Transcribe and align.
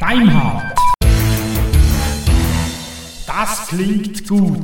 Deimhardt. 0.00 0.78
Das 3.26 3.68
klingt 3.68 4.28
gut. 4.28 4.58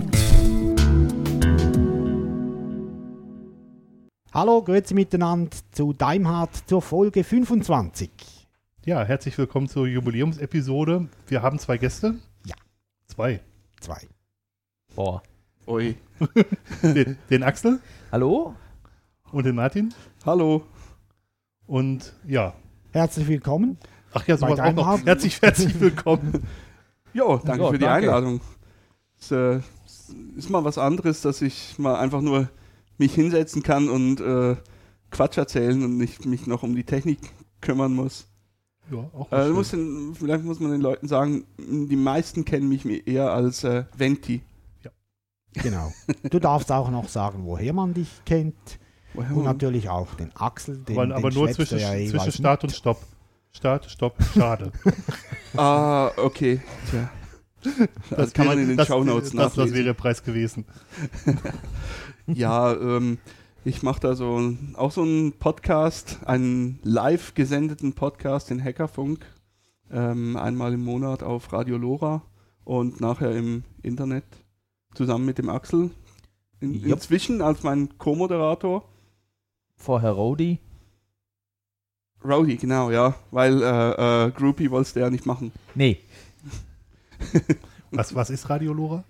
Hallo, 4.33 4.63
grüezi 4.63 4.95
miteinander 4.95 5.51
zu 5.73 5.93
Daimhardt 5.93 6.55
zur 6.67 6.81
Folge 6.83 7.25
25. 7.25 8.11
Ja, 8.85 9.05
herzlich 9.05 9.37
willkommen 9.37 9.69
zur 9.69 9.87
Jubiläumsepisode. 9.87 11.09
Wir 11.27 11.43
haben 11.43 11.59
zwei 11.59 11.77
Gäste. 11.77 12.15
Ja. 12.47 12.55
Zwei. 13.07 13.41
Zwei. 13.81 14.01
Boah. 14.95 15.23
Ui. 15.67 15.97
Den, 16.83 17.19
den 17.31 17.43
Axel 17.43 17.81
Hallo? 18.11 18.55
Und 19.33 19.45
den 19.47 19.55
Martin. 19.57 19.95
Hallo. 20.25 20.63
Und 21.67 22.15
ja. 22.27 22.55
Herzlich 22.93 23.29
willkommen. 23.29 23.79
Ach 24.13 24.27
ja, 24.27 24.37
sowas 24.37 24.59
auch 24.59 24.73
noch. 24.73 25.05
Herzlich, 25.05 25.41
herzlich 25.43 25.79
willkommen. 25.81 26.43
Jo, 27.15 27.39
danke 27.43 27.65
Ja, 27.65 27.71
für 27.71 27.79
die 27.79 27.85
danke. 27.87 28.09
Einladung. 28.09 28.41
Es 29.19 29.31
äh, 29.33 29.61
ist 30.37 30.51
mal 30.51 30.63
was 30.63 30.77
anderes, 30.77 31.23
dass 31.23 31.41
ich 31.41 31.79
mal 31.79 31.97
einfach 31.97 32.21
nur 32.21 32.51
mich 32.99 33.15
hinsetzen 33.15 33.63
kann 33.63 33.89
und 33.89 34.21
äh, 34.21 34.57
Quatsch 35.11 35.39
erzählen 35.39 35.83
und 35.83 35.97
nicht 35.97 36.27
mich 36.27 36.47
noch 36.47 36.63
um 36.63 36.77
die 36.77 36.85
Technik 36.85 37.19
kümmern 37.63 37.95
muss. 37.95 38.29
Ja, 38.93 38.99
auch 39.15 39.33
Äh, 39.33 39.47
nicht 39.47 39.55
muss 39.55 39.71
den, 39.71 40.15
vielleicht 40.15 40.45
muss 40.45 40.61
man 40.61 40.71
den 40.71 40.83
Leuten 40.83 41.09
sagen, 41.09 41.45
die 41.59 41.97
meisten 41.97 42.45
kennen 42.45 42.69
mich 42.69 42.85
eher 43.09 43.33
als 43.33 43.65
äh, 43.65 43.85
Venti. 43.97 44.43
Genau. 45.55 45.91
Du 46.31 46.39
darfst 46.39 46.71
auch 46.71 46.91
noch 46.91 47.09
sagen, 47.09 47.47
woher 47.47 47.73
man 47.73 47.95
dich 47.95 48.21
kennt. 48.27 48.79
Und 49.15 49.35
man- 49.35 49.45
natürlich 49.45 49.89
auch 49.89 50.15
den 50.15 50.35
Axel. 50.37 50.79
Den, 50.79 50.97
aber, 50.97 51.07
den 51.07 51.13
aber 51.13 51.31
nur 51.31 51.45
schleppst 51.49 51.59
du 51.59 51.65
zwischen, 51.67 51.79
ja 51.81 51.95
jeweils 51.95 52.23
zwischen. 52.25 52.43
Start 52.43 52.65
und 52.65 52.71
Stopp. 52.73 53.03
Start, 53.51 53.91
Stopp, 53.91 54.17
schade. 54.35 54.73
Ah, 55.57 56.11
okay. 56.19 56.61
Tja. 56.91 57.11
Das, 58.11 58.33
kann 58.33 58.47
man 58.47 58.57
wäre- 58.57 58.63
in 58.63 58.69
den 58.69 58.77
das, 58.77 58.87
Shownotes 58.89 59.31
das, 59.31 59.37
das 59.37 59.57
nachlesen. 59.57 59.75
wäre 59.75 59.85
der 59.87 59.95
Preis 59.95 60.23
gewesen. 60.23 60.65
Ja, 62.27 62.75
ähm, 62.75 63.19
ich 63.65 63.83
mache 63.83 64.01
da 64.01 64.15
so 64.15 64.53
auch 64.75 64.93
so 64.93 65.03
einen 65.03 65.33
Podcast, 65.33 66.19
einen 66.27 66.79
live 66.83 67.35
gesendeten 67.35 67.95
Podcast, 67.95 68.51
den 68.51 68.63
Hackerfunk, 68.63 69.25
ähm, 69.91 70.37
einmal 70.37 70.75
im 70.75 70.85
Monat 70.85 71.23
auf 71.23 71.51
Radio 71.55 71.79
Lora 71.79 72.23
und 72.65 73.01
nachher 73.01 73.35
im 73.35 73.65
Internet 73.83 74.25
zusammen 74.95 75.25
mit 75.25 75.39
dem 75.39 75.49
Axel. 75.49 75.91
In, 76.61 76.75
Jupp. 76.75 76.85
inzwischen 76.87 77.41
als 77.41 77.63
mein 77.63 77.97
Co-Moderator. 77.99 78.85
Vorher 79.79 80.11
Rody. 80.11 80.59
Rowdy, 82.25 82.57
genau, 82.57 82.91
ja, 82.91 83.15
weil 83.31 83.63
äh, 83.63 84.27
äh, 84.27 84.31
Groupie 84.33 84.71
wolltest 84.71 84.97
du 84.97 85.01
ja 85.01 85.09
nicht 85.09 85.25
machen. 85.25 85.53
Nee, 85.75 85.99
Was, 87.91 88.15
was 88.15 88.31
ist 88.31 88.49
Radio 88.51 88.73
Lora? 88.73 89.05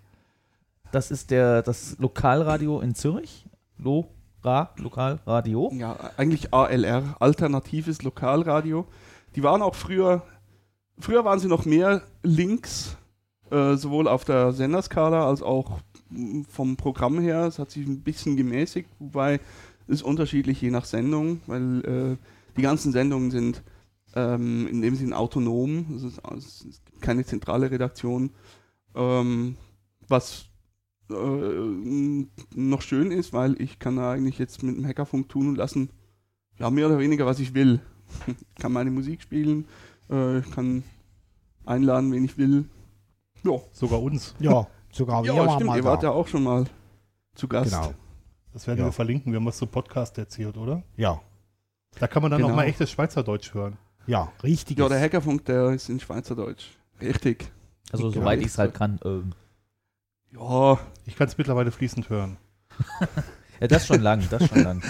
das 0.92 1.10
ist 1.10 1.30
der, 1.30 1.62
das 1.62 1.96
Lokalradio 1.98 2.80
in 2.80 2.94
Zürich. 2.94 3.44
Lora, 3.76 4.70
Lokalradio. 4.76 5.70
Ja, 5.74 5.96
eigentlich 6.16 6.54
ALR, 6.54 7.16
alternatives 7.20 8.02
Lokalradio. 8.02 8.86
Die 9.36 9.42
waren 9.42 9.60
auch 9.60 9.74
früher, 9.74 10.22
früher 10.98 11.24
waren 11.26 11.40
sie 11.40 11.48
noch 11.48 11.66
mehr 11.66 12.02
links, 12.22 12.96
äh, 13.50 13.74
sowohl 13.74 14.08
auf 14.08 14.24
der 14.24 14.52
Senderskala 14.52 15.26
als 15.28 15.42
auch 15.42 15.80
mh, 16.08 16.46
vom 16.48 16.76
Programm 16.78 17.20
her. 17.20 17.44
Es 17.46 17.58
hat 17.58 17.70
sich 17.70 17.86
ein 17.86 18.02
bisschen 18.02 18.36
gemäßigt, 18.36 18.88
wobei 18.98 19.40
es 19.88 20.02
unterschiedlich 20.02 20.60
je 20.60 20.70
nach 20.70 20.84
Sendung, 20.84 21.40
weil 21.46 21.84
äh, 21.84 22.16
die 22.56 22.62
ganzen 22.62 22.92
Sendungen 22.92 23.30
sind 23.30 23.62
ähm, 24.14 24.66
in 24.66 24.82
dem 24.82 24.94
Sinne 24.94 25.16
autonom. 25.16 25.86
Es, 25.96 26.02
ist, 26.02 26.20
es 26.66 26.84
gibt 26.84 27.02
keine 27.02 27.24
zentrale 27.24 27.70
Redaktion. 27.70 28.30
Ähm, 28.94 29.56
was 30.08 30.46
äh, 31.10 31.14
noch 32.54 32.82
schön 32.82 33.10
ist, 33.10 33.32
weil 33.32 33.60
ich 33.60 33.78
kann 33.78 33.96
da 33.96 34.12
eigentlich 34.12 34.38
jetzt 34.38 34.62
mit 34.62 34.76
dem 34.76 34.86
Hackerfunk 34.86 35.28
tun 35.28 35.48
und 35.48 35.56
lassen, 35.56 35.90
ja, 36.58 36.70
mehr 36.70 36.86
oder 36.86 36.98
weniger, 36.98 37.26
was 37.26 37.38
ich 37.38 37.54
will. 37.54 37.80
Ich 38.26 38.54
kann 38.60 38.72
meine 38.72 38.90
Musik 38.90 39.22
spielen, 39.22 39.66
äh, 40.10 40.38
ich 40.38 40.50
kann 40.50 40.82
einladen, 41.64 42.10
wen 42.12 42.24
ich 42.24 42.38
will. 42.38 42.64
Ja, 43.44 43.60
Sogar 43.72 44.02
uns. 44.02 44.34
Ja, 44.40 44.66
sogar 44.90 45.22
wir 45.22 45.32
ja 45.32 45.46
waren 45.46 45.50
stimmt, 45.56 45.66
mal 45.68 45.76
ihr 45.76 45.82
da. 45.82 45.88
wart 45.90 46.02
ja 46.02 46.10
auch 46.10 46.26
schon 46.26 46.42
mal 46.42 46.64
zu 47.34 47.46
Gast. 47.46 47.70
Genau. 47.70 47.94
Das 48.58 48.66
werden 48.66 48.80
Ja. 48.80 48.86
wir 48.86 48.92
verlinken. 48.92 49.30
Wir 49.32 49.38
haben 49.38 49.46
was 49.46 49.56
zu 49.58 49.68
Podcast 49.68 50.18
erzählt, 50.18 50.56
oder? 50.56 50.82
Ja, 50.96 51.20
Da 52.00 52.08
kann 52.08 52.22
man 52.22 52.32
dann 52.32 52.40
Genau. 52.40 52.52
auch 52.52 52.56
mal 52.56 52.64
echtes 52.64 52.90
Schweizerdeutsch 52.90 53.54
hören. 53.54 53.78
ja, 54.08 54.32
richtig. 54.42 54.78
Ja, 54.80 54.88
der 54.88 55.00
Hackerfunk, 55.00 55.44
der 55.44 55.70
ist 55.70 55.88
in 55.88 56.00
Schweizerdeutsch. 56.00 56.70
Richtig. 57.00 57.52
Also 57.92 58.10
Genau. 58.10 58.22
soweit 58.22 58.40
ich 58.40 58.46
es 58.48 58.58
halt 58.58 58.74
kann. 58.74 58.98
Ähm, 59.04 59.32
Ja, 60.32 60.76
Ich 61.06 61.14
kann 61.14 61.28
es 61.28 61.38
mittlerweile 61.38 61.70
fließend 61.70 62.10
hören. 62.10 62.36
ja, 63.60 63.68
das 63.68 63.86
schon 63.86 64.00
lang, 64.02 64.26
das 64.28 64.44
schon 64.48 64.62
lang. 64.64 64.82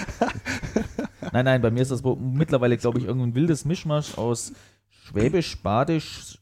Nein, 1.31 1.45
nein, 1.45 1.61
bei 1.61 1.69
mir 1.69 1.83
ist 1.83 1.91
das 1.91 2.01
mittlerweile, 2.03 2.75
glaube 2.75 2.97
ich, 2.97 3.05
irgendein 3.05 3.35
wildes 3.35 3.65
Mischmasch 3.65 4.17
aus 4.17 4.51
Schwäbisch, 4.89 5.61
Badisch, 5.61 6.39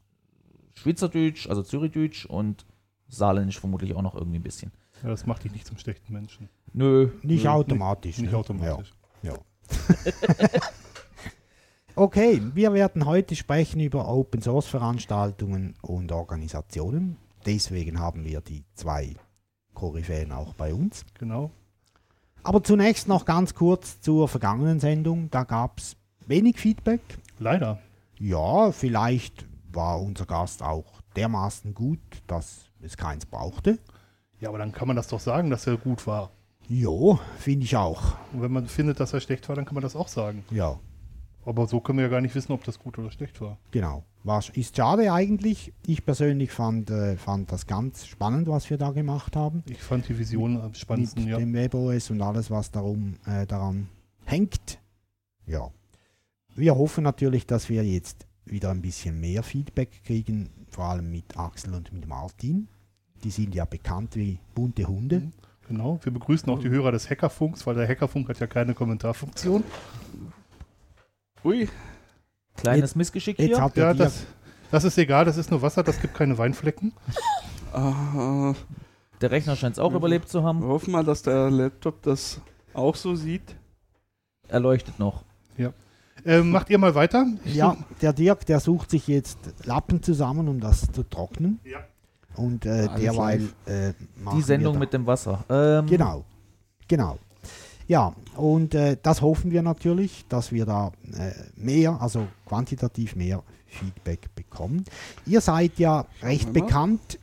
Schweizerdeutsch, 0.75 1.47
also 1.49 1.61
Zürichdeutsch 1.61 2.25
und 2.25 2.65
Saarländisch 3.09 3.59
vermutlich 3.59 3.93
auch 3.95 4.01
noch 4.01 4.15
irgendwie 4.15 4.39
ein 4.39 4.43
bisschen. 4.43 4.71
Ja, 5.03 5.09
das 5.09 5.25
macht 5.25 5.43
dich 5.43 5.51
nicht 5.51 5.67
zum 5.67 5.77
schlechten 5.77 6.13
Menschen. 6.13 6.49
Nö. 6.73 7.09
Nicht 7.23 7.43
nö. 7.43 7.49
automatisch. 7.49 8.17
Nicht 8.17 8.31
ne? 8.31 8.37
automatisch. 8.37 8.93
Ja. 9.21 9.33
Okay, 11.99 12.39
wir 12.53 12.73
werden 12.73 13.07
heute 13.07 13.35
sprechen 13.35 13.79
über 13.79 14.07
Open 14.07 14.39
Source 14.39 14.67
Veranstaltungen 14.67 15.73
und 15.81 16.11
Organisationen. 16.11 17.17
Deswegen 17.47 17.99
haben 17.99 18.23
wir 18.23 18.39
die 18.41 18.63
zwei 18.75 19.15
Koryphäen 19.73 20.31
auch 20.31 20.53
bei 20.53 20.75
uns. 20.75 21.07
Genau. 21.17 21.49
Aber 22.43 22.63
zunächst 22.63 23.07
noch 23.07 23.25
ganz 23.25 23.55
kurz 23.55 23.99
zur 23.99 24.27
vergangenen 24.27 24.79
Sendung. 24.79 25.31
Da 25.31 25.43
gab 25.43 25.79
es 25.79 25.95
wenig 26.27 26.59
Feedback. 26.59 27.01
Leider. 27.39 27.79
Ja, 28.19 28.71
vielleicht 28.71 29.47
war 29.71 29.99
unser 29.99 30.27
Gast 30.27 30.61
auch 30.61 31.01
dermaßen 31.15 31.73
gut, 31.73 31.99
dass 32.27 32.69
es 32.79 32.95
keins 32.95 33.25
brauchte. 33.25 33.79
Ja, 34.39 34.49
aber 34.49 34.57
dann 34.57 34.71
kann 34.71 34.87
man 34.87 34.95
das 34.95 35.07
doch 35.07 35.19
sagen, 35.19 35.49
dass 35.49 35.65
er 35.67 35.77
gut 35.77 36.05
war. 36.05 36.31
Jo, 36.69 37.19
finde 37.37 37.65
ich 37.65 37.75
auch. 37.77 38.17
Und 38.33 38.41
wenn 38.41 38.51
man 38.51 38.67
findet, 38.67 38.99
dass 38.99 39.13
er 39.13 39.21
schlecht 39.21 39.47
war, 39.47 39.55
dann 39.55 39.65
kann 39.65 39.73
man 39.73 39.83
das 39.83 39.95
auch 39.95 40.09
sagen. 40.09 40.43
Ja, 40.51 40.79
Aber 41.45 41.65
so 41.65 41.79
können 41.79 41.97
wir 41.99 42.05
ja 42.05 42.11
gar 42.11 42.21
nicht 42.21 42.35
wissen, 42.35 42.51
ob 42.51 42.63
das 42.65 42.77
gut 42.77 42.97
oder 42.99 43.09
schlecht 43.11 43.39
war. 43.41 43.57
genau. 43.71 44.03
War, 44.23 44.43
ist 44.55 44.75
schade 44.75 45.13
eigentlich. 45.13 45.71
Ich 45.85 46.03
persönlich 46.03 46.51
fand, 46.51 46.89
äh, 46.89 47.15
fand 47.15 47.49
das 47.49 47.65
ganz 47.65 48.05
spannend, 48.05 48.49
was 48.49 48.69
wir 48.69 48.77
da 48.77 48.91
gemacht 48.91 49.37
haben. 49.37 49.63
Ich 49.69 49.81
fand 49.81 50.09
die 50.09 50.19
Vision 50.19 50.59
am 50.59 50.73
spannendsten, 50.73 51.23
mit 51.23 51.31
ja. 51.31 51.37
dem 51.37 51.53
WebOS 51.53 52.11
und 52.11 52.21
alles, 52.21 52.51
was 52.51 52.69
darum, 52.69 53.15
äh, 53.25 53.45
daran 53.45 53.87
hängt. 54.25 54.79
Ja. 55.45 55.71
Wir 56.55 56.75
hoffen 56.75 57.05
natürlich, 57.05 57.47
dass 57.47 57.69
wir 57.69 57.85
jetzt 57.85 58.27
wieder 58.43 58.71
ein 58.71 58.81
bisschen 58.81 59.17
mehr 59.21 59.43
Feedback 59.43 60.03
kriegen, 60.03 60.49
vor 60.69 60.85
allem 60.85 61.09
mit 61.09 61.37
Axel 61.37 61.73
und 61.73 61.93
mit 61.93 62.05
Martin. 62.05 62.67
Die 63.23 63.31
sind 63.31 63.53
ja 63.55 63.65
bekannt 63.65 64.15
wie 64.15 64.39
bunte 64.55 64.85
Hunde. 64.87 65.31
Genau. 65.67 65.99
Wir 66.03 66.13
begrüßen 66.13 66.49
auch 66.49 66.59
die 66.59 66.69
Hörer 66.69 66.91
des 66.91 67.09
Hackerfunks, 67.09 67.65
weil 67.67 67.75
der 67.75 67.87
Hackerfunk 67.87 68.29
hat 68.29 68.39
ja 68.39 68.47
keine 68.47 68.73
Kommentarfunktion. 68.73 69.63
ui, 71.43 71.67
Kleines 72.55 72.95
Missgeschick 72.95 73.37
Jetzt 73.37 73.47
hier. 73.55 73.61
hat 73.61 73.77
er 73.77 73.87
Ja, 73.87 73.93
das, 73.93 74.25
das 74.71 74.83
ist 74.83 74.97
egal, 74.97 75.25
das 75.25 75.37
ist 75.37 75.51
nur 75.51 75.61
Wasser, 75.61 75.83
das 75.83 75.99
gibt 76.01 76.13
keine 76.15 76.37
Weinflecken. 76.37 76.93
äh, 77.73 78.53
Der 79.21 79.31
Rechner 79.31 79.55
scheint 79.55 79.73
es 79.73 79.79
auch 79.79 79.91
Mhm. 79.91 79.97
überlebt 79.97 80.29
zu 80.29 80.39
wir 80.41 80.47
haben. 80.47 80.63
hoffen 80.63 80.91
mal, 80.91 81.03
dass 81.03 81.21
der 81.21 81.49
Laptop 81.51 82.01
das 82.03 82.41
auch 82.73 82.95
so 82.95 83.15
sieht. 83.15 83.55
Er 84.47 84.59
leuchtet 84.59 84.99
noch. 84.99 85.23
Ähm, 86.25 86.49
macht 86.49 86.69
ihr 86.71 86.77
mal 86.79 86.93
weiter? 86.95 87.25
Ich 87.45 87.55
ja, 87.55 87.77
der 88.01 88.11
Dirk, 88.11 88.45
der 88.47 88.59
sucht 88.59 88.89
sich 88.89 89.07
jetzt 89.07 89.37
Lappen 89.65 90.01
zusammen, 90.01 90.47
um 90.49 90.59
das 90.59 90.91
zu 90.91 91.03
trocknen. 91.03 91.59
Ja. 91.63 91.85
Und 92.37 92.65
äh, 92.65 92.87
derweil 92.97 93.41
äh, 93.65 93.93
Die 94.35 94.41
Sendung 94.41 94.73
wir 94.73 94.79
da- 94.79 94.79
mit 94.79 94.93
dem 94.93 95.05
Wasser. 95.05 95.43
Ähm, 95.49 95.85
Genau, 95.87 96.23
genau. 96.87 97.17
Ja, 97.87 98.13
und 98.35 98.75
äh, 98.75 98.97
das 99.01 99.21
hoffen 99.21 99.49
wir 99.51 99.61
natürlich, 99.61 100.25
dass 100.27 100.51
wir 100.51 100.65
da 100.65 100.91
äh, 101.17 101.31
mehr, 101.55 101.99
also 102.01 102.27
quantitativ 102.45 103.15
mehr 103.15 103.41
Feedback 103.65 104.33
bekommen. 104.35 104.83
Ihr 105.25 105.41
seid 105.41 105.79
ja 105.79 106.05
recht 106.21 106.51
bekannt, 106.53 107.17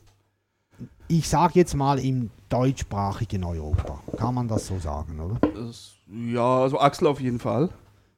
ich 1.07 1.29
sage 1.29 1.53
jetzt 1.55 1.75
mal 1.75 1.99
im 1.99 2.31
deutschsprachigen 2.49 3.43
Europa. 3.43 4.01
Kann 4.17 4.33
man 4.33 4.47
das 4.47 4.65
so 4.67 4.79
sagen, 4.79 5.19
oder? 5.19 5.37
Das, 5.53 5.93
ja, 6.11 6.61
also 6.61 6.79
Axel 6.79 7.07
auf 7.07 7.19
jeden 7.21 7.39
Fall. 7.39 7.69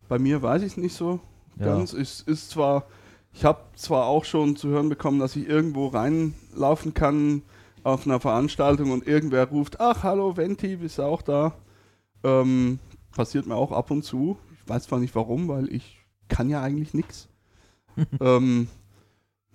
Bei 0.08 0.18
mir 0.18 0.42
weiß 0.42 0.62
ich 0.62 0.72
es 0.72 0.78
nicht 0.78 0.96
so 0.96 1.20
Ja. 1.60 1.66
ganz. 1.66 1.92
Es 1.92 2.22
ist 2.22 2.50
zwar, 2.50 2.84
ich 3.38 3.46
habe 3.46 3.60
zwar 3.76 4.08
auch 4.08 4.26
schon 4.26 4.56
zu 4.56 4.70
hören 4.70 4.90
bekommen, 4.90 5.20
dass 5.20 5.36
ich 5.36 5.48
irgendwo 5.48 5.88
reinlaufen 5.88 6.96
kann 6.96 7.44
auf 7.84 8.08
einer 8.08 8.20
Veranstaltung 8.20 8.90
und 8.90 9.06
irgendwer 9.06 9.48
ruft, 9.48 9.80
ach 9.80 10.02
hallo 10.02 10.36
Venti, 10.36 10.78
bist 10.78 10.98
du 10.98 11.04
auch 11.04 11.22
da? 11.22 11.54
Ähm, 12.24 12.80
passiert 13.12 13.46
mir 13.46 13.56
auch 13.56 13.72
ab 13.72 13.92
und 13.92 14.02
zu. 14.04 14.40
weiß 14.66 14.86
zwar 14.86 14.98
nicht 14.98 15.14
warum, 15.14 15.48
weil 15.50 15.72
ich 15.72 16.00
kann 16.30 16.50
ja 16.50 16.64
eigentlich 16.64 16.96
nichts. 16.96 17.30
ähm, 18.20 18.70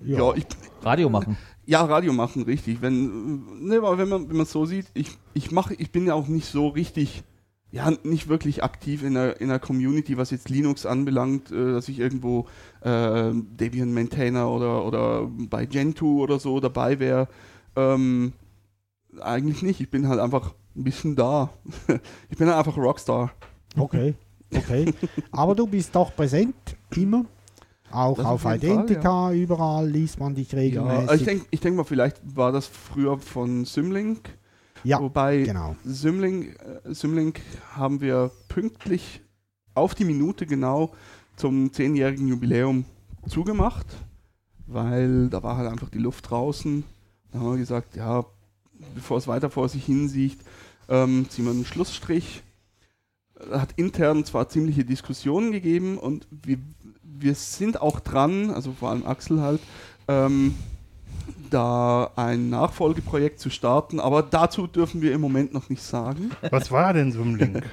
ja. 0.01 0.33
ich, 0.35 0.47
Radio 0.83 1.11
machen. 1.11 1.37
ja, 1.67 1.85
Radio 1.85 2.13
machen, 2.13 2.45
richtig. 2.45 2.83
Wenn, 2.83 3.67
ne, 3.67 3.79
aber 3.79 3.99
wenn 3.99 4.09
man 4.09 4.29
wenn 4.29 4.37
man 4.37 4.45
es 4.45 4.53
so 4.53 4.65
sieht, 4.65 4.87
ich, 4.95 5.19
ich 5.35 5.51
mache, 5.51 5.75
ich 5.75 5.91
bin 5.91 6.07
ja 6.07 6.15
auch 6.15 6.29
nicht 6.29 6.47
so 6.47 6.69
richtig, 6.69 7.25
ja, 7.73 7.91
nicht 8.05 8.29
wirklich 8.29 8.63
aktiv 8.63 9.03
in 9.03 9.15
der, 9.15 9.41
in 9.41 9.49
der 9.49 9.59
Community, 9.59 10.19
was 10.19 10.31
jetzt 10.31 10.51
Linux 10.51 10.85
anbelangt, 10.85 11.51
äh, 11.51 11.73
dass 11.73 11.89
ich 11.89 11.99
irgendwo 11.99 12.47
äh, 12.83 13.31
Debian 13.33 13.93
Maintainer 13.95 14.51
oder, 14.51 14.85
oder 14.85 15.27
bei 15.27 15.65
Gentoo 15.65 16.23
oder 16.23 16.39
so 16.39 16.61
dabei 16.61 16.99
wäre. 17.01 17.29
Ähm, 17.75 18.35
eigentlich 19.21 19.63
nicht. 19.63 19.81
Ich 19.81 19.91
bin 19.91 20.07
halt 20.07 20.21
einfach 20.21 20.55
ein 20.77 20.85
bisschen 20.85 21.17
da. 21.17 21.51
ich 22.31 22.37
bin 22.37 22.47
halt 22.49 22.59
einfach 22.59 22.77
Rockstar. 22.77 23.33
Okay, 23.77 24.15
okay. 24.55 24.93
Aber 25.31 25.55
du 25.55 25.67
bist 25.67 25.95
doch 25.95 26.15
präsent, 26.15 26.55
immer. 26.95 27.25
Auch 27.91 28.17
Das 28.17 28.27
auf 28.27 28.45
jeden 28.45 28.61
Fall, 28.61 28.71
Identica, 28.71 29.33
überall 29.33 29.89
liest 29.89 30.19
man 30.19 30.35
dich 30.35 30.53
Ja, 30.53 30.59
regelmäßig. 30.59 31.09
also 31.09 31.15
ich 31.15 31.25
denke 31.25 31.47
ich 31.51 31.61
denk 31.61 31.77
mal, 31.77 31.85
vielleicht 31.85 32.21
war 32.37 32.53
das 32.53 32.67
früher 32.67 33.19
von 33.19 33.65
Symlink. 33.65 34.31
Ja, 34.85 35.01
Wobei 35.01 35.43
genau. 35.43 35.77
Symlink, 35.85 36.59
äh, 36.61 36.93
Symlink 36.95 37.41
haben 37.75 38.01
wir 38.01 38.31
pünktlich 38.49 39.21
auf 39.75 39.95
die 39.95 40.05
Minute 40.05 40.47
genau 40.47 40.93
zum 41.37 41.71
10-jährigen 41.71 42.29
Jubiläum 42.29 42.85
zugemacht, 43.29 43.87
weil 44.67 45.29
da 45.29 45.43
war 45.43 45.57
halt 45.57 45.71
einfach 45.71 45.89
die 45.89 45.99
Luft 45.99 46.31
draußen. 46.31 46.85
Da 47.31 47.39
haben 47.39 47.53
wir 47.53 47.59
gesagt, 47.59 47.97
ja, 47.97 48.25
bevor 48.95 49.19
es 49.19 49.29
weiter 49.29 49.51
vor 49.51 49.69
sich 49.69 49.85
hinsieht, 49.85 50.39
ähm, 50.89 51.27
ziehen 51.29 51.45
wir 51.45 51.53
einen 51.53 51.65
Schlussstrich. 51.65 52.43
Hat 53.51 53.73
intern 53.77 54.25
zwar 54.25 54.49
ziemliche 54.49 54.85
Diskussionen 54.85 55.53
gegeben 55.53 55.99
und 55.99 56.27
wir, 56.31 56.59
wir 57.03 57.35
sind 57.35 57.81
auch 57.81 58.01
dran, 58.01 58.51
also 58.51 58.73
vor 58.73 58.91
allem 58.91 59.07
Axel 59.07 59.41
halt, 59.41 59.61
ähm, 60.09 60.55
da 61.53 62.11
ein 62.17 62.51
Nachfolgeprojekt 62.51 63.39
zu 63.39 63.51
starten, 63.51 64.01
aber 64.01 64.23
dazu 64.23 64.67
dürfen 64.67 65.03
wir 65.03 65.13
im 65.13 65.21
Moment 65.21 65.53
noch 65.53 65.69
nicht 65.69 65.83
sagen. 65.83 66.31
Was 66.51 66.71
war 66.71 66.93
denn 66.93 67.13
Symlink? 67.13 67.65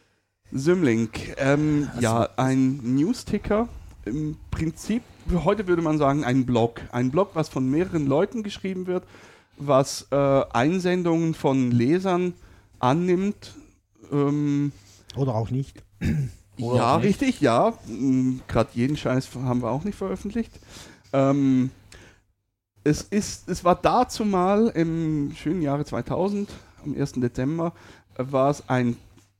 Symlink, 0.52 1.34
ähm, 1.38 1.88
ja, 2.00 2.28
ein 2.36 2.78
Newsticker. 2.82 3.68
Im 4.04 4.36
Prinzip, 4.50 5.02
heute 5.44 5.66
würde 5.66 5.82
man 5.82 5.98
sagen, 5.98 6.24
ein 6.24 6.46
Blog. 6.46 6.80
Ein 6.92 7.10
Blog, 7.10 7.30
was 7.34 7.48
von 7.48 7.68
mehreren 7.68 8.06
Leuten 8.06 8.42
geschrieben 8.42 8.86
wird, 8.86 9.02
was 9.58 10.06
äh, 10.12 10.16
Einsendungen 10.52 11.34
von 11.34 11.72
Lesern 11.72 12.34
annimmt. 12.78 13.54
Ähm, 14.12 14.72
Oder 15.16 15.34
auch 15.34 15.50
nicht. 15.50 15.82
Oder 16.60 16.76
ja, 16.76 16.94
auch 16.94 17.00
nicht. 17.00 17.20
richtig, 17.20 17.40
ja. 17.40 17.74
Gerade 18.48 18.70
jeden 18.74 18.96
Scheiß 18.96 19.28
haben 19.34 19.62
wir 19.62 19.70
auch 19.70 19.84
nicht 19.84 19.98
veröffentlicht. 19.98 20.52
Ähm, 21.12 21.70
es, 22.86 23.02
ist, 23.02 23.48
es 23.48 23.64
war 23.64 23.74
dazu 23.74 24.24
mal 24.24 24.68
im 24.68 25.32
schönen 25.36 25.62
Jahre 25.62 25.84
2000, 25.84 26.48
am 26.84 26.94
1. 26.98 27.12
Dezember, 27.14 27.72
war 28.16 28.50
es 28.50 28.68
ein 28.68 28.96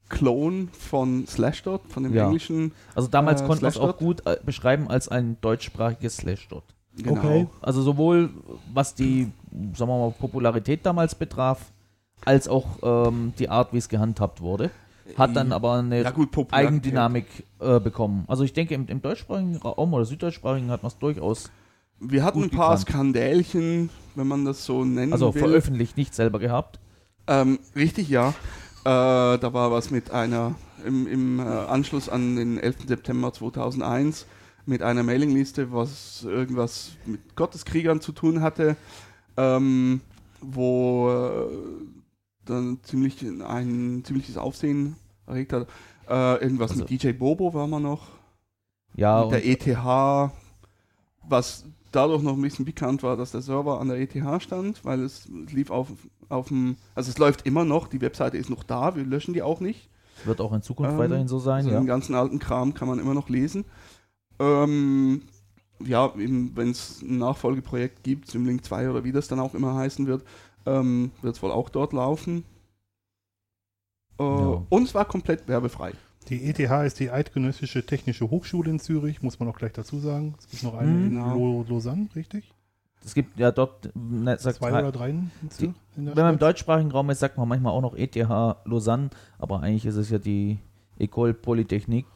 Clone 0.08 0.68
von 0.72 1.26
Slashdot, 1.26 1.82
von 1.88 2.02
dem 2.04 2.14
Ja. 2.14 2.24
englischen. 2.26 2.72
Also 2.94 3.08
damals 3.08 3.42
Äh, 3.42 3.46
konnte 3.46 3.62
man 3.62 3.70
es 3.70 3.76
auch 3.76 3.96
Slashdot? 3.96 3.98
gut 3.98 4.26
äh, 4.26 4.36
beschreiben 4.44 4.88
als 4.88 5.08
ein 5.08 5.36
deutschsprachiges 5.40 6.18
Slashdot. 6.18 6.64
Genau. 6.96 7.12
Okay. 7.18 7.46
Also 7.60 7.82
sowohl 7.82 8.30
was 8.72 8.94
die, 8.94 9.30
sagen 9.74 9.90
wir 9.90 9.98
mal, 9.98 10.14
Popularität 10.18 10.84
damals 10.86 11.14
betraf, 11.14 11.72
als 12.24 12.48
auch 12.48 12.66
ähm, 12.82 13.32
die 13.38 13.48
Art, 13.48 13.72
wie 13.72 13.78
es 13.78 13.88
gehandhabt 13.88 14.40
wurde. 14.40 14.70
Hat 15.16 15.36
dann 15.36 15.52
aber 15.52 15.74
eine 15.74 16.02
ja, 16.02 16.10
gut. 16.10 16.30
Eigendynamik 16.50 17.26
äh, 17.60 17.78
bekommen. 17.78 18.24
Also 18.26 18.42
ich 18.42 18.52
denke, 18.52 18.74
im, 18.74 18.88
im 18.88 19.00
deutschsprachigen 19.02 19.56
Raum 19.56 19.94
oder 19.94 20.04
süddeutschsprachigen 20.04 20.70
hat 20.70 20.82
man 20.82 20.88
es 20.88 20.98
durchaus, 20.98 21.50
Wir 22.00 22.24
hatten 22.24 22.42
ein 22.44 22.50
paar 22.50 22.76
gekannt. 22.76 22.88
Skandälchen, 22.88 23.90
wenn 24.14 24.26
man 24.26 24.44
das 24.44 24.64
so 24.64 24.84
nennen 24.84 25.12
also 25.12 25.34
will. 25.34 25.40
veröffentlicht, 25.42 25.96
nicht 25.96 26.14
selber 26.14 26.38
gehabt. 26.38 26.78
Ähm, 27.26 27.58
richtig, 27.74 28.08
ja. 28.08 28.30
Äh, 28.84 29.38
da 29.38 29.52
war 29.52 29.70
was 29.72 29.90
mit 29.90 30.10
einer, 30.10 30.54
im, 30.84 31.06
im 31.06 31.40
äh, 31.40 31.42
Anschluss 31.42 32.08
an 32.08 32.36
den 32.36 32.58
11. 32.58 32.86
September 32.86 33.32
2001, 33.32 34.26
mit 34.66 34.82
einer 34.82 35.02
Mailingliste, 35.02 35.72
was 35.72 36.24
irgendwas 36.24 36.92
mit 37.06 37.34
Gotteskriegern 37.36 38.00
zu 38.00 38.12
tun 38.12 38.42
hatte, 38.42 38.76
ähm, 39.36 40.00
wo 40.40 41.08
äh, 41.10 41.46
dann 42.44 42.78
ziemlich 42.82 43.22
ein 43.22 44.02
ziemliches 44.04 44.36
Aufsehen 44.36 44.96
erregt 45.26 45.52
hat. 45.52 45.68
Äh, 46.08 46.42
irgendwas 46.42 46.72
Also- 46.72 46.82
mit 46.82 46.90
DJ 46.90 47.12
Bobo 47.12 47.54
war 47.54 47.66
man 47.66 47.82
noch, 47.82 48.06
Ja, 48.94 49.22
mit 49.24 49.32
der 49.32 49.46
ETH, 49.46 50.30
was 51.28 51.64
dadurch 51.96 52.22
noch 52.22 52.34
ein 52.34 52.42
bisschen 52.42 52.64
bekannt 52.64 53.02
war, 53.02 53.16
dass 53.16 53.32
der 53.32 53.40
Server 53.40 53.80
an 53.80 53.88
der 53.88 53.98
ETH 53.98 54.42
stand, 54.42 54.84
weil 54.84 55.00
es 55.00 55.28
lief 55.28 55.70
auf, 55.70 55.88
auf 56.28 56.48
dem, 56.48 56.76
also 56.94 57.10
es 57.10 57.18
läuft 57.18 57.46
immer 57.46 57.64
noch, 57.64 57.88
die 57.88 58.00
Webseite 58.00 58.36
ist 58.36 58.50
noch 58.50 58.62
da, 58.62 58.94
wir 58.96 59.04
löschen 59.04 59.34
die 59.34 59.42
auch 59.42 59.60
nicht. 59.60 59.88
wird 60.24 60.40
auch 60.40 60.52
in 60.52 60.62
Zukunft 60.62 60.92
Ähm, 60.92 60.98
weiterhin 60.98 61.28
so 61.28 61.38
sein, 61.38 61.64
Also 61.64 61.70
ja. 61.70 61.78
Den 61.78 61.86
ganzen 61.86 62.14
alten 62.14 62.38
Kram 62.38 62.74
kann 62.74 62.88
man 62.88 62.98
immer 62.98 63.14
noch 63.14 63.28
lesen. 63.28 63.64
Ähm, 64.38 65.22
ja, 65.84 66.12
wenn 66.14 66.70
es 66.70 67.02
ein 67.02 67.18
Nachfolgeprojekt 67.18 68.02
gibt, 68.02 68.30
Symlink 68.30 68.64
2 68.64 68.90
oder 68.90 69.04
wie 69.04 69.12
das 69.12 69.28
dann 69.28 69.40
auch 69.40 69.54
immer 69.54 69.74
heißen 69.74 70.06
wird, 70.06 70.24
ähm, 70.66 71.10
wird 71.22 71.36
es 71.36 71.42
wohl 71.42 71.50
auch 71.50 71.68
dort 71.68 71.92
laufen. 71.92 72.44
Äh, 74.18 74.22
Ja. 74.22 74.62
Und 74.68 74.82
es 74.84 74.94
war 74.94 75.04
komplett 75.04 75.48
werbefrei. 75.48 75.92
Die 76.28 76.44
ETH 76.44 76.58
ist 76.58 76.98
die 76.98 77.10
Eidgenössische 77.10 77.86
Technische 77.86 78.28
Hochschule 78.30 78.70
in 78.70 78.80
Zürich, 78.80 79.22
muss 79.22 79.38
man 79.38 79.48
auch 79.48 79.56
gleich 79.56 79.72
dazu 79.72 79.98
sagen. 80.00 80.34
Es 80.38 80.48
gibt 80.48 80.62
noch 80.64 80.74
eine 80.74 80.90
Mhm. 80.90 81.04
in 81.04 81.10
Genau. 81.10 81.34
Lo 81.36 81.64
Lausanne, 81.68 82.08
richtig? 82.16 82.52
Es 83.04 83.14
gibt 83.14 83.38
ja 83.38 83.52
dort, 83.52 83.90
ne, 83.94 84.36
sagt, 84.38 84.56
Zwei 84.56 84.70
oder 84.72 84.90
drei 84.90 85.10
in, 85.10 85.30
Die- 85.60 85.66
in 85.66 85.74
wenn 85.96 86.14
man 86.14 86.32
im 86.34 86.38
deutschsprachigen 86.40 86.90
Raum 86.90 87.10
ist, 87.10 87.20
sagt 87.20 87.38
man 87.38 87.46
manchmal 87.46 87.72
auch 87.72 87.80
noch 87.82 87.94
ETH 87.94 88.16
Lausanne, 88.64 89.10
aber 89.38 89.60
eigentlich 89.62 89.86
ist 89.86 89.94
es 89.96 90.10
ja 90.10 90.18
die 90.18 90.58
École 90.98 91.32
Polytechnique, 91.32 92.06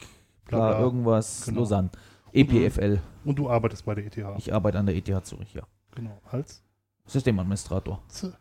Bla, 0.47 0.59
bla, 0.59 0.69
bla. 0.71 0.81
irgendwas 0.81 1.45
Genau. 1.45 1.61
Lausanne. 1.61 1.91
EPFL. 2.33 2.99
Und 3.25 3.39
du 3.39 3.49
arbeitest 3.49 3.85
bei 3.85 3.95
der 3.95 4.07
ETH. 4.07 4.19
Ich 4.39 4.53
arbeite 4.53 4.79
an 4.79 4.87
der 4.87 4.97
ETH 4.97 5.25
Zürich, 5.27 5.55
ja. 5.55 5.63
Genau, 5.95 6.21
als? 6.31 6.63
Systemadministrator. 7.07 8.03
Z- 8.09 8.33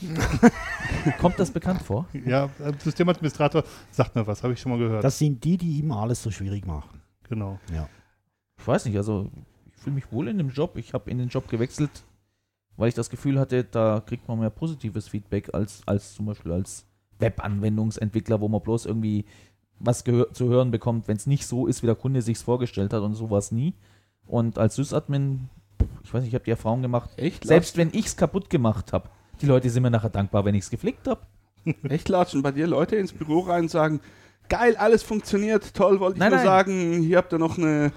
Kommt 1.18 1.38
das 1.38 1.50
bekannt 1.50 1.82
vor? 1.82 2.06
Ja, 2.26 2.46
äh, 2.58 2.72
Systemadministrator 2.78 3.64
sagt 3.90 4.14
mir 4.14 4.26
was, 4.26 4.42
habe 4.42 4.52
ich 4.52 4.60
schon 4.60 4.72
mal 4.72 4.78
gehört. 4.78 5.04
Das 5.04 5.18
sind 5.18 5.42
die, 5.44 5.56
die 5.56 5.80
immer 5.80 5.98
alles 5.98 6.22
so 6.22 6.30
schwierig 6.30 6.66
machen. 6.66 7.00
genau. 7.28 7.58
Ich 8.58 8.66
weiß 8.66 8.84
nicht, 8.86 8.96
also 8.96 9.30
ich 9.66 9.76
fühle 9.76 9.94
mich 9.94 10.12
wohl 10.12 10.28
in 10.28 10.38
dem 10.38 10.50
Job. 10.50 10.76
Ich 10.76 10.94
habe 10.94 11.10
in 11.10 11.18
den 11.18 11.28
Job 11.28 11.48
gewechselt, 11.48 12.04
weil 12.76 12.88
ich 12.88 12.94
das 12.94 13.10
Gefühl 13.10 13.38
hatte, 13.40 13.64
da 13.64 14.00
kriegt 14.04 14.28
man 14.28 14.38
mehr 14.38 14.50
positives 14.50 15.08
Feedback 15.08 15.52
als, 15.52 15.82
als 15.86 16.14
zum 16.14 16.26
Beispiel 16.26 16.52
als 16.52 16.86
Webanwendungsentwickler, 17.18 18.40
wo 18.40 18.48
man 18.48 18.60
bloß 18.60 18.86
irgendwie 18.86 19.24
was 19.78 20.04
gehör 20.04 20.32
zu 20.32 20.48
hören 20.48 20.70
bekommt, 20.70 21.08
wenn 21.08 21.16
es 21.16 21.26
nicht 21.26 21.46
so 21.46 21.66
ist, 21.66 21.82
wie 21.82 21.86
der 21.86 21.96
Kunde 21.96 22.22
sich 22.22 22.38
vorgestellt 22.38 22.92
hat 22.92 23.02
und 23.02 23.14
so 23.14 23.30
war 23.30 23.38
es 23.38 23.50
nie. 23.50 23.74
Und 24.26 24.58
als 24.58 24.76
Sysadmin, 24.76 25.48
ich 26.04 26.14
weiß 26.14 26.22
nicht, 26.22 26.28
ich 26.28 26.34
habe 26.34 26.44
die 26.44 26.52
Erfahrung 26.52 26.82
gemacht, 26.82 27.10
Echt? 27.16 27.44
selbst 27.44 27.76
wenn 27.76 27.88
ich 27.92 28.06
es 28.06 28.16
kaputt 28.16 28.48
gemacht 28.48 28.92
habe, 28.92 29.08
die 29.40 29.46
Leute 29.46 29.70
sind 29.70 29.82
mir 29.82 29.90
nachher 29.90 30.10
dankbar, 30.10 30.44
wenn 30.44 30.54
ich 30.54 30.64
es 30.64 30.70
geflickt 30.70 31.06
habe. 31.08 31.20
Echt 31.88 32.08
latschen 32.08 32.42
bei 32.42 32.50
dir 32.52 32.66
Leute 32.66 32.96
ins 32.96 33.12
Büro 33.12 33.40
rein 33.40 33.62
und 33.62 33.70
sagen, 33.70 34.00
geil, 34.48 34.76
alles 34.76 35.02
funktioniert, 35.02 35.74
toll, 35.74 36.00
wollte 36.00 36.16
ich 36.16 36.20
Nein, 36.20 36.30
nur 36.30 36.38
nein. 36.38 36.46
sagen, 36.46 37.02
hier 37.02 37.16
habt 37.18 37.32
ihr 37.32 37.38
noch 37.38 37.56
eine 37.58 37.92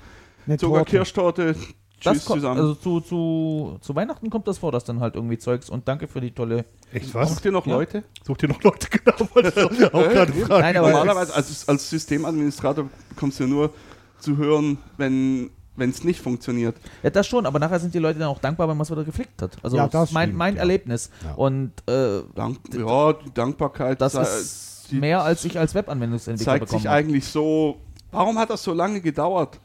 Eine 0.47 0.57
sogar 0.59 0.79
Torte. 0.79 0.91
Kirschtorte. 0.91 1.55
Das 2.03 2.13
Tschüss 2.17 2.25
kommt, 2.25 2.41
zusammen. 2.41 2.59
also 2.59 2.75
zu, 2.75 2.99
zu, 2.99 3.77
zu 3.81 3.95
Weihnachten 3.95 4.29
kommt 4.29 4.47
das 4.47 4.57
vor, 4.59 4.71
dass 4.71 4.83
dann 4.83 4.99
halt 4.99 5.15
irgendwie 5.15 5.37
Zeugs 5.37 5.69
und 5.69 5.87
danke 5.87 6.07
für 6.07 6.21
die 6.21 6.31
tolle. 6.31 6.65
Echt 6.93 7.13
was? 7.15 7.29
Sucht 7.31 7.45
ihr 7.45 7.51
noch 7.51 7.65
Ja. 7.65 7.73
Leute? 7.73 8.03
Sucht 8.23 8.43
ihr 8.43 8.49
noch 8.49 8.61
Leute? 8.61 8.87
Genau, 9.05 9.29
wollte 9.33 9.49
ich 9.73 9.85
auch 9.85 9.91
gerade 10.09 10.33
fragen. 10.33 10.61
Nein, 10.61 10.77
aber- 10.77 10.89
Normalerweise 10.91 11.33
als, 11.33 11.67
als 11.67 11.89
Systemadministrator 11.89 12.89
bekommst 13.09 13.39
du 13.39 13.43
ja 13.45 13.49
nur 13.49 13.73
zu 14.19 14.37
hören, 14.37 14.77
wenn 14.97 15.49
es 15.77 16.03
nicht 16.03 16.21
funktioniert. 16.21 16.75
Ja, 17.03 17.09
das 17.09 17.27
schon, 17.27 17.45
aber 17.45 17.59
nachher 17.59 17.79
sind 17.79 17.93
die 17.93 17.99
Leute 17.99 18.19
dann 18.19 18.27
auch 18.29 18.39
dankbar, 18.39 18.67
wenn 18.69 18.77
man 18.77 18.83
es 18.83 18.91
wieder 18.91 19.03
geflickt 19.03 19.41
hat. 19.41 19.57
Also 19.63 19.77
Ja, 19.77 19.87
das 19.87 20.09
ist 20.09 20.13
mein, 20.13 20.27
stimmt, 20.29 20.37
mein 20.37 20.55
ja. 20.55 20.59
Erlebnis. 20.61 21.09
Ja. 21.23 21.33
Und 21.33 21.71
äh, 21.89 22.21
Dank, 22.35 22.57
ja, 22.73 23.13
die 23.13 23.33
Dankbarkeit 23.33 23.99
das 24.01 24.13
sei- 24.13 24.21
ist 24.23 24.87
die 24.91 24.95
mehr, 24.99 25.23
als 25.23 25.43
ich 25.45 25.57
als 25.57 25.73
Webanwendungsentwickler 25.75 26.51
zeigt 26.53 26.65
bekommen 26.65 26.81
sich 26.81 26.87
habe. 26.87 26.97
eigentlich 26.99 27.25
so. 27.27 27.77
Warum 28.11 28.37
hat 28.37 28.49
das 28.51 28.63
so 28.63 28.73
lange 28.73 29.01
gedauert? 29.01 29.59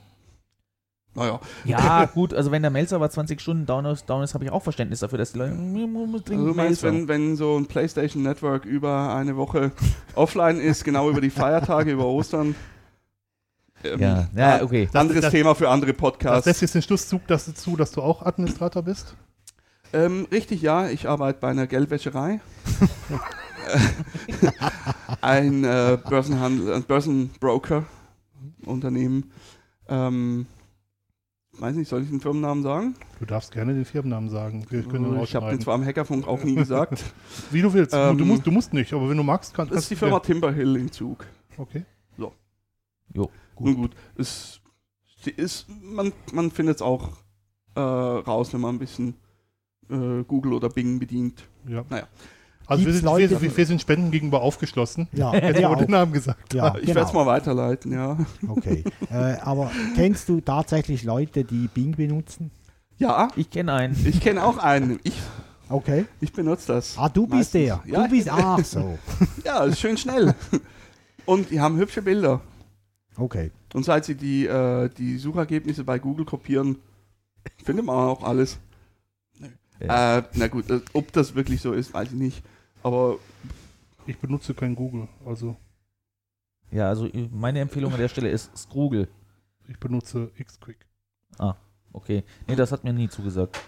Naja, 1.13 1.41
Ja, 1.65 2.05
gut, 2.05 2.33
also 2.33 2.53
wenn 2.53 2.63
der 2.63 2.71
Mail-Server 2.71 3.11
20 3.11 3.41
Stunden 3.41 3.67
down 3.67 3.85
ist, 3.85 4.09
down 4.09 4.23
ist 4.23 4.33
habe 4.35 4.45
ich 4.45 4.53
auch 4.53 4.63
Verständnis 4.63 5.01
dafür, 5.01 5.19
dass 5.19 5.33
die 5.33 5.39
Leute. 5.41 5.55
"Mir 5.55 5.89
muss 5.89 6.09
also 6.13 6.19
dringend 6.25 6.49
du 6.49 6.55
meinst, 6.55 6.83
Mail-Server." 6.85 6.97
wenn, 6.99 7.09
wenn 7.09 7.37
so 7.37 7.57
ein 7.57 7.67
PlayStation 7.67 8.23
Network 8.23 8.65
über 8.65 9.13
eine 9.15 9.37
Woche 9.37 9.73
offline 10.15 10.61
ist, 10.61 10.85
genau 10.85 11.11
über 11.11 11.21
die 11.21 11.31
Feiertage, 11.31 11.91
über 11.91 12.07
Ostern. 12.07 12.55
Ähm, 13.85 14.01
Ja, 14.01 14.29
ja, 14.37 14.63
okay. 14.63 14.89
Anderes 14.93 15.23
das- 15.23 15.33
Thema 15.33 15.55
für 15.55 15.69
andere 15.69 15.93
Das 15.93 16.01
Podcasts. 16.01 16.47
lässt 16.47 16.63
jetzt 16.63 16.75
den 16.75 16.83
Schlusszug 16.83 17.27
das 17.27 17.53
zu, 17.55 17.77
dass 17.77 17.93
du 17.93 18.03
auch 18.03 18.23
Administrator 18.25 18.83
bist? 18.83 19.15
Ähm, 19.93 20.27
richtig, 20.31 20.63
ja. 20.63 20.89
Ich 20.89 21.09
arbeite 21.09 21.41
bei 21.41 21.49
einer 21.49 21.67
Geldwäscherei. 21.67 22.41
ein 25.21 25.65
äh, 25.65 25.99
Börsenhandel, 26.09 26.73
ein 26.75 26.83
Börsenbroker, 26.85 27.85
Unternehmen. 28.65 29.33
Ähm, 29.89 30.47
weiß 31.59 31.75
nicht, 31.77 31.89
soll 31.89 32.03
ich 32.03 32.09
den 32.11 32.21
Firmennamen 32.21 32.63
sagen? 32.63 32.95
Du 33.19 33.27
darfst 33.27 33.51
gerne 33.53 33.75
den 33.75 33.85
Firmennamen 33.85 34.31
sagen. 34.31 34.65
Können 34.67 35.15
ihn 35.17 35.21
ich 35.23 35.35
habe 35.35 35.51
den 35.51 35.61
zwar 35.61 35.75
am 35.75 35.85
Hackerfunk 35.85 36.27
auch 36.29 36.43
nie 36.45 36.55
gesagt. 36.55 37.03
Wie 37.51 37.61
du 37.63 37.73
willst. 37.73 37.93
Ähm, 37.95 38.17
du, 38.17 38.25
musst, 38.25 38.47
du 38.47 38.51
musst 38.53 38.73
nicht, 38.73 38.93
aber 38.93 39.09
wenn 39.11 39.17
du 39.17 39.25
magst, 39.25 39.53
kann, 39.55 39.69
Das 39.69 39.79
ist 39.81 39.91
die 39.91 39.95
kannst 39.95 40.05
Firma 40.05 40.19
du. 40.21 40.27
Timberhill 40.27 40.77
in 40.77 40.93
Zug. 40.93 41.27
Okay. 41.57 41.85
Jo, 43.13 43.29
Nun 43.61 43.75
gut, 43.77 43.93
es, 44.17 44.61
sie 45.23 45.31
ist, 45.31 45.67
man, 45.83 46.13
man 46.33 46.51
findet 46.51 46.77
es 46.77 46.83
auch 46.83 47.11
äh, 47.77 47.81
raus, 47.81 48.53
wenn 48.53 48.61
man 48.61 48.75
ein 48.77 48.79
bisschen 48.79 49.15
äh, 49.91 50.23
Google 50.27 50.55
oder 50.55 50.69
Bing 50.69 50.99
bedient. 50.99 51.45
Ja. 51.69 51.85
Naja. 51.89 52.07
Also 52.67 52.87
wir 52.87 52.93
sind, 52.93 53.05
Leute- 53.05 53.41
wir, 53.43 53.57
wir 53.57 53.67
sind 53.67 53.81
Spenden 53.81 54.11
gegenüber 54.13 54.41
aufgeschlossen. 54.43 55.09
Ja, 55.13 55.33
Hätte 55.35 55.67
aber 55.67 55.75
auch. 55.77 55.81
den 55.81 55.91
Namen 55.91 56.13
gesagt. 56.13 56.55
Ja, 56.55 56.75
ich 56.81 56.87
werde 56.89 57.01
es 57.01 57.09
genau. 57.09 57.25
mal 57.25 57.27
weiterleiten, 57.27 57.93
ja. 57.93 58.17
Okay. 58.49 58.85
äh, 59.11 59.35
aber 59.43 59.71
kennst 59.97 60.29
du 60.29 60.41
tatsächlich 60.41 61.03
Leute, 61.03 61.45
die 61.45 61.69
Bing 61.69 61.97
benutzen? 61.97 62.51
Ja, 62.99 63.29
Ich 63.35 63.51
kenne 63.51 63.73
einen. 63.73 64.07
ich 64.07 64.21
kenne 64.21 64.45
auch 64.45 64.59
einen. 64.59 65.01
Ich, 65.05 65.15
Okay. 65.69 66.05
ich 66.21 66.33
benutze 66.33 66.73
das. 66.75 66.99
Ah, 66.99 67.09
du 67.09 67.29
bist 67.29 67.55
Meistens. 67.55 67.83
der. 67.83 67.83
Ja. 67.87 68.03
Du 68.05 68.11
bist. 68.11 68.29
Ach 68.29 68.65
so. 68.65 68.99
Ja, 69.45 69.63
ist 69.65 69.79
schön 69.79 69.97
schnell. 69.97 70.35
Und 71.27 71.51
die 71.51 71.61
haben 71.61 71.77
hübsche 71.79 72.03
Bilder. 72.03 72.41
Okay. 73.21 73.51
Und 73.75 73.85
seit 73.85 74.05
sie 74.05 74.15
die, 74.15 74.47
äh, 74.47 74.89
die 74.89 75.19
Suchergebnisse 75.19 75.85
bei 75.85 75.99
Google 75.99 76.25
kopieren, 76.25 76.79
findet 77.63 77.85
man 77.85 77.97
auch 77.97 78.23
alles. 78.23 78.59
Ja. 79.79 80.19
Äh, 80.19 80.23
na 80.35 80.49
gut, 80.49 80.71
äh, 80.71 80.81
ob 80.93 81.13
das 81.13 81.35
wirklich 81.35 81.61
so 81.61 81.73
ist, 81.73 81.95
weiß 81.95 82.13
ich 82.13 82.19
nicht. 82.19 82.43
Aber 82.83 83.19
Ich 84.07 84.19
benutze 84.19 84.55
kein 84.55 84.75
Google. 84.75 85.09
Also 85.25 85.57
Ja, 86.71 86.89
also 86.89 87.09
meine 87.31 87.61
Empfehlung 87.61 87.93
an 87.93 87.99
der 88.01 88.09
Stelle 88.09 88.31
ist 88.31 88.57
Scroogle. 88.57 89.09
ich 89.69 89.79
benutze 89.79 90.31
Xquick. 90.43 90.87
Okay. 91.93 92.25
Nee, 92.47 92.57
das 92.57 92.73
hat 92.73 92.85
mir 92.85 92.93
nie 92.93 93.09
zugesagt. 93.09 93.59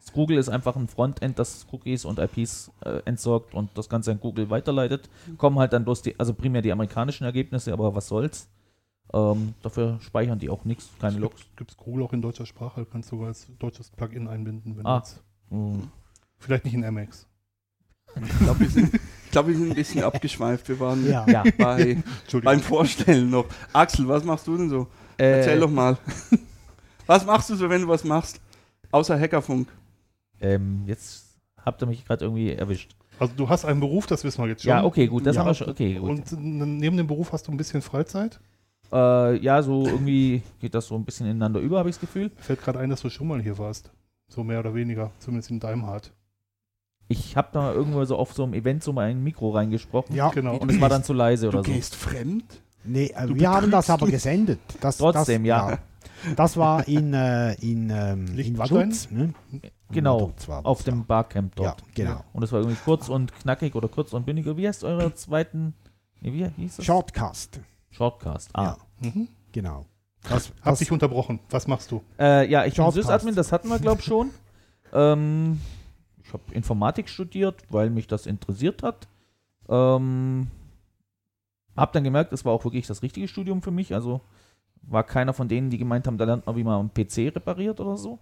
Scroogle 0.00 0.38
ist 0.38 0.48
einfach 0.48 0.76
ein 0.76 0.88
Frontend, 0.88 1.38
das 1.38 1.66
Cookies 1.70 2.04
und 2.04 2.18
IPs 2.18 2.70
äh, 2.84 3.00
entsorgt 3.04 3.54
und 3.54 3.70
das 3.76 3.88
Ganze 3.88 4.10
an 4.10 4.20
Google 4.20 4.48
weiterleitet. 4.50 5.08
Kommen 5.36 5.58
halt 5.58 5.72
dann 5.72 5.84
bloß 5.84 6.02
die, 6.02 6.18
also 6.18 6.34
primär 6.34 6.62
die 6.62 6.72
amerikanischen 6.72 7.24
Ergebnisse, 7.24 7.72
aber 7.72 7.94
was 7.94 8.08
soll's. 8.08 8.48
Ähm, 9.12 9.54
dafür 9.62 9.98
speichern 10.02 10.38
die 10.38 10.48
auch 10.50 10.64
nichts, 10.64 10.88
keine 11.00 11.18
Logs. 11.18 11.40
Gibt 11.56 11.70
es 11.72 11.76
Google 11.76 12.04
auch 12.04 12.12
in 12.12 12.22
deutscher 12.22 12.46
Sprache? 12.46 12.86
Kannst 12.90 13.10
du 13.10 13.16
sogar 13.16 13.28
als 13.28 13.48
deutsches 13.58 13.90
Plugin 13.90 14.28
einbinden, 14.28 14.76
wenn 14.76 14.86
Ah. 14.86 14.98
du 14.98 15.04
jetzt, 15.04 15.22
Hm. 15.50 15.88
Vielleicht 16.38 16.64
nicht 16.64 16.74
in 16.74 16.84
Amex. 16.84 17.26
ich 18.16 18.38
glaube, 18.38 18.60
wir, 18.74 18.88
glaub, 19.30 19.46
wir 19.48 19.56
sind 19.56 19.70
ein 19.70 19.74
bisschen 19.74 20.02
abgeschweift. 20.04 20.68
Wir 20.68 20.78
waren 20.80 21.06
Ja. 21.08 21.26
Ja. 21.28 21.44
bei, 21.58 21.98
beim 22.42 22.60
Vorstellen 22.60 23.30
noch. 23.30 23.46
Axel, 23.72 24.06
was 24.08 24.24
machst 24.24 24.46
du 24.46 24.56
denn 24.56 24.68
so? 24.70 24.86
Erzähl 25.18 25.58
Äh, 25.58 25.60
doch 25.60 25.70
mal. 25.70 25.98
Was 27.06 27.26
machst 27.26 27.50
du 27.50 27.56
so, 27.56 27.68
wenn 27.68 27.82
du 27.82 27.88
was 27.88 28.04
machst? 28.04 28.40
Außer 28.92 29.18
Hackerfunk. 29.18 29.66
ähm, 30.40 30.84
jetzt 30.86 31.36
habt 31.64 31.82
ihr 31.82 31.86
mich 31.86 32.04
gerade 32.04 32.24
irgendwie 32.24 32.52
erwischt. 32.52 32.94
Also 33.18 33.34
du 33.36 33.48
hast 33.48 33.64
einen 33.64 33.80
Beruf, 33.80 34.06
das 34.06 34.22
wissen 34.24 34.42
wir 34.42 34.48
jetzt 34.48 34.62
schon. 34.62 34.68
Ja, 34.70 34.84
okay, 34.84 35.08
gut, 35.08 35.26
das 35.26 35.34
Ja, 35.34 35.40
haben 35.42 35.48
wir 35.48 35.54
schon. 35.54 35.68
Okay, 35.68 35.94
gut. 35.94 36.08
Und 36.08 36.32
n- 36.32 36.76
neben 36.78 36.96
dem 36.96 37.06
Beruf 37.08 37.32
hast 37.32 37.48
du 37.48 37.50
ein 37.52 37.56
bisschen 37.56 37.82
Freizeit? 37.82 38.38
Äh, 38.92 39.36
ja, 39.42 39.62
so 39.62 39.86
irgendwie 39.86 40.42
geht 40.60 40.74
das 40.74 40.86
so 40.88 40.96
ein 40.96 41.04
bisschen 41.04 41.26
ineinander 41.26 41.60
über, 41.60 41.78
habe 41.78 41.88
ich 41.88 41.96
das 41.96 42.00
Gefühl. 42.00 42.30
Fällt 42.36 42.60
gerade 42.62 42.78
ein, 42.80 42.90
dass 42.90 43.02
du 43.02 43.10
schon 43.10 43.28
mal 43.28 43.40
hier 43.40 43.58
warst. 43.58 43.90
So 44.28 44.42
mehr 44.44 44.60
oder 44.60 44.74
weniger, 44.74 45.10
zumindest 45.18 45.50
in 45.50 45.60
deinem 45.60 45.86
Hart. 45.86 46.12
Ich 47.08 47.36
habe 47.36 47.48
da 47.52 47.72
irgendwo 47.72 48.04
so 48.04 48.16
auf 48.16 48.32
so 48.32 48.44
einem 48.44 48.54
Event 48.54 48.84
so 48.84 48.92
mal 48.92 49.08
ein 49.10 49.22
Mikro 49.22 49.50
reingesprochen 49.50 50.14
Ja. 50.14 50.28
Genau. 50.30 50.56
und 50.56 50.70
es 50.70 50.80
war 50.80 50.88
dann 50.88 51.02
zu 51.02 51.12
leise 51.12 51.46
Du 51.50 51.58
oder 51.58 51.64
so. 51.64 51.72
gehst 51.72 51.96
fremd? 51.96 52.62
Nee, 52.84 53.12
äh, 53.14 53.26
Du 53.26 53.34
wir 53.34 53.50
haben 53.50 53.70
das 53.70 53.90
aber 53.90 54.06
gesendet. 54.06 54.60
Das, 54.80 54.98
Trotzdem, 54.98 55.42
das, 55.42 55.48
ja. 55.48 55.78
Das 56.36 56.56
war 56.56 56.86
in, 56.86 57.12
äh, 57.14 57.54
in, 57.54 57.90
ähm, 57.90 58.38
in? 58.38 58.56
Vaduz. 58.58 59.10
Ne? 59.10 59.32
Genau, 59.90 60.32
Auf 60.62 60.84
dem 60.84 61.04
Barcamp 61.04 61.58
Ja, 61.58 61.64
dort. 61.70 61.82
genau. 61.94 62.24
Und 62.32 62.42
es 62.44 62.52
war 62.52 62.60
irgendwie 62.60 62.78
kurz 62.84 63.08
und 63.08 63.34
knackig 63.40 63.74
oder 63.74 63.88
kurz 63.88 64.12
und 64.12 64.24
bündiger. 64.24 64.56
Wie 64.56 64.68
heißt 64.68 64.84
eure 64.84 65.12
zweiten. 65.14 65.74
Nee, 66.20 66.32
wie 66.32 66.62
hieß 66.62 66.76
das? 66.76 66.84
Shortcast. 66.86 67.60
Shortcast. 67.90 68.50
Ah. 68.54 68.76
Mhm. 69.00 69.28
Genau. 69.52 69.86
Das, 70.28 70.52
Hab 70.62 70.78
dich 70.78 70.92
unterbrochen. 70.92 71.40
Was 71.50 71.66
machst 71.66 71.90
du? 71.90 72.02
Äh, 72.18 72.50
ja, 72.50 72.64
ich 72.64 72.74
bin 72.74 72.84
Shortcast. 72.84 73.06
Sysadmin, 73.06 73.34
das 73.34 73.52
hatten 73.52 73.68
wir, 73.68 73.78
glaube 73.78 74.00
ich, 74.00 74.06
schon. 74.06 74.30
ähm, 74.92 75.60
ich 76.22 76.32
habe 76.32 76.42
Informatik 76.52 77.08
studiert, 77.08 77.62
weil 77.70 77.90
mich 77.90 78.06
das 78.06 78.26
interessiert 78.26 78.82
hat. 78.82 79.08
Ähm, 79.68 80.48
hab 81.76 81.92
dann 81.92 82.04
gemerkt, 82.04 82.32
es 82.32 82.44
war 82.44 82.52
auch 82.52 82.64
wirklich 82.64 82.86
das 82.86 83.02
richtige 83.02 83.28
Studium 83.28 83.62
für 83.62 83.70
mich. 83.70 83.94
Also 83.94 84.20
war 84.82 85.04
keiner 85.04 85.32
von 85.32 85.48
denen, 85.48 85.70
die 85.70 85.78
gemeint 85.78 86.06
haben, 86.06 86.18
da 86.18 86.24
lernt 86.24 86.46
man, 86.46 86.56
wie 86.56 86.64
man 86.64 86.80
einen 86.80 86.94
PC 86.94 87.34
repariert 87.34 87.80
oder 87.80 87.96
so. 87.96 88.18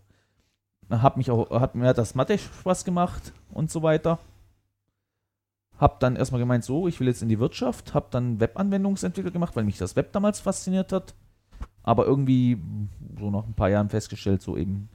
Hab 0.91 1.17
mich 1.17 1.31
auch, 1.31 1.51
hat 1.51 1.75
mir 1.75 1.93
das 1.93 2.15
Mathe 2.15 2.39
Spaß 2.39 2.85
gemacht 2.85 3.33
und 3.53 3.71
so 3.71 3.83
weiter. 3.83 4.19
Hab 5.79 6.01
dann 6.01 6.17
erstmal 6.17 6.41
gemeint, 6.41 6.65
so, 6.65 6.89
ich 6.89 6.99
will 6.99 7.07
jetzt 7.07 7.23
in 7.23 7.29
die 7.29 7.39
Wirtschaft, 7.39 7.95
hab 7.95 8.11
dann 8.11 8.41
Webanwendungsentwickler 8.41 9.31
gemacht, 9.31 9.55
weil 9.55 9.65
mich 9.65 9.79
das 9.79 9.95
Web 9.95 10.13
damals 10.13 10.41
fasziniert 10.41 10.93
hat. 10.93 11.15
Aber 11.85 12.05
irgendwie 12.05 12.59
so 13.19 13.31
nach 13.31 13.47
ein 13.47 13.55
paar 13.55 13.71
Jahren 13.71 13.89
festgestellt, 13.89 14.43
so 14.43 14.57
eben 14.57 14.89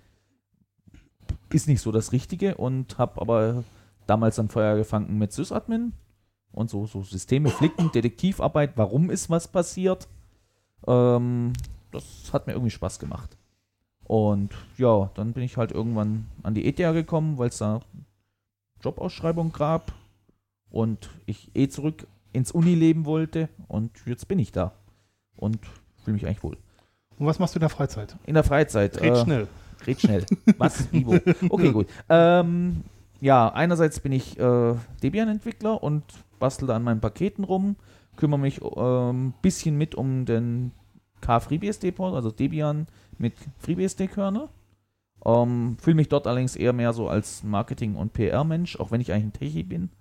ist 1.52 1.68
nicht 1.68 1.82
so 1.82 1.92
das 1.92 2.12
Richtige 2.12 2.56
und 2.56 2.98
hab 2.98 3.22
aber 3.22 3.64
damals 4.08 4.36
dann 4.36 4.50
Feuer 4.50 4.76
gefangen 4.76 5.18
mit 5.18 5.32
Sysadmin 5.32 5.94
und 6.52 6.70
so, 6.70 6.86
so 6.86 7.02
Systeme 7.02 7.50
flicken, 7.50 7.92
Detektivarbeit, 7.92 8.74
warum 8.76 9.10
ist 9.10 9.30
was 9.30 9.48
passiert. 9.48 10.08
Ähm, 10.86 11.54
das 11.92 12.32
hat 12.34 12.48
mir 12.48 12.54
irgendwie 12.54 12.72
Spaß 12.72 13.00
gemacht. 13.00 13.38
Und 14.04 14.50
ja, 14.78 15.10
dann 15.14 15.34
bin 15.34 15.44
ich 15.44 15.58
halt 15.58 15.72
irgendwann 15.72 16.28
an 16.44 16.54
die 16.54 16.66
ETH 16.66 16.78
gekommen, 16.78 17.38
weil 17.38 17.50
es 17.50 17.60
da 17.60 17.80
Jobausschreibung 18.82 19.54
gab 19.54 19.94
und 20.74 21.10
ich 21.28 21.52
eh 21.56 21.70
zurück 21.70 22.08
ins 22.34 22.52
Unileben 22.52 23.06
wollte 23.06 23.48
und 23.68 23.92
jetzt 24.06 24.28
bin 24.28 24.40
ich 24.40 24.52
da 24.52 24.74
und 25.38 25.60
fühle 26.04 26.16
mich 26.16 26.26
eigentlich 26.26 26.44
wohl. 26.44 26.58
Und 27.18 27.28
was 27.28 27.40
machst 27.40 27.56
du 27.56 27.60
in 27.60 27.62
der 27.62 27.70
Freizeit? 27.70 28.18
In 28.26 28.34
der 28.34 28.44
Freizeit. 28.44 29.00
Red 29.00 29.14
äh, 29.14 29.24
schnell. 29.24 29.48
Red 29.86 30.02
schnell. 30.02 30.26
Was? 30.58 30.92
Wie, 30.92 31.06
wo? 31.06 31.20
Okay, 31.50 31.72
gut. 31.72 31.88
Ähm, 32.10 32.84
ja, 33.22 33.50
einerseits 33.50 34.00
bin 34.00 34.12
ich 34.12 34.40
äh, 34.40 34.76
Debian-Entwickler 35.04 35.84
und 35.84 36.04
bastel 36.40 36.68
da 36.68 36.76
an 36.76 36.84
meinen 36.84 37.02
Paketen 37.02 37.44
rum, 37.44 37.76
kümmere 38.16 38.40
mich 38.40 38.62
ein 38.64 38.72
ähm, 38.76 39.34
bisschen 39.42 39.78
mit 39.78 39.94
um 39.94 40.26
den 40.26 40.72
K-FreeBSD-Port, 41.22 42.16
also 42.16 42.32
Debian 42.32 42.88
mit 43.20 43.34
FreeBSD-Kernel. 43.60 44.50
Ähm, 45.26 45.78
Fühle 45.80 45.96
mich 45.96 46.10
dort 46.10 46.26
allerdings 46.26 46.56
eher 46.56 46.74
mehr 46.74 46.94
so 46.94 47.08
als 47.08 47.44
Marketing- 47.44 47.96
und 47.96 48.14
PR-Mensch, 48.14 48.80
auch 48.80 48.92
wenn 48.92 49.02
ich 49.02 49.14
eigentlich 49.14 49.26
ein 49.26 49.34
Techie 49.34 49.64
bin. 49.64 49.92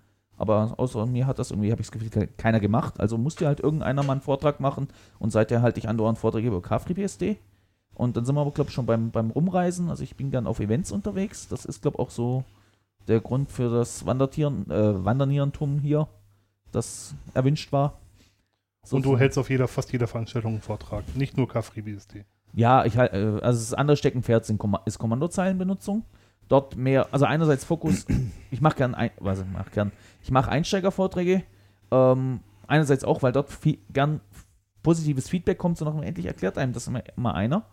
Aber 0.42 0.74
außer 0.76 1.06
mir 1.06 1.28
hat 1.28 1.38
das 1.38 1.52
irgendwie, 1.52 1.70
habe 1.70 1.80
ich 1.80 1.86
das 1.86 1.92
Gefühl, 1.92 2.10
ke- 2.10 2.26
keiner 2.36 2.58
gemacht. 2.58 2.98
Also 2.98 3.16
musste 3.16 3.46
halt 3.46 3.60
irgendeiner 3.60 4.02
mal 4.02 4.14
einen 4.14 4.22
Vortrag 4.22 4.58
machen 4.58 4.88
und 5.20 5.30
seither 5.30 5.62
halte 5.62 5.78
ich 5.78 5.88
andauernd 5.88 6.18
Vorträge 6.18 6.48
über 6.48 6.60
K-FreeBSD. 6.60 7.36
Und 7.94 8.16
dann 8.16 8.24
sind 8.24 8.34
wir 8.34 8.40
aber, 8.40 8.50
glaube 8.50 8.68
ich, 8.70 8.74
schon 8.74 8.84
beim, 8.84 9.12
beim 9.12 9.30
Rumreisen. 9.30 9.88
Also 9.88 10.02
ich 10.02 10.16
bin 10.16 10.32
gern 10.32 10.48
auf 10.48 10.58
Events 10.58 10.90
unterwegs. 10.90 11.46
Das 11.46 11.64
ist, 11.64 11.82
glaube 11.82 11.94
ich, 11.96 12.00
auch 12.00 12.10
so 12.10 12.42
der 13.06 13.20
Grund 13.20 13.52
für 13.52 13.70
das 13.70 14.04
Wandertieren, 14.04 14.68
äh, 14.68 15.04
Wandernierentum 15.04 15.78
hier, 15.78 16.08
das 16.72 17.14
erwünscht 17.34 17.70
war. 17.70 18.00
Und 18.90 19.04
du 19.04 19.16
hältst 19.16 19.38
auf 19.38 19.48
jeder, 19.48 19.68
fast 19.68 19.92
jeder 19.92 20.08
Veranstaltung 20.08 20.54
einen 20.54 20.60
Vortrag. 20.60 21.04
Nicht 21.14 21.36
nur 21.36 21.46
KFreeBSD. 21.48 22.24
Ja, 22.52 22.84
ich 22.84 22.96
halt, 22.96 23.12
äh, 23.12 23.38
also 23.42 23.60
das 23.60 23.74
andere 23.74 23.96
Steckenpferd 23.96 24.44
sind 24.44 24.60
ist 24.86 24.98
Kommandozeilenbenutzung. 24.98 26.02
Dort 26.48 26.76
mehr, 26.76 27.08
also 27.12 27.24
einerseits 27.24 27.64
Fokus, 27.64 28.06
ich 28.50 28.60
mache 28.60 28.76
gern, 28.76 28.94
ein, 28.94 29.10
was 29.18 29.40
ich 29.40 29.46
mache 29.46 29.70
gern, 29.70 29.92
ich 30.22 30.30
mache 30.30 30.50
Einsteigervorträge. 30.50 31.42
Ähm, 31.90 32.40
einerseits 32.66 33.04
auch, 33.04 33.22
weil 33.22 33.32
dort 33.32 33.50
viel, 33.50 33.78
gern 33.92 34.20
positives 34.82 35.28
Feedback 35.28 35.58
kommt, 35.58 35.78
so 35.78 35.84
noch 35.84 36.00
endlich 36.02 36.26
erklärt 36.26 36.58
einem 36.58 36.72
das 36.72 36.86
immer, 36.86 37.02
immer 37.16 37.34
einer. 37.34 37.66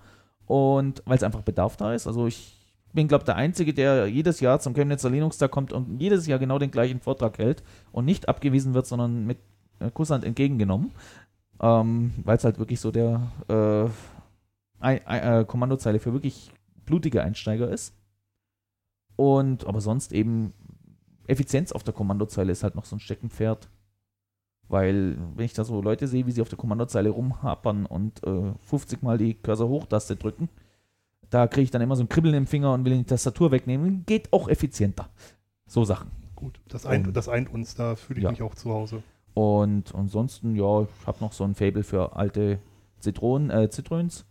Und 0.45 1.03
weil 1.05 1.17
es 1.17 1.23
einfach 1.23 1.41
Bedarf 1.41 1.77
da 1.77 1.93
ist. 1.93 2.07
Also 2.07 2.27
ich 2.27 2.59
bin, 2.93 3.07
glaube 3.07 3.23
der 3.23 3.35
Einzige, 3.35 3.73
der 3.73 4.07
jedes 4.07 4.39
Jahr 4.39 4.59
zum 4.59 4.73
Chemnitzer 4.73 5.09
Linux-Tag 5.09 5.51
kommt 5.51 5.73
und 5.73 5.99
jedes 5.99 6.25
Jahr 6.27 6.39
genau 6.39 6.57
den 6.57 6.71
gleichen 6.71 6.99
Vortrag 6.99 7.37
hält 7.37 7.63
und 7.91 8.05
nicht 8.05 8.27
abgewiesen 8.27 8.73
wird, 8.73 8.87
sondern 8.87 9.25
mit 9.25 9.37
äh, 9.79 9.91
Kusshand 9.91 10.23
entgegengenommen. 10.23 10.91
Ähm, 11.61 12.13
weil 12.23 12.37
es 12.37 12.43
halt 12.43 12.57
wirklich 12.57 12.79
so 12.79 12.91
der 12.91 13.31
äh, 13.49 14.95
äh, 14.95 15.45
Kommandozeile 15.45 15.99
für 15.99 16.13
wirklich 16.13 16.51
blutige 16.85 17.21
Einsteiger 17.21 17.69
ist. 17.69 17.93
Und 19.19 19.67
aber 19.67 19.81
sonst 19.81 20.13
eben 20.13 20.53
Effizienz 21.27 21.73
auf 21.73 21.83
der 21.83 21.93
Kommandozeile 21.93 22.53
ist 22.53 22.63
halt 22.63 22.75
noch 22.75 22.85
so 22.85 22.95
ein 22.95 23.01
Steckenpferd. 23.01 23.67
Weil, 24.69 25.17
wenn 25.35 25.43
ich 25.43 25.51
da 25.51 25.65
so 25.65 25.81
Leute 25.81 26.07
sehe, 26.07 26.25
wie 26.25 26.31
sie 26.31 26.41
auf 26.41 26.47
der 26.47 26.57
Kommandozeile 26.57 27.09
rumhapern 27.09 27.85
und 27.85 28.23
äh, 28.23 28.53
50 28.63 29.01
Mal 29.03 29.17
die 29.17 29.33
Cursor-Hochtaste 29.33 30.15
drücken, 30.15 30.47
da 31.31 31.47
kriege 31.47 31.63
ich 31.63 31.71
dann 31.71 31.81
immer 31.81 31.97
so 31.97 32.03
ein 32.03 32.07
Kribbeln 32.07 32.33
im 32.33 32.47
Finger 32.47 32.71
und 32.73 32.85
will 32.85 32.97
die 32.97 33.03
Tastatur 33.03 33.51
wegnehmen. 33.51 34.03
Geht 34.05 34.31
auch 34.31 34.47
effizienter. 34.47 35.09
So 35.67 35.83
Sachen. 35.83 36.11
Gut, 36.37 36.61
das 36.69 36.85
eint, 36.85 37.07
Und- 37.07 37.17
das 37.17 37.27
eint 37.27 37.51
uns, 37.51 37.75
da 37.75 37.95
fühle 37.97 38.19
ich 38.19 38.23
Ja. 38.23 38.31
mich 38.31 38.41
auch 38.41 38.55
zu 38.55 38.69
Hause. 38.71 39.03
Und 39.33 39.93
ansonsten, 39.95 40.55
ja, 40.55 40.83
ich 40.83 41.07
habe 41.07 41.17
noch 41.19 41.33
so 41.33 41.43
ein 41.43 41.55
Fable 41.55 41.83
für 41.83 42.15
alte 42.15 42.59
Zitronen, 42.99 43.49
äh, 43.49 43.69
Zitröns. 43.69 44.25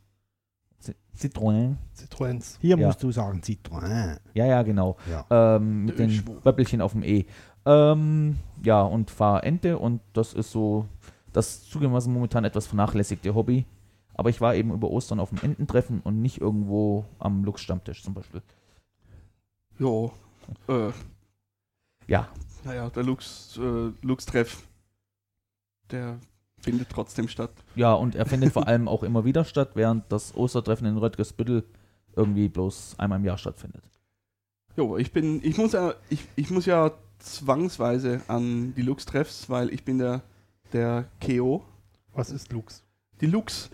Zitronen. 1.15 1.79
Citroëns. 1.97 2.59
Hier 2.61 2.79
Ja. 2.79 2.87
musst 2.87 3.03
du 3.03 3.11
sagen 3.11 3.41
Citroën. 3.41 4.19
Ja, 4.35 4.47
ja, 4.47 4.63
genau. 4.63 4.97
Ja. 5.11 5.57
Ähm, 5.57 5.87
mit 5.87 5.99
den 5.99 6.11
Schwur. 6.11 6.41
Böppelchen 6.41 6.81
auf 6.81 6.93
dem 6.93 7.03
E. 7.03 7.27
Ähm, 7.67 8.37
ja, 8.63 8.83
und 8.83 9.11
fahre 9.11 9.43
Ente 9.43 9.79
und 9.79 10.01
das 10.13 10.33
ist 10.33 10.53
so 10.53 10.87
das 11.33 11.65
zugegebenermaßen 11.65 12.13
momentan 12.13 12.45
etwas 12.45 12.67
vernachlässigte 12.67 13.35
Hobby. 13.35 13.67
Aber 14.15 14.31
ich 14.31 14.41
war 14.41 14.55
eben 14.55 14.73
über 14.73 14.91
Ostern 14.91 15.21
auf 15.21 15.31
dem 15.31 15.39
Ententreffen 15.43 16.01
und 16.01 16.23
nicht 16.23 16.41
irgendwo 16.41 17.05
am 17.19 17.45
Lux-Stammtisch 17.45 18.03
zum 18.03 18.15
Beispiel. 18.15 18.43
Jo. 19.79 20.13
Äh, 20.69 20.91
Ja, 22.07 22.29
naja, 22.65 22.89
der 22.91 23.03
Lux, 23.03 23.59
äh, 23.59 23.91
Lux-Treff, 24.03 24.67
der 25.91 26.19
findet 26.71 26.89
trotzdem 26.91 27.29
statt. 27.29 27.53
ja, 27.75 27.93
und 27.93 28.15
er 28.15 28.27
findet 28.27 28.53
vor 28.53 28.67
allem 28.67 28.89
auch 28.89 29.03
immer 29.03 29.25
wieder 29.25 29.45
statt, 29.45 29.71
während 29.75 30.11
das 30.11 30.35
Ostertreffen 30.37 30.87
in 30.87 30.97
Röttgersbüttel 30.97 31.65
irgendwie 32.17 32.49
bloß 32.49 32.97
einmal 32.99 33.19
im 33.19 33.25
Jahr 33.25 33.39
stattfindet. 33.39 33.83
Jo, 34.77 34.97
ich 34.97 35.13
bin, 35.13 35.41
ich 35.43 35.57
muss 35.57 35.73
ja, 35.73 35.95
ich, 36.09 36.21
ich 36.37 36.51
muss 36.51 36.67
ja 36.67 36.93
zwangsweise 37.19 38.21
an 38.29 38.75
die 38.77 38.83
Lux-Treffs, 38.83 39.51
weil 39.51 39.73
ich 39.73 39.85
bin 39.85 39.99
der, 39.99 40.23
der 40.73 41.07
KO. 41.25 41.65
Was 42.15 42.31
ist 42.31 42.53
Lux? 42.53 42.83
Die 43.21 43.27
Lux, 43.27 43.71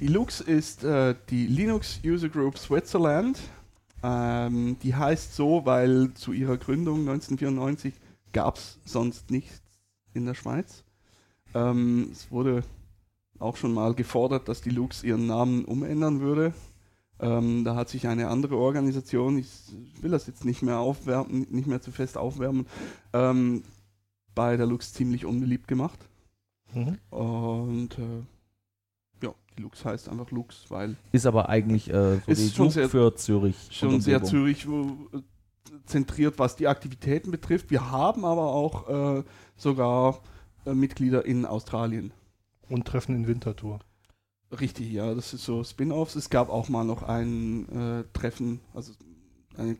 die 0.00 0.08
Lux 0.08 0.40
ist 0.40 0.84
äh, 0.84 1.14
die 1.30 1.46
Linux 1.46 2.00
User 2.04 2.28
Group 2.28 2.58
Switzerland. 2.58 3.38
Ähm, 4.02 4.76
die 4.82 4.94
heißt 4.94 5.34
so, 5.34 5.64
weil 5.64 6.12
zu 6.14 6.32
ihrer 6.32 6.56
Gründung 6.56 7.00
1994 7.00 7.94
gab 8.32 8.56
es 8.56 8.78
sonst 8.84 9.30
nichts 9.30 9.62
in 10.14 10.26
der 10.26 10.34
Schweiz. 10.34 10.84
Ähm, 11.54 12.08
es 12.12 12.30
wurde 12.30 12.62
auch 13.38 13.56
schon 13.56 13.72
mal 13.72 13.94
gefordert, 13.94 14.48
dass 14.48 14.60
die 14.60 14.70
Lux 14.70 15.02
ihren 15.04 15.26
Namen 15.26 15.64
umändern 15.64 16.20
würde. 16.20 16.52
Ähm, 17.20 17.64
da 17.64 17.74
hat 17.74 17.88
sich 17.88 18.06
eine 18.06 18.28
andere 18.28 18.56
Organisation, 18.56 19.38
ich 19.38 19.50
will 20.00 20.10
das 20.10 20.26
jetzt 20.26 20.44
nicht 20.44 20.62
mehr 20.62 20.78
aufwärmen, 20.78 21.46
nicht 21.50 21.66
mehr 21.66 21.80
zu 21.80 21.90
fest 21.90 22.16
aufwärmen, 22.16 22.66
ähm, 23.12 23.62
bei 24.34 24.56
der 24.56 24.66
Lux 24.66 24.92
ziemlich 24.92 25.24
unbeliebt 25.24 25.66
gemacht. 25.66 25.98
Mhm. 26.74 26.98
Und 27.10 27.98
äh, 27.98 29.24
ja, 29.24 29.34
die 29.56 29.62
Lux 29.62 29.84
heißt 29.84 30.08
einfach 30.08 30.30
Lux, 30.30 30.66
weil 30.70 30.96
Ist 31.10 31.26
aber 31.26 31.48
eigentlich 31.48 31.88
äh, 31.90 32.20
so 32.26 32.30
Ist 32.30 32.54
schon 32.54 32.70
sehr- 32.70 32.88
für 32.88 33.14
Zürich. 33.16 33.56
schon 33.70 34.00
sehr. 34.00 34.22
Zürich 34.22 34.66
äh, 34.66 35.18
zentriert, 35.86 36.38
was 36.38 36.54
die 36.54 36.68
Aktivitäten 36.68 37.30
betrifft. 37.32 37.70
Wir 37.70 37.90
haben 37.90 38.24
aber 38.24 38.52
auch 38.52 39.18
äh, 39.18 39.24
sogar 39.56 40.20
Mitglieder 40.74 41.24
in 41.24 41.44
Australien. 41.44 42.12
Und 42.68 42.86
Treffen 42.86 43.14
in 43.14 43.26
Winterthur. 43.26 43.80
Richtig, 44.60 44.90
ja, 44.92 45.14
das 45.14 45.34
ist 45.34 45.44
so 45.44 45.62
Spin-offs. 45.62 46.16
Es 46.16 46.30
gab 46.30 46.48
auch 46.48 46.68
mal 46.68 46.84
noch 46.84 47.02
ein 47.02 47.68
äh, 47.68 48.04
Treffen, 48.12 48.60
also 48.74 48.92
eine, 49.56 49.76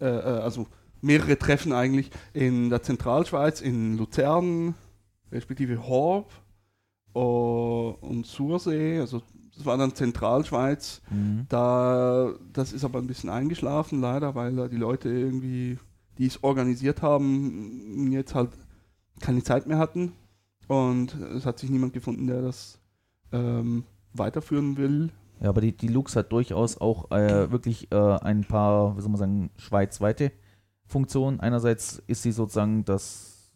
äh, 0.00 0.06
äh, 0.06 0.40
also 0.40 0.66
mehrere 1.02 1.38
Treffen 1.38 1.72
eigentlich 1.72 2.10
in 2.32 2.70
der 2.70 2.82
Zentralschweiz, 2.82 3.60
in 3.60 3.98
Luzern, 3.98 4.74
respektive 5.30 5.86
Horb 5.86 6.32
oh, 7.12 7.96
und 8.00 8.26
Sursee. 8.26 8.98
Also 8.98 9.22
das 9.54 9.66
war 9.66 9.76
dann 9.76 9.94
Zentralschweiz. 9.94 11.02
Mhm. 11.10 11.46
Da, 11.48 12.32
das 12.52 12.72
ist 12.72 12.84
aber 12.84 12.98
ein 12.98 13.06
bisschen 13.06 13.28
eingeschlafen, 13.28 14.00
leider, 14.00 14.34
weil 14.34 14.56
da 14.56 14.68
die 14.68 14.76
Leute 14.76 15.10
irgendwie, 15.10 15.78
die 16.16 16.26
es 16.26 16.42
organisiert 16.42 17.02
haben, 17.02 18.10
jetzt 18.10 18.34
halt 18.34 18.50
keine 19.20 19.42
Zeit 19.42 19.66
mehr 19.66 19.78
hatten. 19.78 20.12
Und 20.68 21.14
es 21.14 21.46
hat 21.46 21.58
sich 21.58 21.70
niemand 21.70 21.92
gefunden, 21.92 22.26
der 22.26 22.42
das 22.42 22.78
ähm, 23.32 23.84
weiterführen 24.12 24.76
will. 24.76 25.10
Ja, 25.40 25.48
aber 25.48 25.60
die, 25.62 25.72
die 25.76 25.88
Lux 25.88 26.16
hat 26.16 26.32
durchaus 26.32 26.78
auch 26.78 27.10
äh, 27.10 27.50
wirklich 27.50 27.90
äh, 27.90 27.96
ein 27.96 28.44
paar, 28.44 28.96
wie 28.96 29.00
soll 29.00 29.10
man 29.10 29.18
sagen, 29.18 29.50
schweizweite 29.56 30.32
Funktionen. 30.86 31.40
Einerseits 31.40 32.02
ist 32.06 32.22
sie 32.22 32.32
sozusagen 32.32 32.84
das 32.84 33.50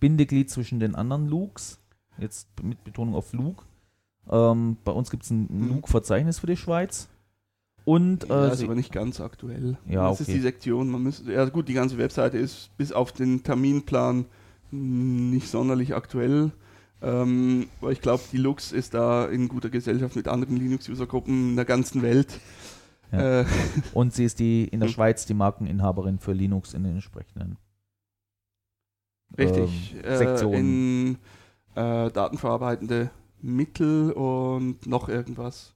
Bindeglied 0.00 0.50
zwischen 0.50 0.80
den 0.80 0.94
anderen 0.94 1.26
Lux, 1.28 1.80
jetzt 2.18 2.48
mit 2.62 2.84
Betonung 2.84 3.14
auf 3.14 3.32
Lug. 3.32 3.64
Ähm, 4.30 4.76
bei 4.84 4.92
uns 4.92 5.10
gibt 5.10 5.22
es 5.24 5.30
ein 5.30 5.48
Mhm. 5.50 5.68
Lug-Verzeichnis 5.68 6.38
für 6.38 6.46
die 6.46 6.56
Schweiz. 6.56 7.08
Und 7.84 8.28
Ja, 8.28 8.46
äh, 8.48 8.52
ist 8.52 8.58
sie, 8.58 8.64
aber 8.66 8.74
nicht 8.74 8.92
ganz 8.92 9.20
aktuell. 9.20 9.76
Ja, 9.86 10.08
das 10.08 10.20
ist 10.20 10.28
okay. 10.28 10.36
die 10.36 10.42
Sektion. 10.42 10.90
Man 10.90 11.02
müsste, 11.02 11.32
ja 11.32 11.44
gut, 11.46 11.68
die 11.68 11.74
ganze 11.74 11.98
Webseite 11.98 12.38
ist 12.38 12.70
bis 12.76 12.92
auf 12.92 13.12
den 13.12 13.42
Terminplan 13.42 14.26
nicht 14.74 15.48
sonderlich 15.48 15.94
aktuell. 15.94 16.52
Ähm, 17.02 17.68
aber 17.80 17.92
ich 17.92 18.00
glaube, 18.00 18.22
die 18.32 18.38
Lux 18.38 18.72
ist 18.72 18.94
da 18.94 19.26
in 19.26 19.48
guter 19.48 19.70
Gesellschaft 19.70 20.16
mit 20.16 20.26
anderen 20.28 20.56
Linux-User-Gruppen 20.56 21.50
in 21.50 21.56
der 21.56 21.64
ganzen 21.64 22.02
Welt. 22.02 22.40
Ja. 23.12 23.40
Äh, 23.40 23.46
und 23.94 24.14
sie 24.14 24.24
ist 24.24 24.38
die 24.38 24.64
in 24.64 24.80
der 24.80 24.88
Mhm. 24.88 24.92
Schweiz 24.94 25.26
die 25.26 25.34
Markeninhaberin 25.34 26.18
für 26.18 26.32
Linux 26.32 26.72
in 26.74 26.84
den 26.84 26.94
entsprechenden 26.94 27.58
richtig. 29.38 29.94
ähm, 29.96 30.04
äh, 30.04 30.16
Sektionen. 30.16 30.54
in 30.56 31.18
äh, 31.74 32.10
datenverarbeitende 32.10 33.10
Mittel 33.40 34.12
und 34.12 34.86
noch 34.86 35.08
irgendwas. 35.08 35.74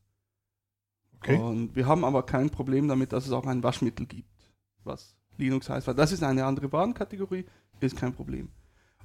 Okay. 1.21 1.37
Und 1.37 1.75
wir 1.75 1.87
haben 1.87 2.05
aber 2.05 2.23
kein 2.23 2.49
Problem 2.51 2.89
damit, 2.89 3.13
dass 3.13 3.27
es 3.27 3.33
auch 3.33 3.47
ein 3.47 3.63
Waschmittel 3.63 4.07
gibt, 4.07 4.31
was 4.85 5.17
Linux 5.37 5.69
heißt. 5.69 5.87
Weil 5.89 5.95
das 5.95 6.13
ist 6.13 6.23
eine 6.23 6.45
andere 6.45 6.73
Warenkategorie, 6.73 7.45
ist 7.81 7.97
kein 7.97 8.15
Problem. 8.15 8.49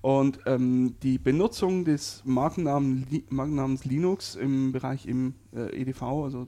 Und 0.03 0.39
ähm, 0.47 0.97
die 1.01 1.17
Benutzung 1.17 1.85
des 1.85 2.23
Markennamen, 2.25 3.07
Li 3.09 3.23
Markennamens 3.29 3.85
Linux 3.85 4.35
im 4.35 4.73
Bereich 4.73 5.05
im 5.05 5.35
äh, 5.55 5.81
EDV, 5.81 6.01
also 6.01 6.47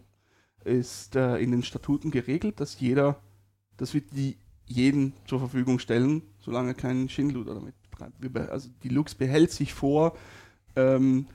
ist 0.65 1.15
äh, 1.15 1.38
in 1.38 1.52
den 1.52 1.63
Statuten 1.63 2.12
geregelt, 2.12 2.60
dass 2.60 2.78
jeder, 2.82 3.22
dass 3.78 3.94
wir 3.94 4.02
die 4.02 4.36
jeden 4.65 5.13
zur 5.26 5.39
Verfügung 5.39 5.80
stellen, 5.80 6.22
solange 6.41 6.72
er 6.72 6.74
keinen 6.74 7.08
Schindluder 7.08 7.54
damit 7.54 7.76
betreibt. 7.89 8.50
Also 8.50 8.72
die 8.84 8.89
Lux 8.89 9.15
behält 9.15 9.52
sich 9.52 9.74
vor, 9.74 10.18
ähm, 10.76 11.28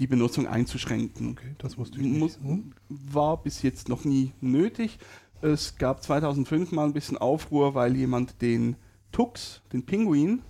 die 0.00 0.08
Benutzung 0.08 0.48
einzuschränken. 0.48 1.30
Okay, 1.30 1.54
das 1.58 1.78
wusste 1.78 2.00
ich 2.00 2.06
nicht. 2.06 2.42
Hm? 2.42 2.74
war 2.88 3.40
bis 3.40 3.62
jetzt 3.62 3.88
noch 3.88 4.04
nie 4.04 4.32
nötig. 4.40 4.98
Es 5.42 5.78
gab 5.78 6.02
2005 6.02 6.72
mal 6.72 6.86
ein 6.86 6.92
bisschen 6.92 7.18
Aufruhr, 7.18 7.76
weil 7.76 7.94
jemand 7.94 8.42
den 8.42 8.74
Tux, 9.12 9.62
den 9.72 9.86
Pinguin, 9.86 10.42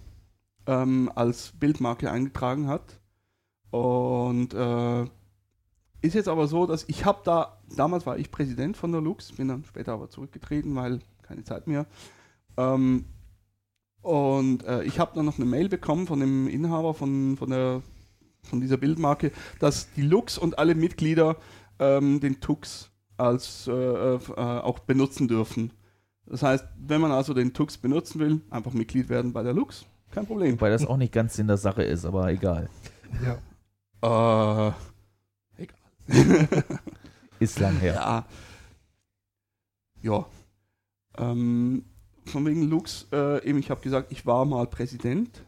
ähm, 0.68 1.10
als 1.14 1.52
Bildmarke 1.58 2.10
eingetragen 2.12 2.68
hat. 2.68 3.00
Und 3.70 4.54
äh, 4.54 5.02
ist 6.00 6.14
jetzt 6.14 6.28
aber 6.28 6.46
so, 6.46 6.66
dass 6.66 6.84
ich 6.88 7.04
habe 7.04 7.20
da, 7.24 7.58
damals 7.74 8.06
war 8.06 8.18
ich 8.18 8.30
Präsident 8.30 8.76
von 8.76 8.92
der 8.92 9.00
Lux, 9.00 9.32
bin 9.32 9.48
dann 9.48 9.64
später 9.64 9.94
aber 9.94 10.10
zurückgetreten, 10.10 10.76
weil 10.76 11.00
keine 11.22 11.42
Zeit 11.42 11.66
mehr. 11.66 11.86
Ähm, 12.56 13.06
und 14.02 14.64
äh, 14.64 14.84
ich 14.84 15.00
habe 15.00 15.12
dann 15.14 15.24
noch 15.26 15.38
eine 15.38 15.46
Mail 15.46 15.68
bekommen 15.68 16.06
von 16.06 16.20
dem 16.20 16.46
Inhaber 16.46 16.94
von, 16.94 17.36
von, 17.36 17.50
der, 17.50 17.82
von 18.42 18.60
dieser 18.60 18.76
Bildmarke, 18.76 19.32
dass 19.58 19.92
die 19.94 20.02
Lux 20.02 20.38
und 20.38 20.58
alle 20.58 20.74
Mitglieder 20.74 21.36
ähm, 21.78 22.20
den 22.20 22.40
Tux 22.40 22.90
als 23.16 23.66
äh, 23.66 23.72
äh, 23.72 24.18
auch 24.36 24.78
benutzen 24.80 25.28
dürfen. 25.28 25.72
Das 26.26 26.42
heißt, 26.42 26.64
wenn 26.78 27.00
man 27.00 27.10
also 27.10 27.34
den 27.34 27.54
Tux 27.54 27.78
benutzen 27.78 28.20
will, 28.20 28.40
einfach 28.50 28.72
Mitglied 28.72 29.08
werden 29.08 29.32
bei 29.32 29.42
der 29.42 29.54
Lux, 29.54 29.86
kein 30.10 30.26
Problem. 30.26 30.54
Wobei 30.54 30.70
das 30.70 30.86
auch 30.86 30.96
nicht 30.96 31.12
ganz 31.12 31.38
in 31.38 31.46
der 31.46 31.56
Sache 31.56 31.82
ist, 31.82 32.04
aber 32.04 32.30
egal. 32.30 32.68
Ja. 33.22 34.70
Äh, 34.70 34.72
egal. 35.62 35.78
Ist 37.40 37.58
lang 37.60 37.76
her. 37.78 37.94
Ja. 37.94 38.26
Ja. 40.02 40.26
Ähm, 41.16 41.84
von 42.24 42.46
wegen 42.46 42.62
Lux, 42.68 43.06
äh, 43.12 43.44
eben, 43.48 43.58
ich 43.58 43.70
habe 43.70 43.80
gesagt, 43.80 44.12
ich 44.12 44.26
war 44.26 44.44
mal 44.44 44.66
Präsident, 44.66 45.44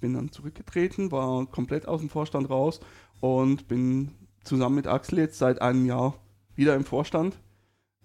bin 0.00 0.14
dann 0.14 0.30
zurückgetreten, 0.30 1.10
war 1.10 1.46
komplett 1.46 1.86
aus 1.88 2.00
dem 2.00 2.08
Vorstand 2.08 2.50
raus 2.50 2.80
und 3.20 3.68
bin 3.68 4.12
zusammen 4.44 4.76
mit 4.76 4.86
Axel 4.86 5.18
jetzt 5.18 5.38
seit 5.38 5.60
einem 5.60 5.86
Jahr 5.86 6.14
wieder 6.54 6.74
im 6.74 6.84
Vorstand. 6.84 7.36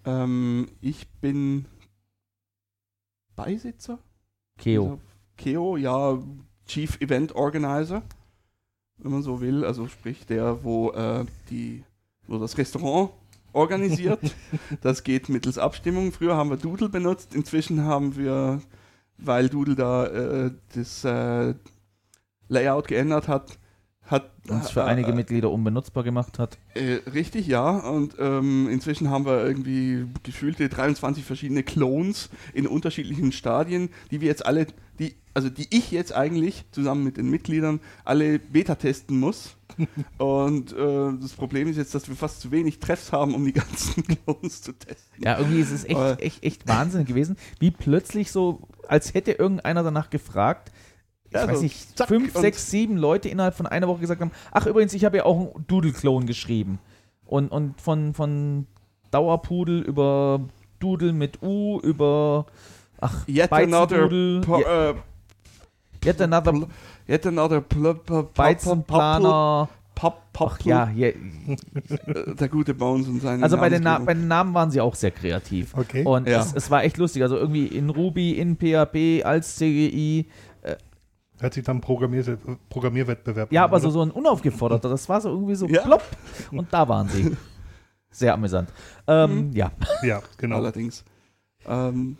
Ähm, 0.04 0.68
ich 0.80 1.08
bin 1.20 1.66
Beisitzer? 3.36 3.98
Keo. 4.58 4.98
Keo, 5.40 5.76
ja, 5.76 6.18
Chief 6.66 7.00
Event 7.00 7.34
Organizer, 7.34 8.02
wenn 8.98 9.10
man 9.10 9.22
so 9.22 9.40
will. 9.40 9.64
Also 9.64 9.88
sprich 9.88 10.26
der, 10.26 10.62
wo 10.62 10.90
äh, 10.90 11.24
die, 11.48 11.82
wo 12.26 12.38
das 12.38 12.58
Restaurant 12.58 13.10
organisiert. 13.52 14.20
das 14.82 15.02
geht 15.02 15.28
mittels 15.28 15.58
Abstimmung. 15.58 16.12
Früher 16.12 16.36
haben 16.36 16.50
wir 16.50 16.58
Doodle 16.58 16.90
benutzt, 16.90 17.34
inzwischen 17.34 17.84
haben 17.84 18.16
wir, 18.16 18.60
weil 19.16 19.48
Doodle 19.48 19.74
da 19.74 20.06
äh, 20.06 20.50
das 20.74 21.04
äh, 21.04 21.54
Layout 22.48 22.88
geändert 22.88 23.26
hat, 23.26 23.58
hat 24.10 24.30
uns 24.48 24.70
für 24.70 24.80
äh, 24.80 24.84
einige 24.84 25.12
äh, 25.12 25.14
Mitglieder 25.14 25.50
unbenutzbar 25.50 26.02
gemacht 26.02 26.38
hat. 26.38 26.58
Äh, 26.74 27.00
richtig, 27.12 27.46
ja. 27.46 27.70
Und 27.78 28.16
ähm, 28.18 28.68
inzwischen 28.68 29.10
haben 29.10 29.24
wir 29.24 29.44
irgendwie 29.44 30.06
gefühlte 30.22 30.68
23 30.68 31.24
verschiedene 31.24 31.62
Clones 31.62 32.28
in 32.52 32.66
unterschiedlichen 32.66 33.32
Stadien, 33.32 33.90
die 34.10 34.20
wir 34.20 34.28
jetzt 34.28 34.44
alle, 34.44 34.66
die, 34.98 35.14
also 35.32 35.48
die 35.48 35.68
ich 35.70 35.90
jetzt 35.92 36.12
eigentlich 36.12 36.64
zusammen 36.72 37.04
mit 37.04 37.16
den 37.16 37.30
Mitgliedern 37.30 37.80
alle 38.04 38.38
Beta 38.38 38.74
testen 38.74 39.20
muss. 39.20 39.56
Und 40.18 40.72
äh, 40.72 41.12
das 41.20 41.32
Problem 41.34 41.68
ist 41.68 41.76
jetzt, 41.76 41.94
dass 41.94 42.08
wir 42.08 42.16
fast 42.16 42.40
zu 42.40 42.50
wenig 42.50 42.80
Treffs 42.80 43.12
haben, 43.12 43.34
um 43.34 43.44
die 43.44 43.52
ganzen 43.52 44.02
Clones 44.24 44.62
zu 44.62 44.72
testen. 44.72 45.24
Ja, 45.24 45.38
irgendwie 45.38 45.60
ist 45.60 45.70
es 45.70 45.84
echt, 45.84 46.20
echt, 46.20 46.42
echt 46.42 46.68
Wahnsinn 46.68 47.04
gewesen, 47.04 47.36
wie 47.60 47.70
plötzlich 47.70 48.32
so, 48.32 48.68
als 48.88 49.14
hätte 49.14 49.32
irgendeiner 49.32 49.84
danach 49.84 50.10
gefragt, 50.10 50.72
ich 51.30 51.34
Ja, 51.34 51.48
weiß 51.48 51.56
so 51.58 51.62
nicht, 51.62 51.96
zack 51.98 52.08
fünf, 52.08 52.34
sechs, 52.34 52.70
sieben 52.70 52.96
Leute 52.96 53.28
innerhalb 53.28 53.54
von 53.54 53.66
einer 53.66 53.88
Woche 53.88 54.00
gesagt 54.00 54.20
haben, 54.20 54.32
ach 54.52 54.66
übrigens, 54.66 54.92
ich 54.94 55.04
habe 55.04 55.18
ja 55.18 55.24
auch 55.24 55.38
einen 55.54 55.66
Doodle-Clone 55.66 56.26
geschrieben. 56.26 56.78
Und, 57.24 57.48
und 57.52 57.80
von, 57.80 58.14
von 58.14 58.66
Dauerpudel 59.12 59.82
über 59.82 60.40
Doodle 60.80 61.12
mit 61.12 61.42
U, 61.42 61.78
über 61.80 62.46
ach, 63.00 63.26
Yet 63.28 63.52
another, 63.52 64.08
po, 64.40 64.60
äh, 64.60 64.94
Yet 66.04 66.20
Another 66.22 66.66
yet 67.06 67.26
another 67.26 67.60
pl, 67.60 67.94
pl, 67.94 68.28
Beizenplaner, 68.34 69.68
Pop, 69.94 70.32
Pop, 70.32 70.52
ach 70.52 70.60
ja, 70.64 70.88
je, 70.88 71.08
äh, 71.08 72.34
der 72.34 72.48
gute 72.48 72.72
Bones 72.72 73.06
und 73.06 73.20
seine 73.20 73.42
also 73.42 73.58
bei 73.58 73.68
den, 73.68 73.82
Na 73.82 73.98
bei 73.98 74.14
den 74.14 74.28
Namen 74.28 74.54
waren 74.54 74.70
sie 74.70 74.80
auch 74.80 74.94
sehr 74.94 75.10
kreativ. 75.10 75.74
Okay. 75.76 76.04
Und 76.04 76.26
Ja. 76.26 76.40
es, 76.40 76.54
es 76.54 76.70
war 76.70 76.84
echt 76.84 76.96
lustig. 76.96 77.22
Also 77.22 77.36
irgendwie 77.36 77.66
in 77.66 77.90
Ruby, 77.90 78.32
in 78.32 78.56
PHP, 78.56 79.24
als 79.24 79.56
CGI. 79.56 80.26
Hört 81.40 81.54
sich 81.54 81.64
dann 81.64 81.80
Programmier 81.80 82.38
Programmierwettbewerb 82.68 83.50
Ja, 83.52 83.64
aber 83.64 83.80
so, 83.80 83.90
so 83.90 84.02
ein 84.02 84.10
unaufgeforderter. 84.10 84.88
Das 84.90 85.08
war 85.08 85.20
so 85.20 85.30
irgendwie 85.30 85.54
so 85.54 85.66
Ja. 85.68 85.82
plopp. 85.82 86.02
Und 86.52 86.72
da 86.72 86.88
waren 86.88 87.08
sie. 87.08 87.36
Sehr 88.10 88.34
amüsant. 88.34 88.68
Ähm, 89.06 89.50
Ja. 89.52 89.72
Ja, 90.02 90.22
genau. 90.36 90.56
Allerdings. 90.56 91.04
Ähm, 91.66 92.16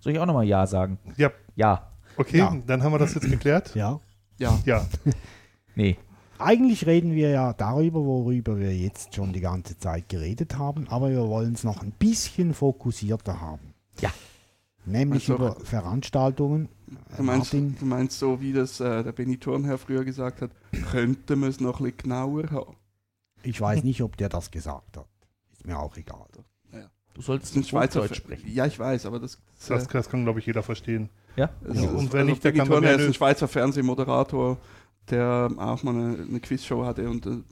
Soll 0.00 0.12
ich 0.12 0.18
auch 0.18 0.26
nochmal 0.26 0.44
Ja 0.44 0.66
sagen? 0.66 0.98
Ja. 1.16 1.30
Ja. 1.56 1.90
Okay, 2.18 2.36
Ja. 2.36 2.54
dann 2.66 2.82
haben 2.82 2.92
wir 2.92 2.98
das 2.98 3.14
jetzt 3.14 3.30
geklärt. 3.30 3.74
Ja. 3.74 4.00
ja. 4.38 4.58
Ja, 4.66 4.84
Nee. 5.74 5.96
Eigentlich 6.38 6.84
reden 6.86 7.12
wir 7.14 7.30
ja 7.30 7.54
darüber, 7.54 8.04
worüber 8.04 8.58
wir 8.58 8.76
jetzt 8.76 9.14
schon 9.14 9.32
die 9.32 9.40
ganze 9.40 9.78
Zeit 9.78 10.10
geredet 10.10 10.58
haben, 10.58 10.88
aber 10.88 11.08
wir 11.08 11.26
wollen 11.26 11.54
es 11.54 11.64
noch 11.64 11.80
ein 11.80 11.92
bisschen 11.92 12.52
fokussierter 12.52 13.40
haben. 13.40 13.72
Ja. 14.00 14.10
Nämlich 14.84 15.30
Also- 15.30 15.36
über 15.42 15.56
Veranstaltungen. 15.64 16.68
Äh, 17.12 17.16
Du 17.16 17.22
meinst, 17.22 17.52
Martin, 17.52 17.76
du 17.78 17.86
meinst 17.86 18.18
so, 18.18 18.40
wie 18.40 18.52
das 18.52 18.80
äh, 18.80 19.02
der 19.02 19.12
Benny 19.12 19.36
Thurnherr 19.38 19.78
früher 19.78 20.04
gesagt 20.04 20.40
hat, 20.42 20.50
könnte 20.90 21.36
man 21.36 21.48
es 21.50 21.60
noch 21.60 21.80
ein 21.80 21.84
bisschen 21.84 21.98
genauer 21.98 22.50
haben. 22.50 22.76
ich 23.42 23.60
weiß 23.60 23.84
nicht, 23.84 24.00
ob 24.02 24.16
der 24.16 24.28
das 24.28 24.50
gesagt 24.50 24.96
hat. 24.96 25.06
Ist 25.52 25.66
mir 25.66 25.78
auch 25.78 25.96
egal. 25.96 26.26
Du 27.14 27.22
solltest 27.22 27.50
Das 27.50 27.50
ist 27.50 27.56
ein 27.56 27.58
nicht 27.60 27.68
Schweizer 27.70 28.00
Hochdeutsch 28.00 28.08
Ver- 28.08 28.24
sprechen. 28.24 28.52
Ja, 28.52 28.66
ich 28.66 28.76
weiß, 28.76 29.06
aber 29.06 29.20
das, 29.20 29.38
das, 29.60 29.68
das, 29.68 29.84
äh, 29.84 29.92
das 29.92 30.08
kann, 30.08 30.24
glaube 30.24 30.40
ich, 30.40 30.46
jeder 30.46 30.64
verstehen. 30.64 31.10
Ja? 31.36 31.48
das 31.62 31.76
Ja, 31.76 31.84
ist- 31.84 31.90
und 31.92 32.12
wenn 32.12 32.26
nicht, 32.26 32.42
der 32.42 32.52
kann 32.52 32.66
Thurnherr 32.66 32.96
ist 32.98 33.06
ein 33.06 33.14
Schweizer 33.14 33.46
Fernsehmoderator, 33.46 34.58
der 35.10 35.48
auch 35.56 35.82
mal 35.84 35.94
eine, 35.94 36.22
eine 36.24 36.40
Quizshow 36.40 36.84
hatte 36.84 37.08
und 37.08 37.24
äh, 37.26 37.42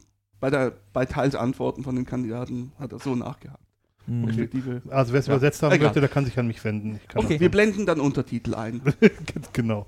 bei, 0.40 0.50
der, 0.50 0.72
bei 0.92 1.06
teils 1.06 1.36
Antworten 1.36 1.84
von 1.84 1.94
den 1.94 2.04
Kandidaten 2.04 2.72
hat 2.80 2.90
er 2.92 2.98
so 2.98 3.14
nachgehakt. 3.14 3.61
Hm. 4.06 4.24
Respektive- 4.24 4.82
Also 4.90 5.12
wer 5.12 5.20
es 5.20 5.26
Ja, 5.26 5.34
übersetzt 5.34 5.62
haben 5.62 5.72
egal. 5.72 5.86
möchte, 5.88 6.00
der 6.00 6.08
kann 6.08 6.24
sich 6.24 6.38
an 6.38 6.46
mich 6.46 6.62
wenden. 6.64 6.96
Ich 6.96 7.08
kann 7.08 7.24
Okay. 7.24 7.38
Wir 7.40 7.50
blenden 7.50 7.86
dann 7.86 8.00
Untertitel 8.00 8.54
ein. 8.54 8.80
genau. 9.52 9.86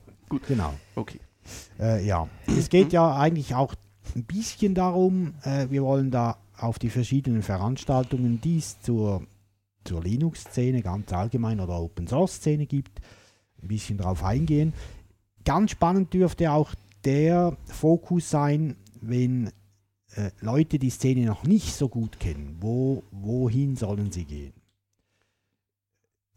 Genau. 0.48 0.74
Okay. 0.94 1.20
Äh, 1.78 2.06
ja, 2.06 2.28
es 2.46 2.68
geht 2.70 2.92
ja 2.92 3.16
eigentlich 3.16 3.54
auch 3.54 3.74
ein 4.14 4.24
bisschen 4.24 4.74
darum, 4.74 5.34
äh, 5.42 5.66
wir 5.70 5.82
wollen 5.82 6.10
da 6.10 6.38
auf 6.56 6.78
die 6.78 6.90
verschiedenen 6.90 7.42
Veranstaltungen, 7.42 8.40
die 8.40 8.58
es 8.58 8.80
zur, 8.80 9.26
zur 9.84 10.02
Linux-Szene 10.02 10.82
ganz 10.82 11.12
allgemein 11.12 11.60
oder 11.60 11.80
Open-Source-Szene 11.80 12.66
gibt, 12.66 13.00
ein 13.62 13.68
bisschen 13.68 13.98
drauf 13.98 14.22
eingehen. 14.24 14.72
Ganz 15.44 15.72
spannend 15.72 16.14
dürfte 16.14 16.52
auch 16.52 16.72
der 17.04 17.56
Fokus 17.66 18.30
sein, 18.30 18.76
wenn 19.00 19.50
äh, 20.16 20.30
Leute 20.40 20.78
die 20.78 20.90
Szene 20.90 21.26
noch 21.26 21.44
nicht 21.44 21.74
so 21.74 21.88
gut 21.88 22.18
kennen. 22.20 22.56
Wo, 22.60 23.02
wohin 23.10 23.76
sollen 23.76 24.10
sie 24.12 24.24
gehen? 24.24 24.52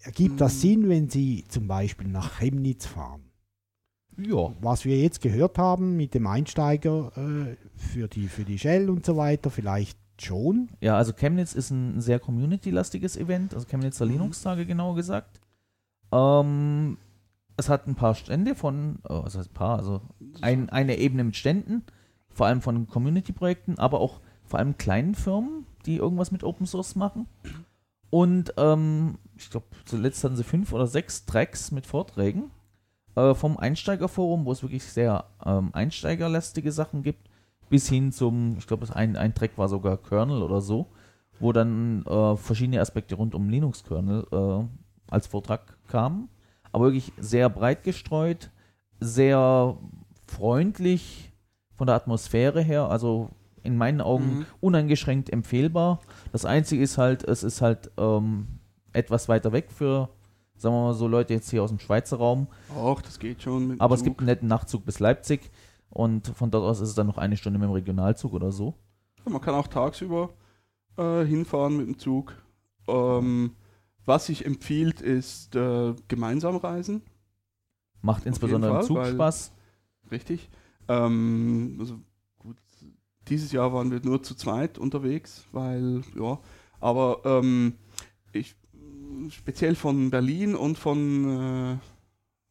Ergibt 0.01 0.39
das 0.41 0.55
Mhm. 0.55 0.59
Sinn, 0.59 0.89
wenn 0.89 1.09
sie 1.09 1.43
zum 1.47 1.67
Beispiel 1.67 2.07
nach 2.07 2.39
Chemnitz 2.39 2.85
fahren? 2.85 3.23
Ja. 4.19 4.51
was 4.61 4.83
wir 4.83 4.97
jetzt 4.97 5.21
gehört 5.21 5.59
haben 5.59 5.95
mit 5.95 6.15
dem 6.15 6.25
Einsteiger 6.25 7.11
äh, 7.15 7.55
für, 7.75 8.07
die, 8.07 8.27
für 8.27 8.45
die 8.45 8.57
Shell 8.57 8.89
und 8.89 9.05
so 9.05 9.15
weiter, 9.15 9.51
vielleicht 9.51 9.99
schon. 10.19 10.69
Ja, 10.81 10.97
also 10.97 11.13
Chemnitz 11.13 11.53
ist 11.53 11.69
ein 11.69 12.01
sehr 12.01 12.19
community-lastiges 12.19 13.15
Event, 13.15 13.53
also 13.53 13.67
Chemnitzer 13.67 14.05
Mhm. 14.05 14.13
Linux-Tage 14.13 14.65
genauer 14.65 14.95
gesagt. 14.95 15.39
Ähm, 16.11 16.97
es 17.57 17.69
hat 17.69 17.85
ein 17.85 17.93
paar 17.93 18.15
Stände 18.15 18.55
von, 18.55 18.97
oh, 19.07 19.23
was 19.23 19.37
heißt 19.37 19.51
ein 19.51 19.53
paar, 19.53 19.77
also 19.77 20.01
ein, 20.41 20.69
eine 20.71 20.97
Ebene 20.97 21.23
mit 21.23 21.35
Ständen, 21.35 21.83
vor 22.37 22.45
allem 22.45 22.61
von 22.61 22.87
Community-Projekten, 22.87 23.79
aber 23.79 23.99
auch 23.99 24.21
vor 24.45 24.59
allem 24.59 24.77
kleinen 24.77 25.15
Firmen, 25.15 25.65
die 25.87 25.97
irgendwas 25.97 26.31
mit 26.31 26.43
Open 26.43 26.67
Source 26.67 26.95
machen. 26.95 27.25
Und 28.11 28.53
ähm, 28.57 29.17
ich 29.35 29.49
glaube, 29.49 29.65
zuletzt 29.85 30.23
hatten 30.23 30.35
sie 30.35 30.43
fünf 30.43 30.71
oder 30.71 30.85
sechs 30.85 31.25
Tracks 31.25 31.71
mit 31.71 31.87
Vorträgen 31.87 32.51
äh, 33.15 33.33
vom 33.33 33.57
Einsteigerforum, 33.57 34.45
wo 34.45 34.51
es 34.51 34.61
wirklich 34.61 34.83
sehr 34.83 35.25
ähm, 35.43 35.71
einsteigerlastige 35.73 36.71
Sachen 36.71 37.01
gibt, 37.01 37.27
bis 37.69 37.89
hin 37.89 38.11
zum, 38.11 38.57
ich 38.59 38.67
glaube, 38.67 38.85
ein, 38.95 39.15
ein 39.15 39.33
Track 39.33 39.57
war 39.57 39.67
sogar 39.67 39.97
Kernel 39.97 40.43
oder 40.43 40.61
so, 40.61 40.85
wo 41.39 41.51
dann 41.51 42.05
äh, 42.05 42.37
verschiedene 42.37 42.79
Aspekte 42.79 43.15
rund 43.15 43.33
um 43.33 43.49
Linux-Kernel 43.49 44.27
äh, 44.31 45.11
als 45.11 45.25
Vortrag 45.25 45.75
kamen. 45.87 46.29
Aber 46.71 46.85
wirklich 46.85 47.11
sehr 47.17 47.49
breit 47.49 47.83
gestreut, 47.83 48.51
sehr 48.99 49.75
freundlich 50.27 51.33
von 51.77 51.87
der 51.87 51.95
Atmosphäre 51.95 52.61
her, 52.61 52.89
also 52.89 53.29
in 53.63 53.77
meinen 53.77 54.01
Augen 54.01 54.39
Mhm. 54.39 54.45
uneingeschränkt 54.61 55.29
empfehlbar. 55.31 55.99
Das 56.31 56.43
Einzige 56.45 56.81
ist 56.83 56.97
halt, 56.97 57.23
es 57.23 57.43
ist 57.43 57.61
halt 57.61 57.91
ähm, 57.97 58.47
etwas 58.93 59.29
weiter 59.29 59.51
weg 59.51 59.71
für, 59.71 60.09
sagen 60.57 60.73
wir 60.75 60.81
mal 60.85 60.93
so, 60.93 61.07
Leute 61.07 61.33
jetzt 61.33 61.49
hier 61.51 61.63
aus 61.63 61.69
dem 61.69 61.79
Schweizer 61.79 62.17
Raum. 62.17 62.47
Auch, 62.75 63.01
das 63.01 63.19
geht 63.19 63.41
schon. 63.43 63.79
Aber 63.79 63.93
es 63.95 63.99
Zug. 64.01 64.07
gibt 64.07 64.19
einen 64.19 64.27
netten 64.27 64.47
Nachtzug 64.47 64.85
bis 64.85 64.99
Leipzig 64.99 65.51
und 65.89 66.27
von 66.29 66.49
dort 66.51 66.63
aus 66.65 66.79
ist 66.79 66.89
es 66.89 66.95
dann 66.95 67.07
noch 67.07 67.17
eine 67.17 67.37
Stunde 67.37 67.59
mit 67.59 67.67
dem 67.67 67.73
Regionalzug 67.73 68.33
oder 68.33 68.51
so. 68.51 68.73
Ja, 69.25 69.31
Man 69.31 69.41
kann 69.41 69.53
auch 69.55 69.67
tagsüber 69.67 70.29
äh, 70.97 71.23
hinfahren 71.25 71.77
mit 71.77 71.87
dem 71.87 71.99
Zug. 71.99 72.33
Ähm, 72.87 73.51
was 74.05 74.27
sich 74.27 74.45
empfiehlt, 74.45 75.01
ist 75.01 75.55
äh, 75.57 75.93
gemeinsam 76.07 76.55
reisen. 76.55 77.01
Macht 78.01 78.25
insbesondere 78.25 78.71
im 78.71 78.77
Fall, 78.77 78.85
Zug 78.85 78.97
weil- 78.97 79.13
Spaß. 79.13 79.51
Richtig. 80.09 80.49
Ähm, 80.87 81.77
also 81.79 81.99
gut, 82.39 82.57
dieses 83.27 83.51
Jahr 83.51 83.73
waren 83.73 83.91
wir 83.91 83.99
nur 84.03 84.23
zu 84.23 84.35
zweit 84.35 84.77
unterwegs, 84.77 85.45
weil, 85.51 86.01
ja, 86.19 86.39
aber 86.79 87.21
ähm, 87.25 87.73
ich, 88.33 88.55
speziell 89.29 89.75
von 89.75 90.09
Berlin 90.09 90.55
und 90.55 90.77
von 90.77 91.77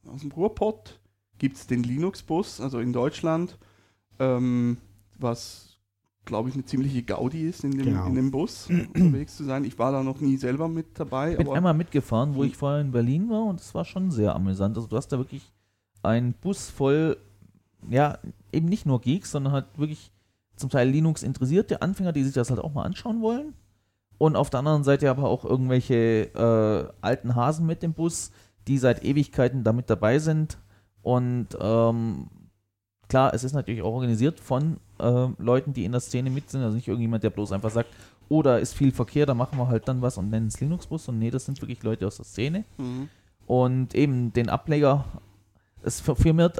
äh, 0.04 0.08
aus 0.08 0.20
dem 0.20 0.32
Ruhrpott 0.32 1.00
gibt 1.38 1.56
es 1.56 1.66
den 1.66 1.82
Linux-Bus, 1.82 2.60
also 2.60 2.78
in 2.80 2.92
Deutschland, 2.92 3.58
ähm, 4.18 4.78
was, 5.18 5.76
glaube 6.24 6.48
ich, 6.48 6.54
eine 6.54 6.64
ziemliche 6.64 7.02
Gaudi 7.02 7.42
ist, 7.48 7.62
in 7.64 7.72
dem, 7.72 7.84
Genau. 7.84 8.06
in 8.06 8.14
dem 8.14 8.30
Bus 8.30 8.68
unterwegs 8.68 9.36
zu 9.36 9.44
sein. 9.44 9.64
Ich 9.64 9.78
war 9.78 9.92
da 9.92 10.02
noch 10.02 10.20
nie 10.20 10.36
selber 10.38 10.68
mit 10.68 10.98
dabei, 10.98 11.32
Ich 11.32 11.38
bin 11.38 11.48
einmal 11.48 11.74
mitgefahren, 11.74 12.34
wo 12.34 12.40
Hm. 12.42 12.48
ich 12.48 12.56
vorher 12.56 12.80
in 12.80 12.90
Berlin 12.92 13.28
war 13.28 13.44
und 13.44 13.60
es 13.60 13.74
war 13.74 13.84
schon 13.84 14.10
sehr 14.10 14.34
amüsant. 14.34 14.76
Also 14.76 14.88
du 14.88 14.96
hast 14.96 15.08
da 15.08 15.18
wirklich 15.18 15.52
einen 16.02 16.32
Bus 16.34 16.70
voll, 16.70 17.16
ja, 17.88 18.18
eben 18.52 18.68
nicht 18.68 18.86
nur 18.86 19.00
Geeks, 19.00 19.30
sondern 19.30 19.52
halt 19.52 19.66
wirklich 19.76 20.12
zum 20.56 20.70
Teil 20.70 20.88
Linux-interessierte 20.88 21.82
Anfänger, 21.82 22.12
die 22.12 22.24
sich 22.24 22.34
das 22.34 22.50
halt 22.50 22.60
auch 22.60 22.72
mal 22.72 22.84
anschauen 22.84 23.20
wollen. 23.20 23.54
Und 24.18 24.36
auf 24.36 24.48
der 24.48 24.60
anderen 24.60 24.84
Seite 24.84 25.10
aber 25.10 25.28
auch 25.28 25.44
irgendwelche 25.44 26.30
äh, 26.34 26.92
alten 27.02 27.34
Hasen 27.34 27.66
mit 27.66 27.82
dem 27.82 27.92
Bus, 27.92 28.32
die 28.66 28.78
seit 28.78 29.04
Ewigkeiten 29.04 29.62
damit 29.62 29.90
dabei 29.90 30.18
sind. 30.18 30.58
Und 31.02 31.48
ähm, 31.60 32.28
klar, 33.08 33.34
es 33.34 33.44
ist 33.44 33.52
natürlich 33.52 33.82
auch 33.82 33.92
organisiert 33.92 34.40
von 34.40 34.78
äh, 34.98 35.28
Leuten, 35.38 35.74
die 35.74 35.84
in 35.84 35.92
der 35.92 36.00
Szene 36.00 36.30
mit 36.30 36.50
sind. 36.50 36.62
Also 36.62 36.76
nicht 36.76 36.88
irgendjemand, 36.88 37.22
der 37.22 37.30
bloß 37.30 37.52
einfach 37.52 37.70
sagt, 37.70 37.90
oh, 38.28 38.42
da 38.42 38.56
ist 38.56 38.74
viel 38.74 38.90
Verkehr, 38.90 39.26
da 39.26 39.34
machen 39.34 39.58
wir 39.58 39.68
halt 39.68 39.86
dann 39.86 40.02
was 40.02 40.18
und 40.18 40.30
nennen 40.30 40.48
es 40.48 40.60
Linux-Bus. 40.60 41.08
Und 41.08 41.18
nee, 41.18 41.30
das 41.30 41.44
sind 41.44 41.60
wirklich 41.60 41.82
Leute 41.82 42.06
aus 42.06 42.16
der 42.16 42.24
Szene. 42.24 42.64
Mhm. 42.78 43.08
Und 43.46 43.94
eben 43.94 44.32
den 44.32 44.48
Ableger, 44.48 45.04
es 45.86 46.00
firmiert, 46.00 46.58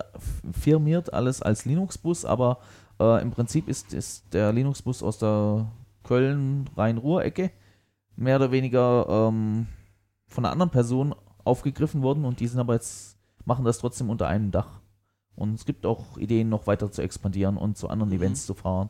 firmiert 0.53 1.13
alles 1.13 1.43
als 1.43 1.65
Linux-Bus, 1.65 2.25
aber 2.25 2.59
äh, 3.01 3.21
im 3.23 3.31
Prinzip 3.31 3.69
ist, 3.69 3.93
ist 3.93 4.33
der 4.33 4.53
Linux-Bus 4.53 5.03
aus 5.03 5.19
der 5.19 5.67
Köln-Rhein-Ruhr-Ecke 6.05 7.51
mehr 8.17 8.37
oder 8.37 8.51
weniger 8.51 9.07
ähm, 9.29 9.67
von 10.29 10.45
einer 10.45 10.53
anderen 10.53 10.71
Person 10.71 11.15
aufgegriffen 11.45 12.03
worden 12.03 12.25
und 12.25 12.41
die 12.41 12.47
sind 12.47 12.61
aber 12.61 12.75
jetzt, 12.75 13.19
machen 13.45 13.65
das 13.65 13.79
trotzdem 13.79 14.11
unter 14.11 14.27
einem 14.29 14.51
Dach. 14.51 14.81
Und 15.35 15.55
es 15.55 15.67
gibt 15.67 15.85
auch 15.85 16.17
Ideen, 16.17 16.49
noch 16.49 16.67
weiter 16.67 16.91
zu 16.91 17.03
expandieren 17.03 17.57
und 17.59 17.77
zu 17.77 17.89
anderen 17.89 18.11
Mhm. 18.11 18.17
Events 18.17 18.47
zu 18.47 18.55
fahren. 18.55 18.89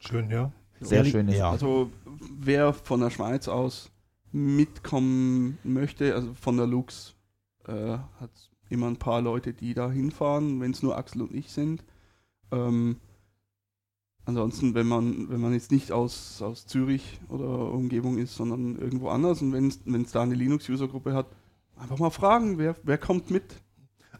Schön, 0.00 0.30
ja. 0.30 0.50
Sehr 0.80 0.98
Ehrlich- 0.98 1.12
schön 1.12 1.28
ist. 1.28 1.38
ja. 1.38 1.50
Also 1.50 1.90
wer 2.38 2.72
von 2.72 3.00
der 3.00 3.10
Schweiz 3.10 3.46
aus 3.48 3.90
mitkommen 4.32 5.58
möchte, 5.64 6.14
also 6.14 6.34
von 6.34 6.56
der 6.56 6.66
Lux, 6.66 7.14
äh, 7.66 7.98
hat 8.20 8.30
immer 8.70 8.86
ein 8.86 8.96
paar 8.96 9.22
Leute, 9.22 9.52
die 9.52 9.74
da 9.74 9.90
hinfahren, 9.90 10.60
wenn 10.60 10.72
es 10.72 10.82
nur 10.82 10.96
Axel 10.96 11.22
und 11.22 11.34
ich 11.34 11.52
sind. 11.52 11.84
Ähm, 12.50 12.96
ansonsten, 14.24 14.74
wenn 14.74 14.86
man, 14.86 15.28
wenn 15.30 15.40
man 15.40 15.52
jetzt 15.52 15.70
nicht 15.70 15.92
aus, 15.92 16.42
aus 16.42 16.66
Zürich 16.66 17.20
oder 17.28 17.72
Umgebung 17.72 18.18
ist, 18.18 18.34
sondern 18.34 18.76
irgendwo 18.76 19.08
anders 19.08 19.42
und 19.42 19.52
wenn 19.52 20.02
es 20.02 20.12
da 20.12 20.22
eine 20.22 20.34
Linux-User-Gruppe 20.34 21.14
hat, 21.14 21.26
einfach 21.76 21.98
mal 21.98 22.10
fragen, 22.10 22.58
wer, 22.58 22.76
wer 22.82 22.98
kommt 22.98 23.30
mit. 23.30 23.62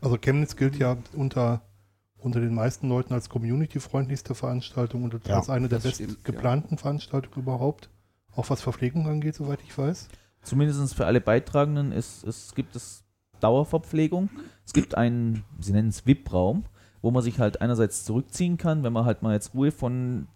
Also 0.01 0.17
Chemnitz 0.17 0.57
gilt 0.57 0.77
ja 0.77 0.97
unter, 1.15 1.63
unter 2.17 2.41
den 2.41 2.55
meisten 2.55 2.89
Leuten 2.89 3.13
als 3.13 3.29
community-freundlichste 3.29 4.35
Veranstaltung 4.35 5.05
und 5.05 5.27
Ja, 5.27 5.37
als 5.37 5.51
eine 5.51 5.69
der 5.69 5.81
stimmt, 5.81 5.99
best 5.99 6.25
geplanten 6.25 6.79
Veranstaltungen 6.79 7.43
überhaupt. 7.43 7.91
Auch 8.35 8.51
was 8.51 8.63
Verpflegung 8.63 9.07
angeht, 9.09 9.35
soweit 9.35 9.61
ich 9.63 9.77
weiß. 9.77 10.09
Zumindest 10.43 10.95
für 10.95 11.07
alle 11.07 11.21
Beitragenden 11.21 11.93
ist, 11.93 12.25
es 12.25 12.55
gibt 12.55 12.77
es 12.77 13.05
Dauerverpflegung. 13.41 14.31
Es 14.65 14.73
gibt 14.73 14.97
einen, 14.97 15.45
sie 15.61 15.73
nennen 15.73 15.89
es 15.89 16.07
VIP-Raum, 16.07 16.65
wo 17.03 17.11
man 17.11 17.23
sich 17.23 17.39
halt 17.39 17.61
einerseits 17.61 18.05
zurückziehen 18.05 18.57
kann, 18.59 18.83
wenn 18.83 18.93
man 18.93 19.05
halt 19.05 19.23
mal 19.23 19.35
jetzt 19.35 19.55
Ruhe 19.55 19.73
von 19.73 20.29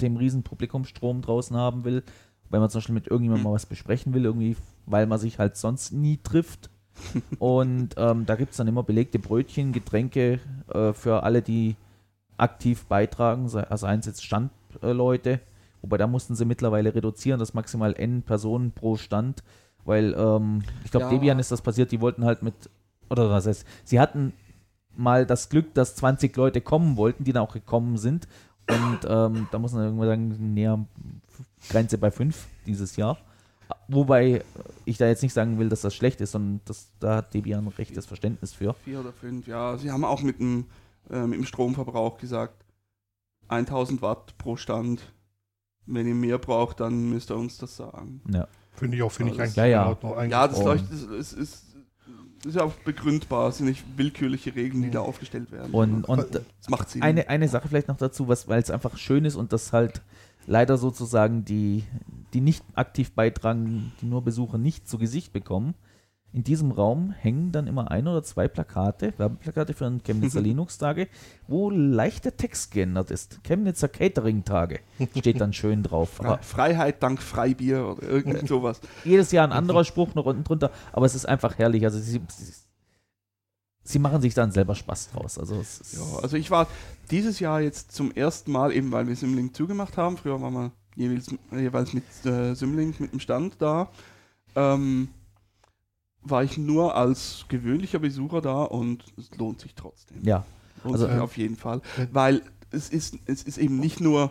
dem 0.00 0.16
riesen 0.16 0.42
Publikumsstrom 0.42 1.22
draußen 1.22 1.56
haben 1.56 1.84
will, 1.84 2.02
wenn 2.50 2.60
man 2.60 2.70
zum 2.70 2.80
Beispiel 2.80 2.94
mit 2.94 3.08
irgendjemandem 3.08 3.44
mal 3.44 3.54
was 3.54 3.66
besprechen 3.66 4.12
will, 4.14 4.24
irgendwie, 4.24 4.56
weil 4.86 5.06
man 5.06 5.18
sich 5.18 5.38
halt 5.38 5.56
sonst 5.56 5.92
nie 5.92 6.18
trifft. 6.18 6.70
Und 7.38 7.94
ähm, 7.96 8.26
da 8.26 8.34
gibt 8.34 8.50
es 8.50 8.58
dann 8.58 8.68
immer 8.68 8.82
belegte 8.82 9.18
Brötchen, 9.18 9.72
Getränke 9.72 10.40
äh, 10.68 10.92
für 10.92 11.22
alle, 11.22 11.40
die 11.40 11.76
aktiv 12.36 12.84
beitragen, 12.86 13.44
also 13.44 13.86
eins 13.86 14.06
jetzt 14.06 14.24
Standleute, 14.24 15.40
wobei 15.80 15.96
da 15.96 16.06
mussten 16.06 16.34
sie 16.34 16.44
mittlerweile 16.44 16.94
reduzieren, 16.94 17.38
das 17.38 17.54
maximal 17.54 17.94
N 17.94 18.22
Personen 18.22 18.72
pro 18.72 18.96
Stand, 18.96 19.42
weil 19.84 20.14
ähm, 20.14 20.62
ich 20.84 20.90
glaube, 20.90 21.06
Ja. 21.06 21.10
Debian 21.10 21.38
ist 21.38 21.50
das 21.50 21.62
passiert, 21.62 21.92
die 21.92 22.00
wollten 22.00 22.24
halt 22.24 22.42
mit, 22.42 22.54
oder 23.10 23.30
was 23.30 23.46
heißt, 23.46 23.66
sie 23.84 24.00
hatten 24.00 24.32
mal 24.94 25.26
das 25.26 25.48
Glück, 25.48 25.74
dass 25.74 25.96
20 25.96 26.36
Leute 26.36 26.60
kommen 26.60 26.96
wollten, 26.96 27.24
die 27.24 27.32
dann 27.32 27.42
auch 27.44 27.52
gekommen 27.54 27.96
sind 27.96 28.28
und 28.68 29.00
ähm, 29.08 29.48
da 29.50 29.58
muss 29.58 29.72
man 29.72 29.84
irgendwann 29.84 30.08
sagen, 30.08 30.54
näher 30.54 30.86
Grenze 31.68 31.98
bei 31.98 32.10
5 32.10 32.46
dieses 32.66 32.96
Jahr. 32.96 33.18
Wobei 33.88 34.44
ich 34.84 34.98
da 34.98 35.06
jetzt 35.06 35.22
nicht 35.22 35.32
sagen 35.32 35.58
will, 35.58 35.68
dass 35.68 35.80
das 35.80 35.94
schlecht 35.94 36.20
ist, 36.20 36.32
sondern 36.32 36.60
das, 36.66 36.90
da 37.00 37.16
hat 37.16 37.34
Debian 37.34 37.68
rechtes 37.68 38.06
Verständnis 38.06 38.52
für. 38.52 38.74
Vier 38.74 39.00
oder 39.00 39.12
fünf, 39.12 39.46
ja. 39.46 39.76
Sie 39.78 39.90
haben 39.90 40.04
auch 40.04 40.22
mit 40.22 40.38
dem, 40.38 40.66
äh, 41.10 41.26
mit 41.26 41.38
dem 41.38 41.46
Stromverbrauch 41.46 42.18
gesagt, 42.18 42.64
1000 43.48 44.02
Watt 44.02 44.36
pro 44.38 44.56
Stand. 44.56 45.12
Wenn 45.86 46.06
ihr 46.06 46.14
mehr 46.14 46.38
braucht, 46.38 46.80
dann 46.80 47.10
müsst 47.10 47.30
ihr 47.30 47.36
uns 47.36 47.58
das 47.58 47.76
sagen. 47.76 48.22
Ja. 48.32 48.46
Finde 48.74 48.96
ich 48.96 49.02
auch, 49.02 49.12
finde 49.12 49.32
ich 49.32 49.40
eigentlich 49.40 49.56
ja, 49.56 49.66
ja. 49.66 49.82
in 49.82 49.88
Ordnung. 49.88 50.14
Eigentlich 50.14 50.32
Ja, 50.32 50.48
das 50.48 50.62
leuchtet, 50.62 50.92
es 50.92 51.02
ist, 51.02 51.32
ist, 51.32 51.64
ist 52.44 52.56
ja 52.56 52.64
auch 52.64 52.72
begründbar, 52.84 53.48
es 53.48 53.58
sind 53.58 53.66
nicht 53.66 53.84
willkürliche 53.96 54.54
Regeln, 54.54 54.82
die 54.82 54.90
da 54.90 55.00
aufgestellt 55.00 55.52
werden. 55.52 55.72
Und, 55.72 56.08
und 56.08 56.40
es 56.60 56.68
macht 56.68 56.90
Sinn. 56.90 57.02
eine, 57.02 57.28
eine 57.28 57.48
Sache 57.48 57.68
vielleicht 57.68 57.88
noch 57.88 57.98
dazu, 57.98 58.28
was, 58.28 58.48
weil 58.48 58.60
es 58.60 58.70
einfach 58.70 58.96
schön 58.96 59.24
ist 59.24 59.36
und 59.36 59.52
das 59.52 59.72
halt 59.72 60.02
leider 60.46 60.76
sozusagen 60.76 61.44
die, 61.44 61.84
die 62.32 62.40
nicht 62.40 62.64
aktiv 62.74 63.12
beitragen, 63.12 63.92
die 64.00 64.06
nur 64.06 64.22
Besucher 64.22 64.58
nicht 64.58 64.88
zu 64.88 64.98
Gesicht 64.98 65.32
bekommen. 65.32 65.74
In 66.34 66.44
diesem 66.44 66.70
Raum 66.70 67.10
hängen 67.10 67.52
dann 67.52 67.66
immer 67.66 67.90
ein 67.90 68.08
oder 68.08 68.22
zwei 68.22 68.48
Plakate, 68.48 69.12
Werbeplakate 69.18 69.74
für 69.74 69.84
den 69.84 70.02
Chemnitzer 70.02 70.40
Linux-Tage, 70.40 71.08
wo 71.46 71.68
leichter 71.68 72.34
Text 72.34 72.70
geändert 72.70 73.10
ist. 73.10 73.40
Chemnitzer 73.44 73.88
Catering-Tage 73.88 74.80
steht 75.18 75.42
dann 75.42 75.52
schön 75.52 75.82
drauf. 75.82 76.14
Fre 76.14 76.38
Freiheit 76.40 77.02
dank 77.02 77.20
Freibier 77.20 77.86
oder 77.86 78.08
irgend 78.08 78.48
sowas. 78.48 78.80
jedes 79.04 79.30
Jahr 79.30 79.46
ein 79.46 79.52
anderer 79.52 79.84
Spruch 79.84 80.14
noch 80.14 80.24
unten 80.24 80.44
drunter, 80.44 80.70
aber 80.92 81.04
es 81.04 81.14
ist 81.14 81.28
einfach 81.28 81.58
herrlich. 81.58 81.84
Also 81.84 81.98
sie, 81.98 82.22
sie, 82.28 82.52
sie 83.84 83.98
machen 83.98 84.22
sich 84.22 84.32
dann 84.32 84.52
selber 84.52 84.74
Spaß 84.74 85.10
draus. 85.10 85.38
Also 85.38 85.56
Ja, 85.56 86.22
also 86.22 86.38
ich 86.38 86.50
war 86.50 86.66
dieses 87.10 87.40
Jahr 87.40 87.60
jetzt 87.60 87.92
zum 87.92 88.10
ersten 88.10 88.52
Mal, 88.52 88.72
eben 88.72 88.90
weil 88.90 89.06
wir 89.06 89.16
Symlink 89.16 89.54
zugemacht 89.54 89.98
haben, 89.98 90.16
früher 90.16 90.40
waren 90.40 90.54
wir 90.54 90.72
jeweils, 90.96 91.34
jeweils 91.50 91.92
mit 91.92 92.04
äh, 92.24 92.54
Symlink 92.54 93.00
mit 93.00 93.12
dem 93.12 93.20
Stand 93.20 93.56
da, 93.58 93.90
ähm, 94.56 95.08
war 96.24 96.44
ich 96.44 96.58
nur 96.58 96.94
als 96.96 97.44
gewöhnlicher 97.48 97.98
Besucher 97.98 98.40
da 98.40 98.62
und 98.62 99.04
es 99.18 99.30
lohnt 99.36 99.60
sich 99.60 99.74
trotzdem. 99.74 100.18
ja, 100.22 100.44
Lohnt 100.84 100.94
Also, 100.96 101.06
sich 101.08 101.18
auf 101.18 101.36
jeden 101.36 101.56
Fall. 101.56 101.80
Weil 102.12 102.42
es 102.70 102.88
ist, 102.88 103.18
es 103.26 103.42
ist 103.42 103.58
eben 103.58 103.78
nicht 103.80 104.00
nur 104.00 104.30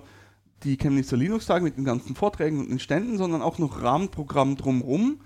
die 0.64 0.78
Chemnitzer 0.78 1.18
Linux-Tage 1.18 1.64
mit 1.64 1.78
den 1.78 1.86
ganzen 1.86 2.16
Vorträgen 2.16 2.60
und 2.60 2.70
den 2.70 2.80
Ständen, 2.80 3.18
sondern 3.18 3.42
auch 3.42 3.58
noch 3.58 3.82
Rahmenprogramm 3.82 4.56
drumherum. 4.58 5.20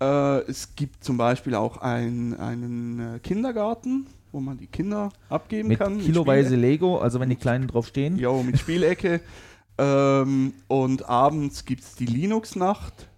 Äh, 0.00 0.40
es 0.48 0.74
gibt 0.76 1.02
zum 1.04 1.16
Beispiel 1.16 1.54
auch 1.54 1.78
ein, 1.78 2.34
einen 2.38 3.16
äh, 3.16 3.18
Kindergarten, 3.18 4.06
wo 4.32 4.40
man 4.40 4.58
die 4.58 4.66
Kinder 4.66 5.10
abgeben 5.28 5.68
mit 5.68 5.78
kann. 5.78 5.98
kiloweise 5.98 6.48
Spielecke. 6.50 6.66
Lego, 6.66 6.98
also 6.98 7.18
wenn 7.20 7.30
die 7.30 7.36
Kleinen 7.36 7.66
drauf 7.68 7.86
stehen. 7.88 8.16
Jo, 8.18 8.42
mit 8.42 8.58
Spielecke. 8.58 9.20
ähm, 9.78 10.52
und 10.68 11.08
abends 11.08 11.64
gibt 11.64 11.82
es 11.82 11.94
die 11.96 12.06
Linux-Nacht. 12.06 13.08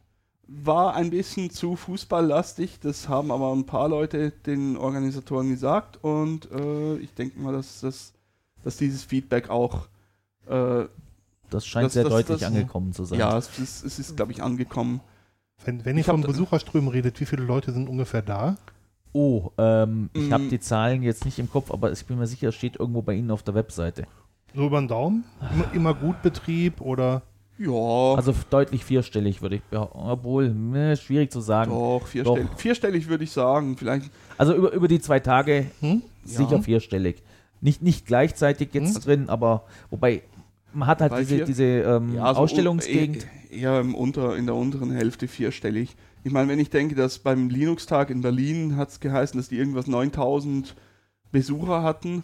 War 0.51 0.95
ein 0.95 1.11
bisschen 1.11 1.51
zu 1.51 1.77
fußballlastig, 1.77 2.81
das 2.81 3.07
haben 3.09 3.31
aber 3.31 3.53
ein 3.55 3.67
paar 3.67 3.87
Leute 3.89 4.31
den 4.31 4.79
Organisatoren 4.79 5.51
gesagt 5.51 6.03
und 6.03 6.51
äh, 6.51 6.97
ich 6.97 7.13
denke 7.13 7.39
mal, 7.39 7.53
dass, 7.53 7.81
dass, 7.81 8.15
dass 8.65 8.79
dieses 8.79 9.05
Feedback 9.05 9.51
auch, 9.51 9.89
äh, 10.49 10.85
Das 11.51 11.67
scheint 11.67 11.87
Das- 11.87 11.93
sehr 11.93 12.05
das- 12.05 12.13
deutlich 12.15 12.39
das- 12.41 12.49
angekommen 12.49 12.93
zu 12.95 13.05
sein. 13.05 13.19
ja, 13.19 13.37
es 13.37 13.59
ist, 13.59 13.85
es 13.85 13.99
ist 13.99 14.17
glaube 14.17 14.33
ich, 14.33 14.43
angekommen. 14.43 15.01
Wenn, 15.67 15.85
wenn 15.85 15.99
ihr 15.99 16.05
von 16.05 16.23
Besucherströmen 16.23 16.89
redet, 16.89 17.21
wie 17.21 17.27
viele 17.27 17.43
Leute 17.43 17.73
sind 17.73 17.89
ungefähr 17.89 18.23
da? 18.23 18.57
Oh, 19.13 19.51
ähm, 19.59 20.09
ich 20.15 20.29
Mm. 20.31 20.33
habe 20.33 20.49
die 20.49 20.61
Zahlen 20.61 21.03
jetzt 21.03 21.25
nicht 21.25 21.39
im 21.39 21.51
Kopf, 21.51 21.71
aber 21.71 21.91
ich 21.93 22.07
bin 22.07 22.19
mir 22.19 22.27
sicher, 22.27 22.49
es 22.51 22.55
steht 22.55 22.77
irgendwo 22.77 23.03
bei 23.03 23.15
Ihnen 23.15 23.31
auf 23.31 23.43
der 23.43 23.55
Webseite. 23.55 24.07
So 24.55 24.67
über 24.67 24.81
den 24.81 24.89
Daumen? 24.89 25.25
Immer, 25.53 25.73
immer 25.75 25.95
gut 25.95 26.23
Betrieb 26.23 26.81
oder? 26.81 27.21
Ja, 27.59 28.14
Also 28.14 28.33
deutlich 28.51 28.85
vierstellig 28.85 29.42
würde 29.42 29.57
ich 29.57 29.62
behaupten. 29.64 29.99
Obwohl, 29.99 30.51
ne, 30.51 30.97
schwierig 30.97 31.33
zu 31.33 31.40
sagen. 31.40 31.71
doch, 31.73 32.07
vierstellig, 32.07 32.49
Doch. 32.51 32.59
vierstellig 32.59 33.09
würde 33.09 33.25
ich 33.25 33.33
sagen. 33.33 33.77
Vielleicht, 33.77 34.11
Also 34.37 34.55
über, 34.55 34.73
über 34.73 34.87
die 34.88 35.01
zwei 35.01 35.18
Tage 35.21 35.66
Hm? 35.81 36.03
sicher 36.25 36.53
Ja. 36.57 36.61
vierstellig. 36.62 37.23
Nicht, 37.61 37.83
nicht 37.83 38.07
gleichzeitig 38.07 38.68
jetzt 38.73 38.94
Hm? 38.97 39.03
drin, 39.03 39.29
aber 39.29 39.64
wobei 39.90 40.23
man 40.73 40.87
hat 40.87 41.01
halt 41.01 41.11
Bei 41.11 41.21
diese, 41.21 41.37
vier- 41.37 41.44
diese 41.47 41.64
ähm, 41.64 42.14
ja, 42.14 42.33
so 42.35 42.40
Ausstellungsgegend. 42.40 43.16
un- 43.16 43.23
eh- 43.23 43.61
Eher 43.61 43.81
im 43.81 43.94
unter, 43.94 44.37
in 44.37 44.44
der 44.47 44.55
unteren 44.55 44.90
Hälfte 44.92 45.27
vierstellig. 45.27 45.97
Ich 46.23 46.31
meine, 46.33 46.49
wenn 46.49 46.59
ich 46.59 46.68
denke, 46.71 46.94
dass 46.94 47.18
beim 47.18 47.49
Linux-Tag 47.49 48.11
in 48.11 48.21
Berlin 48.21 48.77
hat 48.77 48.90
es 48.90 49.01
geheißen, 49.01 49.38
dass 49.40 49.49
die 49.49 49.57
irgendwas 49.57 49.87
9000 49.87 50.75
Besucher 51.33 51.83
hatten. 51.83 52.23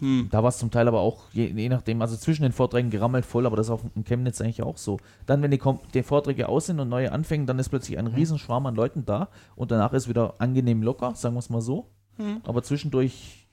Hm. 0.00 0.28
Da 0.30 0.42
war 0.42 0.48
es 0.48 0.58
zum 0.58 0.70
Teil 0.70 0.86
aber 0.88 1.00
auch, 1.00 1.24
je, 1.32 1.46
je 1.46 1.68
nachdem, 1.68 2.00
also 2.02 2.16
zwischen 2.16 2.42
den 2.42 2.52
Vorträgen 2.52 2.90
gerammelt 2.90 3.24
voll, 3.24 3.46
aber 3.46 3.56
das 3.56 3.66
ist 3.66 3.70
auch 3.70 3.82
in 3.94 4.04
Chemnitz 4.04 4.40
eigentlich 4.40 4.62
auch 4.62 4.76
so. 4.76 4.98
Dann, 5.26 5.42
wenn 5.42 5.50
die, 5.50 5.60
die 5.94 6.02
Vorträge 6.02 6.48
aus 6.48 6.66
sind 6.66 6.80
und 6.80 6.88
neue 6.88 7.12
anfangen, 7.12 7.46
dann 7.46 7.58
ist 7.58 7.68
plötzlich 7.68 7.98
ein 7.98 8.06
Riesenschwarm 8.06 8.66
an 8.66 8.74
Leuten 8.74 9.04
da 9.04 9.28
und 9.56 9.70
danach 9.70 9.92
ist 9.92 10.08
wieder 10.08 10.34
angenehm 10.38 10.82
locker, 10.82 11.14
sagen 11.14 11.34
wir 11.34 11.40
es 11.40 11.50
mal 11.50 11.60
so. 11.60 11.86
Hm. 12.16 12.40
Aber 12.44 12.62
zwischendurch 12.62 13.48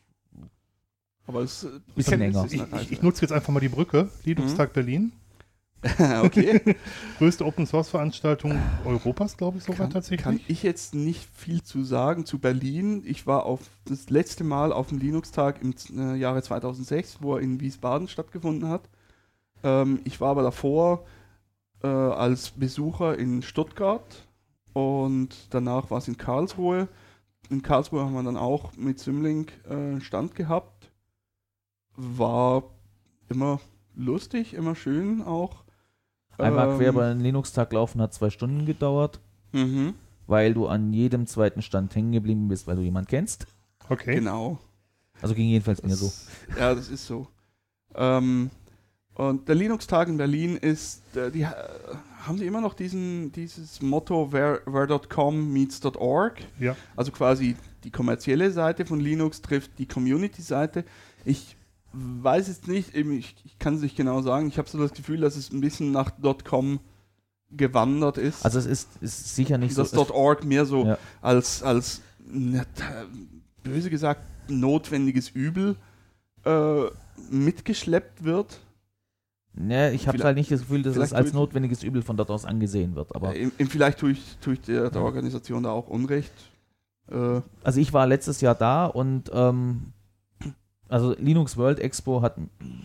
Aber 1.28 1.42
es 1.42 1.64
äh, 1.64 1.70
Bisschen 1.96 2.22
es 2.22 2.34
länger. 2.34 2.46
ist 2.46 2.54
Ich, 2.54 2.62
ich, 2.62 2.92
ich 2.94 3.02
nutze 3.02 3.22
jetzt 3.22 3.32
einfach 3.32 3.54
mal 3.54 3.60
die 3.60 3.70
Brücke. 3.70 4.10
Linux-Tag 4.24 4.74
Berlin. 4.74 5.12
Okay. 6.24 6.76
Größte 7.18 7.46
Open-Source-Veranstaltung 7.46 8.58
Europas, 8.86 9.38
glaube 9.38 9.58
ich 9.58 9.64
sogar 9.64 9.82
Kann, 9.82 9.90
tatsächlich. 9.92 10.24
kann 10.24 10.40
ich 10.48 10.64
jetzt 10.64 10.96
nicht 10.96 11.28
viel 11.34 11.64
zu 11.64 11.84
sagen 11.84 12.26
zu 12.26 12.40
Berlin. 12.40 13.04
Ich 13.06 13.28
war 13.28 13.46
auf 13.46 13.62
das 13.86 14.10
letzte 14.10 14.44
Mal 14.44 14.74
auf 14.74 14.88
dem 14.88 14.98
Linux-Tag 14.98 15.62
im 15.62 15.74
äh, 15.98 16.16
Jahre 16.16 16.42
2006, 16.42 17.18
wo 17.22 17.36
er 17.36 17.42
in 17.42 17.60
Wiesbaden 17.60 18.08
stattgefunden 18.08 18.70
hat. 18.70 18.90
Ähm, 19.64 20.00
ich 20.04 20.20
war 20.22 20.30
aber 20.30 20.44
davor 20.44 21.06
äh, 21.84 21.88
als 21.88 22.52
Besucher 22.52 23.18
in 23.18 23.42
Stuttgart 23.42 24.28
und 24.74 25.48
danach 25.52 25.92
war 25.92 26.00
es 26.00 26.08
in 26.08 26.18
Karlsruhe. 26.18 26.88
In 27.50 27.62
Karlsruhe 27.62 28.02
haben 28.02 28.14
wir 28.14 28.24
dann 28.24 28.38
auch 28.38 28.76
mit 28.76 29.00
Symlink 29.00 29.54
äh, 29.70 30.02
Stand 30.02 30.36
gehabt. 30.36 30.92
War 31.96 32.64
immer 33.30 33.60
lustig, 33.96 34.54
immer 34.54 34.76
schön 34.76 35.22
auch. 35.22 35.65
Einmal 36.38 36.70
Ähm, 36.72 36.78
quer 36.78 36.90
über 36.90 37.08
den 37.10 37.20
Linux-Tag 37.22 37.72
laufen 37.74 38.02
hat 38.02 38.14
zwei 38.14 38.30
Stunden 38.30 38.66
gedauert, 38.66 39.20
Mhm, 39.52 39.94
weil 40.28 40.54
du 40.54 40.68
an 40.68 40.92
jedem 40.94 41.28
zweiten 41.28 41.62
Stand 41.62 41.96
hängen 41.96 42.12
geblieben 42.12 42.48
bist, 42.48 42.68
weil 42.68 42.76
du 42.76 42.82
jemanden 42.82 43.10
kennst. 43.10 43.48
Okay. 43.90 44.16
genau. 44.16 44.58
Also 45.22 45.34
ging 45.36 45.48
jedenfalls 45.48 45.82
mir 45.84 45.96
so. 45.96 46.12
Ja, 46.60 46.74
das 46.76 46.90
ist 46.90 47.06
so. 47.06 47.28
Ähm, 47.96 48.50
Und 49.14 49.48
der 49.48 49.56
Linux-Tag 49.56 50.10
in 50.10 50.18
Berlin 50.18 50.58
ist, 50.58 51.16
äh, 51.16 51.32
die 51.32 51.44
äh, 51.44 51.52
haben 52.26 52.38
sie 52.38 52.46
immer 52.46 52.60
noch 52.60 52.74
diesen, 52.74 53.32
dieses 53.32 53.82
Motto 53.82 54.34
where, 54.34 54.62
where.com 54.66 55.54
meets 55.54 55.80
.org. 55.86 56.42
Ja. 56.60 56.76
Also 56.98 57.12
quasi 57.14 57.56
die 57.86 57.92
kommerzielle 57.92 58.52
Seite 58.52 58.86
von 58.86 59.00
Linux 59.00 59.42
trifft 59.42 59.78
die 59.80 59.86
Community-Seite. 59.88 60.84
Ich 61.24 61.56
weiß 61.98 62.48
jetzt 62.48 62.68
nicht, 62.68 62.96
eben, 62.96 63.12
ich, 63.14 63.36
ich 63.44 63.58
kann 63.60 63.76
es 63.76 63.82
nicht 63.82 63.96
genau 63.96 64.22
sagen. 64.22 64.48
Ich 64.48 64.58
habe 64.58 64.70
so 64.70 64.78
das 64.78 64.94
Gefühl, 64.94 65.22
dass 65.22 65.36
es 65.36 65.52
ein 65.52 65.62
bisschen 65.62 65.92
nach 65.92 66.12
.com 66.44 66.80
gewandert 67.52 68.18
ist. 68.18 68.44
Also 68.44 68.60
es 68.60 68.66
ist, 68.66 68.90
ist 69.02 69.36
sicher 69.36 69.58
nicht 69.58 69.78
dass 69.78 69.92
so. 69.92 70.10
.org 70.14 70.44
mehr 70.44 70.66
so 70.66 70.86
Ja. 70.86 70.98
als, 71.22 71.64
als 71.64 72.02
böse 73.64 73.90
gesagt 73.90 74.22
notwendiges 74.50 75.30
Übel 75.30 75.76
äh, 76.44 76.84
mitgeschleppt 77.30 78.24
wird. 78.24 78.60
Ja, 79.58 79.90
ich 79.90 80.08
habe 80.08 80.22
halt 80.24 80.36
nicht 80.36 80.52
das 80.52 80.62
Gefühl, 80.62 80.82
dass 80.84 80.98
es 80.98 81.14
als 81.14 81.32
notwendiges 81.34 81.82
Übel 81.82 82.02
von 82.02 82.18
dort 82.18 82.30
aus 82.30 82.44
angesehen 82.46 82.96
wird. 82.96 83.16
Aber 83.16 83.36
im, 83.36 83.52
im, 83.58 83.70
vielleicht 83.70 84.00
tue 84.00 84.12
ich, 84.12 84.38
tue 84.42 84.56
ich 84.56 84.62
der, 84.62 84.90
der 84.90 85.02
Ja. 85.02 85.06
Organisation 85.08 85.64
da 85.64 85.72
auch 85.72 85.88
Unrecht. 85.88 86.34
Äh, 87.10 87.42
also 87.64 87.80
ich 87.80 87.94
war 87.94 88.06
letztes 88.06 88.42
Jahr 88.42 88.56
da 88.56 88.86
und 88.86 89.32
ähm, 89.34 89.94
also 90.90 91.16
Linux 91.18 91.58
World 91.58 91.80
Expo 91.80 92.22
hat, 92.22 92.36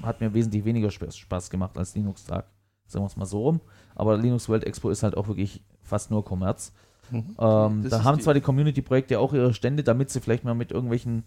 hat 0.02 0.20
mir 0.20 0.32
wesentlich 0.34 0.64
weniger 0.64 0.90
Spaß, 0.90 1.50
gemacht 1.50 1.76
als 1.76 1.94
Linux 1.94 2.24
Tag. 2.24 2.46
Sagen 2.86 3.04
wir 3.04 3.08
es 3.08 3.16
mal 3.16 3.26
so 3.26 3.42
rum. 3.42 3.60
Aber 3.94 4.16
Linux 4.16 4.48
World 4.48 4.64
Expo 4.64 4.90
ist 4.90 5.02
halt 5.02 5.16
auch 5.16 5.28
wirklich 5.28 5.62
fast 5.82 6.10
nur 6.10 6.24
Kommerz. 6.24 6.72
Mhm. 7.10 7.36
Ähm, 7.38 7.88
da 7.88 8.04
haben 8.04 8.18
die- 8.18 8.22
zwar 8.24 8.34
die 8.34 8.40
Community-Projekte 8.40 9.18
auch 9.18 9.32
ihre 9.32 9.52
Stände, 9.54 9.82
damit 9.82 10.10
sie 10.10 10.20
vielleicht 10.20 10.44
mal 10.44 10.54
mit 10.54 10.70
irgendwelchen 10.72 11.24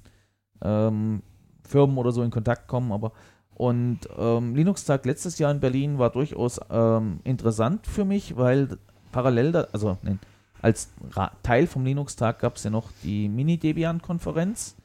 ähm, 0.61 1.21
Firmen 1.67 1.97
oder 1.97 2.11
so 2.11 2.23
in 2.23 2.31
Kontakt 2.31 2.67
kommen, 2.67 2.91
aber 2.91 3.11
und 3.55 3.99
ähm, 4.17 4.55
Linux-Tag 4.55 5.05
letztes 5.05 5.37
Jahr 5.37 5.51
in 5.51 5.59
Berlin 5.59 5.99
war 5.99 6.09
durchaus 6.09 6.59
ähm, 6.71 7.19
interessant 7.23 7.85
für 7.85 8.03
mich, 8.03 8.35
weil 8.35 8.79
parallel, 9.11 9.51
da, 9.51 9.67
also 9.71 9.97
nein, 10.01 10.19
als 10.61 10.89
Ra 11.11 11.31
Teil 11.43 11.67
vom 11.67 11.85
Linux-Tag 11.85 12.39
gab 12.39 12.55
es 12.55 12.63
ja 12.63 12.71
noch 12.71 12.89
die 13.03 13.29
Mini-Debian-Konferenz, 13.29 14.75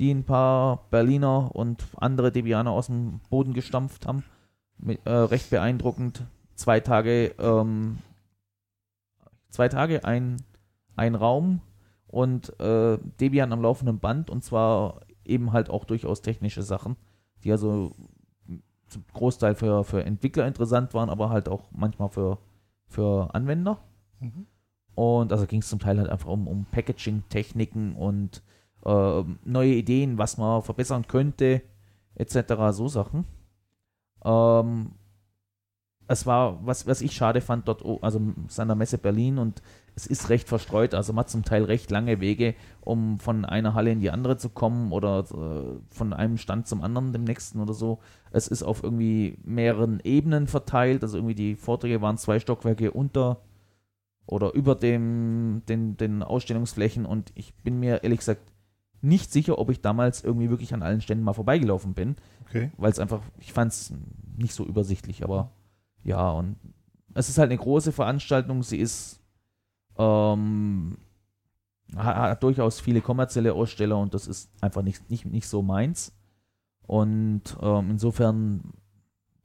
die 0.00 0.10
ein 0.10 0.24
paar 0.24 0.88
Berliner 0.90 1.54
und 1.54 1.86
andere 1.96 2.32
Debianer 2.32 2.70
aus 2.70 2.86
dem 2.86 3.20
Boden 3.28 3.52
gestampft 3.52 4.06
haben. 4.06 4.24
Mit, 4.78 5.06
äh, 5.06 5.10
recht 5.10 5.50
beeindruckend. 5.50 6.26
Zwei 6.54 6.80
Tage, 6.80 7.34
ähm, 7.38 7.98
zwei 9.50 9.68
Tage, 9.68 10.04
ein, 10.04 10.38
ein 10.96 11.14
Raum 11.14 11.60
und 12.06 12.58
äh, 12.60 12.98
Debian 13.20 13.52
am 13.52 13.62
laufenden 13.62 13.98
Band 13.98 14.30
und 14.30 14.42
zwar 14.42 15.00
eben 15.24 15.52
halt 15.52 15.70
auch 15.70 15.84
durchaus 15.84 16.22
technische 16.22 16.62
Sachen, 16.62 16.96
die 17.44 17.52
also 17.52 17.94
zum 18.88 19.04
Großteil 19.12 19.54
für, 19.54 19.84
für 19.84 20.04
Entwickler 20.04 20.46
interessant 20.46 20.94
waren, 20.94 21.10
aber 21.10 21.30
halt 21.30 21.48
auch 21.48 21.70
manchmal 21.72 22.08
für, 22.08 22.38
für 22.86 23.34
Anwender. 23.34 23.78
Mhm. 24.18 24.46
Und 24.94 25.32
also 25.32 25.46
ging 25.46 25.60
es 25.60 25.68
zum 25.68 25.78
Teil 25.78 25.98
halt 25.98 26.10
einfach 26.10 26.28
um, 26.28 26.48
um 26.48 26.66
Packaging-Techniken 26.66 27.94
und 27.94 28.42
äh, 28.84 29.22
neue 29.44 29.74
Ideen, 29.74 30.18
was 30.18 30.38
man 30.38 30.62
verbessern 30.62 31.06
könnte, 31.06 31.62
etc. 32.14 32.72
So 32.72 32.88
Sachen. 32.88 33.24
Ähm, 34.24 34.92
es 36.08 36.26
war, 36.26 36.58
was, 36.66 36.88
was 36.88 37.02
ich 37.02 37.12
schade 37.12 37.40
fand, 37.40 37.68
dort, 37.68 37.84
o- 37.84 38.00
also 38.02 38.20
der 38.58 38.74
Messe 38.74 38.98
Berlin 38.98 39.38
und 39.38 39.62
es 39.94 40.06
ist 40.08 40.28
recht 40.28 40.48
verstreut, 40.48 40.92
also 40.92 41.12
man 41.12 41.20
hat 41.20 41.30
zum 41.30 41.44
Teil 41.44 41.62
recht 41.64 41.90
lange 41.90 42.20
Wege, 42.20 42.54
um 42.80 43.20
von 43.20 43.44
einer 43.44 43.74
Halle 43.74 43.92
in 43.92 44.00
die 44.00 44.10
andere 44.10 44.36
zu 44.36 44.48
kommen 44.48 44.90
oder 44.92 45.20
äh, 45.20 45.94
von 45.94 46.12
einem 46.12 46.36
Stand 46.36 46.66
zum 46.66 46.82
anderen, 46.82 47.12
dem 47.12 47.22
nächsten 47.22 47.60
oder 47.60 47.74
so. 47.74 48.00
Es 48.32 48.48
ist 48.48 48.64
auf 48.64 48.82
irgendwie 48.82 49.38
mehreren 49.44 50.00
Ebenen 50.02 50.48
verteilt, 50.48 51.04
also 51.04 51.16
irgendwie 51.18 51.36
die 51.36 51.54
Vorträge 51.54 52.02
waren 52.02 52.18
zwei 52.18 52.40
Stockwerke 52.40 52.90
unter 52.90 53.42
oder 54.26 54.52
über 54.54 54.74
dem, 54.74 55.62
den, 55.68 55.96
den 55.96 56.22
Ausstellungsflächen 56.24 57.06
und 57.06 57.30
ich 57.36 57.54
bin 57.54 57.78
mir 57.78 58.02
ehrlich 58.02 58.18
gesagt 58.18 58.49
nicht 59.02 59.32
sicher, 59.32 59.58
ob 59.58 59.70
ich 59.70 59.80
damals 59.80 60.22
irgendwie 60.22 60.50
wirklich 60.50 60.74
an 60.74 60.82
allen 60.82 61.00
Ständen 61.00 61.24
mal 61.24 61.32
vorbeigelaufen 61.32 61.94
bin, 61.94 62.16
Okay. 62.46 62.70
weil 62.76 62.90
es 62.90 62.98
einfach, 62.98 63.20
ich 63.38 63.52
fand 63.52 63.72
es 63.72 63.92
nicht 64.36 64.54
so 64.54 64.64
übersichtlich, 64.66 65.22
aber 65.24 65.52
ja, 66.02 66.30
und 66.30 66.56
es 67.14 67.28
ist 67.28 67.38
halt 67.38 67.50
eine 67.50 67.58
große 67.58 67.92
Veranstaltung, 67.92 68.62
sie 68.62 68.78
ist 68.78 69.20
ähm, 69.98 70.96
hat, 71.96 72.16
hat 72.16 72.42
durchaus 72.42 72.80
viele 72.80 73.00
kommerzielle 73.00 73.52
Aussteller 73.54 73.98
und 73.98 74.14
das 74.14 74.26
ist 74.26 74.50
einfach 74.60 74.82
nicht, 74.82 75.10
nicht, 75.10 75.26
nicht 75.26 75.48
so 75.48 75.62
meins. 75.62 76.12
Und 76.86 77.42
ähm, 77.60 77.90
insofern 77.90 78.72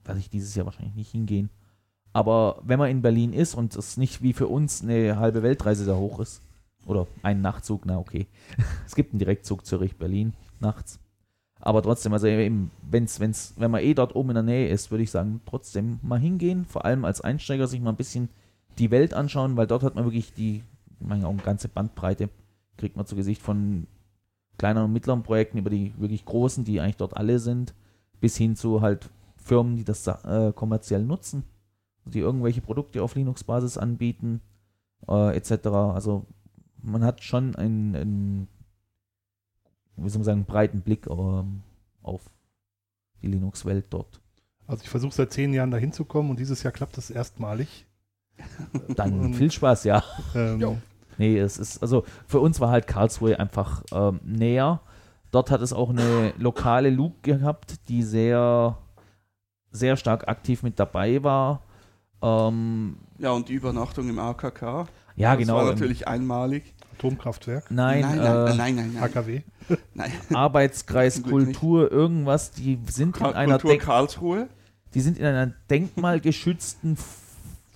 werde 0.04 0.20
ich 0.20 0.30
dieses 0.30 0.54
Jahr 0.54 0.66
wahrscheinlich 0.66 0.94
nicht 0.94 1.10
hingehen. 1.10 1.50
Aber 2.12 2.60
wenn 2.64 2.78
man 2.78 2.90
in 2.90 3.02
Berlin 3.02 3.32
ist 3.32 3.54
und 3.54 3.76
es 3.76 3.96
nicht 3.96 4.22
wie 4.22 4.32
für 4.32 4.46
uns 4.46 4.82
eine 4.82 5.18
halbe 5.18 5.42
Weltreise 5.42 5.84
da 5.84 5.96
hoch 5.96 6.20
ist, 6.20 6.42
oder 6.86 7.06
ein 7.22 7.40
Nachtzug, 7.40 7.84
na 7.84 7.98
okay. 7.98 8.26
es 8.86 8.94
gibt 8.94 9.12
einen 9.12 9.18
Direktzug 9.18 9.66
Zürich-Berlin 9.66 10.32
nachts. 10.60 11.00
Aber 11.60 11.82
trotzdem, 11.82 12.12
also 12.12 12.26
eben, 12.26 12.70
wenn's, 12.88 13.18
wenn's, 13.18 13.54
wenn 13.56 13.70
man 13.70 13.82
eh 13.82 13.94
dort 13.94 14.14
oben 14.14 14.30
in 14.30 14.34
der 14.34 14.42
Nähe 14.42 14.68
ist, 14.68 14.90
würde 14.90 15.02
ich 15.02 15.10
sagen, 15.10 15.40
trotzdem 15.46 15.98
mal 16.02 16.20
hingehen. 16.20 16.64
Vor 16.64 16.84
allem 16.84 17.04
als 17.04 17.20
Einsteiger 17.20 17.66
sich 17.66 17.80
mal 17.80 17.90
ein 17.90 17.96
bisschen 17.96 18.28
die 18.78 18.90
Welt 18.90 19.14
anschauen, 19.14 19.56
weil 19.56 19.66
dort 19.66 19.82
hat 19.82 19.94
man 19.94 20.04
wirklich 20.04 20.32
die, 20.34 20.62
ich 21.00 21.06
meine 21.06 21.26
auch 21.26 21.30
eine 21.30 21.42
ganze 21.42 21.68
Bandbreite, 21.68 22.28
kriegt 22.76 22.96
man 22.96 23.06
zu 23.06 23.16
Gesicht 23.16 23.40
von 23.40 23.86
kleineren 24.58 24.86
und 24.86 24.92
mittleren 24.92 25.22
Projekten 25.22 25.58
über 25.58 25.70
die 25.70 25.94
wirklich 25.98 26.24
großen, 26.24 26.64
die 26.64 26.80
eigentlich 26.80 26.96
dort 26.96 27.16
alle 27.16 27.38
sind, 27.38 27.74
bis 28.20 28.36
hin 28.36 28.56
zu 28.56 28.80
halt 28.80 29.10
Firmen, 29.36 29.76
die 29.76 29.84
das 29.84 30.06
äh, 30.06 30.52
kommerziell 30.54 31.02
nutzen, 31.02 31.44
die 32.04 32.20
irgendwelche 32.20 32.60
Produkte 32.60 33.02
auf 33.02 33.14
Linux-Basis 33.14 33.78
anbieten, 33.78 34.40
äh, 35.08 35.36
etc. 35.36 35.66
Also 35.66 36.26
man 36.82 37.04
hat 37.04 37.22
schon 37.22 37.54
einen, 37.56 37.96
einen 37.96 38.48
wie 39.96 40.08
soll 40.08 40.18
man 40.20 40.24
sagen, 40.24 40.44
breiten 40.44 40.80
Blick 40.82 41.06
ähm, 41.06 41.62
auf 42.02 42.22
die 43.22 43.28
Linux-Welt 43.28 43.86
dort. 43.90 44.20
Also 44.66 44.82
ich 44.82 44.88
versuche 44.88 45.14
seit 45.14 45.32
zehn 45.32 45.52
Jahren 45.52 45.70
dahin 45.70 45.92
zu 45.92 46.04
kommen 46.04 46.30
und 46.30 46.38
dieses 46.38 46.62
Jahr 46.62 46.72
klappt 46.72 46.98
es 46.98 47.10
erstmalig. 47.10 47.86
Dann 48.94 49.20
Und- 49.20 49.34
viel 49.34 49.50
Spaß, 49.50 49.84
ja. 49.84 50.02
Ähm. 50.34 50.78
Nee, 51.18 51.38
es 51.38 51.56
ist, 51.56 51.80
also 51.80 52.04
für 52.26 52.40
uns 52.40 52.60
war 52.60 52.68
halt 52.70 52.86
Karlsruhe 52.86 53.38
einfach 53.40 53.82
ähm, 53.90 54.20
näher. 54.22 54.80
Dort 55.30 55.50
hat 55.50 55.62
es 55.62 55.72
auch 55.72 55.88
eine 55.88 56.34
lokale 56.36 56.90
Loop 56.90 57.22
gehabt, 57.22 57.88
die 57.88 58.02
sehr, 58.02 58.76
sehr 59.70 59.96
stark 59.96 60.28
aktiv 60.28 60.62
mit 60.62 60.78
dabei 60.78 61.22
war. 61.22 61.62
Ähm, 62.20 62.98
ja, 63.18 63.30
und 63.30 63.48
die 63.48 63.54
Übernachtung 63.54 64.08
im 64.10 64.18
AKK. 64.18 64.86
Ja, 65.16 65.30
das 65.34 65.38
genau. 65.40 65.56
war 65.56 65.62
ähm, 65.64 65.68
natürlich 65.70 66.06
einmalig. 66.08 66.74
Atomkraftwerk, 66.98 67.70
Nein, 67.70 68.00
nein, 68.00 68.18
äh, 68.18 68.22
nein, 68.22 68.56
nein, 68.56 68.74
nein, 68.76 68.92
nein, 68.94 69.02
AKW. 69.02 69.42
nein. 69.94 70.12
Arbeitskreis. 70.32 71.22
Kultur, 71.22 71.92
irgendwas, 71.92 72.52
die 72.52 72.78
sind 72.90 73.16
in 73.18 73.22
Ka- 73.22 73.32
einer 73.32 73.54
Kultur 73.54 73.70
Denk 73.72 73.82
Karlsruhe. 73.82 74.48
die 74.94 75.00
sind 75.02 75.18
in 75.18 75.26
einer 75.26 75.52
denkmalgeschützten 75.68 76.96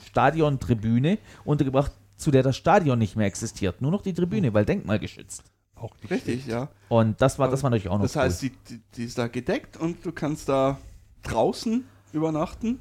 Stadiontribüne 0.06 1.18
untergebracht, 1.44 1.92
zu 2.16 2.30
der 2.30 2.42
das 2.42 2.56
Stadion 2.56 2.98
nicht 2.98 3.16
mehr 3.16 3.26
existiert. 3.26 3.80
Nur 3.82 3.90
noch 3.90 4.02
die 4.02 4.12
Tribüne, 4.14 4.52
weil 4.54 4.64
denkmalgeschützt. 4.64 5.42
Auch 5.74 5.94
nicht 6.02 6.10
Richtig, 6.10 6.46
ja. 6.46 6.68
Und 6.88 7.20
das 7.22 7.38
war, 7.38 7.48
das 7.48 7.62
war 7.62 7.70
natürlich 7.70 7.88
auch 7.90 7.96
noch 7.98 8.02
Das 8.04 8.16
heißt, 8.16 8.42
cool. 8.42 8.50
die, 8.68 8.74
die, 8.76 8.80
die 8.96 9.04
ist 9.04 9.16
da 9.18 9.28
gedeckt 9.28 9.76
und 9.78 10.04
du 10.04 10.12
kannst 10.12 10.48
da 10.48 10.78
draußen 11.22 11.84
übernachten. 12.12 12.80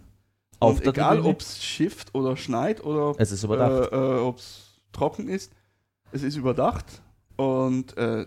Auf 0.60 0.78
und 0.78 0.86
der 0.86 0.93
egal, 0.93 1.22
ob 1.22 1.41
es 1.41 1.63
schifft 1.63 2.13
oder 2.15 2.36
schneit 2.36 2.84
oder 2.84 3.13
Es 3.17 3.32
ist 3.32 3.43
überdacht. 3.43 3.91
äh, 3.91 3.95
äh, 3.95 4.19
ob 4.19 4.38
es 4.39 4.82
trocken 4.91 5.28
ist, 5.30 5.52
es 6.12 6.24
ist 6.24 6.36
überdacht. 6.36 7.02
Und 7.38 7.95
äh, 7.98 8.26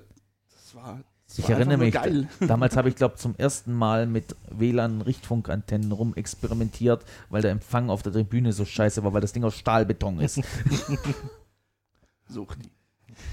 das 0.50 0.74
war, 0.74 1.00
das 1.26 1.38
Ich 1.38 1.44
war 1.48 1.56
erinnere 1.56 1.76
mich, 1.78 1.92
geil. 1.94 2.28
Damals 2.40 2.76
habe 2.76 2.88
ich, 2.88 2.96
glaube 2.96 3.16
zum 3.16 3.34
ersten 3.36 3.74
Mal 3.74 4.06
mit 4.06 4.34
WLAN-Richtfunkantennen 4.50 5.92
rumexperimentiert, 5.92 7.04
weil 7.28 7.42
der 7.42 7.50
Empfang 7.50 7.90
auf 7.90 8.02
der 8.02 8.12
Tribüne 8.12 8.52
so 8.54 8.64
scheiße 8.64 9.04
war, 9.04 9.12
weil 9.12 9.20
das 9.20 9.32
Ding 9.34 9.44
aus 9.44 9.54
Stahlbeton 9.54 10.20
ist. 10.20 10.40
Such 12.28 12.54
die. 12.54 12.70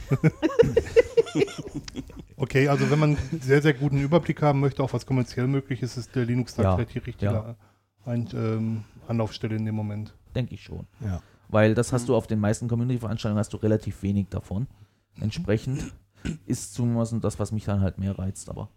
Okay, 2.42 2.70
also 2.70 2.90
wenn 2.90 3.00
man 3.00 3.18
einen 3.18 3.42
sehr, 3.42 3.62
sehr 3.62 3.74
guten 3.74 4.00
Überblick 4.00 4.42
haben 4.42 4.62
möchte, 4.62 4.82
auch 4.82 4.94
was 4.94 5.06
kommerziell 5.06 5.46
möglich 5.46 5.82
ist, 5.82 5.98
ist 5.98 6.16
der 6.16 6.24
Linux-Tag 6.26 6.64
Ja, 6.64 6.76
vielleicht 6.76 6.94
die 6.96 7.00
richtige 7.00 7.26
ja. 7.34 7.56
Ein, 8.06 8.28
ähm, 8.34 8.84
Anlaufstelle 9.08 9.56
in 9.56 9.66
dem 9.66 9.76
Moment. 9.76 10.14
Denke 10.36 10.54
ich 10.54 10.64
schon. 10.64 10.88
Ja. 11.04 11.22
Weil 11.50 11.74
das 11.74 11.92
hast 11.94 12.08
du 12.10 12.16
auf 12.16 12.28
den 12.28 12.40
meisten 12.40 12.68
Community-Veranstaltungen 12.68 13.40
hast 13.40 13.54
du 13.54 13.58
relativ 13.58 14.04
wenig 14.04 14.28
davon. 14.30 14.68
Entsprechend 15.20 15.92
ist 16.46 16.74
zumindest 16.74 17.16
das, 17.24 17.40
was 17.40 17.52
mich 17.52 17.66
dann 17.66 17.82
halt 17.82 17.98
mehr 17.98 18.18
reizt, 18.18 18.50
aber 18.50 18.70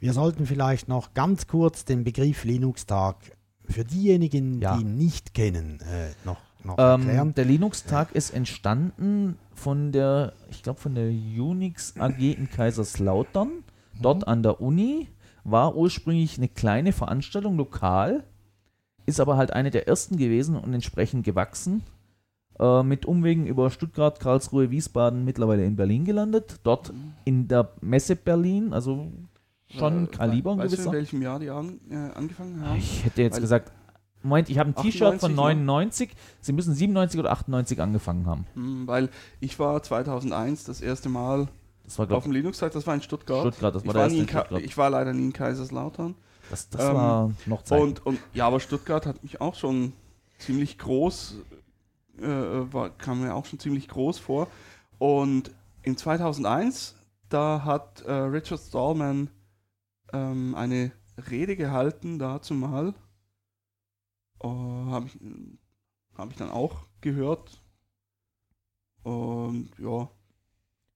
Wir 0.00 0.12
sollten 0.12 0.46
vielleicht 0.46 0.86
noch 0.88 1.14
ganz 1.14 1.46
kurz 1.48 1.84
den 1.84 2.04
Begriff 2.04 2.44
Linux-Tag 2.44 3.16
für 3.64 3.84
diejenigen, 3.84 4.60
Ja. 4.60 4.76
die 4.76 4.82
ihn 4.82 4.96
nicht 4.96 5.34
kennen, 5.34 5.80
äh, 5.80 6.10
noch, 6.24 6.38
noch 6.64 6.78
erklären. 6.78 7.28
Ähm, 7.28 7.34
der 7.34 7.44
Linux-Tag 7.46 8.12
ist 8.12 8.30
entstanden 8.30 9.38
von 9.54 9.90
der, 9.90 10.34
ich 10.50 10.62
glaube, 10.62 10.78
von 10.80 10.94
der 10.94 11.08
Unix 11.08 11.96
AG 11.98 12.18
in 12.32 12.48
Kaiserslautern, 12.48 13.64
dort 14.00 14.26
an 14.28 14.42
der 14.42 14.60
Uni, 14.60 15.08
war 15.50 15.76
ursprünglich 15.76 16.38
eine 16.38 16.48
kleine 16.48 16.92
Veranstaltung, 16.92 17.56
lokal, 17.56 18.24
ist 19.06 19.20
aber 19.20 19.36
halt 19.36 19.52
eine 19.52 19.70
der 19.70 19.88
ersten 19.88 20.16
gewesen 20.16 20.56
und 20.56 20.72
entsprechend 20.74 21.24
gewachsen. 21.24 21.82
Äh, 22.58 22.82
mit 22.82 23.06
Umwegen 23.06 23.46
über 23.46 23.70
Stuttgart, 23.70 24.18
Karlsruhe, 24.20 24.70
Wiesbaden, 24.70 25.24
mittlerweile 25.24 25.64
in 25.64 25.76
Berlin 25.76 26.04
gelandet. 26.04 26.56
Dort 26.64 26.92
in 27.24 27.48
der 27.48 27.70
Messe 27.80 28.16
Berlin, 28.16 28.72
also 28.72 29.10
schon 29.68 30.04
Äh, 30.04 30.06
Kaliber 30.08 30.50
weißt 30.58 30.60
du, 30.60 30.64
in 30.64 30.70
gewisser. 30.70 30.92
welchem 30.92 31.22
Jahr 31.22 31.38
die 31.38 31.50
an, 31.50 31.78
äh, 31.90 31.94
angefangen 32.16 32.60
haben? 32.66 32.78
Ich 32.78 33.04
hätte 33.04 33.22
jetzt 33.22 33.34
Weil- 33.34 33.40
gesagt, 33.42 33.72
Moment, 34.24 34.50
ich 34.50 34.58
habe 34.58 34.70
ein 34.70 34.74
T-Shirt 34.74 35.20
von 35.20 35.30
98, 35.30 35.30
ne? 35.30 35.34
99. 35.36 36.10
Sie 36.40 36.52
müssen 36.52 36.74
97 36.74 37.20
oder 37.20 37.30
98 37.30 37.80
angefangen 37.80 38.26
haben. 38.26 38.46
Hm, 38.54 38.86
weil 38.88 39.10
ich 39.38 39.58
war 39.60 39.80
2001 39.80 40.64
das 40.64 40.80
erste 40.80 41.08
Mal 41.08 41.46
Das 41.88 41.98
war, 41.98 42.04
auf 42.04 42.08
glaube 42.08 42.22
dem 42.24 42.32
Linux-Tag, 42.32 42.72
das 42.72 42.86
war 42.86 42.94
in 42.94 43.00
Stuttgart. 43.02 43.40
Stuttgart, 43.40 43.74
das 43.74 43.82
ich, 43.82 43.86
war 43.88 43.92
der 43.94 44.00
war 44.02 44.08
erste 44.08 44.20
in 44.20 44.26
Ka- 44.26 44.40
Stuttgart. 44.40 44.62
ich 44.62 44.76
war 44.76 44.90
leider 44.90 45.12
nie 45.14 45.24
in 45.24 45.32
Kaiserslautern. 45.32 46.14
Das, 46.50 46.68
das 46.68 46.82
ähm, 46.88 46.94
war 46.94 47.32
noch 47.46 47.62
Zeit. 47.62 47.80
Und, 47.80 48.04
und 48.06 48.20
ja, 48.34 48.46
aber 48.46 48.60
Stuttgart 48.60 49.06
hat 49.06 49.22
mich 49.22 49.40
auch 49.40 49.54
schon 49.54 49.94
ziemlich 50.38 50.76
groß, 50.78 51.36
äh, 52.18 52.22
war, 52.26 52.90
kam 52.90 53.22
mir 53.22 53.34
auch 53.34 53.46
schon 53.46 53.58
ziemlich 53.58 53.88
groß 53.88 54.18
vor. 54.18 54.48
Und 54.98 55.50
in 55.82 55.96
2001, 55.96 56.94
da 57.30 57.64
hat 57.64 58.02
äh, 58.02 58.12
Richard 58.12 58.60
Stallman 58.60 59.30
ähm, 60.12 60.54
eine 60.54 60.92
Rede 61.30 61.56
gehalten, 61.56 62.18
dazu 62.18 62.52
mal. 62.54 62.94
Habe 64.42 65.06
ich, 65.06 65.18
hab 66.16 66.30
ich 66.30 66.36
dann 66.36 66.50
auch 66.50 66.86
gehört. 67.00 67.62
Und 69.02 69.70
ja, 69.78 70.08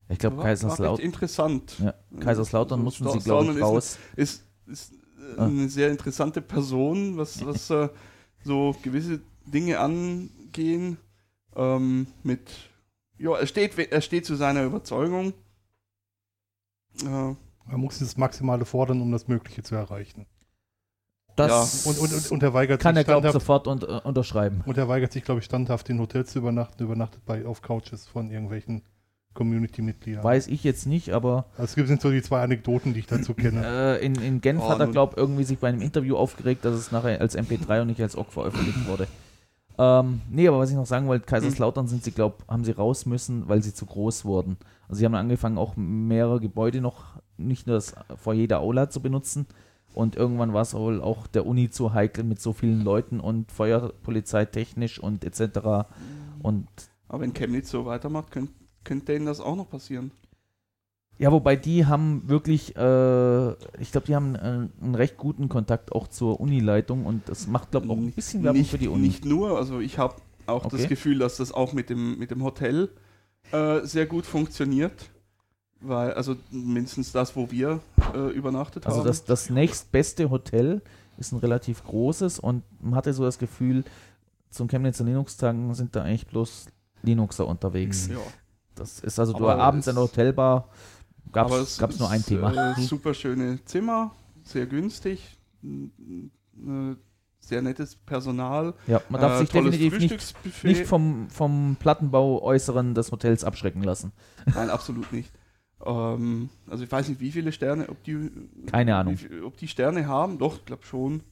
ich 0.08 0.18
glaube, 0.18 0.42
Kaiserslautern, 0.42 1.04
interessant. 1.04 1.78
Ja, 1.78 1.94
Kaiserslautern 2.20 2.80
Also 2.80 3.04
mussten 3.04 3.20
sie, 3.20 3.24
glaube 3.24 3.52
ich, 3.52 3.60
raus. 3.62 3.98
ist, 4.16 4.44
ist 4.66 4.92
äh, 4.92 4.96
Ah. 5.38 5.46
eine 5.46 5.68
sehr 5.68 5.90
interessante 5.90 6.42
Person, 6.42 7.16
was, 7.16 7.44
was 7.46 7.70
äh, 7.70 7.88
so 8.44 8.74
gewisse 8.82 9.20
Dinge 9.46 9.78
angehen. 9.78 10.98
Ähm, 11.56 12.06
mit, 12.22 12.50
ja, 13.18 13.34
er 13.36 13.46
steht, 13.46 13.78
er 13.78 14.00
steht 14.00 14.26
zu 14.26 14.34
seiner 14.36 14.64
Überzeugung. 14.64 15.32
Äh, 17.02 17.04
Man 17.06 17.36
muss 17.76 17.98
das 18.00 18.16
Maximale 18.16 18.64
fordern, 18.64 19.00
um 19.00 19.12
das 19.12 19.28
Mögliche 19.28 19.62
zu 19.62 19.74
erreichen. 19.74 20.26
Das 21.36 21.86
Und, 21.86 21.98
und, 21.98 22.12
und, 22.12 22.30
und 22.30 22.42
er 22.42 22.52
weigert 22.52 22.80
kann 22.82 22.94
er, 22.96 23.00
sich 23.00 23.06
glaube 23.06 23.26
ich, 23.26 23.30
standhaft, 23.32 23.46
sofort 23.64 23.66
und, 23.66 23.84
äh, 23.84 24.00
unterschreiben. 24.06 24.62
und 24.66 24.76
er 24.76 24.88
weigert 24.88 25.12
sich, 25.12 25.24
glaube 25.24 25.38
ich, 25.38 25.46
standhaft 25.46 25.88
in 25.88 25.98
Hotels 25.98 26.32
zu 26.32 26.40
übernachten, 26.40 26.82
übernachtet 26.82 27.24
bei 27.24 27.46
auf 27.46 27.62
Couches 27.62 28.06
von 28.06 28.30
irgendwelchen 28.30 28.82
Community-Mitgliedern. 29.34 30.22
Weiß 30.24 30.46
ich 30.48 30.64
jetzt 30.64 30.86
nicht, 30.86 31.10
aber 31.12 31.46
Also 31.52 31.64
es 31.64 31.74
gibt- 31.74 31.88
sind 31.88 32.00
so 32.00 32.10
die 32.10 32.22
zwei 32.22 32.42
Anekdoten, 32.42 32.94
die 32.94 33.00
ich 33.00 33.06
dazu 33.06 33.34
kenne. 33.34 33.62
äh, 34.00 34.04
in, 34.04 34.14
in 34.16 34.40
Genf 34.40 34.62
Oh, 34.62 34.68
hat 34.68 34.80
er, 34.80 34.86
glaube 34.88 35.12
ich, 35.14 35.18
irgendwie 35.18 35.44
sich 35.44 35.58
bei 35.58 35.68
einem 35.68 35.82
Interview 35.82 36.16
aufgeregt, 36.16 36.64
dass 36.64 36.74
es 36.74 36.92
nachher 36.92 37.20
als 37.20 37.36
MP3 37.36 37.82
und 37.82 37.88
nicht 37.88 38.00
als 38.00 38.16
OGG 38.16 38.30
veröffentlicht 38.32 38.86
wurde. 38.88 39.06
Ähm, 39.78 40.20
nee, 40.30 40.46
aber 40.48 40.58
was 40.58 40.70
ich 40.70 40.76
noch 40.76 40.86
sagen 40.86 41.06
wollte, 41.08 41.24
Kaiserslautern 41.26 41.86
sind 41.88 42.04
sie, 42.04 42.12
glaube 42.12 42.36
haben 42.46 42.64
sie 42.64 42.72
raus 42.72 43.06
müssen, 43.06 43.48
weil 43.48 43.62
sie 43.62 43.72
zu 43.72 43.86
groß 43.86 44.24
wurden. 44.24 44.58
Also 44.88 44.98
sie 44.98 45.04
haben 45.06 45.14
angefangen, 45.14 45.56
auch 45.58 45.76
mehrere 45.76 46.40
Gebäude 46.40 46.80
noch, 46.80 47.04
nicht 47.38 47.66
nur 47.66 47.76
das 47.76 47.94
vor 48.16 48.34
jeder 48.34 48.60
Aula 48.60 48.90
zu 48.90 49.00
benutzen. 49.00 49.46
Und 49.94 50.16
irgendwann 50.16 50.52
war 50.54 50.62
es 50.62 50.74
wohl 50.74 51.02
auch 51.02 51.26
der 51.26 51.46
Uni 51.46 51.70
zu 51.70 51.92
heikel 51.94 52.24
mit 52.24 52.40
so 52.40 52.52
vielen 52.52 52.82
Leuten 52.82 53.20
und 53.20 53.50
Feuerpolizei 53.52 54.44
technisch 54.46 54.98
und 54.98 55.24
etc. 55.24 55.86
Und 56.42 56.66
aber 57.08 57.20
wenn 57.20 57.34
Chemnitz 57.34 57.70
so 57.70 57.84
weitermacht, 57.84 58.30
könnte 58.84 59.04
könnt 59.04 59.08
denen 59.08 59.26
das 59.26 59.40
auch 59.40 59.56
noch 59.56 59.68
passieren. 59.68 60.10
Ja, 61.18 61.30
wobei 61.30 61.56
die 61.56 61.86
haben 61.86 62.28
wirklich, 62.28 62.74
äh, 62.74 63.50
ich 63.80 63.92
glaube, 63.92 64.06
die 64.06 64.14
haben 64.14 64.34
äh, 64.34 64.38
einen 64.82 64.94
recht 64.94 65.16
guten 65.16 65.48
Kontakt 65.48 65.92
auch 65.92 66.08
zur 66.08 66.40
Unileitung 66.40 67.06
und 67.06 67.28
das 67.28 67.46
macht, 67.46 67.70
glaube 67.70 67.86
ich, 67.86 67.92
auch 67.92 67.96
ein 67.96 68.12
bisschen 68.12 68.42
Werbung 68.42 68.64
für 68.64 68.78
die 68.78 68.88
Uni. 68.88 69.06
Nicht 69.06 69.24
nur, 69.24 69.56
also 69.58 69.78
ich 69.80 69.98
habe 69.98 70.16
auch 70.46 70.64
Okay. 70.64 70.76
das 70.78 70.88
Gefühl, 70.88 71.18
dass 71.18 71.36
das 71.36 71.52
auch 71.52 71.72
mit 71.74 71.90
dem, 71.90 72.18
mit 72.18 72.30
dem 72.30 72.42
Hotel 72.42 72.88
äh, 73.52 73.80
sehr 73.84 74.06
gut 74.06 74.26
funktioniert. 74.26 75.10
Weil, 75.80 76.14
also 76.14 76.36
mindestens 76.50 77.10
das, 77.12 77.34
wo 77.36 77.50
wir 77.50 77.80
äh, 78.14 78.30
übernachtet 78.30 78.86
Also 78.86 79.00
haben. 79.00 79.06
das, 79.06 79.24
das 79.24 79.50
nächstbeste 79.50 80.30
Hotel 80.30 80.80
ist 81.18 81.32
ein 81.32 81.38
relativ 81.38 81.84
großes 81.84 82.38
und 82.38 82.62
man 82.80 82.94
hatte 82.94 83.12
so 83.12 83.24
das 83.24 83.38
Gefühl, 83.38 83.84
zum 84.50 84.68
Chemnitzer 84.68 85.04
Linux-Tagen 85.04 85.74
sind 85.74 85.94
da 85.96 86.02
eigentlich 86.02 86.26
bloß 86.26 86.66
Linuxer 87.02 87.46
unterwegs. 87.46 88.08
ja. 88.08 88.16
Das 88.74 89.00
ist 89.00 89.18
also, 89.18 89.32
du 89.32 89.48
abends 89.48 89.86
in 89.86 89.94
der 89.94 90.04
Hotelbar 90.04 90.68
gab 91.32 91.50
es 91.50 91.98
nur 91.98 92.10
ein 92.10 92.24
Thema. 92.24 92.72
Äh, 92.72 92.80
super 92.80 93.14
schöne 93.14 93.64
Zimmer, 93.64 94.12
sehr 94.42 94.66
günstig, 94.66 95.38
äh, 95.62 96.94
sehr 97.40 97.62
nettes 97.62 97.96
Personal. 97.96 98.74
Ja, 98.86 99.02
man 99.08 99.20
darf 99.20 99.34
äh, 99.34 99.38
sich 99.40 99.50
definitiv 99.50 99.98
nicht, 99.98 100.64
nicht 100.64 100.86
vom, 100.86 101.28
vom 101.28 101.76
Plattenbau 101.78 102.42
äußeren 102.42 102.94
des 102.94 103.10
Hotels 103.10 103.44
abschrecken 103.44 103.82
lassen. 103.82 104.12
Nein, 104.54 104.70
absolut 104.70 105.12
nicht. 105.12 105.32
Ähm, 105.84 106.48
also 106.68 106.84
ich 106.84 106.92
weiß 106.92 107.08
nicht, 107.08 107.20
wie 107.20 107.32
viele 107.32 107.52
Sterne, 107.52 107.88
ob 107.88 108.02
die, 108.04 108.30
Keine 108.66 108.96
Ahnung. 108.96 109.18
wie 109.18 109.40
ob 109.42 109.56
die 109.56 109.68
Sterne 109.68 110.06
haben. 110.06 110.38
Doch, 110.38 110.56
ich 110.56 110.64
glaube 110.64 110.84
schon. 110.84 111.22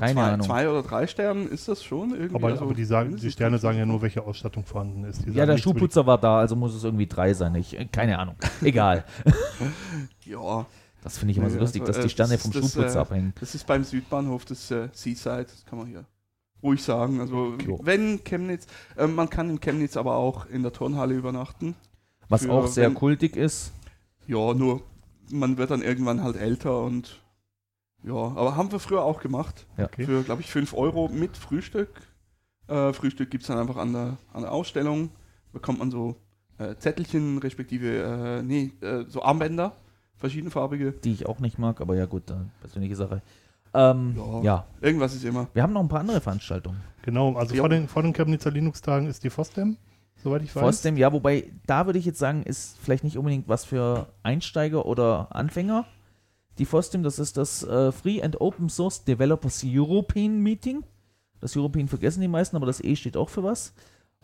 Keine 0.00 0.12
zwei, 0.14 0.22
Ahnung. 0.22 0.46
zwei 0.46 0.68
oder 0.68 0.82
drei 0.82 1.06
Sternen 1.06 1.48
ist 1.48 1.68
das 1.68 1.82
schon 1.82 2.10
irgendwie. 2.14 2.34
Aber, 2.34 2.48
also 2.48 2.64
aber 2.64 2.74
die, 2.74 2.84
sagen, 2.84 3.16
die 3.16 3.30
Sterne 3.30 3.58
sagen 3.58 3.78
ja 3.78 3.86
nur, 3.86 4.02
welche 4.02 4.22
Ausstattung 4.22 4.64
vorhanden 4.64 5.04
ist. 5.04 5.24
Die 5.26 5.30
Ja, 5.32 5.46
der 5.46 5.58
Schuhputzer 5.58 6.06
war 6.06 6.18
da, 6.18 6.38
also 6.38 6.56
muss 6.56 6.74
es 6.74 6.84
irgendwie 6.84 7.06
drei 7.06 7.34
sein. 7.34 7.54
Ich, 7.54 7.78
äh, 7.78 7.86
keine 7.86 8.18
Ahnung. 8.18 8.36
Egal. 8.62 9.04
Ja, 10.24 10.66
Das 11.02 11.18
finde 11.18 11.32
ich 11.32 11.38
immer 11.38 11.50
so 11.50 11.58
lustig, 11.58 11.82
also, 11.82 11.92
dass 11.92 11.98
äh, 12.00 12.02
die 12.04 12.08
Sterne 12.10 12.34
das 12.34 12.42
vom 12.42 12.52
das, 12.52 12.62
Schuhputzer 12.72 12.96
äh, 12.96 13.00
abhängen. 13.00 13.32
das 13.40 13.54
ist 13.54 13.66
beim 13.66 13.84
Südbahnhof 13.84 14.44
des 14.44 14.70
äh, 14.70 14.88
Seaside, 14.92 15.44
das 15.44 15.64
kann 15.66 15.78
man 15.78 15.88
hier 15.88 16.04
ruhig 16.62 16.82
sagen. 16.82 17.20
Also 17.20 17.54
Jo. 17.66 17.78
wenn 17.82 18.24
Chemnitz, 18.24 18.66
äh, 18.96 19.06
man 19.06 19.28
kann 19.28 19.50
in 19.50 19.60
Chemnitz 19.60 19.96
aber 19.96 20.16
auch 20.16 20.46
in 20.46 20.62
der 20.62 20.72
Turnhalle 20.72 21.14
übernachten. 21.14 21.74
Was 22.28 22.44
für 22.44 22.52
auch 22.52 22.66
sehr 22.66 22.86
wenn- 22.88 22.94
kultig 22.94 23.36
ist. 23.36 23.72
Ja, 24.26 24.54
nur 24.54 24.80
man 25.30 25.58
wird 25.58 25.70
dann 25.70 25.82
irgendwann 25.82 26.22
halt 26.22 26.36
älter 26.36 26.80
und 26.80 27.20
ja, 28.06 28.14
aber 28.14 28.56
haben 28.56 28.70
wir 28.70 28.78
früher 28.78 29.02
auch 29.02 29.20
gemacht. 29.20 29.66
Ja. 29.76 29.86
Okay. 29.86 30.04
Für, 30.04 30.22
glaube 30.22 30.42
ich, 30.42 30.50
5 30.50 30.74
Euro 30.74 31.08
mit 31.08 31.36
Frühstück. 31.36 31.88
Äh, 32.68 32.92
Frühstück 32.92 33.30
gibt 33.30 33.42
es 33.42 33.48
dann 33.48 33.58
einfach 33.58 33.76
an 33.76 33.92
der, 33.92 34.16
an 34.32 34.42
der 34.42 34.52
Ausstellung. 34.52 35.10
Bekommt 35.52 35.78
man 35.78 35.90
so 35.90 36.16
äh, 36.58 36.74
Zettelchen, 36.76 37.38
respektive, 37.38 38.38
äh, 38.38 38.42
nee, 38.42 38.72
äh, 38.80 39.04
so 39.08 39.22
Armbänder, 39.22 39.72
verschiedenfarbige. 40.16 40.92
die 40.92 41.12
ich 41.12 41.26
auch 41.26 41.40
nicht 41.40 41.58
mag, 41.58 41.80
aber 41.80 41.96
ja 41.96 42.06
gut, 42.06 42.30
äh, 42.30 42.34
persönliche 42.60 42.96
Sache. 42.96 43.22
Ähm, 43.72 44.14
Ja. 44.16 44.42
ja. 44.42 44.64
Irgendwas 44.80 45.14
ist 45.14 45.24
immer. 45.24 45.48
wir 45.52 45.62
haben 45.62 45.72
noch 45.72 45.80
ein 45.82 45.88
paar 45.88 46.00
andere 46.00 46.20
Veranstaltungen. 46.20 46.80
Genau, 47.02 47.34
also 47.34 47.54
vor 47.54 47.68
den, 47.68 47.88
vor 47.88 48.02
den 48.02 48.12
Chemnitzer 48.12 48.50
Linux-Tagen 48.50 49.06
ist 49.08 49.24
die 49.24 49.30
FOSDEM, 49.30 49.76
soweit 50.22 50.42
ich 50.42 50.54
weiß. 50.54 50.62
Forstem, 50.62 50.96
ja, 50.96 51.12
wobei, 51.12 51.50
da 51.66 51.86
würde 51.86 51.98
ich 51.98 52.04
jetzt 52.04 52.18
sagen, 52.18 52.42
ist 52.44 52.78
vielleicht 52.80 53.04
nicht 53.04 53.18
unbedingt 53.18 53.48
was 53.48 53.64
für 53.64 54.06
Einsteiger 54.22 54.86
oder 54.86 55.28
Anfänger. 55.30 55.86
Die 56.58 56.64
FOSDEM, 56.64 57.02
das 57.02 57.18
ist 57.18 57.36
das 57.36 57.62
äh, 57.64 57.92
Free 57.92 58.22
and 58.22 58.40
Open 58.40 58.68
Source 58.68 59.04
Developers 59.04 59.62
European 59.64 60.38
Meeting. 60.40 60.84
Das 61.40 61.56
European 61.56 61.88
vergessen 61.88 62.20
die 62.20 62.28
meisten, 62.28 62.56
aber 62.56 62.66
das 62.66 62.82
E 62.82 62.96
steht 62.96 63.16
auch 63.16 63.28
für 63.28 63.42
was. 63.42 63.74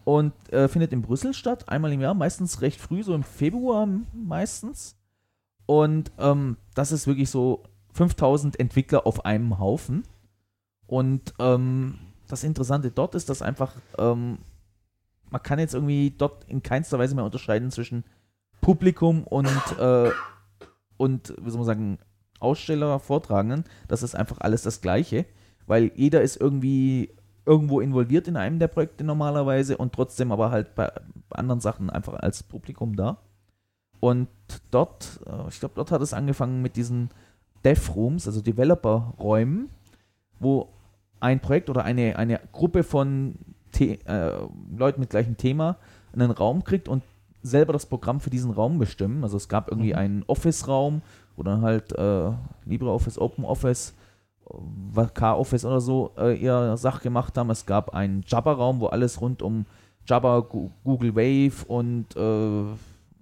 Und 0.05 0.33
äh, 0.53 0.69
findet 0.69 0.93
in 0.93 1.03
Brüssel 1.03 1.35
statt, 1.35 1.69
einmal 1.69 1.93
im 1.93 2.01
Jahr, 2.01 2.15
meistens 2.15 2.63
recht 2.63 2.81
früh, 2.81 3.03
so 3.03 3.15
im 3.15 3.23
Februar 3.23 3.87
meistens. 4.15 4.97
Und 5.67 6.11
ähm, 6.19 6.57
das 6.75 6.93
ist 6.93 7.07
wirklich 7.07 7.31
so 7.31 7.65
5000 7.93 8.59
Entwickler 8.59 9.07
auf 9.07 9.25
einem 9.25 9.59
Haufen. 9.59 10.05
Und 10.87 11.35
ähm, 11.39 11.99
das 12.29 12.45
Interessante 12.45 12.91
dort 12.91 13.15
ist, 13.15 13.29
dass 13.29 13.43
einfach 13.43 13.75
ähm, 13.99 14.39
man 15.31 15.43
kann 15.43 15.59
jetzt 15.59 15.75
irgendwie 15.75 16.11
dort 16.11 16.45
in 16.45 16.63
keinster 16.63 16.99
Weise 16.99 17.15
mehr 17.15 17.25
unterscheiden 17.25 17.71
zwischen 17.71 18.05
Publikum 18.61 19.25
und, 19.25 19.79
äh, 19.79 20.11
und 20.97 21.35
wie 21.41 21.51
soll 21.51 21.59
man 21.59 21.67
sagen, 21.67 21.99
Aussteller, 22.41 22.99
Vortragenden. 22.99 23.65
Das 23.89 24.03
ist 24.03 24.15
einfach 24.15 24.39
alles 24.41 24.63
das 24.63 24.81
Gleiche, 24.81 25.27
weil 25.67 25.93
jeder 25.95 26.23
ist 26.23 26.37
irgendwie 26.37 27.11
irgendwo 27.47 27.81
involviert 27.81 28.29
in 28.29 28.37
einem 28.37 28.59
der 28.59 28.69
Projekte 28.69 29.05
normalerweise 29.05 29.77
und 29.77 29.93
trotzdem 29.93 30.33
aber 30.33 30.51
halt 30.51 30.75
bei 30.75 30.91
anderen 31.31 31.61
Sachen 31.61 31.91
einfach 31.91 32.15
als 32.15 32.43
Publikum 32.43 32.97
da. 32.97 33.19
Und 34.01 34.29
dort, 34.71 35.21
äh, 35.27 35.49
ich 35.49 35.61
glaube, 35.61 35.75
dort 35.75 35.91
hat 35.91 36.03
es 36.03 36.15
angefangen 36.15 36.63
mit 36.63 36.77
diesen 36.77 37.11
Dev 37.65 37.93
Rooms, 37.95 38.27
also 38.27 38.41
Developer-Räumen, 38.41 39.69
wo 40.39 40.69
ein 41.21 41.41
Projekt 41.41 41.69
oder 41.69 41.85
eine, 41.85 42.17
eine 42.17 42.41
Gruppe 42.53 42.83
von 42.83 43.35
The 43.75 44.01
äh, 44.07 44.33
Leuten 44.77 45.01
mit 45.01 45.11
gleichem 45.11 45.37
Thema 45.37 45.77
einen 46.13 46.31
Raum 46.31 46.65
kriegt 46.65 46.89
und 46.89 47.03
selber 47.43 47.73
das 47.73 47.87
Programm 47.87 48.21
für 48.21 48.31
diesen 48.31 48.51
Raum 48.51 48.79
bestimmen. 48.79 49.23
Also 49.25 49.37
es 49.37 49.49
gab 49.49 49.69
irgendwie 49.71 49.93
Mhm. 49.93 49.99
einen 49.99 50.25
Office-Raum, 50.27 51.03
wo 51.37 51.43
dann 51.43 51.63
halt 51.63 51.93
äh, 51.99 52.31
LibreOffice, 52.67 53.19
OpenOffice, 53.19 53.95
äh, 54.97 55.07
K-Office 55.15 55.65
oder 55.65 55.81
so 55.81 56.13
äh, 56.19 56.35
ihre 56.37 56.77
Sache 56.77 57.03
gemacht 57.03 57.37
haben. 57.39 57.51
Es 57.51 57.67
gab 57.67 57.95
einen 57.95 58.23
Jabber-Raum, 58.27 58.81
wo 58.81 58.87
alles 58.87 59.21
rund 59.21 59.43
um 59.43 59.65
Jabber, 60.07 60.43
Google 60.85 61.15
Wave 61.15 61.65
und 61.67 62.17
äh, 62.17 62.73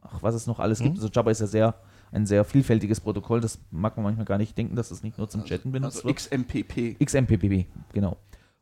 ach, 0.02 0.22
was 0.22 0.34
es 0.34 0.46
noch 0.46 0.58
alles 0.58 0.78
gibt. 0.78 0.94
Mhm. 0.96 1.00
Also 1.02 1.08
Jabber 1.12 1.30
ist 1.30 1.40
ja 1.40 1.46
sehr 1.46 1.74
ein 2.10 2.24
sehr 2.24 2.42
vielfältiges 2.44 3.00
Protokoll. 3.00 3.40
Das 3.40 3.58
mag 3.70 3.94
man 3.96 4.04
manchmal 4.04 4.24
gar 4.24 4.38
nicht 4.38 4.56
denken, 4.56 4.74
dass 4.76 4.90
es 4.90 5.02
nicht 5.02 5.18
nur 5.18 5.28
zum 5.28 5.44
Chatten 5.44 5.70
benutzt 5.72 5.96
Also 5.98 6.08
wird. 6.08 6.16
XMPP. 6.16 6.96
XMPPB, 7.04 7.66
genau. 7.92 8.16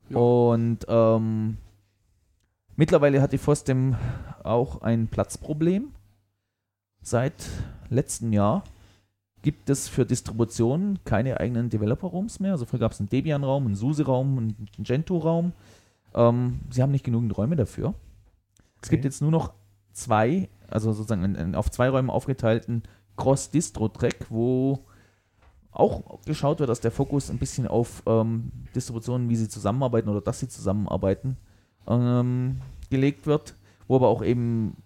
Ja. 0.08 0.18
Und 0.18 0.78
ähm, 0.88 1.56
mittlerweile 2.76 3.20
hat 3.22 3.32
die 3.32 3.38
FOSDEM 3.38 3.96
auch 4.42 4.82
ein 4.82 5.08
Platzproblem. 5.08 5.92
Seit 7.02 7.34
letztem 7.88 8.32
Jahr 8.32 8.64
gibt 9.42 9.70
es 9.70 9.88
für 9.88 10.04
Distributionen 10.04 10.98
keine 11.04 11.38
eigenen 11.38 11.70
Developer-Rooms 11.70 12.40
mehr. 12.40 12.52
Also 12.52 12.64
früher 12.64 12.80
gab 12.80 12.92
es 12.92 13.00
einen 13.00 13.08
Debian-Raum, 13.08 13.66
einen 13.66 13.76
SUSE-Raum, 13.76 14.38
einen 14.38 14.68
Gentoo-Raum. 14.78 15.52
Ähm, 16.14 16.60
sie 16.70 16.82
haben 16.82 16.90
nicht 16.90 17.04
genügend 17.04 17.36
Räume 17.36 17.56
dafür. 17.56 17.94
Es 18.82 18.88
gibt 18.88 19.02
Okay. 19.02 19.08
jetzt 19.08 19.22
nur 19.22 19.30
noch 19.30 19.52
zwei, 19.92 20.48
also 20.68 20.92
sozusagen 20.92 21.22
einen, 21.22 21.36
einen 21.36 21.54
auf 21.54 21.70
zwei 21.70 21.88
Räume 21.88 22.12
aufgeteilten 22.12 22.82
Cross-Distro-Track, 23.16 24.26
wo 24.30 24.80
auch 25.70 26.20
geschaut 26.24 26.58
wird, 26.58 26.70
dass 26.70 26.80
der 26.80 26.90
Fokus 26.90 27.30
ein 27.30 27.38
bisschen 27.38 27.68
auf 27.68 28.02
ähm, 28.06 28.50
Distributionen, 28.74 29.28
wie 29.28 29.36
sie 29.36 29.48
zusammenarbeiten 29.48 30.08
oder 30.08 30.22
dass 30.22 30.40
sie 30.40 30.48
zusammenarbeiten, 30.48 31.36
ähm, 31.86 32.60
gelegt 32.90 33.26
wird, 33.26 33.54
wo 33.88 33.96
aber 33.96 34.08
auch 34.08 34.22
eben 34.22 34.76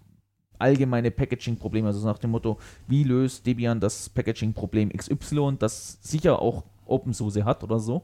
allgemeine 0.58 1.10
Packaging-Probleme, 1.10 1.88
also 1.88 2.06
nach 2.06 2.18
dem 2.18 2.30
Motto, 2.30 2.58
wie 2.86 3.04
löst 3.04 3.46
Debian 3.46 3.80
das 3.80 4.08
Packaging-Problem 4.10 4.90
XY, 4.90 5.56
das 5.58 5.98
sicher 6.02 6.40
auch 6.40 6.64
OpenSUSE 6.86 7.44
hat 7.44 7.64
oder 7.64 7.78
so. 7.78 8.02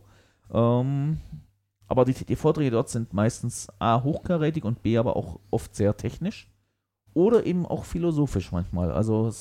Ähm, 0.53 1.19
aber 1.89 2.05
die, 2.05 2.15
die 2.15 2.37
Vorträge 2.37 2.71
dort 2.71 2.89
sind 2.89 3.13
meistens 3.13 3.69
A, 3.79 4.03
hochkarätig 4.03 4.65
und 4.65 4.83
B, 4.83 4.97
aber 4.97 5.17
auch 5.17 5.39
oft 5.51 5.75
sehr 5.75 5.97
technisch 5.97 6.49
oder 7.15 7.47
eben 7.47 7.65
auch 7.65 7.85
philosophisch 7.85 8.53
manchmal. 8.53 8.93
Also 8.93 9.33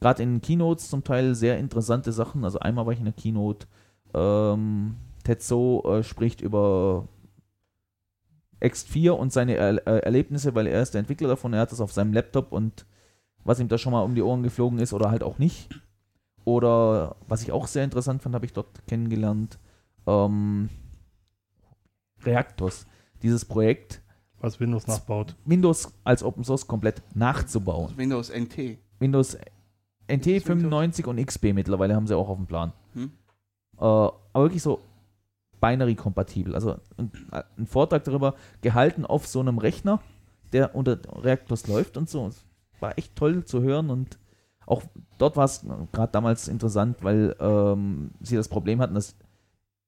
gerade 0.00 0.22
in 0.22 0.40
Keynotes 0.40 0.90
zum 0.90 1.02
Teil 1.02 1.34
sehr 1.34 1.58
interessante 1.58 2.12
Sachen. 2.12 2.44
Also 2.44 2.58
einmal 2.60 2.86
war 2.86 2.92
ich 2.92 2.98
in 2.98 3.06
der 3.06 3.14
Keynote, 3.14 3.66
ähm, 4.14 4.96
Tetsuo 5.24 5.82
äh, 5.86 6.02
spricht 6.02 6.40
über 6.40 7.08
X4 8.60 9.10
und 9.10 9.32
seine 9.32 9.56
er 9.56 9.86
äh, 9.86 9.98
Erlebnisse, 10.00 10.54
weil 10.54 10.66
er 10.66 10.82
ist 10.82 10.94
der 10.94 11.00
Entwickler 11.00 11.28
davon, 11.28 11.52
er 11.52 11.60
hat 11.60 11.72
das 11.72 11.80
auf 11.80 11.92
seinem 11.92 12.12
Laptop 12.12 12.52
und 12.52 12.86
was 13.44 13.60
ihm 13.60 13.68
da 13.68 13.78
schon 13.78 13.92
mal 13.92 14.02
um 14.02 14.14
die 14.14 14.22
Ohren 14.22 14.42
geflogen 14.42 14.78
ist 14.78 14.92
oder 14.92 15.10
halt 15.10 15.22
auch 15.22 15.38
nicht. 15.38 15.68
Oder 16.44 17.16
was 17.26 17.42
ich 17.42 17.52
auch 17.52 17.66
sehr 17.66 17.84
interessant 17.84 18.22
fand, 18.22 18.34
habe 18.34 18.46
ich 18.46 18.52
dort 18.52 18.86
kennengelernt, 18.86 19.58
ähm, 20.06 20.68
Reactos, 22.22 22.86
dieses 23.22 23.44
Projekt, 23.44 24.02
Was 24.40 24.60
Windows 24.60 24.86
nachbaut. 24.86 25.36
Windows 25.44 25.92
als 26.04 26.22
Open 26.22 26.44
Source 26.44 26.66
komplett 26.66 27.02
nachzubauen. 27.14 27.86
Also 27.86 27.96
Windows 27.96 28.30
NT. 28.30 28.78
Windows 28.98 29.38
NT 30.06 30.26
Ist 30.26 30.48
das 30.48 30.54
95 30.54 31.06
und 31.06 31.24
XP 31.24 31.54
mittlerweile 31.54 31.94
haben 31.94 32.06
sie 32.06 32.16
auch 32.16 32.28
auf 32.28 32.36
dem 32.36 32.46
Plan. 32.46 32.72
Hm? 32.92 33.12
Äh, 33.78 33.84
aber 33.84 34.14
wirklich 34.34 34.62
so 34.62 34.80
binary-kompatibel. 35.64 36.54
Also 36.54 36.76
ein, 36.96 37.66
Vortrag 37.66 38.04
darüber, 38.04 38.34
gehalten 38.60 39.06
auf 39.06 39.26
so 39.26 39.40
einem 39.40 39.58
Rechner, 39.58 40.00
der 40.52 40.74
unter 40.74 40.98
Reactors 41.22 41.66
läuft 41.66 41.96
und 41.96 42.08
so. 42.08 42.26
Es 42.26 42.44
war 42.80 42.98
echt 42.98 43.16
toll 43.16 43.44
zu 43.44 43.62
hören 43.62 43.88
und 43.90 44.18
auch 44.66 44.82
dort 45.18 45.36
war 45.36 45.44
es 45.44 45.64
gerade 45.92 46.12
damals 46.12 46.48
interessant, 46.48 47.02
weil 47.02 47.34
ähm, 47.38 48.10
sie 48.20 48.36
das 48.36 48.48
Problem 48.48 48.80
hatten, 48.80 48.94
dass 48.94 49.16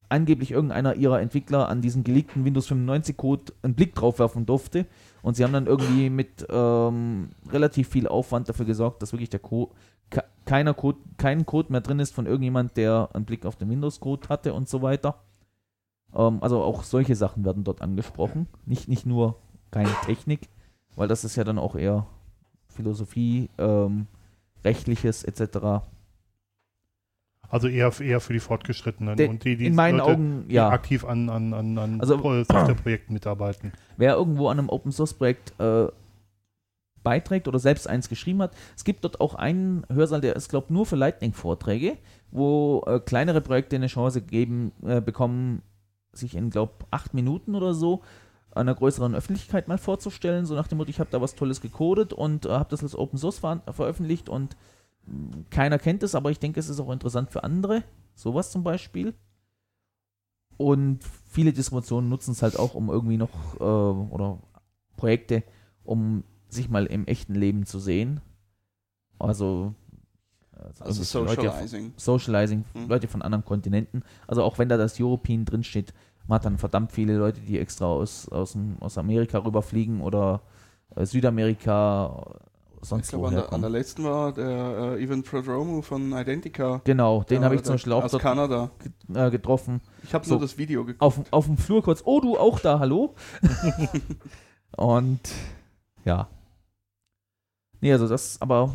angeblich 0.08 0.52
irgendeiner 0.52 0.94
ihrer 0.94 1.20
Entwickler 1.20 1.68
an 1.68 1.82
diesen 1.82 2.04
geleakten 2.04 2.44
Windows 2.44 2.68
95 2.68 3.16
Code 3.16 3.52
einen 3.62 3.74
Blick 3.74 3.94
drauf 3.94 4.18
werfen 4.18 4.46
durfte 4.46 4.86
und 5.22 5.34
sie 5.34 5.44
haben 5.44 5.52
dann 5.52 5.66
irgendwie 5.66 6.10
mit 6.10 6.46
ähm, 6.48 7.30
relativ 7.50 7.88
viel 7.88 8.06
Aufwand 8.06 8.48
dafür 8.48 8.66
gesorgt, 8.66 9.02
dass 9.02 9.12
wirklich 9.12 9.30
der 9.30 9.40
Code 9.40 9.72
keiner 10.44 10.74
Code, 10.74 10.98
kein 11.16 11.44
Code 11.44 11.72
mehr 11.72 11.80
drin 11.80 11.98
ist 11.98 12.14
von 12.14 12.26
irgendjemand, 12.26 12.76
der 12.76 13.10
einen 13.12 13.24
Blick 13.24 13.44
auf 13.44 13.56
den 13.56 13.68
Windows-Code 13.68 14.28
hatte 14.28 14.54
und 14.54 14.68
so 14.68 14.80
weiter. 14.80 15.16
Ähm, 16.16 16.38
also 16.42 16.62
auch 16.62 16.82
solche 16.82 17.14
Sachen 17.14 17.44
werden 17.44 17.62
dort 17.64 17.82
angesprochen. 17.82 18.46
Nicht, 18.64 18.88
nicht 18.88 19.06
nur 19.06 19.36
keine 19.70 19.90
Technik, 20.04 20.48
weil 20.96 21.08
das 21.08 21.24
ist 21.24 21.36
ja 21.36 21.44
dann 21.44 21.58
auch 21.58 21.76
eher 21.76 22.06
Philosophie, 22.68 23.50
ähm, 23.58 24.06
rechtliches 24.64 25.22
etc. 25.24 25.84
Also 27.48 27.68
eher, 27.68 27.92
eher 28.00 28.20
für 28.20 28.32
die 28.32 28.40
Fortgeschrittenen 28.40 29.16
De- 29.16 29.28
und 29.28 29.44
die, 29.44 29.56
die 29.56 29.66
In 29.66 29.74
meinen 29.76 29.98
Leute, 29.98 30.12
Augen, 30.12 30.44
ja. 30.48 30.68
aktiv 30.70 31.04
an, 31.04 31.28
an, 31.30 31.54
an, 31.54 31.78
an 31.78 32.00
Also- 32.00 32.18
Pro- 32.18 32.32
Softwareprojekten 32.42 33.12
mitarbeiten. 33.14 33.72
wer 33.96 34.14
irgendwo 34.14 34.48
an 34.48 34.58
einem 34.58 34.68
Open 34.68 34.90
Source 34.90 35.14
Projekt 35.14 35.54
äh, 35.60 35.86
beiträgt 37.04 37.46
oder 37.46 37.60
selbst 37.60 37.88
eins 37.88 38.08
geschrieben 38.08 38.42
hat. 38.42 38.52
Es 38.76 38.82
gibt 38.82 39.04
dort 39.04 39.20
auch 39.20 39.36
einen 39.36 39.84
Hörsaal, 39.88 40.20
der 40.20 40.34
ist, 40.34 40.48
glaube 40.48 40.72
nur 40.72 40.86
für 40.86 40.96
Lightning-Vorträge, 40.96 41.98
wo 42.32 42.82
äh, 42.86 42.98
kleinere 42.98 43.40
Projekte 43.40 43.76
eine 43.76 43.86
Chance 43.86 44.22
geben, 44.22 44.72
äh, 44.84 45.00
bekommen, 45.00 45.62
sich 46.16 46.34
in, 46.34 46.50
glaube 46.50 46.86
acht 46.90 47.14
Minuten 47.14 47.54
oder 47.54 47.74
so 47.74 48.02
einer 48.56 48.74
größeren 48.74 49.14
Öffentlichkeit 49.14 49.68
mal 49.68 49.78
vorzustellen, 49.78 50.46
so 50.46 50.54
nach 50.54 50.66
dem 50.66 50.78
Motto, 50.78 50.90
ich 50.90 50.98
habe 51.00 51.10
da 51.10 51.20
was 51.20 51.34
Tolles 51.34 51.60
gecodet 51.60 52.12
und 52.12 52.46
äh, 52.46 52.50
habe 52.50 52.70
das 52.70 52.82
als 52.82 52.96
Open 52.96 53.18
Source 53.18 53.38
ver 53.38 53.62
veröffentlicht 53.70 54.28
und 54.28 54.56
mh, 55.06 55.44
keiner 55.50 55.78
kennt 55.78 56.02
es, 56.02 56.14
aber 56.14 56.30
ich 56.30 56.38
denke, 56.38 56.58
es 56.60 56.68
ist 56.68 56.80
auch 56.80 56.90
interessant 56.90 57.30
für 57.30 57.44
andere, 57.44 57.82
sowas 58.14 58.50
zum 58.50 58.64
Beispiel. 58.64 59.14
Und 60.56 61.00
viele 61.28 61.52
Distributionen 61.52 62.08
nutzen 62.08 62.32
es 62.32 62.42
halt 62.42 62.58
auch, 62.58 62.74
um 62.74 62.88
irgendwie 62.88 63.18
noch, 63.18 63.28
äh, 63.60 63.62
oder 63.62 64.38
Projekte, 64.96 65.42
um 65.84 66.24
sich 66.48 66.70
mal 66.70 66.86
im 66.86 67.06
echten 67.06 67.34
Leben 67.34 67.66
zu 67.66 67.78
sehen. 67.78 68.22
Also, 69.18 69.74
Also 70.80 71.18
irgendwelche 71.20 71.42
Leute- 71.42 71.50
Socializing. 71.50 71.92
Socializing, 71.96 72.64
Hm. 72.74 72.88
Leute 72.88 73.08
von 73.08 73.22
anderen 73.22 73.44
Kontinenten. 73.44 74.02
Also 74.26 74.42
auch 74.42 74.58
wenn 74.58 74.68
da 74.68 74.76
das 74.76 74.98
European 75.00 75.44
drin 75.44 75.64
steht, 75.64 75.92
man 76.26 76.36
hat 76.36 76.44
dann 76.44 76.58
verdammt 76.58 76.92
viele 76.92 77.16
Leute, 77.16 77.40
die 77.40 77.58
extra 77.58 77.86
aus, 77.86 78.28
aus, 78.28 78.56
aus 78.80 78.98
Amerika 78.98 79.38
rüberfliegen 79.38 80.00
oder 80.00 80.40
äh, 80.96 81.04
Südamerika, 81.06 82.34
Ich 82.82 82.88
sonst 82.88 83.10
glaube, 83.10 83.28
an, 83.28 83.36
an 83.38 83.60
der 83.60 83.70
letzten 83.70 84.02
war 84.04 84.32
der 84.32 84.96
äh, 84.98 85.02
Ivan 85.04 85.22
Prodromo 85.22 85.82
von 85.82 86.12
Identica. 86.12 86.80
Genau, 86.84 87.22
den 87.22 87.44
habe 87.44 87.54
ich 87.54 87.62
zum 87.62 87.74
Beispiel 87.74 87.92
auch 87.92 88.02
aus 88.04 88.18
Kanada. 88.18 88.70
äh, 89.14 89.30
getroffen. 89.30 89.80
Ich 90.02 90.14
habe 90.14 90.24
So. 90.26 90.32
nur 90.34 90.40
das 90.40 90.58
Video 90.58 90.84
geguckt. 90.84 91.00
Auf, 91.02 91.20
auf 91.30 91.46
dem 91.46 91.58
Flur 91.58 91.82
kurz, 91.82 92.02
oh 92.04 92.20
du 92.20 92.36
auch 92.36 92.58
da, 92.58 92.78
hallo? 92.80 93.14
Und 94.76 95.20
ja. 96.04 96.28
Nee, 97.80 97.92
also 97.92 98.08
das 98.08 98.40
aber 98.40 98.74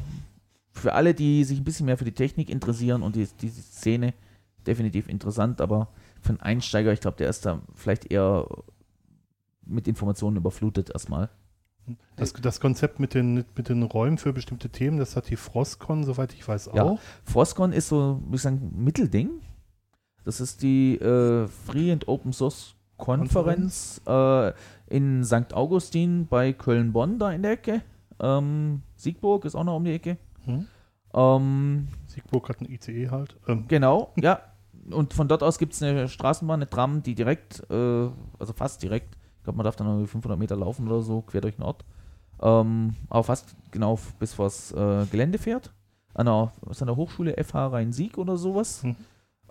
für 0.72 0.93
alle, 0.93 1.13
die 1.13 1.43
sich 1.43 1.59
ein 1.59 1.63
bisschen 1.63 1.86
mehr 1.86 1.97
für 1.97 2.05
die 2.05 2.13
Technik 2.13 2.49
interessieren 2.49 3.01
und 3.03 3.15
die, 3.15 3.28
die 3.41 3.49
Szene, 3.49 4.13
definitiv 4.65 5.09
interessant, 5.09 5.59
aber 5.59 5.88
für 6.22 6.30
einen 6.30 6.39
Einsteiger, 6.39 6.93
ich 6.93 6.99
glaube, 7.01 7.17
der 7.17 7.30
ist 7.30 7.45
da 7.45 7.61
vielleicht 7.76 8.11
eher 8.11 8.47
mit 9.65 9.88
Informationen 9.88 10.38
überflutet 10.38 10.91
erstmal. 10.91 11.30
Das, 12.15 12.34
das 12.34 12.59
Konzept 12.59 12.99
mit 12.99 13.13
den, 13.15 13.43
mit 13.55 13.69
den 13.69 13.84
Räumen 13.84 14.17
für 14.17 14.34
bestimmte 14.34 14.69
Themen, 14.69 14.97
das 14.99 15.15
hat 15.15 15.30
die 15.30 15.36
Frostcon, 15.36 16.03
soweit 16.03 16.34
ich 16.34 16.47
weiß, 16.47 16.69
Ja. 16.74 16.84
auch. 16.84 16.99
Frostcon 17.26 17.74
ist 17.74 17.88
so, 17.89 18.22
würde 18.24 18.36
ich 18.36 18.41
sagen, 18.41 18.72
ein 18.74 18.84
Mittelding. 18.84 19.30
Das 20.24 20.39
ist 20.39 20.61
die 20.61 20.97
äh, 20.97 21.47
Free 21.47 21.91
and 21.91 22.07
Open 22.07 22.32
Source 22.34 22.76
Konferenz 22.97 23.99
äh, 24.05 24.51
in 24.88 25.24
St. 25.26 25.53
Augustin 25.53 26.28
bei 26.28 26.53
Köln-Bonn, 26.53 27.17
da 27.17 27.32
in 27.32 27.41
der 27.41 27.53
Ecke. 27.53 27.82
Ähm, 28.19 28.84
Siegburg 28.95 29.45
ist 29.45 29.55
auch 29.55 29.63
noch 29.63 29.78
um 29.78 29.84
die 29.84 29.93
Ecke. 29.93 30.17
Hm? 30.45 30.67
Ähm, 31.13 31.87
Siegburg 32.07 32.49
hat 32.49 32.61
ein 32.61 32.69
ICE 32.69 33.09
halt. 33.09 33.37
Ähm, 33.47 33.65
genau, 33.67 34.13
ja. 34.17 34.41
Und 34.89 35.13
von 35.13 35.27
dort 35.27 35.43
aus 35.43 35.59
gibt 35.59 35.73
es 35.73 35.83
eine 35.83 36.07
Straßenbahn, 36.07 36.59
eine 36.59 36.69
Tram, 36.69 37.03
die 37.03 37.13
direkt, 37.13 37.63
äh, 37.69 38.09
also 38.39 38.53
fast 38.55 38.81
direkt, 38.81 39.15
ich 39.37 39.43
glaube, 39.43 39.57
man 39.57 39.63
darf 39.63 39.75
dann 39.75 39.87
irgendwie 39.87 40.07
500 40.07 40.39
Meter 40.39 40.55
laufen 40.55 40.87
oder 40.87 41.01
so, 41.01 41.21
quer 41.21 41.41
durch 41.41 41.55
den 41.55 41.63
Ort, 41.63 41.85
ähm, 42.41 42.95
aber 43.09 43.23
fast 43.23 43.55
genau 43.69 43.99
bis 44.19 44.33
vors 44.33 44.71
äh, 44.71 45.05
Gelände 45.11 45.37
fährt. 45.37 45.71
An 46.13 46.25
der, 46.25 46.51
ist 46.69 46.81
an 46.81 46.87
der 46.87 46.95
Hochschule 46.95 47.41
FH 47.41 47.67
Rhein-Sieg 47.67 48.17
oder 48.17 48.37
sowas. 48.37 48.83
Mhm. 48.83 48.95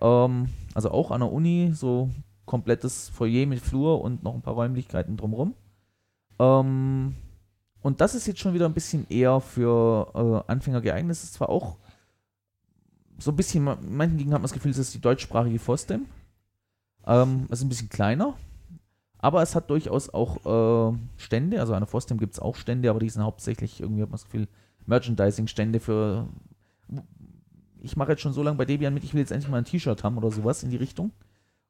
Ähm, 0.01 0.49
also 0.75 0.91
auch 0.91 1.11
an 1.11 1.21
der 1.21 1.33
Uni, 1.33 1.71
so 1.75 2.11
komplettes 2.45 3.09
Foyer 3.11 3.47
mit 3.47 3.61
Flur 3.61 4.03
und 4.03 4.25
noch 4.25 4.35
ein 4.35 4.43
paar 4.43 4.55
Räumlichkeiten 4.55 5.17
drumherum. 5.17 5.55
Ähm, 6.41 7.15
und 7.83 8.01
das 8.01 8.15
ist 8.15 8.27
jetzt 8.27 8.41
schon 8.41 8.55
wieder 8.55 8.67
ein 8.67 8.75
bisschen 8.75 9.07
eher 9.09 9.41
für 9.41 10.45
äh, 10.47 10.51
Anfänger 10.51 10.81
geeignet. 10.81 11.13
Es 11.13 11.25
ist 11.25 11.35
zwar 11.35 11.49
auch 11.49 11.77
so 13.19 13.31
ein 13.31 13.37
bisschen, 13.37 13.65
manchen 13.65 14.17
Gegenden 14.17 14.35
hat 14.35 14.41
man 14.41 14.43
das 14.43 14.53
Gefühl, 14.53 14.71
es 14.71 14.79
ist 14.79 14.95
die 14.95 15.01
deutschsprachige 15.01 15.59
FOSDEM. 15.59 16.07
Ähm, 17.07 17.47
es 17.51 17.61
ist 17.61 17.65
ein 17.65 17.69
bisschen 17.69 17.89
kleiner, 17.89 18.35
aber 19.19 19.43
es 19.43 19.55
hat 19.55 19.71
durchaus 19.71 20.11
auch 20.11 20.93
äh, 20.93 20.99
Stände. 21.17 21.61
Also 21.61 21.75
an 21.75 21.81
der 21.81 21.87
FOSDEM 21.87 22.19
gibt 22.19 22.35
es 22.35 22.41
auch 22.41 22.57
Stände, 22.57 22.91
aber 22.91 23.01
die 23.01 23.09
sind 23.09 23.23
hauptsächlich 23.23 23.81
irgendwie, 23.81 24.03
hat 24.03 24.11
man 24.11 24.19
das 24.19 24.25
Gefühl, 24.25 24.49
Merchandising-Stände 24.87 25.81
für. 25.81 26.29
Ich 27.83 27.97
mache 27.97 28.11
jetzt 28.11 28.21
schon 28.21 28.35
so 28.35 28.43
lange 28.43 28.59
bei 28.59 28.67
Debian 28.67 28.93
mit, 28.93 29.05
ich 29.05 29.15
will 29.15 29.21
jetzt 29.21 29.33
endlich 29.33 29.51
mal 29.51 29.59
ein 29.59 29.65
T-Shirt 29.65 30.05
haben 30.05 30.19
oder 30.19 30.31
sowas 30.31 30.63
in 30.63 30.71
die 30.71 30.77
Richtung. 30.77 31.13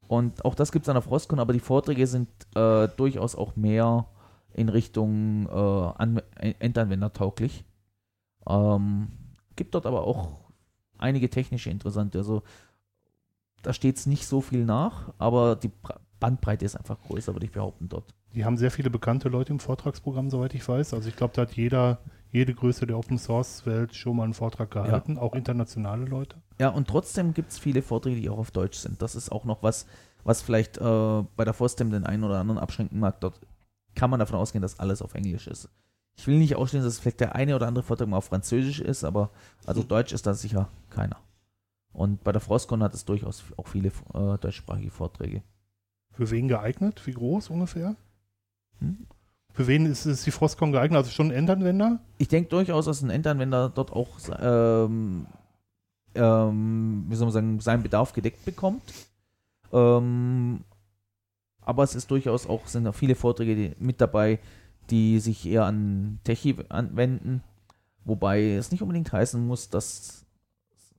Und 0.09 0.45
auch 0.45 0.57
das 0.57 0.73
gibt 0.73 0.85
es 0.85 0.89
an 0.89 0.97
der 0.97 1.03
Frostcon, 1.03 1.39
aber 1.39 1.53
die 1.53 1.61
Vorträge 1.61 2.07
sind 2.09 2.29
äh, 2.57 2.89
durchaus 2.97 3.37
auch 3.37 3.55
mehr 3.55 4.07
in 4.55 4.69
Richtung 4.69 5.47
äh, 5.47 5.51
An 5.53 6.23
Endanwender 6.59 7.13
tauglich. 7.13 7.65
Ähm, 8.49 9.09
gibt 9.57 9.75
dort 9.75 9.87
aber 9.87 10.05
auch 10.05 10.41
einige 10.99 11.31
technische 11.31 11.71
interessante. 11.71 12.19
Also 12.19 12.43
da 13.63 13.73
steht 13.73 13.97
es 13.97 14.07
nicht 14.07 14.27
so 14.27 14.41
viel 14.41 14.65
nach, 14.65 15.13
aber 15.19 15.57
die 15.57 15.71
Bandbreite 16.19 16.65
ist 16.65 16.77
einfach 16.77 16.99
größer, 17.03 17.35
würde 17.35 17.47
ich 17.47 17.53
behaupten, 17.53 17.89
dort. 17.89 18.05
Die 18.35 18.45
haben 18.45 18.57
sehr 18.57 18.71
viele 18.71 18.91
bekannte 18.91 19.29
Leute 19.29 19.53
im 19.53 19.59
Vortragsprogramm, 19.59 20.31
soweit 20.31 20.55
ich 20.55 20.67
weiß. 20.67 20.95
Also 20.95 21.09
ich 21.09 21.17
glaube, 21.17 21.35
da 21.35 21.43
hat 21.43 21.53
jeder, 21.53 21.99
jede 22.31 22.55
Größe 22.55 22.87
der 22.87 22.97
Open 22.97 23.19
Source 23.19 23.67
Welt 23.67 23.95
schon 23.95 24.17
mal 24.17 24.25
einen 24.25 24.35
Vortrag 24.35 24.71
gehalten, 24.71 25.19
auch 25.19 25.35
internationale 25.35 26.05
Leute. 26.05 26.37
Ja, 26.59 26.69
und 26.69 26.87
trotzdem 26.87 27.35
gibt 27.35 27.51
es 27.51 27.59
viele 27.59 27.83
Vorträge, 27.83 28.21
die 28.21 28.31
auch 28.31 28.39
auf 28.39 28.51
Deutsch 28.51 28.79
sind. 28.79 29.03
Das 29.03 29.15
ist 29.15 29.33
auch 29.33 29.45
noch 29.45 29.63
was, 29.63 29.87
was 30.23 30.43
vielleicht 30.43 30.79
äh, 30.79 31.23
bei 31.37 31.45
der 31.45 31.55
FOSDEM 31.55 31.91
den 31.91 32.07
einen 32.07 32.23
oder 32.23 32.39
anderen 32.39 32.61
abschränken 32.61 33.01
mag. 33.01 33.21
Dort 33.21 33.41
kann 33.95 34.11
man 34.11 34.21
davon 34.21 34.39
ausgehen, 34.39 34.63
dass 34.63 34.79
alles 34.79 35.03
auf 35.03 35.15
Englisch 35.15 35.47
ist. 35.47 35.69
Ich 36.17 36.27
will 36.27 36.39
nicht 36.39 36.57
ausschließen, 36.57 36.85
dass 36.85 36.99
vielleicht 36.99 37.21
der 37.21 37.35
eine 37.35 37.57
oder 37.57 37.67
andere 37.67 37.83
Vortrag 37.83 38.09
mal 38.09 38.19
auf 38.19 38.27
Französisch 38.27 38.81
ist, 38.81 39.05
aber 39.05 39.31
also 39.65 39.83
Deutsch 39.83 40.13
ist 40.13 40.27
da 40.27 40.35
sicher 40.35 40.69
keiner. 40.91 41.17
Und 41.93 42.23
bei 42.23 42.33
der 42.33 42.41
Frostcon 42.41 42.83
hat 42.83 42.95
es 42.95 43.05
durchaus 43.05 43.43
auch 43.57 43.67
viele 43.67 43.89
äh, 43.89 44.39
deutschsprachige 44.39 44.91
Vorträge. 44.91 45.43
Für 46.13 46.31
wen 46.31 46.49
geeignet? 46.49 47.07
Wie 47.07 47.13
groß 47.13 47.51
ungefähr? 47.51 47.97
Hm? 48.79 49.07
Für 49.53 49.67
wen 49.67 49.87
ist, 49.87 50.07
ist 50.07 50.27
die 50.27 50.31
Frostcon 50.31 50.73
geeignet? 50.73 50.99
Also 50.99 51.11
schon 51.11 51.29
ein 51.29 51.37
Endanwender? 51.37 52.01
Ich 52.19 52.29
denke 52.29 52.51
durchaus, 52.51 52.85
dass 52.85 53.03
ein 53.03 53.11
Endanwender 53.11 53.69
dort 53.69 53.93
auch 53.93 54.19
ähm, 54.39 55.27
ähm, 56.15 57.05
wie 57.09 57.15
soll 57.15 57.27
man 57.27 57.33
sagen, 57.33 57.61
seinen 57.61 57.83
Bedarf 57.83 58.13
gedeckt 58.13 58.45
bekommt. 58.45 58.83
Ähm, 59.73 60.65
aber 61.71 61.85
es 61.85 61.95
ist 61.95 62.11
durchaus 62.11 62.49
auch, 62.49 62.67
sind 62.67 62.87
auch 62.89 62.95
viele 62.95 63.15
Vorträge 63.15 63.55
die, 63.55 63.73
mit 63.79 64.01
dabei, 64.01 64.41
die 64.91 65.21
sich 65.21 65.47
eher 65.47 65.65
an 65.65 66.19
Techie 66.25 66.57
anwenden, 66.69 67.45
wobei 68.05 68.55
es 68.55 68.73
nicht 68.73 68.83
unbedingt 68.83 69.13
heißen 69.13 69.47
muss, 69.47 69.71
dass, 69.71 70.27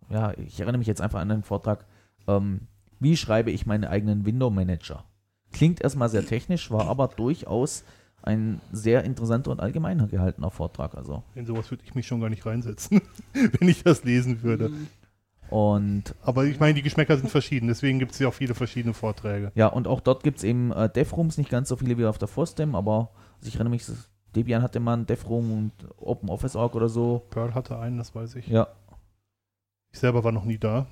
ja, 0.10 0.34
ich 0.38 0.62
erinnere 0.62 0.78
mich 0.78 0.88
jetzt 0.88 1.02
einfach 1.02 1.20
an 1.20 1.30
einen 1.30 1.44
Vortrag, 1.44 1.86
ähm, 2.26 2.62
wie 3.02 3.18
schreibe 3.18 3.52
ich 3.52 3.66
meinen 3.66 3.84
eigenen 3.84 4.26
Window 4.26 4.50
Manager? 4.50 5.04
Klingt 5.52 5.82
erstmal 5.82 6.08
sehr 6.08 6.26
technisch, 6.26 6.72
war 6.72 6.88
aber 6.88 7.10
durchaus 7.10 7.84
ein 8.24 8.62
sehr 8.72 9.04
interessanter 9.04 9.52
und 9.52 9.60
allgemeiner 9.60 10.08
gehaltener 10.08 10.52
Vortrag. 10.52 10.96
Also. 10.96 11.24
In 11.36 11.46
sowas 11.46 11.70
würde 11.70 11.84
ich 11.84 11.96
mich 11.96 12.08
schon 12.08 12.22
gar 12.22 12.30
nicht 12.30 12.46
reinsetzen, 12.46 13.02
wenn 13.34 13.68
ich 13.68 13.84
das 13.84 14.06
lesen 14.06 14.42
würde. 14.42 14.72
Und 15.52 16.16
Aber 16.24 16.46
ich 16.46 16.60
meine, 16.62 16.74
die 16.76 16.82
Geschmäcker 16.82 17.18
sind 17.18 17.30
verschieden, 17.30 17.68
deswegen 17.68 18.00
gibt 18.00 18.14
es 18.14 18.20
ja 18.20 18.30
auch 18.30 18.34
viele 18.34 18.56
verschiedene 18.56 18.94
Vorträge. 18.94 19.52
ja, 19.54 19.68
und 19.68 19.86
auch 19.86 20.00
dort 20.00 20.24
gibt 20.24 20.38
es 20.38 20.46
eben 20.46 20.72
äh, 20.72 20.90
Dev-Rooms, 20.90 21.38
nicht 21.38 21.50
ganz 21.50 21.68
so 21.68 21.76
viele 21.76 21.98
wie 21.98 22.06
auf 22.06 22.18
der 22.18 22.30
FOSDEM, 22.30 22.74
aber 22.74 23.10
also 23.38 23.50
ich 23.50 23.56
erinnere 23.56 23.72
mich, 23.72 23.86
Debian 24.34 24.62
hatte 24.64 24.80
mal 24.80 24.94
einen 24.94 25.06
Dev-Room 25.08 25.52
und 25.52 25.72
OpenOffice.org 25.98 26.74
oder 26.74 26.88
so. 26.88 27.24
Pearl 27.32 27.54
hatte 27.54 27.78
einen, 27.78 27.98
das 27.98 28.16
weiß 28.16 28.36
ich. 28.36 28.48
Ja, 28.48 28.70
Ich 29.92 30.00
selber 30.00 30.24
war 30.24 30.32
noch 30.32 30.46
nie 30.46 30.58
da, 30.58 30.88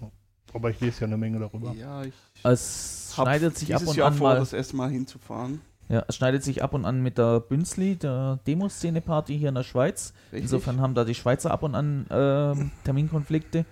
aber 0.54 0.70
ich 0.72 0.82
lese 0.82 1.02
ja 1.02 1.08
eine 1.08 1.16
Menge 1.16 1.40
darüber. 1.40 1.72
Ja, 1.72 2.04
ich 2.04 2.14
es 2.44 3.14
schneidet 3.16 3.58
sich 3.58 3.74
ab 3.74 3.88
und 3.88 3.96
Jahr 3.96 4.08
an 4.10 4.14
vor, 4.16 4.30
mal. 4.30 4.40
das 4.40 4.52
erste 4.52 4.76
Mal 4.76 4.90
hinzufahren. 4.90 5.62
Ja, 5.88 6.04
es 6.08 6.18
schneidet 6.18 6.44
sich 6.44 6.62
ab 6.62 6.74
und 6.74 6.84
an 6.84 7.02
mit 7.02 7.18
der 7.18 7.40
Bünzli, 7.40 7.96
der 7.96 8.40
Demoszene-Party 8.46 9.38
hier 9.40 9.50
in 9.50 9.56
der 9.56 9.64
Schweiz. 9.64 10.14
Richtig? 10.34 10.42
Insofern 10.44 10.82
haben 10.82 10.94
da 10.96 11.06
die 11.06 11.16
Schweizer 11.16 11.50
ab 11.50 11.64
und 11.64 11.76
an 11.76 12.06
ähm, 12.12 12.72
Terminkonflikte. 12.84 13.66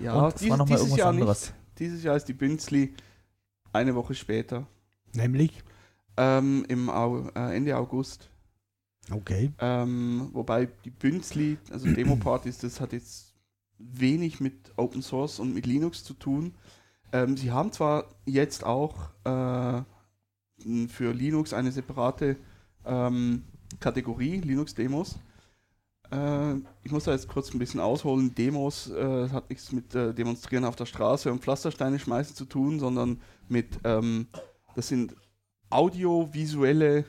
Ja, 0.00 0.14
und 0.14 0.28
es 0.34 0.40
dies- 0.40 0.50
war 0.50 0.56
nochmal 0.56 0.76
dieses 0.78 0.80
irgendwas 0.88 0.98
Jahr 0.98 1.08
anderes. 1.08 1.40
Nicht. 1.42 1.54
Dieses 1.78 2.02
Jahr 2.02 2.16
ist 2.16 2.26
die 2.28 2.32
Bünzli 2.34 2.94
eine 3.72 3.94
Woche 3.94 4.14
später, 4.14 4.66
Nämlich, 5.14 5.62
ähm, 6.16 6.64
im 6.68 6.88
Au 6.90 7.28
äh, 7.34 7.56
Ende 7.56 7.76
August. 7.76 8.30
okay. 9.10 9.50
Ähm, 9.58 10.28
wobei 10.32 10.66
die 10.84 10.90
Bünzli, 10.90 11.58
also 11.70 11.86
Demo-Partys, 11.94 12.58
das 12.58 12.80
hat 12.80 12.92
jetzt 12.92 13.34
wenig 13.78 14.40
mit 14.40 14.72
Open 14.76 15.02
Source 15.02 15.40
und 15.40 15.54
mit 15.54 15.66
Linux 15.66 16.04
zu 16.04 16.14
tun. 16.14 16.54
Ähm, 17.12 17.36
sie 17.36 17.50
haben 17.50 17.72
zwar 17.72 18.06
jetzt 18.26 18.64
auch 18.64 19.10
äh, 19.24 19.82
für 20.88 21.12
Linux 21.12 21.52
eine 21.52 21.72
separate 21.72 22.36
ähm, 22.84 23.44
Kategorie, 23.80 24.40
Linux-Demos. 24.40 25.18
Äh, 26.12 26.56
ich 26.84 26.92
muss 26.92 27.04
da 27.04 27.12
jetzt 27.12 27.28
kurz 27.28 27.52
ein 27.52 27.58
bisschen 27.58 27.80
ausholen. 27.80 28.34
Demos 28.34 28.90
äh, 28.90 29.28
hat 29.30 29.48
nichts 29.48 29.72
mit 29.72 29.94
äh, 29.94 30.12
Demonstrieren 30.12 30.64
auf 30.64 30.76
der 30.76 30.86
Straße 30.86 31.32
und 31.32 31.42
Pflastersteine 31.42 31.98
schmeißen 31.98 32.36
zu 32.36 32.44
tun, 32.44 32.78
sondern 32.78 33.20
mit, 33.48 33.80
ähm, 33.84 34.26
das 34.76 34.88
sind 34.88 35.14
audiovisuelle 35.70 37.04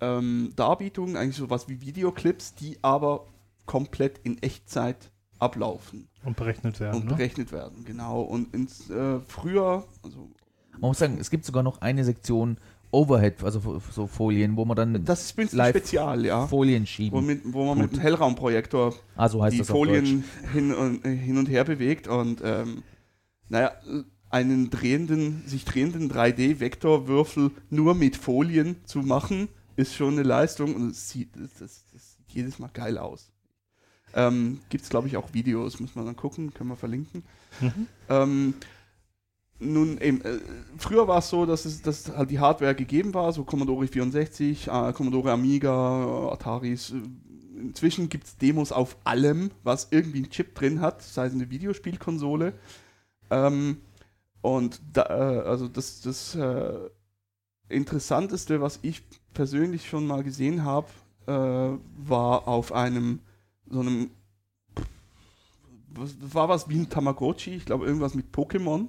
ähm, 0.00 0.52
Darbietungen, 0.56 1.16
eigentlich 1.16 1.36
sowas 1.36 1.68
wie 1.68 1.80
Videoclips, 1.80 2.54
die 2.54 2.78
aber 2.82 3.26
komplett 3.66 4.18
in 4.24 4.42
Echtzeit 4.42 5.10
ablaufen 5.38 6.08
Und 6.24 6.36
berechnet 6.36 6.80
werden. 6.80 6.96
und 7.02 7.06
ne? 7.06 7.14
berechnet 7.14 7.52
werden, 7.52 7.84
genau. 7.84 8.22
Und 8.22 8.54
ins, 8.54 8.88
äh, 8.90 9.20
früher, 9.20 9.86
also 10.02 10.30
Man 10.72 10.80
muss 10.80 10.98
sagen, 10.98 11.18
es 11.18 11.30
gibt 11.30 11.44
sogar 11.44 11.62
noch 11.62 11.80
eine 11.80 12.04
Sektion 12.04 12.56
Overhead, 12.92 13.42
also 13.44 13.80
so 13.92 14.06
Folien, 14.06 14.56
wo 14.56 14.64
man 14.64 14.76
dann 14.76 15.04
das 15.04 15.32
ist 15.36 15.52
Live- 15.52 15.76
Spezial, 15.76 16.24
ja. 16.24 16.46
Folien 16.46 16.86
schieben. 16.86 17.18
Womit, 17.18 17.40
wo 17.44 17.64
man 17.64 17.78
mit 17.78 17.90
Gut. 17.90 17.98
einem 17.98 18.02
Hellraumprojektor 18.02 18.94
ah, 19.16 19.28
so 19.28 19.42
heißt 19.42 19.58
die. 19.58 19.64
Folien 19.64 20.24
hin 20.52 20.74
und, 20.74 21.06
hin 21.06 21.38
und 21.38 21.48
her 21.48 21.64
bewegt 21.64 22.08
und 22.08 22.40
ähm, 22.44 22.82
naja, 23.48 23.72
einen 24.30 24.70
drehenden, 24.70 25.42
sich 25.46 25.64
drehenden 25.64 26.10
3D-Vektorwürfel 26.10 27.50
nur 27.68 27.94
mit 27.94 28.16
Folien 28.16 28.76
zu 28.84 29.00
machen, 29.00 29.48
ist 29.76 29.94
schon 29.94 30.14
eine 30.14 30.22
Leistung 30.22 30.74
und 30.74 30.90
es 30.90 31.10
sieht, 31.10 31.30
das, 31.36 31.54
das, 31.58 31.84
das 31.92 32.12
sieht 32.16 32.30
jedes 32.30 32.58
Mal 32.58 32.70
geil 32.72 32.98
aus. 32.98 33.32
Ähm, 34.14 34.60
Gibt 34.68 34.84
es, 34.84 34.90
glaube 34.90 35.08
ich, 35.08 35.16
auch 35.16 35.32
Videos, 35.32 35.78
muss 35.80 35.94
man 35.94 36.06
dann 36.06 36.16
gucken, 36.16 36.52
können 36.52 36.70
wir 36.70 36.76
verlinken. 36.76 37.22
Mhm. 37.60 37.86
Ähm, 38.08 38.54
nun, 39.60 39.98
eben, 39.98 40.22
äh, 40.22 40.40
früher 40.78 41.06
war 41.06 41.18
es 41.18 41.28
so, 41.28 41.46
dass 41.46 41.64
es 41.64 41.82
dass 41.82 42.10
halt 42.16 42.30
die 42.30 42.38
Hardware 42.40 42.74
gegeben 42.74 43.12
war, 43.14 43.32
so 43.32 43.44
Commodore 43.44 43.86
64, 43.86 44.68
äh, 44.68 44.92
Commodore 44.92 45.32
Amiga, 45.32 46.30
Ataris. 46.32 46.90
Äh, 46.90 47.02
inzwischen 47.60 48.08
gibt 48.08 48.26
es 48.26 48.36
Demos 48.38 48.72
auf 48.72 48.96
allem, 49.04 49.50
was 49.62 49.88
irgendwie 49.90 50.18
einen 50.18 50.30
Chip 50.30 50.54
drin 50.54 50.80
hat, 50.80 51.02
sei 51.02 51.26
es 51.26 51.34
eine 51.34 51.50
Videospielkonsole. 51.50 52.54
Ähm, 53.30 53.78
und 54.40 54.80
da, 54.92 55.02
äh, 55.02 55.48
also 55.48 55.68
das, 55.68 56.00
das 56.00 56.34
äh, 56.34 56.88
Interessanteste, 57.68 58.60
was 58.60 58.78
ich 58.82 59.02
persönlich 59.34 59.88
schon 59.88 60.06
mal 60.06 60.24
gesehen 60.24 60.64
habe, 60.64 60.88
äh, 61.26 61.32
war 61.32 62.48
auf 62.48 62.72
einem 62.72 63.20
so 63.68 63.80
einem 63.80 64.10
was, 65.90 66.16
war 66.20 66.48
was 66.48 66.68
wie 66.68 66.78
ein 66.78 66.88
Tamagotchi, 66.88 67.54
ich 67.54 67.66
glaube 67.66 67.86
irgendwas 67.86 68.14
mit 68.14 68.34
Pokémon. 68.34 68.88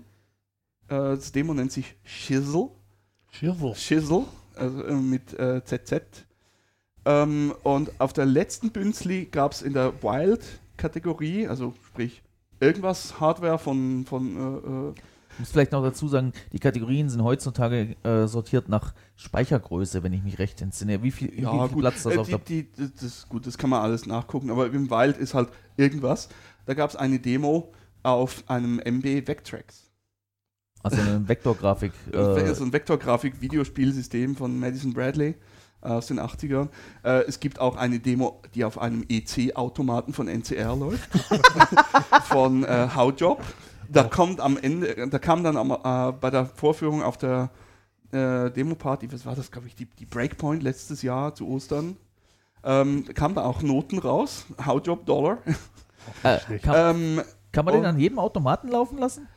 Äh, 0.92 1.16
das 1.16 1.32
Demo 1.32 1.54
nennt 1.54 1.72
sich 1.72 1.96
Shizzle. 2.04 2.70
Schirwurf. 3.32 3.80
Shizzle, 3.80 4.26
also 4.56 4.84
äh, 4.84 4.94
mit 4.94 5.34
äh, 5.40 5.64
ZZ. 5.64 6.26
Ähm, 7.06 7.54
und 7.64 8.00
auf 8.00 8.14
der 8.14 8.26
letzten 8.26 8.72
Bünzli 8.72 9.26
gab 9.26 9.54
es 9.54 9.62
in 9.62 9.74
der 9.74 10.04
Wild-Kategorie, 10.04 11.48
also 11.48 11.74
sprich 11.88 12.22
irgendwas 12.60 13.20
Hardware 13.20 13.58
von, 13.58 14.06
von 14.06 14.36
äh, 14.36 14.90
äh, 14.90 14.94
Ich 15.34 15.40
muss 15.40 15.52
vielleicht 15.52 15.72
noch 15.72 15.82
dazu 15.82 16.08
sagen, 16.10 16.34
die 16.52 16.60
Kategorien 16.60 17.10
sind 17.10 17.24
heutzutage 17.24 17.96
äh, 18.04 18.28
sortiert 18.28 18.70
nach 18.70 18.94
Speichergröße, 19.16 20.04
wenn 20.04 20.14
ich 20.14 20.22
mich 20.24 20.38
recht 20.38 20.62
entsinne. 20.62 21.02
Wie 21.02 21.10
viel, 21.10 21.32
wie 21.32 21.42
viel 21.42 21.80
Platz 21.80 22.04
das 22.04 22.16
äh, 22.16 22.18
auf 22.20 22.28
die, 22.28 22.32
der 22.32 22.40
die, 22.40 22.68
das, 22.78 22.94
das, 23.02 23.30
gut, 23.30 23.48
das 23.48 23.58
kann 23.58 23.70
man 23.72 23.82
alles 23.82 24.06
nachgucken, 24.06 24.52
aber 24.52 24.68
im 24.68 24.92
Wild 24.92 25.18
ist 25.18 25.34
halt 25.34 25.50
irgendwas. 25.78 26.30
Da 26.66 26.76
gab 26.76 26.90
es 26.90 26.96
eine 26.96 27.20
Demo 27.20 27.72
auf 28.04 28.44
einem 28.48 28.80
MB 28.80 29.28
Vectrex. 29.28 29.91
Also 30.84 31.02
eine 31.02 31.28
Vektorgrafik. 31.28 31.92
Äh, 32.12 32.18
Äh, 32.42 32.56
so 32.56 32.64
ein 32.64 32.74
Vektorgrafik-Videospielsystem 32.74 34.36
von 34.36 34.60
Madison 34.60 34.94
Bradley 34.94 35.36
äh, 35.82 35.88
aus 35.88 36.08
den 36.08 36.20
80ern. 36.20 36.70
Äh, 37.04 37.24
es 37.28 37.40
gibt 37.40 37.60
auch 37.60 37.76
eine 37.76 38.00
Demo, 38.00 38.42
die 38.56 38.64
auf 38.66 38.80
einem 38.80 39.06
EC-Automaten 39.08 40.14
von 40.14 40.28
NCR 40.28 40.76
läuft, 40.76 41.10
von 42.26 42.64
äh, 42.64 42.90
Howjob. 42.96 43.42
Da 43.90 44.04
kommt 44.04 44.40
am 44.40 44.58
Ende, 44.58 45.10
da 45.10 45.20
kam 45.20 45.44
dann 45.44 45.58
am, 45.58 45.72
äh, 45.72 46.14
bei 46.14 46.30
der 46.30 46.46
Vorführung 46.46 47.04
auf 47.04 47.18
der 47.18 47.50
äh, 48.12 48.50
Demo-Party, 48.52 49.12
was 49.12 49.26
war 49.26 49.36
das, 49.36 49.52
glaube 49.52 49.68
ich, 49.68 49.76
die, 49.76 49.86
die 49.86 50.06
Breakpoint 50.06 50.64
letztes 50.64 51.02
Jahr 51.02 51.36
zu 51.36 51.48
Ostern, 51.48 51.98
ähm, 52.64 53.06
kam 53.14 53.34
da 53.34 53.44
auch 53.44 53.62
Noten 53.62 54.00
raus, 54.00 54.46
Howjob 54.66 55.06
Dollar. 55.06 55.40
äh, 56.24 56.40
kann, 56.60 56.96
ähm, 56.96 57.22
kann 57.52 57.66
man 57.66 57.74
den 57.74 57.86
an 57.86 58.00
jedem 58.00 58.20
Automaten 58.20 58.70
laufen 58.70 58.98
lassen? 58.98 59.28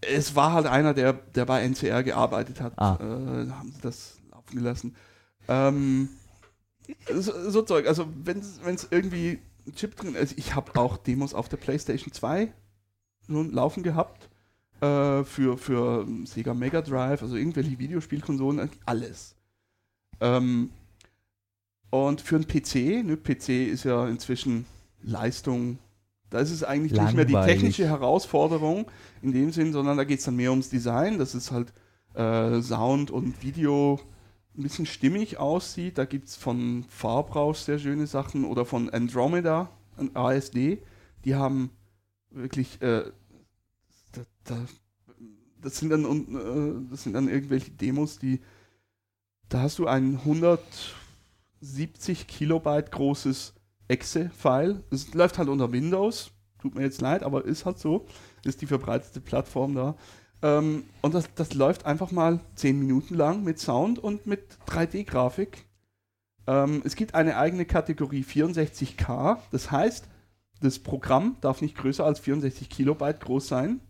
Es 0.00 0.34
war 0.34 0.52
halt 0.52 0.66
einer, 0.66 0.94
der, 0.94 1.12
der 1.12 1.44
bei 1.44 1.62
NCR 1.62 2.02
gearbeitet 2.02 2.60
hat. 2.60 2.78
Ah. 2.78 2.96
Äh, 3.00 3.50
haben 3.50 3.72
sie 3.72 3.80
das 3.80 4.18
laufen 4.30 4.56
gelassen. 4.56 4.96
Ähm, 5.48 6.08
so, 7.12 7.50
so 7.50 7.62
Zeug, 7.62 7.86
also 7.86 8.08
wenn 8.24 8.38
es 8.38 8.88
irgendwie 8.90 9.38
ein 9.66 9.74
Chip 9.74 9.96
drin 9.96 10.14
ist, 10.14 10.38
ich 10.38 10.54
habe 10.54 10.78
auch 10.78 10.96
Demos 10.96 11.34
auf 11.34 11.48
der 11.48 11.58
PlayStation 11.58 12.12
2 12.12 12.52
nun 13.28 13.52
laufen 13.52 13.82
gehabt. 13.82 14.28
Äh, 14.80 15.24
für, 15.24 15.58
für 15.58 16.06
Sega 16.24 16.54
Mega 16.54 16.80
Drive, 16.80 17.22
also 17.22 17.36
irgendwelche 17.36 17.78
Videospielkonsolen, 17.78 18.70
alles. 18.86 19.36
Ähm, 20.20 20.70
und 21.90 22.22
für 22.22 22.36
einen 22.36 22.46
PC, 22.46 23.04
ne, 23.04 23.16
PC 23.16 23.70
ist 23.70 23.84
ja 23.84 24.08
inzwischen 24.08 24.64
Leistung 25.02 25.78
Da 26.30 26.38
ist 26.38 26.52
es 26.52 26.62
eigentlich 26.62 26.92
nicht 26.92 27.14
mehr 27.14 27.24
die 27.24 27.32
Langweilig. 27.32 27.60
technische 27.60 27.88
Herausforderung 27.88 28.86
in 29.20 29.32
dem 29.32 29.50
Sinn, 29.50 29.72
sondern 29.72 29.96
da 29.96 30.04
geht 30.04 30.20
es 30.20 30.24
dann 30.24 30.36
mehr 30.36 30.50
ums 30.50 30.70
Design, 30.70 31.18
dass 31.18 31.34
es 31.34 31.50
halt 31.50 31.72
äh, 32.14 32.62
Sound 32.62 33.10
und 33.10 33.42
Video 33.42 33.98
ein 34.56 34.62
bisschen 34.62 34.86
stimmig 34.86 35.38
aussieht. 35.38 35.98
Da 35.98 36.04
gibt 36.04 36.28
es 36.28 36.36
von 36.36 36.84
Farbrausch 36.88 37.58
sehr 37.58 37.80
schöne 37.80 38.06
Sachen 38.06 38.44
oder 38.44 38.64
von 38.64 38.90
Andromeda, 38.90 39.70
ein 39.96 40.14
ASD. 40.14 40.80
Die 41.24 41.34
haben 41.34 41.70
wirklich, 42.30 42.80
äh, 42.80 43.10
da, 44.12 44.20
da, 44.44 44.64
das, 45.60 45.78
sind 45.78 45.90
dann, 45.90 46.04
äh, 46.04 46.90
das 46.90 47.02
sind 47.02 47.14
dann 47.14 47.28
irgendwelche 47.28 47.72
Demos, 47.72 48.20
die, 48.20 48.38
da 49.48 49.62
hast 49.62 49.80
du 49.80 49.88
ein 49.88 50.18
170 50.18 52.28
Kilobyte 52.28 52.92
großes 52.92 53.54
Exe-File. 53.90 54.82
Es 54.90 55.12
läuft 55.14 55.38
halt 55.38 55.48
unter 55.48 55.72
Windows. 55.72 56.30
Tut 56.60 56.74
mir 56.74 56.82
jetzt 56.82 57.00
leid, 57.00 57.22
aber 57.22 57.44
ist 57.44 57.66
halt 57.66 57.78
so. 57.78 58.06
Ist 58.44 58.62
die 58.62 58.66
verbreitete 58.66 59.20
Plattform 59.20 59.74
da. 59.74 59.96
Ähm, 60.42 60.84
und 61.02 61.14
das, 61.14 61.28
das 61.34 61.54
läuft 61.54 61.86
einfach 61.86 62.12
mal 62.12 62.40
10 62.54 62.78
Minuten 62.78 63.14
lang 63.14 63.42
mit 63.42 63.58
Sound 63.58 63.98
und 63.98 64.26
mit 64.26 64.56
3D-Grafik. 64.68 65.66
Ähm, 66.46 66.82
es 66.84 66.96
gibt 66.96 67.14
eine 67.14 67.36
eigene 67.36 67.66
Kategorie 67.66 68.22
64K. 68.22 69.38
Das 69.50 69.70
heißt, 69.70 70.06
das 70.60 70.78
Programm 70.78 71.36
darf 71.40 71.60
nicht 71.62 71.76
größer 71.76 72.04
als 72.04 72.20
64 72.20 72.68
Kilobyte 72.70 73.20
groß 73.20 73.48
sein. 73.48 73.80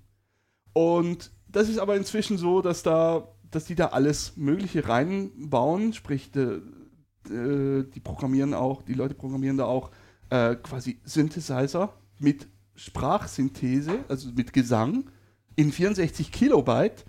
Und 0.73 1.31
das 1.49 1.69
ist 1.69 1.79
aber 1.79 1.97
inzwischen 1.97 2.39
so, 2.39 2.63
dass 2.63 2.83
da, 2.83 3.29
dass 3.51 3.65
die 3.65 3.75
da 3.75 3.87
alles 3.87 4.37
Mögliche 4.37 4.89
reinbauen, 4.89 5.93
sprich, 5.93 6.31
de, 6.31 6.61
de, 7.29 7.85
die 7.85 8.01
programmieren 8.01 8.55
auch, 8.55 8.83
die 8.83 8.95
Leute 8.95 9.15
programmieren 9.15 9.57
da 9.57 9.65
auch 9.65 9.91
äh, 10.31 10.57
quasi 10.57 11.01
Synthesizer 11.05 11.95
mit 12.19 12.49
Sprachsynthese, 12.75 14.05
also 14.09 14.31
mit 14.35 14.53
Gesang 14.53 15.11
in 15.57 15.73
64 15.73 16.33
Kilobyte. 16.33 17.05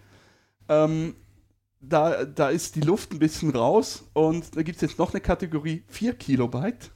Ähm, 0.67 1.15
da, 1.79 2.25
da 2.25 2.49
ist 2.49 2.75
die 2.75 2.81
Luft 2.81 3.11
ein 3.11 3.19
bisschen 3.19 3.49
raus 3.51 4.03
und 4.13 4.55
da 4.55 4.63
gibt 4.63 4.75
es 4.75 4.81
jetzt 4.81 4.99
noch 4.99 5.11
eine 5.13 5.21
Kategorie 5.21 5.83
4 5.87 6.13
Kilobyte. 6.13 6.91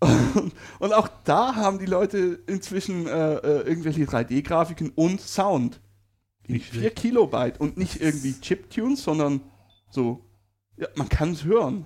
Und, 0.00 0.52
und 0.80 0.92
auch 0.92 1.08
da 1.24 1.54
haben 1.54 1.78
die 1.78 1.86
Leute 1.86 2.40
inzwischen 2.46 3.06
äh, 3.06 3.34
äh, 3.36 3.68
irgendwelche 3.68 4.04
3D-Grafiken 4.04 4.90
und 4.94 5.20
Sound. 5.20 5.80
In 6.48 6.54
Nicht 6.54 6.70
4 6.70 6.80
schlecht. 6.80 6.96
Kilobyte 6.96 7.60
und 7.60 7.76
nicht 7.76 8.00
irgendwie 8.00 8.34
Chiptunes, 8.40 9.04
sondern 9.04 9.40
so, 9.90 10.24
ja, 10.76 10.88
man 10.96 11.08
kann 11.08 11.32
es 11.32 11.44
hören. 11.44 11.84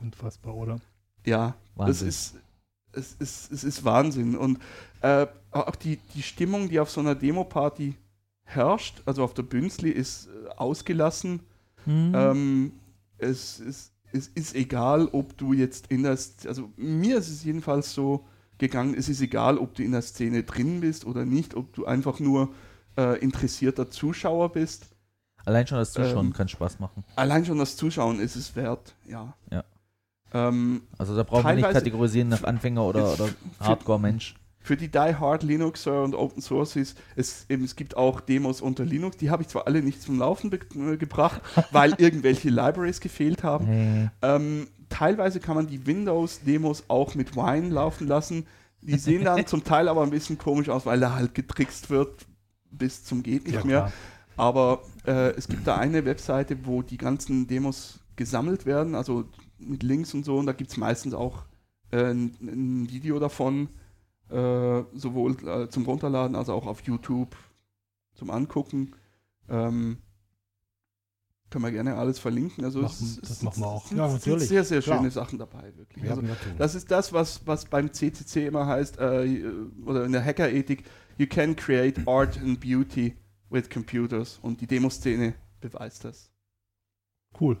Unfassbar, 0.00 0.54
oder? 0.54 0.80
Ja, 1.24 1.56
das 1.76 1.86
Wahnsinn. 2.02 2.08
ist, 2.08 2.34
es 2.92 3.12
ist, 3.18 3.52
es 3.52 3.64
ist 3.64 3.84
Wahnsinn. 3.84 4.36
Und 4.36 4.58
äh, 5.02 5.26
auch 5.50 5.76
die, 5.76 5.98
die 6.14 6.22
Stimmung, 6.22 6.68
die 6.68 6.80
auf 6.80 6.90
so 6.90 7.00
einer 7.00 7.14
Demo-Party 7.14 7.94
herrscht, 8.44 9.02
also 9.06 9.24
auf 9.24 9.34
der 9.34 9.42
Bünzli, 9.42 9.90
ist 9.90 10.28
äh, 10.28 10.48
ausgelassen. 10.56 11.40
Hm. 11.84 12.12
Ähm, 12.14 12.72
es, 13.18 13.60
ist, 13.60 13.92
es 14.12 14.28
ist 14.28 14.54
egal, 14.54 15.08
ob 15.08 15.36
du 15.36 15.52
jetzt 15.52 15.88
in 15.88 16.02
der, 16.02 16.16
Sz- 16.16 16.46
also 16.46 16.70
mir 16.76 17.18
ist 17.18 17.28
es 17.28 17.44
jedenfalls 17.44 17.92
so 17.92 18.24
gegangen, 18.58 18.94
es 18.94 19.08
ist 19.08 19.20
egal, 19.20 19.58
ob 19.58 19.74
du 19.74 19.82
in 19.82 19.92
der 19.92 20.02
Szene 20.02 20.42
drin 20.42 20.80
bist 20.80 21.04
oder 21.04 21.24
nicht, 21.24 21.54
ob 21.54 21.72
du 21.74 21.84
einfach 21.84 22.20
nur 22.20 22.52
äh, 22.96 23.18
interessierter 23.20 23.90
Zuschauer 23.90 24.52
bist. 24.52 24.88
Allein 25.46 25.66
schon 25.66 25.78
das 25.78 25.92
Zuschauen 25.92 26.26
ähm, 26.26 26.32
kann 26.34 26.48
Spaß 26.48 26.78
machen. 26.80 27.02
Allein 27.16 27.46
schon 27.46 27.58
das 27.58 27.76
Zuschauen 27.76 28.20
ist 28.20 28.36
es 28.36 28.54
wert, 28.54 28.94
ja. 29.08 29.32
Ja. 29.50 29.64
Ähm, 30.34 30.82
Also 30.98 31.16
da 31.16 31.22
braucht 31.22 31.44
man 31.44 31.56
nicht 31.56 31.70
kategorisieren 31.70 32.28
nach 32.28 32.42
Anfänger 32.44 32.84
oder, 32.84 33.14
oder 33.14 33.28
Hardcore-Mensch. 33.60 34.34
für 34.58 34.76
die 34.76 34.88
Die 34.90 34.98
Hard 34.98 35.44
Linuxer 35.44 36.02
und 36.02 36.14
Open 36.16 36.42
Sources, 36.42 36.96
es, 37.14 37.46
eben, 37.48 37.64
es 37.64 37.76
gibt 37.76 37.96
auch 37.96 38.20
Demos 38.20 38.60
unter 38.60 38.84
Linux, 38.84 39.16
die 39.16 39.30
habe 39.30 39.42
ich 39.42 39.48
zwar 39.48 39.66
alle 39.68 39.82
nicht 39.82 40.02
zum 40.02 40.18
Laufen 40.18 40.52
äh, 40.52 40.96
gebracht, 40.96 41.40
weil 41.70 41.94
irgendwelche 41.98 42.50
Libraries 42.50 43.00
gefehlt 43.00 43.44
haben. 43.44 43.66
Nee. 43.68 44.10
Ähm, 44.22 44.66
teilweise 44.88 45.38
kann 45.40 45.54
man 45.54 45.68
die 45.68 45.86
Windows-Demos 45.86 46.84
auch 46.88 47.14
mit 47.14 47.36
Wine 47.36 47.68
laufen 47.68 48.08
lassen. 48.08 48.46
Die 48.82 48.98
sehen 48.98 49.24
dann 49.24 49.46
zum 49.48 49.62
Teil 49.62 49.88
aber 49.88 50.02
ein 50.02 50.10
bisschen 50.10 50.38
komisch 50.38 50.68
aus, 50.68 50.86
weil 50.86 50.98
da 51.00 51.14
halt 51.14 51.34
getrickst 51.34 51.88
wird 51.88 52.26
bis 52.72 53.04
zum 53.04 53.22
geht 53.22 53.44
nicht 53.46 53.54
Ja, 53.54 53.64
mehr. 53.64 53.78
klar. 53.78 53.92
Aber 54.36 54.82
äh, 55.06 55.30
es 55.36 55.48
gibt 55.48 55.66
da 55.66 55.76
eine 55.76 56.04
Webseite, 56.04 56.58
wo 56.66 56.82
die 56.82 56.98
ganzen 56.98 57.46
Demos 57.46 58.00
gesammelt 58.16 58.66
werden, 58.66 58.94
also 58.94 59.24
mit 59.58 59.82
Links 59.82 60.12
und 60.14 60.24
so, 60.24 60.36
und 60.38 60.46
da 60.46 60.52
gibt 60.52 60.70
es 60.70 60.76
meistens 60.76 61.14
auch 61.14 61.44
äh, 61.90 62.10
ein, 62.10 62.34
ein 62.42 62.90
Video 62.90 63.18
davon, 63.18 63.68
äh, 64.30 64.82
sowohl 64.94 65.36
äh, 65.46 65.68
zum 65.68 65.84
Runterladen 65.84 66.36
als 66.36 66.48
auch 66.48 66.66
auf 66.66 66.82
YouTube 66.82 67.34
zum 68.14 68.30
Angucken. 68.30 68.92
Ähm, 69.48 69.98
können 71.48 71.64
wir 71.64 71.70
gerne 71.70 71.94
alles 71.94 72.18
verlinken. 72.18 72.64
Also 72.64 72.80
Machen- 72.82 73.06
es, 73.06 73.20
das 73.28 73.42
machen 73.42 73.60
wir 73.62 73.66
auch. 73.68 73.84
es 73.84 73.88
sind- 73.90 73.98
Ja, 73.98 74.06
es 74.06 74.12
sind 74.24 74.32
natürlich, 74.32 74.48
sehr, 74.48 74.64
sehr 74.64 74.82
klar. 74.82 74.98
schöne 74.98 75.10
Sachen 75.12 75.38
dabei, 75.38 75.72
wirklich. 75.76 76.08
Also, 76.10 76.22
wir 76.22 76.38
tun. 76.40 76.52
das 76.58 76.74
ist 76.74 76.90
das, 76.90 77.12
was, 77.12 77.46
was 77.46 77.64
beim 77.66 77.92
CCC 77.92 78.46
immer 78.48 78.66
heißt, 78.66 78.98
äh, 78.98 79.44
oder 79.84 80.04
in 80.04 80.12
der 80.12 80.24
Hackerethik, 80.24 80.82
you 81.18 81.26
can 81.28 81.54
create 81.54 82.06
art 82.06 82.36
and 82.38 82.60
beauty 82.60 83.14
with 83.50 83.68
computers. 83.70 84.38
Und 84.42 84.60
die 84.60 84.66
Demoszene 84.66 85.34
beweist 85.60 86.04
das. 86.04 86.30
Cool. 87.40 87.56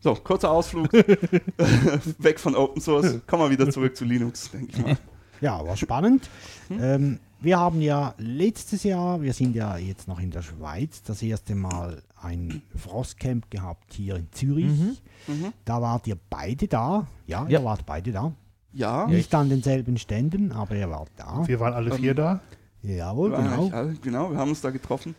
So, 0.00 0.14
kurzer 0.14 0.50
Ausflug. 0.50 0.92
Weg 2.18 2.40
von 2.40 2.54
Open 2.54 2.80
Source. 2.80 3.20
Kommen 3.26 3.44
wir 3.44 3.50
wieder 3.50 3.70
zurück 3.70 3.96
zu 3.96 4.04
Linux, 4.04 4.50
denke 4.50 4.72
ich 4.72 4.78
mal. 4.82 4.96
Ja, 5.40 5.64
war 5.66 5.76
spannend. 5.76 6.28
Hm? 6.68 6.78
Ähm, 6.82 7.18
wir 7.40 7.58
haben 7.58 7.80
ja 7.80 8.14
letztes 8.18 8.82
Jahr, 8.82 9.22
wir 9.22 9.32
sind 9.32 9.54
ja 9.56 9.78
jetzt 9.78 10.06
noch 10.08 10.20
in 10.20 10.30
der 10.30 10.42
Schweiz, 10.42 11.02
das 11.02 11.22
erste 11.22 11.54
Mal 11.54 12.02
ein 12.20 12.60
Frostcamp 12.76 13.50
gehabt 13.50 13.94
hier 13.94 14.16
in 14.16 14.28
Zürich. 14.32 14.66
Mhm. 14.66 14.96
Mhm. 15.26 15.52
Da 15.64 15.80
wart 15.80 16.06
ihr 16.06 16.18
beide 16.28 16.68
da. 16.68 17.06
Ja, 17.26 17.44
Ja. 17.44 17.48
ihr 17.60 17.64
wart 17.64 17.86
beide 17.86 18.12
da. 18.12 18.32
Ja, 18.72 19.06
Nicht 19.06 19.34
an 19.34 19.48
denselben 19.48 19.96
Ständen, 19.98 20.52
aber 20.52 20.76
ihr 20.76 20.88
wart 20.90 21.10
da. 21.16 21.46
Wir 21.48 21.58
waren 21.58 21.72
alle 21.72 21.92
vier 21.92 22.10
Ähm, 22.10 22.16
da. 22.16 22.40
Jawohl, 22.82 23.32
Ja, 23.32 23.40
genau. 23.40 23.68
ja, 23.68 23.82
genau, 24.02 24.30
wir 24.30 24.38
haben 24.38 24.50
uns 24.50 24.60
da 24.60 24.70
getroffen. 24.70 25.14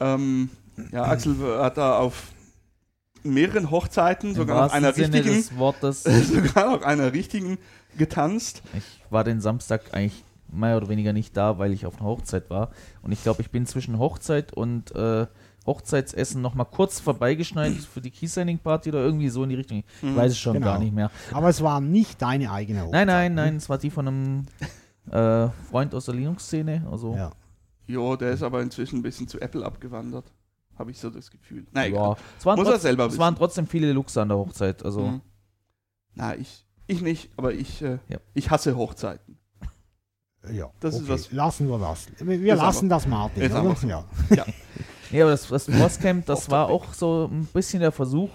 Ähm, 0.00 0.50
ja, 0.92 1.04
Axel 1.04 1.36
hat 1.62 1.76
da 1.76 1.98
auf 1.98 2.28
mehreren 3.24 3.70
Hochzeiten, 3.70 4.30
Im 4.30 4.36
sogar 4.36 4.66
auf 4.66 4.72
einer 4.72 4.92
Sinne 4.92 5.14
richtigen, 5.18 5.34
des 5.36 5.56
Wortes. 5.56 6.02
sogar 6.32 6.74
auf 6.76 6.82
einer 6.84 7.12
richtigen 7.12 7.58
getanzt. 7.96 8.62
Ich 8.76 9.02
war 9.10 9.24
den 9.24 9.40
Samstag 9.40 9.82
eigentlich 9.92 10.24
mehr 10.50 10.76
oder 10.76 10.88
weniger 10.88 11.12
nicht 11.12 11.36
da, 11.36 11.58
weil 11.58 11.72
ich 11.72 11.84
auf 11.84 11.96
einer 11.96 12.08
Hochzeit 12.08 12.48
war. 12.48 12.70
Und 13.02 13.12
ich 13.12 13.22
glaube, 13.22 13.42
ich 13.42 13.50
bin 13.50 13.66
zwischen 13.66 13.98
Hochzeit 13.98 14.52
und 14.52 14.94
äh, 14.94 15.26
Hochzeitsessen 15.66 16.40
noch 16.40 16.54
mal 16.54 16.64
kurz 16.64 17.00
vorbeigeschneit 17.00 17.74
für 17.74 18.00
die 18.00 18.10
Key-Signing-Party 18.10 18.88
oder 18.90 19.00
irgendwie 19.00 19.28
so 19.28 19.42
in 19.42 19.50
die 19.50 19.56
Richtung. 19.56 19.82
Ich 20.00 20.02
Mhm. 20.02 20.16
weiß 20.16 20.32
es 20.32 20.38
schon 20.38 20.54
Genau. 20.54 20.66
gar 20.66 20.78
nicht 20.78 20.94
mehr. 20.94 21.10
Aber 21.32 21.48
es 21.50 21.60
war 21.62 21.80
nicht 21.80 22.22
deine 22.22 22.50
eigene 22.50 22.80
Hochzeit. 22.82 22.92
Nein, 22.92 23.06
nein, 23.08 23.34
nein, 23.34 23.56
es 23.56 23.68
war 23.68 23.76
die 23.78 23.90
von 23.90 24.08
einem 24.08 24.46
äh, 25.12 25.50
Freund 25.70 25.94
aus 25.94 26.06
der 26.06 26.14
Linux-Szene. 26.14 26.86
Also, 26.90 27.14
Ja. 27.14 27.30
Jo, 27.86 28.16
der 28.16 28.32
ist 28.32 28.42
aber 28.42 28.60
inzwischen 28.60 28.98
ein 28.98 29.02
bisschen 29.02 29.28
zu 29.28 29.40
Apple 29.40 29.64
abgewandert. 29.64 30.30
Habe 30.78 30.90
ich 30.90 30.98
so 31.00 31.08
das 31.10 31.30
Gefühl. 31.30 31.66
Na 31.72 31.86
egal. 31.86 32.10
ja. 32.10 32.16
Es, 32.38 32.44
waren 32.46 32.58
Muss 32.58 32.68
er 32.68 32.78
selber 32.78 33.04
es 33.06 33.12
wissen. 33.12 33.20
waren 33.20 33.34
trotzdem 33.34 33.66
viele 33.66 33.92
Luxer 33.92 34.22
an 34.22 34.28
der 34.28 34.36
Hochzeit. 34.38 34.84
Also, 34.84 35.00
Mhm. 35.08 35.20
Na, 36.14 36.36
ich, 36.36 36.66
ich 36.86 37.00
nicht, 37.00 37.30
aber 37.36 37.52
ich, 37.54 37.80
äh, 37.82 37.98
Ja. 38.08 38.18
ich 38.34 38.50
hasse 38.50 38.76
Hochzeiten. 38.76 39.38
ja. 40.52 40.68
Das 40.80 40.94
ist 40.94 41.02
okay. 41.02 41.10
was- 41.12 41.32
Lassen 41.32 41.68
wir 41.68 41.78
das. 41.78 42.06
Wir 42.20 42.52
Ist 42.54 42.58
lassen 42.60 42.88
das, 42.88 43.06
Martin. 43.06 43.42
Ist 43.42 43.52
Oder? 43.52 43.60
einfach 43.62 43.76
so. 43.76 43.88
Ja. 43.88 44.04
Nee, 45.10 45.22
aber 45.22 45.30
das, 45.30 45.48
das 45.48 45.64
Frostcamp, 45.64 46.26
das 46.26 46.50
war 46.50 46.68
auch 46.68 46.92
so 46.92 47.30
ein 47.32 47.46
bisschen 47.46 47.80
der 47.80 47.92
Versuch, 47.92 48.28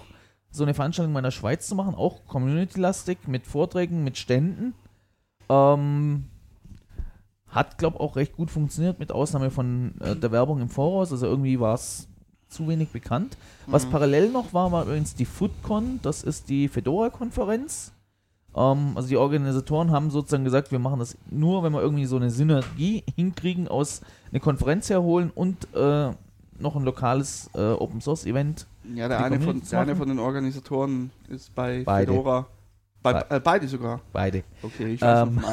so 0.50 0.64
eine 0.64 0.74
Veranstaltung 0.74 1.10
in 1.10 1.14
meiner 1.14 1.30
Schweiz 1.30 1.68
zu 1.68 1.76
machen, 1.76 1.94
auch 1.94 2.26
community-lastig, 2.26 3.28
mit 3.28 3.46
Vorträgen, 3.46 4.02
mit 4.02 4.18
Ständen. 4.18 4.74
Ähm, 5.48 6.24
hat, 7.54 7.78
glaube 7.78 8.00
auch 8.00 8.16
recht 8.16 8.36
gut 8.36 8.50
funktioniert, 8.50 8.98
mit 8.98 9.12
Ausnahme 9.12 9.50
von 9.50 9.94
äh, 10.00 10.16
der 10.16 10.32
Werbung 10.32 10.60
im 10.60 10.68
Voraus. 10.68 11.12
Also 11.12 11.26
irgendwie 11.26 11.60
war 11.60 11.74
es 11.74 12.08
zu 12.48 12.68
wenig 12.68 12.88
bekannt. 12.90 13.36
Was 13.66 13.86
Mhm. 13.86 13.90
parallel 13.90 14.30
noch 14.30 14.52
war, 14.52 14.70
war 14.72 14.84
übrigens 14.84 15.14
die 15.14 15.24
FoodCon, 15.24 16.00
das 16.02 16.22
ist 16.22 16.48
die 16.48 16.68
Fedora-Konferenz. 16.68 17.92
Ähm, 18.56 18.92
also 18.94 19.08
die 19.08 19.16
Organisatoren 19.16 19.90
haben 19.90 20.10
sozusagen 20.10 20.44
gesagt, 20.44 20.70
wir 20.72 20.78
machen 20.78 20.98
das 20.98 21.16
nur, 21.30 21.62
wenn 21.62 21.72
wir 21.72 21.80
irgendwie 21.80 22.06
so 22.06 22.16
eine 22.16 22.30
Synergie 22.30 23.02
hinkriegen 23.16 23.66
aus 23.68 24.02
eine 24.30 24.40
Konferenz 24.40 24.90
herholen 24.90 25.30
und 25.34 25.66
äh, 25.74 26.10
noch 26.58 26.76
ein 26.76 26.84
lokales 26.84 27.50
äh, 27.54 27.72
Open 27.72 28.00
Source 28.00 28.26
Event. 28.26 28.66
Ja, 28.94 29.08
der 29.08 29.24
eine, 29.24 29.40
von, 29.40 29.60
der 29.68 29.80
eine 29.80 29.96
von 29.96 30.08
den 30.08 30.18
Organisatoren 30.20 31.10
ist 31.28 31.52
bei 31.54 31.82
Beide. 31.84 32.12
Fedora. 32.12 32.46
Bei, 33.02 33.12
Be- 33.14 33.26
äh, 33.36 33.40
beide 33.40 33.66
sogar. 33.68 34.00
Beide. 34.12 34.44
Okay, 34.62 34.94
ich 34.94 35.00
weiß 35.02 35.26
Ähm, 35.28 35.34
noch. 35.36 35.42
Ist 35.42 35.48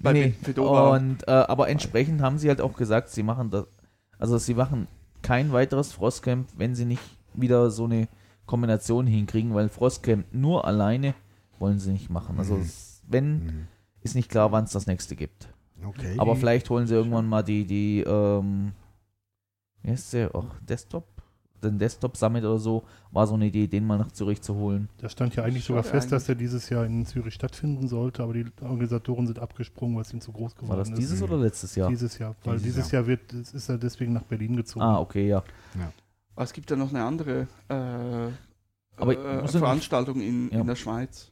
Bei 0.00 0.12
Nee, 0.12 0.32
Fedora. 0.42 0.96
Und, 0.96 1.26
äh, 1.28 1.30
aber 1.32 1.68
entsprechend 1.68 2.22
haben 2.22 2.38
sie 2.38 2.48
halt 2.48 2.60
auch 2.60 2.74
gesagt, 2.76 3.10
sie 3.10 3.22
machen 3.22 3.50
das, 3.50 3.66
also 4.18 4.38
sie 4.38 4.54
machen 4.54 4.88
kein 5.22 5.52
weiteres 5.52 5.92
Frostcamp, 5.92 6.48
wenn 6.56 6.74
sie 6.74 6.86
nicht 6.86 7.02
wieder 7.34 7.70
so 7.70 7.84
eine 7.84 8.08
Kombination 8.46 9.06
hinkriegen, 9.06 9.54
weil 9.54 9.68
Frostcamp 9.68 10.26
nur 10.32 10.64
alleine 10.64 11.14
wollen 11.58 11.78
sie 11.78 11.92
nicht 11.92 12.08
machen. 12.10 12.38
Also 12.38 12.56
Mhm. 12.56 12.70
wenn, 13.06 13.32
Mhm. 13.44 13.66
ist 14.02 14.14
nicht 14.14 14.30
klar, 14.30 14.50
wann 14.50 14.64
es 14.64 14.72
das 14.72 14.86
nächste 14.86 15.14
gibt. 15.14 15.48
Okay. 15.84 16.16
Aber 16.18 16.36
vielleicht 16.36 16.68
holen 16.70 16.86
sie 16.86 16.94
irgendwann 16.94 17.26
mal 17.26 17.42
die, 17.42 17.66
die, 17.66 18.00
ähm, 18.00 18.72
wie 19.82 19.90
heißt 19.90 20.12
der? 20.14 20.34
Och, 20.34 20.46
Desktop? 20.62 21.06
Den 21.62 21.78
Desktop 21.78 22.16
Summit 22.16 22.44
oder 22.44 22.58
so. 22.58 22.84
War 23.12 23.26
so 23.26 23.34
eine 23.34 23.46
Idee, 23.46 23.66
den 23.66 23.86
mal 23.86 23.98
nach 23.98 24.12
Zürich 24.12 24.40
zu 24.42 24.54
holen. 24.54 24.88
Da 24.98 25.08
stand 25.08 25.34
ja 25.36 25.44
eigentlich 25.44 25.64
sogar 25.64 25.82
fest, 25.82 26.10
dass 26.12 26.24
eigentlich. 26.24 26.28
er 26.28 26.34
dieses 26.36 26.68
Jahr 26.70 26.84
in 26.86 27.04
Zürich 27.06 27.34
stattfinden 27.34 27.88
sollte, 27.88 28.22
aber 28.22 28.32
die 28.34 28.46
Organisatoren 28.62 29.26
sind 29.26 29.38
abgesprungen, 29.38 29.96
weil 29.96 30.02
es 30.02 30.12
ihnen 30.12 30.20
zu 30.22 30.32
groß 30.32 30.54
geworden 30.54 30.70
War 30.70 30.76
das 30.78 30.88
ist. 30.90 30.98
dieses 30.98 31.18
Mhm. 31.20 31.24
oder 31.26 31.36
letztes 31.38 31.74
Jahr? 31.74 31.88
Dieses 31.90 32.18
Jahr. 32.18 32.34
Weil 32.44 32.58
Dieses 32.58 32.74
dieses, 32.76 32.90
Jahr. 32.92 33.06
wird, 33.06 33.32
es 33.32 33.52
ist 33.52 33.68
er 33.68 33.78
deswegen 33.78 34.12
nach 34.12 34.22
Berlin 34.24 34.56
gezogen. 34.56 34.84
Ah, 34.84 34.98
okay, 35.00 35.28
ja. 35.28 35.42
Aber 36.34 36.44
es 36.44 36.52
gibt 36.52 36.70
ja 36.70 36.76
noch 36.76 36.90
eine 36.90 37.04
andere 37.04 37.46
äh, 37.68 38.30
Aber 38.96 39.12
äh, 39.16 39.40
ja 39.42 39.46
Veranstaltung 39.48 40.20
in, 40.20 40.50
Ja. 40.50 40.60
in 40.60 40.66
der 40.66 40.76
Schweiz. 40.76 41.30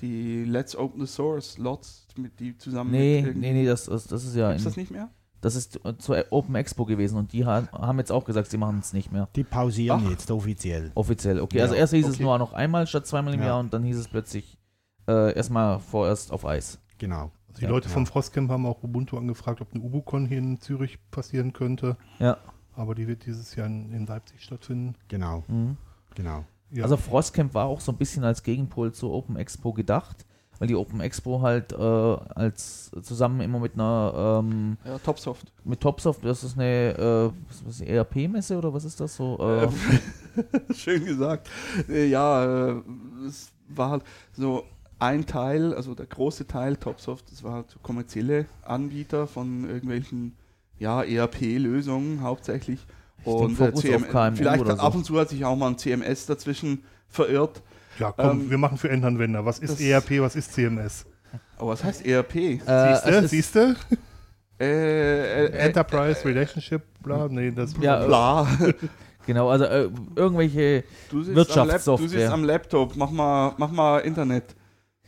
Die 0.00 0.44
Let's 0.44 0.74
Open 0.76 1.00
the 1.06 1.12
Source, 1.12 1.56
LOTS, 1.58 2.06
mit 2.18 2.38
die 2.40 2.56
zusammen 2.58 2.90
Nee, 2.90 3.22
mit 3.22 3.36
nee, 3.36 3.52
nee, 3.52 3.64
das, 3.66 3.84
das, 3.86 4.06
das 4.08 4.24
ist 4.24 4.34
ja. 4.34 4.48
Gibt's 4.50 4.64
In, 4.64 4.68
das 4.70 4.76
nicht 4.76 4.90
mehr? 4.90 5.08
Das 5.44 5.56
ist 5.56 5.84
äh, 5.84 5.96
zur 5.98 6.24
Open 6.30 6.54
Expo 6.54 6.84
gewesen 6.84 7.18
und 7.18 7.32
die 7.32 7.44
ha 7.44 7.68
haben 7.72 7.98
jetzt 7.98 8.10
auch 8.10 8.24
gesagt, 8.24 8.50
sie 8.50 8.56
machen 8.56 8.78
es 8.78 8.92
nicht 8.92 9.12
mehr. 9.12 9.28
Die 9.36 9.44
pausieren 9.44 10.02
Ach. 10.06 10.10
jetzt 10.10 10.30
offiziell. 10.30 10.90
Offiziell, 10.94 11.40
okay. 11.40 11.58
Ja, 11.58 11.64
also 11.64 11.74
erst 11.74 11.92
hieß 11.92 12.06
es 12.06 12.14
okay. 12.14 12.22
nur 12.22 12.38
noch 12.38 12.52
einmal 12.54 12.86
statt 12.86 13.06
zweimal 13.06 13.34
im 13.34 13.40
Ja. 13.40 13.46
Jahr 13.46 13.60
und 13.60 13.72
dann 13.74 13.82
hieß 13.82 13.98
es 13.98 14.08
plötzlich 14.08 14.56
äh, 15.06 15.34
erstmal 15.34 15.80
vorerst 15.80 16.32
auf 16.32 16.46
Eis. 16.46 16.78
Genau. 16.98 17.30
Also 17.48 17.58
die 17.60 17.64
Ja, 17.64 17.70
Leute 17.70 17.88
vom 17.88 18.06
Frostcamp 18.06 18.50
haben 18.50 18.64
auch 18.66 18.82
Ubuntu 18.82 19.18
angefragt, 19.18 19.60
ob 19.60 19.74
eine 19.74 19.84
UbuCon 19.84 20.26
hier 20.26 20.38
in 20.38 20.60
Zürich 20.60 20.98
passieren 21.10 21.52
könnte. 21.52 21.96
Ja. 22.18 22.38
Aber 22.74 22.94
die 22.94 23.06
wird 23.06 23.26
dieses 23.26 23.54
Jahr 23.54 23.66
in, 23.66 23.92
in 23.92 24.06
Leipzig 24.06 24.42
stattfinden. 24.42 24.94
Genau. 25.08 25.44
Mhm. 25.48 25.76
Genau. 26.14 26.44
Also 26.82 26.96
Frostcamp 26.96 27.54
war 27.54 27.66
auch 27.66 27.80
so 27.80 27.92
ein 27.92 27.98
bisschen 27.98 28.24
als 28.24 28.42
Gegenpol 28.42 28.92
zur 28.92 29.12
Open 29.12 29.36
Expo 29.36 29.72
gedacht, 29.72 30.26
weil 30.58 30.68
die 30.68 30.74
Open 30.76 31.00
Expo 31.00 31.40
halt 31.42 31.72
äh, 31.72 31.76
als 31.76 32.90
zusammen 33.02 33.40
immer 33.40 33.58
mit 33.58 33.74
einer 33.74 34.40
ähm, 34.44 34.76
Ja, 34.84 34.98
Topsoft. 34.98 35.52
mit 35.64 35.80
Topsoft, 35.80 36.24
das 36.24 36.44
ist 36.44 36.58
eine 36.58 37.32
äh, 37.82 37.84
ERP-Messe 37.86 38.56
oder 38.58 38.72
was 38.72 38.84
ist 38.84 39.00
das 39.00 39.16
so? 39.16 39.38
Äh, 39.38 39.68
Schön 40.74 41.04
gesagt. 41.04 41.48
Äh, 41.88 42.06
Ja, 42.08 42.70
äh, 42.70 42.82
es 43.26 43.52
war 43.68 43.90
halt 43.90 44.02
so 44.32 44.64
ein 44.98 45.26
Teil, 45.26 45.74
also 45.74 45.94
der 45.94 46.06
große 46.06 46.46
Teil 46.46 46.76
Topsoft, 46.76 47.30
das 47.30 47.42
war 47.42 47.52
halt 47.54 47.70
so 47.70 47.78
kommerzielle 47.82 48.46
Anbieter 48.62 49.26
von 49.26 49.68
irgendwelchen 49.68 50.34
ja, 50.78 51.02
ERP-Lösungen 51.02 52.22
hauptsächlich. 52.22 52.80
denke, 53.24 53.38
Und 53.38 53.60
äh, 53.60 53.74
CM 53.74 54.08
KMU 54.08 54.36
vielleicht 54.36 54.66
so. 54.66 54.72
ab 54.72 54.94
und 54.94 55.04
zu 55.04 55.18
hat 55.18 55.28
sich 55.28 55.44
auch 55.44 55.56
mal 55.56 55.68
ein 55.68 55.78
CMS 55.78 56.26
dazwischen 56.26 56.84
verirrt. 57.08 57.62
Ja, 57.98 58.12
komm, 58.12 58.42
ähm, 58.42 58.50
wir 58.50 58.58
machen 58.58 58.78
für 58.78 58.90
Endanwender. 58.90 59.44
Was 59.44 59.58
ist 59.58 59.80
ERP, 59.80 60.20
was 60.20 60.36
ist 60.36 60.52
CMS? 60.52 61.06
Aber 61.58 61.70
was 61.70 61.84
heißt 61.84 62.04
ERP? 62.06 62.34
äh, 62.66 62.92
ist- 63.24 63.30
siehste? 63.30 63.76
Äh, 64.60 64.64
äh, 64.66 65.44
äh, 65.46 65.58
Enterprise 65.66 66.24
Relationship, 66.24 66.82
bla, 67.02 67.26
nee, 67.28 67.50
das 67.50 67.74
Ja, 67.80 68.04
bla. 68.06 68.46
Genau, 69.26 69.48
also 69.48 69.64
äh, 69.64 69.88
irgendwelche 70.16 70.84
Du 71.10 71.26
Wirtschaftssoftware. 71.26 72.06
du 72.08 72.12
sitzt 72.18 72.30
am 72.30 72.44
Laptop, 72.44 72.94
mach 72.94 73.10
mal, 73.10 73.54
mach 73.56 73.70
mal 73.72 74.00
Internet. 74.00 74.54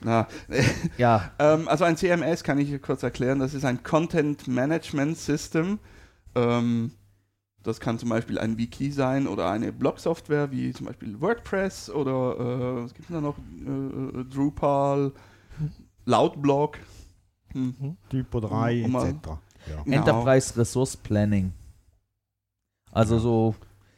Na, 0.00 0.26
ja, 0.98 1.32
ähm, 1.38 1.68
also 1.68 1.84
ein 1.84 1.96
CMS 1.98 2.42
kann 2.42 2.58
ich 2.58 2.80
kurz 2.80 3.02
erklären. 3.02 3.38
Das 3.40 3.52
ist 3.52 3.64
ein 3.66 3.82
Content 3.82 4.48
Management 4.48 5.18
System. 5.18 5.78
Ähm, 6.34 6.92
das 7.66 7.80
kann 7.80 7.98
zum 7.98 8.08
Beispiel 8.10 8.38
ein 8.38 8.56
Wiki 8.58 8.90
sein 8.92 9.26
oder 9.26 9.50
eine 9.50 9.72
Blog-Software 9.72 10.50
wie 10.52 10.72
zum 10.72 10.86
Beispiel 10.86 11.20
WordPress 11.20 11.90
oder 11.90 12.36
äh, 12.80 12.84
was 12.84 12.94
gibt 12.94 13.08
es 13.10 13.14
da 13.14 13.20
noch? 13.20 13.36
Äh, 13.38 14.20
äh, 14.20 14.24
Drupal, 14.24 15.12
Loudblog. 16.04 16.78
Hm. 17.52 17.96
Typo 18.10 18.40
3 18.40 18.84
Um 18.84 18.92
mal- 18.92 19.06
etc. 19.08 19.16
Ja. 19.68 19.82
Genau. 19.84 19.96
Enterprise 19.96 20.56
Resource 20.56 20.96
Planning. 20.96 21.52
Also 22.92 23.18
so 23.18 23.54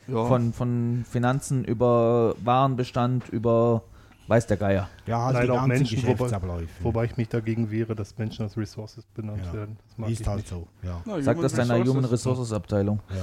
Ja. 0.06 0.24
von, 0.24 0.52
von 0.52 1.04
Finanzen 1.08 1.64
über 1.64 2.34
Warenbestand 2.42 3.28
über 3.28 3.82
weiß 4.28 4.46
der 4.46 4.56
Geier. 4.58 4.88
ja, 5.06 5.24
halt 5.24 5.34
Leider 5.34 5.52
die 5.54 5.58
auch 5.58 5.66
Menschen, 5.66 6.06
wobei-. 6.06 6.66
Wobei 6.82 7.04
ich 7.06 7.16
mich 7.16 7.28
dagegen 7.28 7.70
wehre, 7.70 7.94
dass 7.94 8.16
Menschen 8.18 8.42
als 8.42 8.56
Resources 8.56 9.04
benannt 9.14 9.42
Ja. 9.46 9.52
werden. 9.54 9.78
Das 9.88 9.98
mag 9.98 10.10
ist 10.10 10.20
ich 10.20 10.26
halt 10.26 10.36
nicht. 10.38 10.48
so. 10.48 10.66
Ja. 10.82 11.00
Na, 11.06 11.20
Sag 11.22 11.40
das 11.40 11.52
deiner 11.54 11.74
Human 11.76 12.04
Resources. 12.04 12.12
Resources 12.12 12.52
Abteilung. 12.52 13.00
ja. 13.10 13.22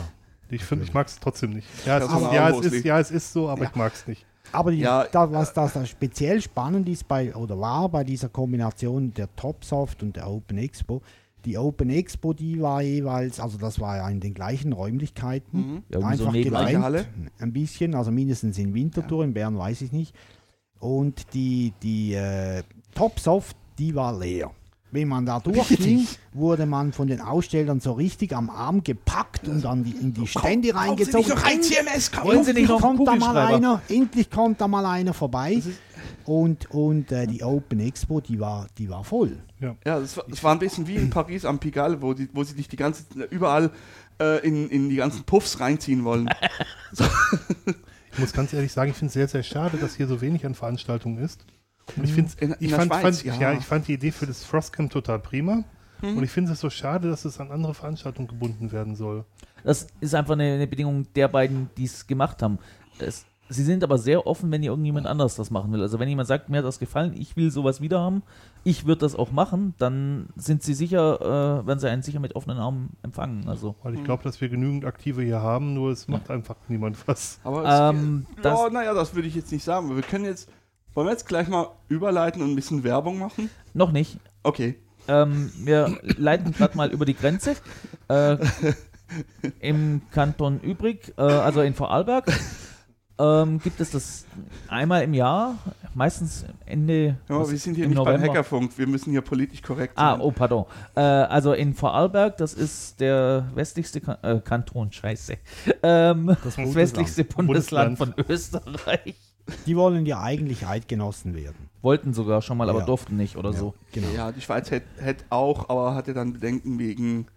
Ich 0.50 0.64
finde, 0.64 0.86
ich 0.86 0.94
mag 0.94 1.08
es 1.08 1.20
trotzdem 1.20 1.52
nicht. 1.52 1.68
Ja, 1.86 1.98
es, 1.98 2.06
ist, 2.06 2.12
ja, 2.34 2.50
es 2.50 2.66
ist, 2.66 2.86
ja, 2.86 3.00
es 3.00 3.12
ist 3.12 3.34
so, 3.34 3.50
aber 3.50 3.64
Ja. 3.64 3.70
ich 3.70 3.76
mag 3.76 3.94
es 3.94 4.08
nicht. 4.08 4.26
Aber 4.52 4.72
die, 4.72 4.78
Ja, 4.80 5.06
da, 5.12 5.32
was 5.32 5.54
das 5.54 5.74
da 5.74 5.86
speziell 5.86 6.42
spannend 6.42 6.88
ist 6.88 7.08
bei 7.08 7.34
oder 7.36 7.60
war 7.60 7.90
bei 7.90 8.04
dieser 8.04 8.30
Kombination 8.30 9.14
der 9.14 9.36
Topsoft 9.36 10.04
und 10.04 10.16
der 10.16 10.30
Open 10.30 10.58
Expo, 10.60 11.02
die 11.46 11.58
Open 11.58 11.90
Expo, 11.90 12.34
die 12.34 12.62
war 12.62 12.82
jeweils, 12.82 13.40
also 13.40 13.58
das 13.58 13.80
war 13.80 13.98
ja 13.98 14.10
in 14.10 14.20
den 14.20 14.34
gleichen 14.34 14.72
Räumlichkeiten, 14.74 15.58
Mhm. 15.60 15.84
Ja, 15.90 16.00
so 16.00 16.06
einfach 16.06 16.32
Gleiche 16.34 16.50
getrennt, 16.50 16.84
Halle? 16.84 17.06
ein 17.40 17.54
bisschen, 17.54 17.96
also 17.96 18.12
mindestens 18.12 18.58
in 18.58 18.74
Winterthur, 18.74 19.24
in 19.24 19.34
Bern 19.34 19.58
weiß 19.58 19.82
ich 19.82 19.92
nicht. 19.92 20.16
Und 20.80 21.34
die, 21.34 21.74
die 21.82 22.14
äh, 22.14 22.62
Topsoft, 22.94 23.56
die 23.80 23.96
war 23.96 24.18
leer. 24.18 24.52
Wenn 24.96 25.10
man 25.10 25.26
da 25.26 25.42
durchging, 25.42 26.08
wurde 26.32 26.66
man 26.66 26.94
von 26.94 27.08
den 27.08 27.20
Ausstellern 27.20 27.82
so 27.82 27.92
richtig 27.92 28.34
am 28.34 28.50
Arm 28.50 28.82
gepackt 28.82 29.46
und 29.48 29.64
dann 29.64 29.84
in 29.84 30.14
die 30.14 30.26
Stände 30.26 30.74
reingezogen. 30.74 31.34
CMS 31.62 32.12
Wollen 32.24 32.46
Sie 32.46 32.54
nicht 32.54 32.70
noch 32.70 32.80
kommt 32.80 33.06
da 33.06 33.16
mal 33.16 33.38
einer, 33.38 33.82
endlich 33.90 34.32
kommt 34.32 34.62
da 34.62 34.70
mal 34.70 34.86
einer 34.86 35.14
vorbei. 35.14 35.62
Und, 36.24 36.72
und 36.72 37.12
äh, 37.12 37.28
die 37.28 37.44
Open 37.44 37.80
Expo, 37.82 38.22
die 38.22 38.40
war, 38.40 38.68
die 38.78 38.90
war 38.90 39.04
voll. 39.04 39.38
Ja, 39.60 39.76
das 39.84 40.16
war, 40.16 40.24
das 40.28 40.44
war 40.44 40.54
ein 40.54 40.60
bisschen 40.60 40.88
wie 40.88 40.96
in 40.96 41.10
Paris 41.10 41.44
am 41.44 41.60
Pigalle, 41.60 42.02
wo, 42.02 42.14
die, 42.14 42.30
wo 42.34 42.44
sie 42.44 42.56
dich 42.56 42.68
die 42.68 42.78
ganze 42.78 43.04
überall 43.30 43.72
äh, 44.20 44.48
in, 44.48 44.70
in 44.70 44.90
die 44.90 44.96
ganzen 44.96 45.24
Puffs 45.24 45.60
reinziehen 45.60 46.04
wollen. 46.04 46.30
Ich 48.16 48.20
muss 48.20 48.32
ganz 48.32 48.54
ehrlich 48.54 48.72
sagen, 48.72 48.92
ich 48.92 48.96
finde 48.96 49.08
es 49.08 49.14
sehr, 49.14 49.28
sehr 49.28 49.44
schade, 49.44 49.78
dass 49.78 49.96
hier 49.98 50.08
so 50.08 50.22
wenig 50.22 50.46
an 50.46 50.56
Veranstaltungen 50.56 51.18
ist. 51.18 51.46
Ich 52.04 52.14
finde 52.14 52.32
In- 52.40 52.52
in 52.52 52.56
ich 52.60 52.74
fand, 52.74 52.92
Schweiz, 52.92 53.22
fand, 53.22 53.26
ja. 53.40 53.52
ja. 53.52 53.54
ich 53.58 53.66
fand 53.66 53.88
die 53.88 53.94
Idee 53.94 54.12
für 54.12 54.26
das 54.26 54.44
Frostcamp 54.44 54.92
total 54.92 55.20
prima. 55.20 55.64
Mhm. 56.02 56.18
Und 56.18 56.24
ich 56.24 56.32
finde 56.32 56.52
es 56.52 56.60
so 56.60 56.70
schade, 56.70 57.10
dass 57.10 57.26
es 57.26 57.40
an 57.40 57.52
andere 57.52 57.74
Veranstaltungen 57.74 58.28
gebunden 58.28 58.72
werden 58.72 58.96
soll. 58.96 59.24
Das 59.64 59.88
ist 60.02 60.14
einfach 60.14 60.34
eine, 60.34 60.54
eine 60.56 60.68
Bedingung 60.68 61.08
der 61.16 61.28
beiden, 61.28 61.70
die 61.78 61.86
es 61.86 62.06
gemacht 62.06 62.42
haben. 62.44 62.60
Es, 63.00 63.26
sie 63.50 63.64
sind 63.64 63.84
aber 63.84 63.98
sehr 63.98 64.28
offen, 64.28 64.52
wenn 64.52 64.62
irgendjemand 64.62 65.08
anders 65.08 65.36
das 65.36 65.52
machen 65.52 65.72
will. 65.72 65.82
Also 65.82 65.98
wenn 66.00 66.10
jemand 66.10 66.28
sagt, 66.28 66.50
mir 66.50 66.58
hat 66.58 66.66
das 66.66 66.80
gefallen, 66.80 67.14
ich 67.16 67.36
will 67.38 67.50
sowas 67.50 67.82
wieder 67.82 68.00
haben, 68.02 68.24
ich 68.64 68.86
würde 68.86 69.00
das 69.02 69.16
auch 69.16 69.32
machen, 69.32 69.74
dann 69.78 70.28
sind 70.36 70.64
sie 70.64 70.74
sicher, 70.74 71.22
äh, 71.22 71.66
werden 71.68 71.80
sie 71.80 71.90
einen 71.90 72.02
sicher 72.04 72.20
mit 72.20 72.36
offenen 72.36 72.58
Armen 72.58 72.90
empfangen. 73.04 73.48
Also 73.48 73.76
Weil 73.84 73.94
ich 73.94 74.02
Mhm. 74.02 74.06
glaube, 74.06 74.24
dass 74.24 74.42
wir 74.42 74.50
genügend 74.50 74.86
Aktive 74.86 75.22
hier 75.24 75.42
haben, 75.42 75.74
nur 75.74 75.92
es 75.92 76.08
macht 76.08 76.30
einfach 76.30 76.56
niemand 76.68 76.98
was. 77.08 77.40
Aber 77.44 77.64
es, 77.64 77.96
ähm, 77.96 78.26
ja, 78.38 78.42
das, 78.44 78.72
naja, 78.72 78.94
das 78.94 79.16
würde 79.16 79.28
ich 79.28 79.36
jetzt 79.36 79.52
nicht 79.52 79.64
sagen. 79.64 79.96
Wir 79.96 80.04
können 80.04 80.26
jetzt, 80.26 80.50
wollen 80.96 81.08
wir 81.08 81.12
jetzt 81.12 81.28
gleich 81.28 81.48
mal 81.48 81.68
überleiten 81.88 82.42
und 82.42 82.50
ein 82.52 82.56
bisschen 82.56 82.84
Werbung 82.84 83.20
machen? 83.20 83.50
noch 83.74 83.92
nicht. 83.92 84.18
Okay. 84.44 84.80
Ähm, 85.08 85.52
wir 85.60 86.00
leiten 86.18 86.52
gerade 86.52 86.76
mal 86.76 86.90
über 86.92 87.06
die 87.06 87.14
Grenze. 87.16 87.56
Äh, 88.08 88.38
Im 89.60 90.02
Kanton 90.12 90.60
Übrig, 90.62 91.14
äh, 91.18 91.22
also 91.22 91.62
in 91.62 91.76
Vorarlberg, 91.76 92.26
ähm, 93.20 93.60
gibt 93.60 93.80
es 93.80 93.92
das 93.92 94.26
einmal 94.68 95.04
im 95.04 95.14
Jahr, 95.14 95.58
meistens 95.94 96.44
Ende 96.66 97.18
was, 97.28 97.52
wir 97.52 97.58
sind 97.60 97.76
hier 97.76 97.84
im 97.86 97.92
nicht 97.92 97.98
beim 97.98 98.06
November. 98.16 98.28
Hackerfunk, 98.30 98.76
wir 98.80 98.88
müssen 98.88 99.12
hier 99.12 99.22
politisch 99.22 99.62
korrekt 99.62 99.94
Ah, 99.96 100.14
sein. 100.14 100.22
oh, 100.22 100.32
pardon. 100.32 100.66
Äh, 100.96 101.02
also 101.02 101.54
in 101.54 101.76
Vorarlberg, 101.76 102.36
das 102.38 102.56
ist 102.56 103.00
der 103.00 103.48
westlichste 103.54 104.02
kan 104.02 104.18
äh, 104.24 104.40
Kanton, 104.44 104.92
scheiße. 104.92 105.38
Ähm, 105.84 106.26
das 106.44 106.56
Bundesland. 106.56 106.76
westlichste 106.76 107.24
Bundesland, 107.26 108.00
Bundesland. 108.00 108.16
von 108.28 108.34
Österreich. 108.36 109.16
Die 109.68 109.76
wollen 109.78 110.06
ja 110.06 110.22
eigentlich 110.22 110.66
Eidgenossen 110.66 111.36
werden. 111.36 111.70
Wollten 111.82 112.14
sogar 112.14 112.42
schon 112.42 112.58
mal, 112.58 112.70
aber 112.70 112.80
Ja. 112.80 112.86
durften 112.86 113.16
nicht 113.16 113.36
oder 113.38 113.52
Ja, 113.52 113.58
so. 113.58 113.74
Genau. 113.92 114.08
Ja, 114.16 114.32
die 114.32 114.42
Schweiz 114.42 114.72
hätte 114.72 114.88
hätt 115.00 115.26
auch, 115.30 115.70
aber 115.70 115.94
hatte 115.94 116.14
dann 116.14 116.34
Bedenken 116.34 116.80
wegen 116.80 117.28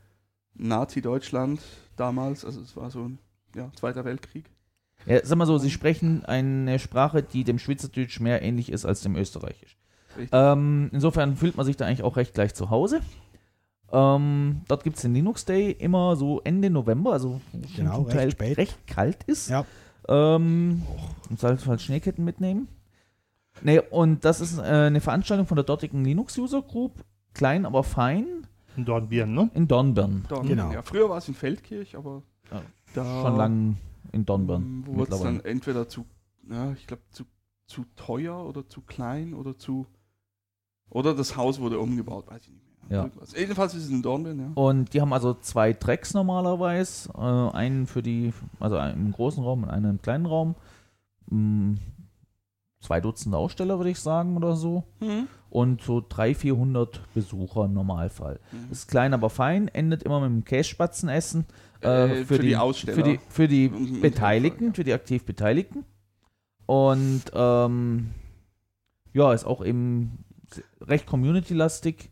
Nazi-Deutschland 0.54 1.60
damals. 1.96 2.44
Also 2.44 2.60
es 2.60 2.76
war 2.76 2.90
so 2.90 3.00
ein 3.04 3.18
ja, 3.54 3.70
Zweiter 3.74 4.04
Weltkrieg. 4.04 4.44
Ja, 5.06 5.24
sag 5.24 5.38
mal 5.38 5.46
so, 5.46 5.58
sie 5.58 5.70
sprechen 5.70 6.24
eine 6.24 6.78
Sprache, 6.78 7.22
die 7.22 7.44
dem 7.44 7.58
Schweizerdeutsch 7.58 8.20
mehr 8.20 8.42
ähnlich 8.42 8.70
ist 8.72 8.84
als 8.84 9.00
dem 9.00 9.14
Österreichisch. 9.16 9.76
Richtig. 10.16 10.30
Ähm, 10.32 10.90
insofern 10.92 11.36
fühlt 11.36 11.56
man 11.56 11.64
sich 11.66 11.76
da 11.76 11.86
eigentlich 11.86 12.02
auch 12.02 12.16
recht 12.16 12.34
gleich 12.34 12.54
zu 12.54 12.70
Hause. 12.70 13.00
Ähm, 13.90 14.62
dort 14.68 14.84
gibt 14.84 14.96
es 14.96 15.02
den 15.02 15.14
Linux 15.14 15.44
Day 15.44 15.70
immer 15.70 16.16
so 16.16 16.40
Ende 16.44 16.68
November, 16.68 17.12
also 17.12 17.40
Genau, 17.76 17.96
zum 17.96 18.04
recht 18.06 18.16
Teil 18.16 18.30
spät. 18.32 18.58
recht 18.58 18.86
kalt 18.86 19.22
ist. 19.24 19.48
Ja. 19.48 19.64
Ähm, 20.08 20.82
und 21.30 21.38
soll 21.38 21.58
halt 21.58 21.80
Schneeketten 21.80 22.24
mitnehmen. 22.24 22.68
Nee, 23.62 23.80
und 23.90 24.24
das 24.24 24.40
ist 24.40 24.58
äh, 24.58 24.62
eine 24.62 25.00
Veranstaltung 25.00 25.46
von 25.46 25.56
der 25.56 25.64
dortigen 25.64 26.04
Linux 26.04 26.38
User 26.38 26.62
Group, 26.62 26.92
klein 27.34 27.66
aber 27.66 27.82
fein, 27.82 28.46
In 28.76 28.84
Dornbirn, 28.84 29.34
ne? 29.34 29.50
in 29.54 29.66
Dornbirn. 29.68 30.24
Dann, 30.28 30.46
Genau. 30.46 30.72
ja, 30.72 30.82
früher 30.82 31.08
war 31.10 31.18
es 31.18 31.28
in 31.28 31.34
Feldkirch, 31.34 31.96
aber 31.96 32.22
Ja, 32.52 32.62
da 32.94 33.22
Schon 33.22 33.36
lang 33.36 33.76
in 34.12 34.24
Dornbirn. 34.24 34.62
ähm, 34.62 34.86
wurde 34.86 35.14
es 35.14 35.20
dann 35.20 35.40
entweder 35.40 35.88
zu, 35.88 36.06
ja, 36.48 36.72
ich 36.72 36.86
glaube, 36.86 37.02
zu, 37.10 37.24
zu 37.66 37.84
teuer 37.96 38.44
oder 38.46 38.66
zu 38.68 38.80
klein 38.82 39.34
oder 39.34 39.58
zu. 39.58 39.86
Oder 40.88 41.14
das 41.14 41.36
Haus 41.36 41.60
wurde 41.60 41.78
umgebaut, 41.80 42.28
weiß 42.28 42.42
ich 42.44 42.50
nicht 42.52 42.64
mehr. 42.64 42.67
Ja. 42.90 43.10
Jedenfalls 43.36 43.74
ist 43.74 43.84
es 43.84 43.90
in 43.90 44.02
Dornbirn, 44.02 44.38
ja. 44.38 44.50
Und 44.54 44.94
die 44.94 45.00
haben 45.00 45.12
also 45.12 45.34
zwei 45.34 45.72
Tracks 45.72 46.14
normalerweise. 46.14 47.10
Äh, 47.14 47.56
einen 47.56 47.86
für 47.86 48.02
die, 48.02 48.32
also 48.60 48.76
einen 48.76 49.06
im 49.06 49.12
großen 49.12 49.42
Raum 49.42 49.64
und 49.64 49.70
einen 49.70 49.90
im 49.90 50.02
kleinen 50.02 50.26
Raum. 50.26 50.54
Mm, 51.30 51.74
zwei 52.80 53.00
Dutzend 53.00 53.34
Aussteller, 53.34 53.78
würde 53.78 53.90
ich 53.90 54.00
sagen, 54.00 54.36
oder 54.36 54.56
so. 54.56 54.84
Mhm. 55.00 55.28
Und 55.50 55.82
so 55.82 56.04
300, 56.06 56.36
400 56.36 57.14
Besucher 57.14 57.64
im 57.66 57.74
Normalfall. 57.74 58.40
Mhm. 58.52 58.72
Ist 58.72 58.88
klein, 58.88 59.12
aber 59.14 59.30
fein, 59.30 59.68
endet 59.68 60.02
immer 60.02 60.20
mit 60.20 60.30
einem 60.30 60.44
Käsespatzenessen. 60.44 61.46
Äh, 61.80 62.24
für 62.24 62.38
die 62.38 62.56
Aussteller. 62.56 62.96
Für 62.96 63.02
die, 63.02 63.20
für 63.28 63.48
die 63.48 63.68
und- 63.68 64.00
Beteiligten, 64.00 64.74
für 64.74 64.84
die 64.84 64.92
aktiv 64.92 65.24
Beteiligten. 65.24 65.84
Und 66.66 67.22
ähm, 67.34 68.10
ja, 69.14 69.32
ist 69.32 69.44
auch 69.44 69.64
eben 69.64 70.24
recht 70.80 71.06
community-lastig. 71.06 72.10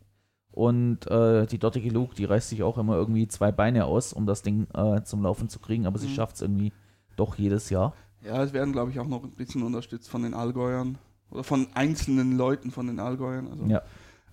Und 0.57 1.05
äh, 1.05 1.45
die 1.45 1.59
dortige 1.59 1.89
Luke, 1.91 2.15
die 2.15 2.25
reißt 2.25 2.49
sich 2.49 2.63
auch 2.63 2.79
immer 2.79 2.95
irgendwie 2.95 3.27
zwei 3.27 3.51
Beine 3.51 3.85
aus, 3.85 4.11
um 4.11 4.25
das 4.25 4.41
Ding 4.41 4.65
äh, 4.73 5.03
zum 5.03 5.21
Laufen 5.21 5.49
zu 5.49 5.59
kriegen, 5.59 5.85
aber 5.85 5.99
sie 5.99 6.07
Mhm. 6.07 6.11
schafft 6.13 6.37
es 6.37 6.41
irgendwie 6.41 6.73
doch 7.15 7.35
jedes 7.37 7.69
Jahr. 7.69 7.93
Ja, 8.23 8.41
es 8.41 8.53
werden, 8.53 8.73
glaube 8.73 8.89
ich, 8.89 8.99
auch 8.99 9.05
noch 9.07 9.23
ein 9.23 9.35
bisschen 9.35 9.61
unterstützt 9.61 10.09
von 10.09 10.23
den 10.23 10.33
Allgäuern. 10.33 10.97
Oder 11.29 11.43
von 11.43 11.67
einzelnen 11.75 12.37
Leuten 12.37 12.71
von 12.71 12.87
den 12.87 12.99
Allgäuern. 12.99 13.47
Also, 13.49 13.65
Ja. 13.65 13.83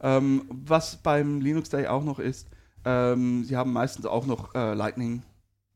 ähm, 0.01 0.45
was 0.49 0.97
beim 0.97 1.43
Linux 1.43 1.69
Day 1.69 1.89
auch 1.89 2.03
noch 2.05 2.19
ist, 2.19 2.49
ähm, 2.87 3.45
sie 3.45 3.57
haben 3.59 3.75
meistens 3.75 4.07
auch 4.07 4.25
noch 4.25 4.55
äh, 4.55 4.73
Lightning 4.73 5.23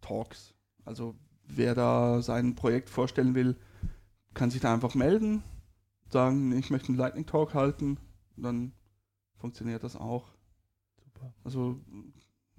Talks. 0.01 0.55
Also 0.86 1.14
wer 1.46 1.74
da 1.74 2.22
sein 2.22 2.55
Projekt 2.55 2.88
vorstellen 2.88 3.34
will, 3.34 3.55
kann 4.32 4.51
sich 4.51 4.62
da 4.62 4.72
einfach 4.72 4.94
melden, 4.94 5.42
sagen, 6.09 6.53
ich 6.57 6.70
möchte 6.70 6.88
einen 6.88 6.96
Lightning 6.96 7.26
Talk 7.26 7.53
halten. 7.53 7.99
Dann 8.38 8.72
funktioniert 9.36 9.82
das 9.84 9.94
auch. 9.94 10.24
Super. 11.18 11.32
Also 11.44 11.80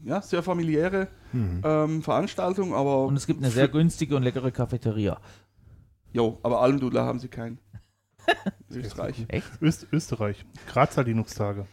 ja, 0.04 0.22
sehr 0.22 0.44
familiäre 0.44 1.08
Mhm. 1.34 1.62
ähm, 1.64 2.02
Veranstaltung, 2.04 2.74
aber 2.74 3.06
Und 3.06 3.16
es 3.18 3.28
gibt 3.28 3.42
eine 3.42 3.52
sehr 3.52 3.68
günstige 3.68 4.16
und 4.16 4.24
leckere 4.24 4.52
Cafeteria. 4.52 5.20
Jo, 6.14 6.40
aber 6.44 6.62
Almdudler 6.62 7.06
haben 7.06 7.20
sie 7.20 7.28
keinen. 7.28 7.60
Österreich. 8.70 9.26
Echt? 9.28 9.62
Öst 9.62 9.88
Österreich. 9.92 10.46
Grazer 10.68 11.04
Linux-Tage. 11.04 11.66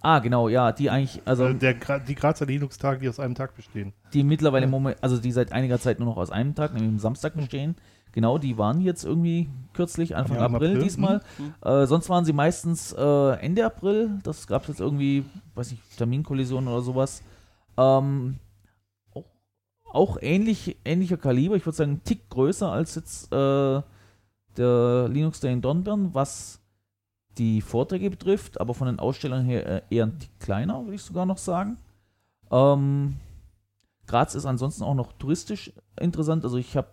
Ah, 0.00 0.18
genau, 0.18 0.48
ja, 0.48 0.72
die 0.72 0.90
eigentlich, 0.90 1.22
also 1.24 1.44
Also 1.44 1.58
der, 1.58 1.80
Gra- 1.80 2.00
die 2.00 2.14
Grazer 2.16 2.46
Linux-Tage, 2.46 2.98
die 3.00 3.08
aus 3.08 3.20
einem 3.20 3.34
Tag 3.36 3.54
bestehen. 3.54 3.92
die 4.12 4.24
mittlerweile 4.24 4.64
im 4.64 4.70
Moment, 4.70 4.96
also 5.02 5.18
die 5.18 5.30
seit 5.32 5.52
einiger 5.52 5.78
Zeit 5.78 6.00
nur 6.00 6.08
noch 6.08 6.16
aus 6.16 6.30
einem 6.30 6.54
Tag, 6.56 6.72
nämlich 6.74 6.90
am 6.90 6.98
Samstag 6.98 7.34
bestehen. 7.36 7.76
Genau, 8.12 8.38
die 8.38 8.58
waren 8.58 8.80
jetzt 8.80 9.04
irgendwie 9.04 9.48
kürzlich, 9.72 10.14
Anfang 10.14 10.36
Ja, 10.36 10.44
April, 10.44 10.72
April, 10.72 10.82
diesmal. 10.82 11.22
mhm. 11.38 11.54
Äh, 11.66 11.86
sonst 11.86 12.08
waren 12.10 12.24
sie 12.24 12.32
meistens 12.34 12.92
äh, 12.92 13.30
Ende 13.40 13.64
April. 13.64 14.18
Das 14.22 14.46
gab 14.46 14.62
es 14.62 14.68
jetzt 14.68 14.80
irgendwie, 14.80 15.24
weiß 15.54 15.70
nicht, 15.70 15.82
Terminkollisionen 15.96 16.68
oder 16.68 16.82
sowas. 16.82 17.22
Ähm, 17.78 18.38
auch, 19.14 19.24
auch 19.90 20.18
ähnlich, 20.20 20.76
ähnlicher 20.84 21.16
Kaliber, 21.16 21.56
ich 21.56 21.64
würde 21.64 21.76
sagen, 21.76 21.90
einen 21.92 22.04
Tick 22.04 22.28
größer 22.28 22.70
als 22.70 22.94
jetzt 22.96 23.32
äh, 23.32 23.80
der 24.56 25.08
Linux 25.08 25.40
Day 25.40 25.52
in 25.52 25.62
Dornbirn, 25.62 26.12
was 26.12 26.60
die 27.38 27.62
Vorträge 27.62 28.10
betrifft, 28.10 28.60
aber 28.60 28.74
von 28.74 28.88
den 28.88 28.98
Ausstellern 28.98 29.46
her 29.46 29.66
äh, 29.66 29.82
eher 29.88 30.04
ein 30.04 30.18
Tick 30.18 30.38
kleiner, 30.38 30.82
würde 30.84 30.96
ich 30.96 31.02
sogar 31.02 31.24
noch 31.24 31.38
sagen. 31.38 31.78
Ähm, 32.50 33.16
Graz 34.06 34.34
ist 34.34 34.44
ansonsten 34.44 34.82
auch 34.82 34.94
noch 34.94 35.12
touristisch 35.14 35.72
interessant. 36.00 36.44
Also 36.44 36.56
ich 36.56 36.76
habe 36.76 36.88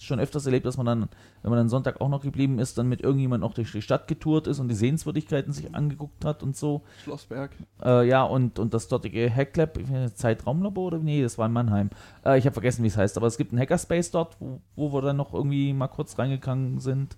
schon 0.00 0.20
öfters 0.20 0.46
erlebt, 0.46 0.66
dass 0.66 0.76
man 0.76 0.86
dann, 0.86 1.08
wenn 1.42 1.50
man 1.50 1.58
dann 1.58 1.68
Sonntag 1.68 2.00
auch 2.00 2.08
noch 2.08 2.22
geblieben 2.22 2.58
ist, 2.58 2.76
dann 2.78 2.88
mit 2.88 3.00
irgendjemand 3.00 3.40
noch 3.42 3.54
durch 3.54 3.72
die 3.72 3.82
Stadt 3.82 4.08
getourt 4.08 4.46
ist 4.46 4.58
und 4.58 4.68
die 4.68 4.74
Sehenswürdigkeiten 4.74 5.52
sich 5.52 5.74
angeguckt 5.74 6.24
hat 6.24 6.42
und 6.42 6.56
so. 6.56 6.82
Schlossberg. 7.02 7.50
Äh, 7.82 8.08
ja, 8.08 8.22
und, 8.24 8.58
und 8.58 8.74
das 8.74 8.88
dortige 8.88 9.34
Hacklab, 9.34 9.78
Zeitraumlabor 10.14 10.86
oder 10.86 10.98
nee, 10.98 11.22
das 11.22 11.38
war 11.38 11.46
in 11.46 11.52
Mannheim. 11.52 11.90
Äh, 12.24 12.38
ich 12.38 12.44
habe 12.44 12.54
vergessen, 12.54 12.82
wie 12.82 12.88
es 12.88 12.96
heißt, 12.96 13.16
aber 13.16 13.26
es 13.26 13.38
gibt 13.38 13.52
einen 13.52 13.60
Hackerspace 13.60 14.10
dort, 14.10 14.36
wo, 14.40 14.60
wo 14.76 14.92
wir 14.92 15.02
dann 15.02 15.16
noch 15.16 15.32
irgendwie 15.32 15.72
mal 15.72 15.88
kurz 15.88 16.18
reingegangen 16.18 16.78
sind. 16.78 17.16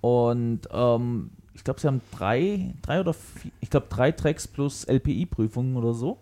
Und 0.00 0.68
ähm, 0.72 1.30
ich 1.54 1.64
glaube, 1.64 1.80
sie 1.80 1.86
haben 1.86 2.02
drei, 2.12 2.74
drei 2.82 3.00
oder 3.00 3.14
vier, 3.14 3.50
ich 3.60 3.70
glaube 3.70 3.86
drei 3.88 4.12
Tracks 4.12 4.46
plus 4.46 4.84
LPI-Prüfungen 4.84 5.76
oder 5.76 5.94
so. 5.94 6.18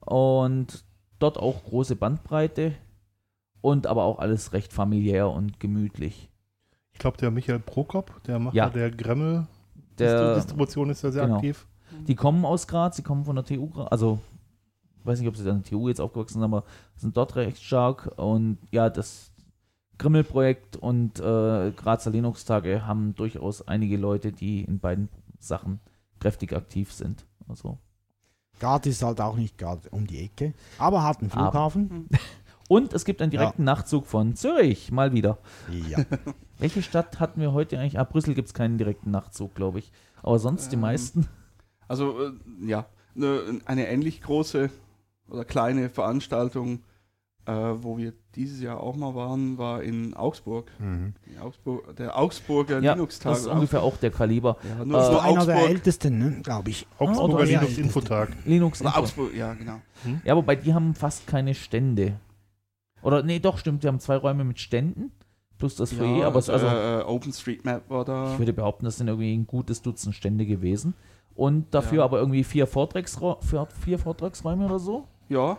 Und 0.00 0.84
dort 1.18 1.38
auch 1.38 1.64
große 1.64 1.96
Bandbreite 1.96 2.74
und 3.66 3.86
aber 3.88 4.04
auch 4.04 4.18
alles 4.20 4.52
recht 4.52 4.72
familiär 4.72 5.28
und 5.28 5.58
gemütlich. 5.58 6.30
Ich 6.92 6.98
glaube, 7.00 7.16
der 7.18 7.30
Michael 7.30 7.58
Prokop, 7.58 8.22
der 8.24 8.38
Macher 8.38 8.56
Ja. 8.56 8.70
der 8.70 8.90
Gremmel 8.90 9.46
Der, 9.98 10.34
Distribution 10.36 10.88
ist 10.90 11.02
da 11.02 11.10
sehr 11.10 11.24
genau. 11.24 11.36
aktiv. 11.36 11.66
Die 12.06 12.14
kommen 12.14 12.44
aus 12.44 12.66
Graz, 12.68 12.96
die 12.96 13.02
kommen 13.02 13.24
von 13.24 13.34
der 13.36 13.44
TU, 13.44 13.70
also 13.90 14.18
ich 15.00 15.06
weiß 15.06 15.18
nicht, 15.20 15.28
ob 15.28 15.36
sie 15.36 15.48
an 15.50 15.62
der 15.62 15.70
TU 15.70 15.88
jetzt 15.88 16.00
aufgewachsen 16.00 16.34
sind, 16.34 16.44
aber 16.44 16.64
sind 16.96 17.16
dort 17.16 17.34
recht 17.36 17.62
stark 17.62 18.12
und 18.18 18.58
ja, 18.70 18.88
das 18.90 19.30
Grimmel-Projekt 19.98 20.76
und 20.76 21.18
äh, 21.20 21.70
Grazer 21.72 22.10
Linux-Tage 22.10 22.86
haben 22.86 23.14
durchaus 23.14 23.66
einige 23.66 23.96
Leute, 23.96 24.30
die 24.32 24.62
in 24.62 24.78
beiden 24.78 25.08
Sachen 25.38 25.80
kräftig 26.20 26.52
aktiv 26.54 26.92
sind. 26.92 27.24
Also. 27.48 27.78
Graz 28.60 28.86
ist 28.86 29.02
halt 29.02 29.20
auch 29.20 29.36
nicht 29.36 29.58
gerade 29.58 29.88
um 29.90 30.06
die 30.06 30.18
Ecke, 30.24 30.54
aber 30.78 31.02
hat 31.02 31.20
einen 31.20 31.30
Aber- 31.32 31.50
Flughafen. 31.50 32.08
Und 32.68 32.92
es 32.92 33.04
gibt 33.04 33.22
einen 33.22 33.30
direkten 33.30 33.64
Nachtzug 33.64 34.06
von 34.06 34.34
Zürich, 34.34 34.90
mal 34.90 35.12
wieder. 35.12 35.38
Ja. 35.88 35.98
Welche 36.58 36.82
Stadt 36.82 37.20
hatten 37.20 37.40
wir 37.40 37.52
heute 37.52 37.78
eigentlich? 37.78 37.98
Ah, 37.98 38.04
Brüssel 38.04 38.34
gibt 38.34 38.48
es 38.48 38.54
keinen 38.54 38.76
direkten 38.78 39.10
Nachtzug, 39.10 39.54
glaube 39.54 39.78
ich. 39.78 39.92
Aber 40.22 40.38
sonst 40.38 40.70
die 40.72 40.76
Ähm, 40.76 40.80
meisten. 40.82 41.28
Also, 41.88 42.20
äh, 42.20 42.32
ja, 42.66 42.86
ne, 43.14 43.60
eine 43.64 43.86
ähnlich 43.86 44.20
große 44.20 44.70
oder 45.28 45.44
kleine 45.44 45.88
Veranstaltung, 45.88 46.80
äh, 47.44 47.52
wo 47.52 47.96
wir 47.96 48.12
dieses 48.34 48.60
Jahr 48.60 48.80
auch 48.80 48.96
mal 48.96 49.14
waren, 49.14 49.56
war 49.56 49.84
in 49.84 50.14
Augsburg. 50.14 50.68
Mhm. 50.80 51.14
Die 51.30 51.38
Augsburg 51.38 51.94
der 51.94 52.18
Augsburger 52.18 52.80
Ja, 52.80 52.94
Linux-Tag. 52.94 53.34
das 53.34 53.42
ist 53.42 53.46
ungefähr 53.46 53.84
auch 53.84 53.98
der 53.98 54.10
Kaliber. 54.10 54.56
Ja, 54.68 54.82
Äh, 54.82 54.84
nur, 54.84 55.04
So 55.04 55.12
nur 55.12 55.22
einer 55.22 55.46
der 55.46 55.68
ältesten, 55.68 56.18
ne, 56.18 56.40
glaube 56.42 56.70
ich. 56.70 56.88
Augsburger 56.98 57.34
Oder- 57.34 57.44
Linux-Infotag. 57.44 58.30
Linux 58.44 58.80
Oder 58.80 58.88
Info. 58.90 59.00
Augsburg, 59.02 59.34
ja, 59.36 59.54
genau. 59.54 59.80
Ja, 60.24 60.34
wobei 60.34 60.56
die 60.56 60.74
haben 60.74 60.92
fast 60.96 61.28
keine 61.28 61.54
Stände. 61.54 62.18
Oder 63.02 63.22
nee, 63.22 63.38
doch, 63.38 63.58
stimmt, 63.58 63.82
die 63.84 63.88
haben 63.88 64.00
zwei 64.00 64.16
Räume 64.16 64.44
mit 64.44 64.58
Ständen. 64.58 65.12
Plus 65.58 65.74
das 65.76 65.92
Foyer, 65.92 66.18
ja, 66.18 66.26
aber 66.26 66.38
es, 66.38 66.50
also, 66.50 66.66
äh, 66.66 67.00
äh, 67.00 67.02
OpenStreetMap 67.04 67.88
war 67.88 68.04
da. 68.04 68.32
ich 68.32 68.38
würde 68.38 68.52
behaupten, 68.52 68.84
das 68.84 68.98
sind 68.98 69.08
irgendwie 69.08 69.34
ein 69.34 69.46
gutes 69.46 69.80
Dutzend 69.80 70.14
Stände 70.14 70.44
gewesen. 70.44 70.92
Und 71.34 71.72
dafür 71.74 71.98
Ja. 71.98 72.04
aber 72.04 72.18
irgendwie 72.18 72.44
vier, 72.44 72.66
Vortragsra 72.66 73.38
vier, 73.80 73.98
Vortragsräume 73.98 74.66
oder 74.66 74.78
so. 74.78 75.06
Ja, 75.28 75.56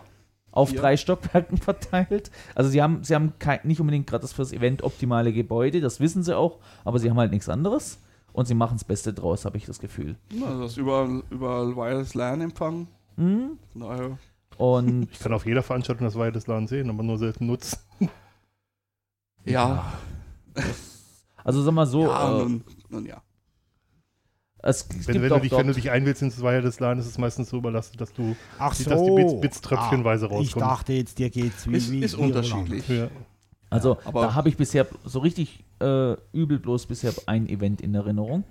Auf 0.52 0.70
Vier. 0.70 0.80
drei 0.80 0.96
Stockwerken 0.96 1.56
verteilt. 1.58 2.30
Also 2.54 2.70
sie 2.70 2.80
haben, 2.82 3.02
sie 3.04 3.14
haben 3.14 3.32
kein, 3.38 3.60
nicht 3.64 3.80
unbedingt 3.80 4.06
gerade 4.06 4.22
das 4.22 4.32
fürs 4.32 4.52
Event 4.52 4.82
optimale 4.82 5.32
Gebäude, 5.32 5.80
das 5.80 5.98
wissen 6.00 6.22
sie 6.22 6.36
auch, 6.36 6.58
aber 6.84 6.98
sie 7.00 7.10
haben 7.10 7.18
halt 7.18 7.32
nichts 7.32 7.48
anderes. 7.48 8.00
Und 8.32 8.46
sie 8.46 8.54
machen 8.54 8.76
das 8.76 8.84
Beste 8.84 9.12
draus, 9.12 9.44
habe 9.44 9.56
ich 9.56 9.66
das 9.66 9.80
Gefühl. 9.80 10.14
also 10.46 10.60
das 10.62 10.72
ist 10.72 10.76
überall, 10.78 11.22
überall 11.30 11.74
Wireless 11.74 12.14
LAN 12.14 12.40
empfangen. 12.40 12.86
Mhm. 13.16 13.58
Daher, 13.74 14.16
Und 14.58 15.08
Ich 15.12 15.18
kann 15.20 15.32
auf 15.32 15.46
jeder 15.46 15.62
Veranstaltung 15.62 16.06
das 16.06 16.46
LAN 16.46 16.66
sehen, 16.66 16.90
aber 16.90 17.02
nur 17.02 17.16
selten 17.18 17.46
nutzen. 17.46 17.78
ja, 19.44 19.92
also 21.44 21.62
sag 21.62 21.72
mal 21.72 21.86
so, 21.86 22.02
ja, 22.02 22.28
äh, 22.40 22.42
nun, 22.42 22.64
nun 22.90 23.06
ja. 23.06 23.22
es, 24.62 24.82
es 24.82 25.06
Wenn, 25.06 25.14
gibt 25.14 25.22
wenn, 25.22 25.28
du 25.30 25.40
dich, 25.40 25.52
wenn 25.52 25.66
du 25.68 25.72
dich 25.72 25.90
einwählst 25.90 26.20
ins 26.22 26.40
Wireless 26.42 26.80
LAN, 26.80 26.98
ist 26.98 27.06
es 27.06 27.16
meistens 27.18 27.48
so 27.50 27.56
überlastet, 27.58 28.00
dass 28.00 28.12
du 28.12 28.36
Ach 28.58 28.74
so. 28.74 28.90
dass 28.90 29.02
die 29.02 29.10
Bits- 29.12 29.40
Bits 29.40 29.60
tröpfchenweise 29.60 30.26
Ich 30.26 30.32
rauskommen. 30.32 30.68
dachte 30.68 30.92
jetzt, 30.92 31.18
dir 31.18 31.30
geht's 31.30 31.66
wie, 31.68 31.76
Ist, 31.76 31.90
wie 31.92 32.00
ist 32.00 32.14
unterschiedlich. 32.16 32.86
ja, 32.88 33.08
Also 33.70 33.96
aber- 34.04 34.22
da 34.22 34.34
habe 34.34 34.48
ich 34.48 34.56
bisher 34.56 34.86
so 35.04 35.20
richtig 35.20 35.64
äh, 35.80 36.14
übel 36.32 36.58
bloß 36.58 36.86
bisher 36.86 37.12
ein 37.26 37.48
Event 37.48 37.80
in 37.80 37.94
Erinnerung. 37.94 38.44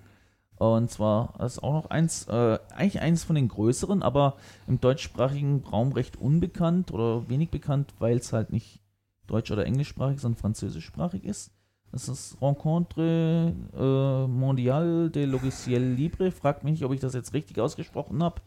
Und 0.58 0.89
zwar 0.89 1.39
ist 1.39 1.62
auch 1.62 1.74
noch 1.74 1.89
eins, 1.91 2.28
äh, 2.28 2.58
eigentlich 2.76 3.01
eines 3.01 3.24
von 3.24 3.36
den 3.36 3.47
größeren, 3.47 4.01
aber 4.01 4.38
im 4.68 4.82
deutschsprachigen 4.82 5.64
Raum 5.72 5.91
recht 5.91 6.18
unbekannt 6.18 6.91
oder 6.91 7.30
wenig 7.30 7.51
bekannt, 7.51 7.93
weil 7.99 8.18
es 8.18 8.34
halt 8.34 8.51
nicht 8.51 8.80
deutsch- 9.28 9.51
oder 9.51 9.66
englischsprachig, 9.66 10.20
sondern 10.20 10.39
französischsprachig 10.39 11.26
ist. 11.26 11.51
Das 11.91 12.10
ist 12.10 12.38
Rencontre 12.41 13.53
äh, 13.78 14.28
Mondiale 14.28 15.10
de 15.10 15.26
Logiciel 15.26 15.80
Libre. 15.80 16.32
Fragt 16.32 16.64
mich 16.64 16.72
nicht, 16.72 16.84
ob 16.84 16.93
ich 16.93 16.99
das 16.99 17.14
jetzt 17.14 17.34
richtig 17.34 17.60
ausgesprochen 17.60 18.22
habe. 18.24 18.41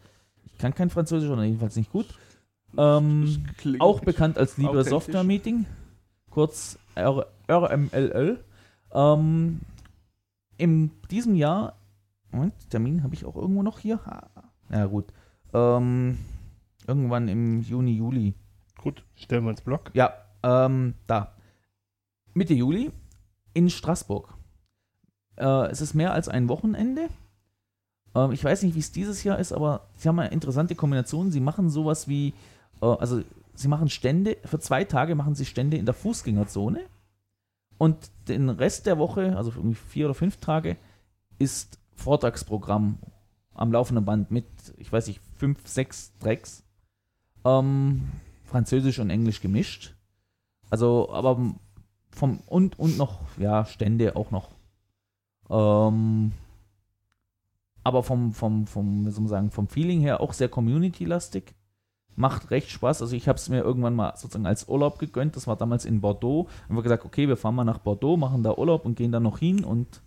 Ich 0.45 0.57
kann 0.57 0.75
kein 0.75 0.89
Französisch 0.89 1.29
oder 1.29 1.43
jedenfalls 1.43 1.75
nicht 1.75 1.91
gut. 1.91 2.07
Ähm, 2.77 3.45
auch 3.79 4.01
bekannt 4.01 4.37
als 4.37 4.57
Libre. 4.57 4.83
Software 4.83 5.23
Meeting, 5.23 5.65
kurz 6.29 6.77
RMLL. 6.95 8.43
Ähm, 8.93 9.61
in 10.57 10.91
diesem 11.09 11.35
Jahr, 11.35 11.75
Moment, 12.31 12.69
Termin 12.69 13.03
habe 13.03 13.13
ich 13.13 13.25
auch 13.25 13.35
irgendwo 13.35 13.63
noch 13.63 13.79
hier. 13.79 13.99
Ha, 14.05 14.29
Ja, 14.69 14.85
gut. 14.85 15.05
Ähm, 15.53 16.17
irgendwann 16.87 17.27
im 17.27 17.61
Juni, 17.61 17.97
Juli. 17.97 18.33
gut, 18.81 19.03
stellen 19.15 19.43
wir 19.43 19.51
ins 19.51 19.61
Blog. 19.61 19.91
Ja, 19.93 20.13
ähm, 20.43 20.95
da. 21.07 21.35
Mitte 22.33 22.53
Juli 22.53 22.91
in 23.53 23.69
Straßburg. 23.69 24.33
Äh, 25.35 25.67
es 25.67 25.81
ist 25.81 25.93
mehr 25.93 26.13
als 26.13 26.29
ein 26.29 26.47
Wochenende. 26.47 27.09
Ähm, 28.15 28.31
ich 28.31 28.43
weiß 28.43 28.63
nicht, 28.63 28.75
wie 28.75 28.79
es 28.79 28.91
dieses 28.91 29.23
Jahr 29.23 29.39
ist, 29.39 29.51
aber 29.51 29.87
sie 29.95 30.07
haben 30.07 30.19
eine 30.19 30.31
interessante 30.31 30.75
Kombination. 30.75 31.31
Sie 31.31 31.41
machen 31.41 31.69
sowas 31.69 32.07
wie, 32.07 32.33
äh, 32.81 32.85
also 32.85 33.21
sie 33.53 33.67
machen 33.67 33.89
Stände, 33.89 34.37
für 34.45 34.59
zwei 34.59 34.85
Tage 34.85 35.15
machen 35.15 35.35
sie 35.35 35.45
Stände 35.45 35.77
in 35.77 35.85
der 35.85 35.93
Fußgängerzone 35.93 36.81
und 37.77 37.97
den 38.27 38.49
Rest 38.49 38.85
der 38.85 38.97
Woche, 38.97 39.35
also 39.35 39.51
irgendwie 39.51 39.75
vier 39.75 40.05
oder 40.05 40.13
fünf 40.13 40.37
Tage, 40.37 40.77
ist 41.39 41.79
Vortragsprogramm 42.01 42.97
am 43.53 43.71
laufenden 43.71 44.05
Band 44.05 44.31
mit, 44.31 44.45
ich 44.77 44.91
weiß 44.91 45.07
nicht, 45.07 45.21
fünf, 45.37 45.67
sechs 45.67 46.17
Tracks. 46.19 46.63
Ähm, 47.45 48.11
Französisch 48.43 48.99
und 48.99 49.09
Englisch 49.09 49.41
gemischt. 49.41 49.95
Also, 50.69 51.11
aber 51.11 51.39
vom 52.11 52.39
und 52.47 52.77
und 52.79 52.97
noch, 52.97 53.19
ja, 53.37 53.65
Stände 53.65 54.15
auch 54.15 54.31
noch. 54.31 54.49
Ähm, 55.49 56.31
aber 57.83 58.03
vom, 58.03 58.33
vom, 58.33 58.67
vom, 58.67 59.05
wie 59.05 59.11
soll 59.11 59.21
man 59.21 59.29
sagen, 59.29 59.51
vom 59.51 59.67
Feeling 59.67 60.01
her 60.01 60.21
auch 60.21 60.33
sehr 60.33 60.49
community-lastig. 60.49 61.55
Macht 62.15 62.51
recht 62.51 62.69
Spaß. 62.69 63.01
Also 63.01 63.15
ich 63.15 63.27
habe 63.27 63.37
es 63.37 63.49
mir 63.49 63.61
irgendwann 63.61 63.95
mal 63.95 64.15
sozusagen 64.17 64.45
als 64.45 64.67
Urlaub 64.67 64.99
gegönnt. 64.99 65.35
Das 65.35 65.47
war 65.47 65.55
damals 65.55 65.85
in 65.85 66.01
Bordeaux. 66.01 66.47
Haben 66.67 66.75
wir 66.75 66.83
gesagt, 66.83 67.05
okay, 67.05 67.27
wir 67.27 67.37
fahren 67.37 67.55
mal 67.55 67.63
nach 67.63 67.79
Bordeaux, 67.79 68.17
machen 68.17 68.43
da 68.43 68.57
Urlaub 68.57 68.85
und 68.85 68.95
gehen 68.95 69.11
dann 69.11 69.23
noch 69.23 69.39
hin. 69.39 69.63
Und 69.63 70.01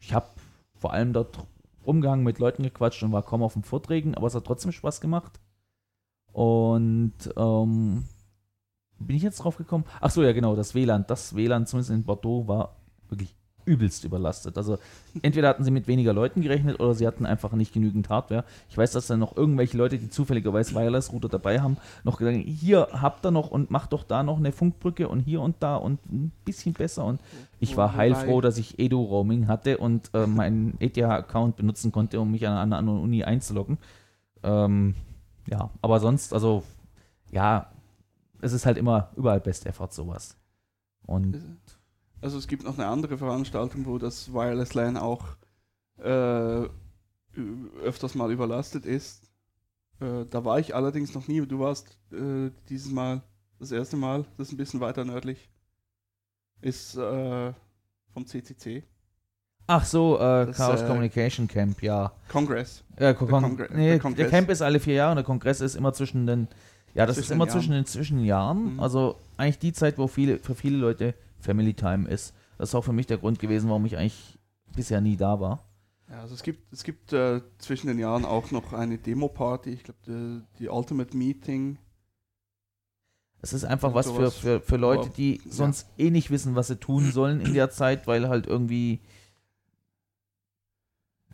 ich 0.00 0.12
habe 0.12 0.26
vor 0.80 0.92
allem 0.92 1.12
dort 1.12 1.46
rumgehangen, 1.86 2.24
mit 2.24 2.38
Leuten 2.38 2.62
gequatscht 2.62 3.02
und 3.02 3.12
war 3.12 3.22
kaum 3.22 3.42
auf 3.42 3.52
den 3.52 3.62
Vorträgen, 3.62 4.14
aber 4.14 4.26
es 4.26 4.34
hat 4.34 4.44
trotzdem 4.44 4.72
Spaß 4.72 5.00
gemacht. 5.00 5.40
Und 6.32 7.14
ähm, 7.36 8.04
bin 8.98 9.16
ich 9.16 9.22
jetzt 9.22 9.38
drauf 9.38 9.56
gekommen? 9.56 9.84
Ach 10.00 10.10
so, 10.10 10.22
ja 10.22 10.32
genau, 10.32 10.56
das 10.56 10.74
WLAN. 10.74 11.04
Das 11.06 11.34
WLAN, 11.34 11.66
zumindest 11.66 11.90
in 11.90 12.04
Bordeaux, 12.04 12.48
war 12.48 12.76
wirklich 13.08 13.36
übelst 13.64 14.04
überlastet. 14.04 14.56
Also 14.56 14.78
entweder 15.22 15.48
hatten 15.48 15.64
sie 15.64 15.70
mit 15.70 15.86
weniger 15.86 16.12
Leuten 16.12 16.42
gerechnet 16.42 16.80
oder 16.80 16.94
sie 16.94 17.06
hatten 17.06 17.26
einfach 17.26 17.52
nicht 17.52 17.72
genügend 17.72 18.08
Hardware. 18.08 18.44
Ich 18.68 18.76
weiß, 18.76 18.92
dass 18.92 19.06
dann 19.06 19.20
noch 19.20 19.36
irgendwelche 19.36 19.76
Leute, 19.76 19.98
die 19.98 20.10
zufälligerweise 20.10 20.74
Wireless-Router 20.74 21.28
dabei 21.28 21.60
haben, 21.60 21.76
noch 22.04 22.18
gesagt 22.18 22.36
haben, 22.36 22.44
hier 22.44 22.88
habt 22.92 23.24
ihr 23.24 23.30
noch 23.30 23.50
und 23.50 23.70
macht 23.70 23.92
doch 23.92 24.04
da 24.04 24.22
noch 24.22 24.38
eine 24.38 24.52
Funkbrücke 24.52 25.08
und 25.08 25.20
hier 25.20 25.40
und 25.40 25.56
da 25.60 25.76
und 25.76 26.00
ein 26.10 26.32
bisschen 26.44 26.72
besser. 26.72 27.04
Und 27.04 27.20
ich 27.58 27.76
war 27.76 27.94
heilfroh, 27.94 28.40
dass 28.40 28.58
ich 28.58 28.78
Edu-Roaming 28.78 29.48
hatte 29.48 29.78
und 29.78 30.10
äh, 30.14 30.26
meinen 30.26 30.76
ETH-Account 30.80 31.56
benutzen 31.56 31.92
konnte, 31.92 32.20
um 32.20 32.30
mich 32.30 32.46
an 32.46 32.56
einer 32.56 32.76
anderen 32.76 33.00
Uni 33.00 33.24
einzuloggen. 33.24 33.78
Ähm, 34.42 34.94
ja, 35.48 35.70
aber 35.82 36.00
sonst, 36.00 36.32
also 36.32 36.62
ja, 37.30 37.70
es 38.40 38.52
ist 38.52 38.66
halt 38.66 38.78
immer 38.78 39.10
überall 39.16 39.40
Best 39.40 39.66
Effort 39.66 39.92
sowas. 39.92 40.36
Und 41.06 41.42
Also 42.20 42.38
es 42.38 42.46
gibt 42.48 42.64
noch 42.64 42.76
eine 42.78 42.86
andere 42.86 43.16
Veranstaltung, 43.18 43.86
wo 43.86 43.98
das 43.98 44.32
Wireless 44.32 44.74
LAN 44.74 44.96
auch 44.96 45.24
äh, 45.98 46.66
öfters 47.82 48.14
mal 48.14 48.30
überlastet 48.30 48.84
ist. 48.84 49.30
Äh, 50.00 50.24
da 50.28 50.44
war 50.44 50.58
ich 50.58 50.74
allerdings 50.74 51.14
noch 51.14 51.28
nie. 51.28 51.40
Du 51.46 51.58
warst 51.60 51.98
äh, 52.12 52.50
dieses 52.68 52.90
Mal 52.92 53.22
das 53.58 53.72
erste 53.72 53.96
Mal. 53.96 54.24
Das 54.36 54.48
ist 54.48 54.52
ein 54.54 54.56
bisschen 54.58 54.80
weiter 54.80 55.04
nördlich. 55.04 55.48
Ist 56.60 56.96
äh, 56.96 57.52
vom 58.12 58.26
CCC. 58.26 58.82
ach 59.66 59.84
so, 59.84 60.16
äh, 60.18 60.46
Das, 60.46 60.56
Chaos 60.58 60.82
äh, 60.82 60.86
Communication 60.86 61.48
Camp, 61.48 61.82
ja. 61.82 62.12
Congress. 62.28 62.82
Ja, 62.98 63.14
Kon 63.14 63.28
Der 63.28 63.38
Kongre- 63.38 63.68
nee, 63.72 63.82
der 63.84 63.90
der, 63.92 63.98
Kongress. 64.00 64.30
Camp 64.30 64.50
ist 64.50 64.60
alle 64.62 64.80
vier 64.80 64.94
Jahre 64.94 65.12
und 65.12 65.16
der 65.16 65.24
Kongress 65.24 65.60
ist 65.62 65.74
immer 65.74 65.92
zwischen 65.94 66.26
den, 66.26 66.48
ja, 66.94 67.06
das 67.06 67.16
Zwischen 67.16 67.24
ist 67.26 67.30
immer 67.34 67.46
den 67.46 67.50
zwischen 67.52 67.72
den 67.72 67.86
Zwischenjahren. 67.86 68.74
Mhm. 68.74 68.80
Also 68.80 69.16
eigentlich 69.38 69.58
die 69.58 69.72
Zeit, 69.72 69.96
wo 69.96 70.06
viele, 70.06 70.38
für 70.38 70.54
viele 70.54 70.76
Leute 70.76 71.14
Family 71.40 71.74
Time 71.74 72.08
ist. 72.08 72.34
Das 72.58 72.70
ist 72.70 72.74
auch 72.74 72.84
für 72.84 72.92
mich 72.92 73.06
der 73.06 73.18
Grund 73.18 73.38
gewesen, 73.38 73.68
warum 73.68 73.86
ich 73.86 73.96
eigentlich 73.96 74.38
bisher 74.74 75.00
nie 75.00 75.16
da 75.16 75.40
war. 75.40 75.66
Ja, 76.08 76.20
also 76.20 76.34
es 76.34 76.42
gibt, 76.42 76.72
es 76.72 76.84
gibt 76.84 77.12
äh, 77.12 77.40
zwischen 77.58 77.86
den 77.86 77.98
Jahren 77.98 78.24
auch 78.24 78.50
noch 78.50 78.72
eine 78.72 78.98
Demo-Party. 78.98 79.70
Ich 79.70 79.84
glaube, 79.84 80.00
die, 80.06 80.42
die 80.58 80.68
Ultimate 80.68 81.16
Meeting. 81.16 81.78
Es 83.42 83.52
ist 83.52 83.64
einfach 83.64 83.94
was 83.94 84.10
für, 84.10 84.30
für, 84.30 84.60
für 84.60 84.76
Leute, 84.76 85.04
Aber, 85.04 85.10
die 85.10 85.40
ja. 85.44 85.50
sonst 85.50 85.88
eh 85.96 86.10
nicht 86.10 86.30
wissen, 86.30 86.56
was 86.56 86.66
sie 86.66 86.76
tun 86.76 87.10
sollen 87.10 87.40
in 87.40 87.54
der 87.54 87.70
Zeit, 87.70 88.06
weil 88.06 88.28
halt 88.28 88.46
irgendwie 88.46 89.00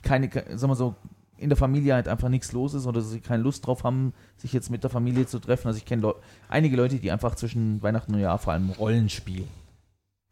keine, 0.03 0.29
ke- 0.29 0.57
sagen 0.57 0.71
wir 0.71 0.77
so, 0.77 0.95
in 1.37 1.49
der 1.49 1.57
Familie 1.57 1.95
halt 1.95 2.07
einfach 2.07 2.29
nichts 2.29 2.53
los 2.53 2.75
ist 2.75 2.87
oder 2.87 3.01
sie 3.01 3.21
keine 3.21 3.43
Lust 3.43 3.67
drauf 3.67 3.83
haben, 3.83 4.15
sich 4.37 4.53
jetzt 4.53 4.71
mit 4.71 4.85
der 4.85 4.91
Familie 4.91 5.27
zu 5.27 5.39
treffen. 5.41 5.67
Also 5.67 5.79
ich 5.79 5.85
kenne 5.85 6.03
Leu 6.03 6.15
einige 6.49 6.77
Leute, 6.77 6.99
die 7.01 7.11
einfach 7.11 7.35
zwischen 7.35 7.83
Weihnachten 7.83 8.13
und 8.13 8.19
Neujahr 8.19 8.39
vor 8.39 8.53
allem 8.53 8.71
Rollen 8.71 9.09
spielen. 9.09 9.49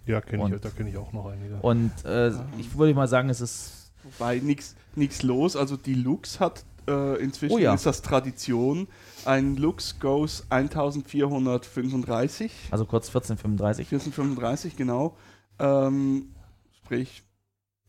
Ja, 0.07 0.21
kenn 0.21 0.41
ich, 0.53 0.61
da 0.61 0.71
kenne 0.71 0.91
ich 0.91 0.97
auch 0.97 1.13
noch 1.13 1.27
einige. 1.27 1.57
Und 1.57 1.93
äh, 2.05 2.31
ich 2.59 2.77
würde 2.77 2.95
mal 2.95 3.09
sagen, 3.09 3.31
es 3.31 3.41
ist 3.41 3.93
Wobei 4.05 4.39
nichts 4.39 5.23
los. 5.23 5.57
Also 5.57 5.77
die 5.77 5.95
Lux 5.95 6.39
hat 6.41 6.65
äh, 6.87 7.21
inzwischen 7.23 7.55
Oh 7.55 7.59
ja. 7.59 7.75
ist 7.75 7.87
das 7.87 8.03
Tradition. 8.03 8.87
Ein 9.25 9.57
Lux 9.57 9.99
Goes 9.99 10.45
1435. 10.51 12.53
also 12.71 12.85
kurz 12.85 13.09
1435. 13.09 13.87
1435, 13.87 14.77
genau. 14.77 15.17
Ähm, 15.59 16.35
sprich, 16.83 17.23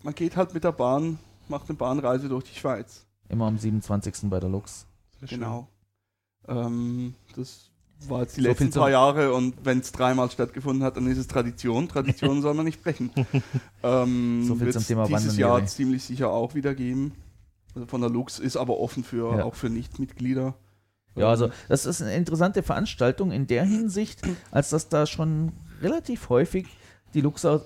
man 0.03 0.15
geht 0.15 0.37
halt 0.37 0.53
mit 0.53 0.63
der 0.63 0.71
Bahn, 0.71 1.19
macht 1.49 1.67
eine 1.69 1.77
Bahnreise 1.77 2.29
durch 2.29 2.45
die 2.45 2.57
Schweiz. 2.57 3.05
Immer 3.27 3.47
am 3.47 3.57
27. 3.57 4.29
bei 4.29 4.39
der 4.39 4.49
Lux. 4.49 4.85
Sehr. 5.19 5.27
Genau. 5.27 5.67
Ähm, 6.47 7.15
das 7.35 7.71
war 8.07 8.21
jetzt 8.21 8.37
die 8.37 8.41
So 8.41 8.47
letzten 8.49 8.69
paar 8.71 8.89
Jahre 8.91 9.33
und 9.33 9.55
wenn 9.63 9.79
es 9.79 9.91
dreimal 9.91 10.29
stattgefunden 10.29 10.83
hat, 10.83 10.97
dann 10.97 11.07
ist 11.07 11.17
es 11.17 11.27
Tradition. 11.27 11.87
Tradition 11.87 12.41
soll 12.43 12.53
man 12.53 12.65
nicht 12.65 12.83
brechen. 12.83 13.09
ähm, 13.83 14.43
So 14.45 14.55
viel 14.55 14.71
zum 14.71 14.85
Thema 14.85 15.07
dieses 15.07 15.37
Jahr 15.37 15.57
Jerry. 15.57 15.67
ziemlich 15.67 16.03
sicher 16.03 16.29
auch 16.31 16.55
wieder 16.55 16.73
geben. 16.75 17.13
Also 17.73 17.87
von 17.87 18.01
der 18.01 18.09
Lux 18.09 18.39
ist 18.39 18.57
aber 18.57 18.79
offen 18.79 19.03
für 19.03 19.37
Ja. 19.37 19.43
auch 19.43 19.55
für 19.55 19.69
Nichtmitglieder. 19.69 20.55
Ja, 21.15 21.29
also 21.29 21.49
das 21.69 21.85
ist 21.85 22.01
eine 22.01 22.13
interessante 22.15 22.61
Veranstaltung 22.61 23.31
in 23.31 23.47
der 23.47 23.63
Hinsicht, 23.63 24.21
als 24.51 24.69
dass 24.69 24.89
da 24.89 25.05
schon 25.05 25.53
relativ 25.81 26.27
häufig 26.29 26.67
die 27.13 27.21
Luxer 27.21 27.63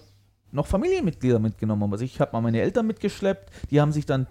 noch 0.51 0.67
Familienmitglieder 0.67 1.39
mitgenommen 1.39 1.82
haben. 1.84 1.91
Also 1.91 2.05
ich 2.05 2.19
habe 2.21 2.32
mal 2.34 2.41
meine 2.41 2.61
Eltern 2.61 2.86
mitgeschleppt, 2.88 3.51
die 3.71 3.82
haben 3.82 3.91
sich 3.91 4.05
dann 4.05 4.27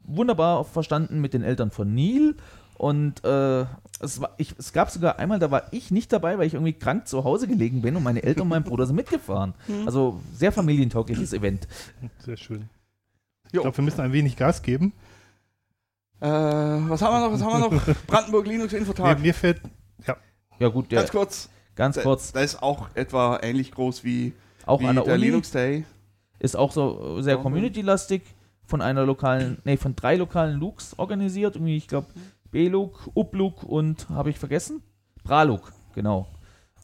wunderbar 0.00 0.64
verstanden 0.64 1.20
mit 1.20 1.34
den 1.34 1.42
Eltern 1.42 1.70
von 1.70 1.94
Neil 1.94 2.34
und 2.76 3.24
äh, 3.24 3.66
es, 4.00 4.20
war, 4.20 4.34
ich, 4.36 4.54
es 4.58 4.72
gab 4.72 4.90
sogar 4.90 5.18
einmal, 5.18 5.38
da 5.38 5.50
war 5.50 5.64
ich 5.70 5.90
nicht 5.90 6.12
dabei, 6.12 6.38
weil 6.38 6.46
ich 6.46 6.54
irgendwie 6.54 6.72
krank 6.72 7.06
zu 7.06 7.24
Hause 7.24 7.46
gelegen 7.46 7.82
bin 7.82 7.96
und 7.96 8.02
meine 8.02 8.22
Eltern 8.22 8.42
und 8.42 8.48
mein 8.48 8.64
Bruder 8.64 8.86
sind 8.86 8.96
mitgefahren. 8.96 9.54
Also 9.86 10.20
sehr 10.34 10.52
familientaugliches 10.52 11.32
Event. 11.32 11.68
Sehr 12.18 12.36
schön. 12.36 12.68
Ich 13.46 13.52
glaube, 13.52 13.76
wir 13.76 13.84
müssen 13.84 14.00
ein 14.00 14.12
wenig 14.12 14.36
Gas 14.36 14.62
geben. 14.62 14.92
Äh, 16.20 16.26
was 16.28 17.02
haben 17.02 17.14
wir 17.14 17.20
noch? 17.20 17.32
Was 17.32 17.42
haben 17.42 17.62
wir 17.62 17.70
noch? 17.70 17.96
Brandenburg 18.06 18.46
Linux 18.46 18.72
Mir, 18.72 18.78
Infotag. 18.78 19.20
mir 19.20 19.34
fällt, 19.34 19.60
Ja 20.58 20.68
gut, 20.68 20.90
der, 20.90 21.00
Ganz 21.00 21.10
kurz. 21.10 21.48
ganz 21.74 22.00
kurz, 22.00 22.32
der 22.32 22.42
ist 22.42 22.62
auch 22.62 22.88
etwa 22.94 23.38
ähnlich 23.42 23.72
groß 23.72 24.04
wie, 24.04 24.32
auch 24.66 24.80
wie 24.80 24.86
an 24.86 24.96
der 24.96 25.04
der 25.04 25.14
Uni. 25.14 25.26
Linux 25.26 25.50
Day. 25.50 25.84
Ist 26.38 26.56
auch 26.56 26.72
so 26.72 27.20
sehr 27.20 27.36
community-lastig, 27.36 28.22
von 28.66 28.80
einer 28.80 29.04
lokalen, 29.04 29.58
nee, 29.64 29.76
von 29.76 29.94
drei 29.94 30.16
lokalen 30.16 30.58
Looks 30.58 30.98
organisiert. 30.98 31.56
Irgendwie, 31.56 31.76
ich 31.76 31.88
glaube, 31.88 32.06
B-Look, 32.54 33.10
Up-Look 33.16 33.64
und, 33.64 34.08
habe 34.10 34.30
ich 34.30 34.38
vergessen? 34.38 34.80
Bra-Look, 35.24 35.72
genau. 35.92 36.28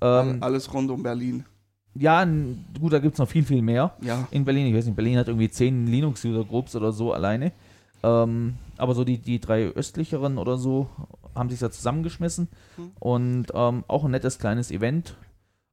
Ähm, 0.01 0.39
Alles 0.43 0.73
rund 0.75 0.91
um 0.91 1.01
Berlin. 1.05 1.45
ja, 1.95 2.25
gut, 2.81 2.93
da 2.93 2.99
gibt 2.99 3.15
es 3.15 3.19
noch 3.21 3.29
viel, 3.29 3.45
viel 3.45 3.63
mehr 3.63 3.93
Ja. 4.03 4.27
in 4.33 4.45
Berlin. 4.45 4.67
Ich 4.67 4.75
weiß 4.75 4.87
nicht, 4.87 4.97
Berlin 4.97 5.17
hat 5.17 5.29
irgendwie 5.29 5.49
zehn 5.49 5.87
Linux-User-Groups 5.87 6.75
oder 6.75 6.91
so 6.91 7.13
alleine. 7.13 7.53
Ähm, 8.03 8.57
aber 8.79 8.95
so 8.95 9.05
die, 9.05 9.19
die 9.19 9.39
drei 9.39 9.67
östlicheren 9.67 10.39
oder 10.39 10.57
so 10.57 10.89
haben 11.37 11.51
sich 11.51 11.61
da 11.61 11.71
zusammengeschmissen. 11.71 12.49
Mhm. 12.77 12.91
Und 12.99 13.47
ähm, 13.55 13.85
auch 13.87 14.05
ein 14.05 14.11
nettes 14.11 14.41
kleines 14.41 14.73
Event. 14.73 15.15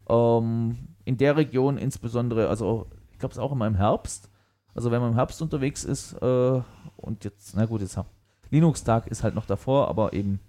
Ähm, 0.07 0.77
in 1.05 1.17
der 1.17 1.37
Region 1.37 1.77
insbesondere, 1.79 2.49
also 2.49 2.85
ich 3.13 3.17
glaube 3.17 3.31
es 3.33 3.39
auch 3.39 3.51
immer 3.51 3.65
im 3.65 3.75
Herbst. 3.75 4.29
Also 4.75 4.91
wenn 4.91 5.01
man 5.01 5.11
im 5.11 5.15
Herbst 5.15 5.41
unterwegs 5.41 5.83
ist 5.83 6.13
äh, 6.21 6.61
und 6.97 7.23
jetzt, 7.23 7.55
na 7.55 7.65
gut, 7.65 7.81
jetzt 7.81 7.97
haben 7.97 8.07
Linux-Tag 8.51 9.07
ist 9.07 9.23
halt 9.23 9.35
noch 9.35 9.45
davor, 9.45 9.87
aber 9.87 10.13
eben 10.13 10.39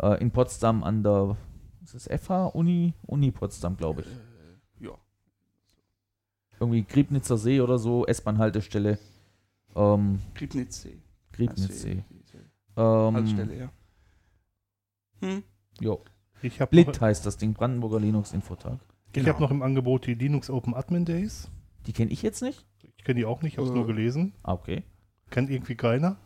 äh, 0.00 0.20
in 0.20 0.30
Potsdam 0.30 0.82
an 0.84 1.02
der, 1.02 1.36
ist 1.82 1.94
das 1.94 2.08
FH 2.08 2.46
Uni? 2.48 2.92
Uni 3.06 3.30
Potsdam, 3.30 3.76
glaube 3.76 4.02
ich. 4.02 4.06
Äh, 4.08 4.86
ja. 4.86 4.92
Irgendwie 6.60 6.82
Griebnitzer 6.84 7.36
See 7.38 7.60
oder 7.60 7.78
so, 7.78 8.06
S-Bahn-Haltestelle. 8.06 8.98
Ähm, 9.74 10.20
Griebnitzsee. 10.34 10.98
Griebnitzsee. 11.32 12.04
Diese 12.10 12.38
Ähm, 12.76 13.14
Haltestelle, 13.14 13.56
ja. 13.58 13.72
Hm? 15.20 15.42
jo. 15.80 16.02
ich 16.42 16.60
habe 16.60 16.70
Blit 16.70 17.00
heißt 17.00 17.24
das 17.24 17.36
Ding, 17.38 17.54
Brandenburger 17.54 18.00
Linux-Infotag. 18.00 18.78
ich 19.08 19.12
Genau. 19.14 19.28
hab 19.28 19.40
noch 19.40 19.50
im 19.50 19.62
Angebot 19.62 20.06
die 20.06 20.14
Linux 20.14 20.50
Open 20.50 20.74
Admin 20.74 21.04
Days. 21.06 21.50
Die 21.86 21.92
kenne 21.92 22.10
ich 22.10 22.20
jetzt 22.22 22.42
nicht. 22.42 22.66
Ich 22.98 23.04
kenne 23.04 23.20
die 23.20 23.24
auch 23.24 23.40
nicht, 23.42 23.56
habe 23.56 23.66
es 23.66 23.72
Äh. 23.72 23.76
nur 23.76 23.86
gelesen. 23.86 24.32
Ah, 24.42 24.52
okay. 24.52 24.82
Kennt 25.30 25.48
irgendwie 25.50 25.74
keiner. 25.74 26.16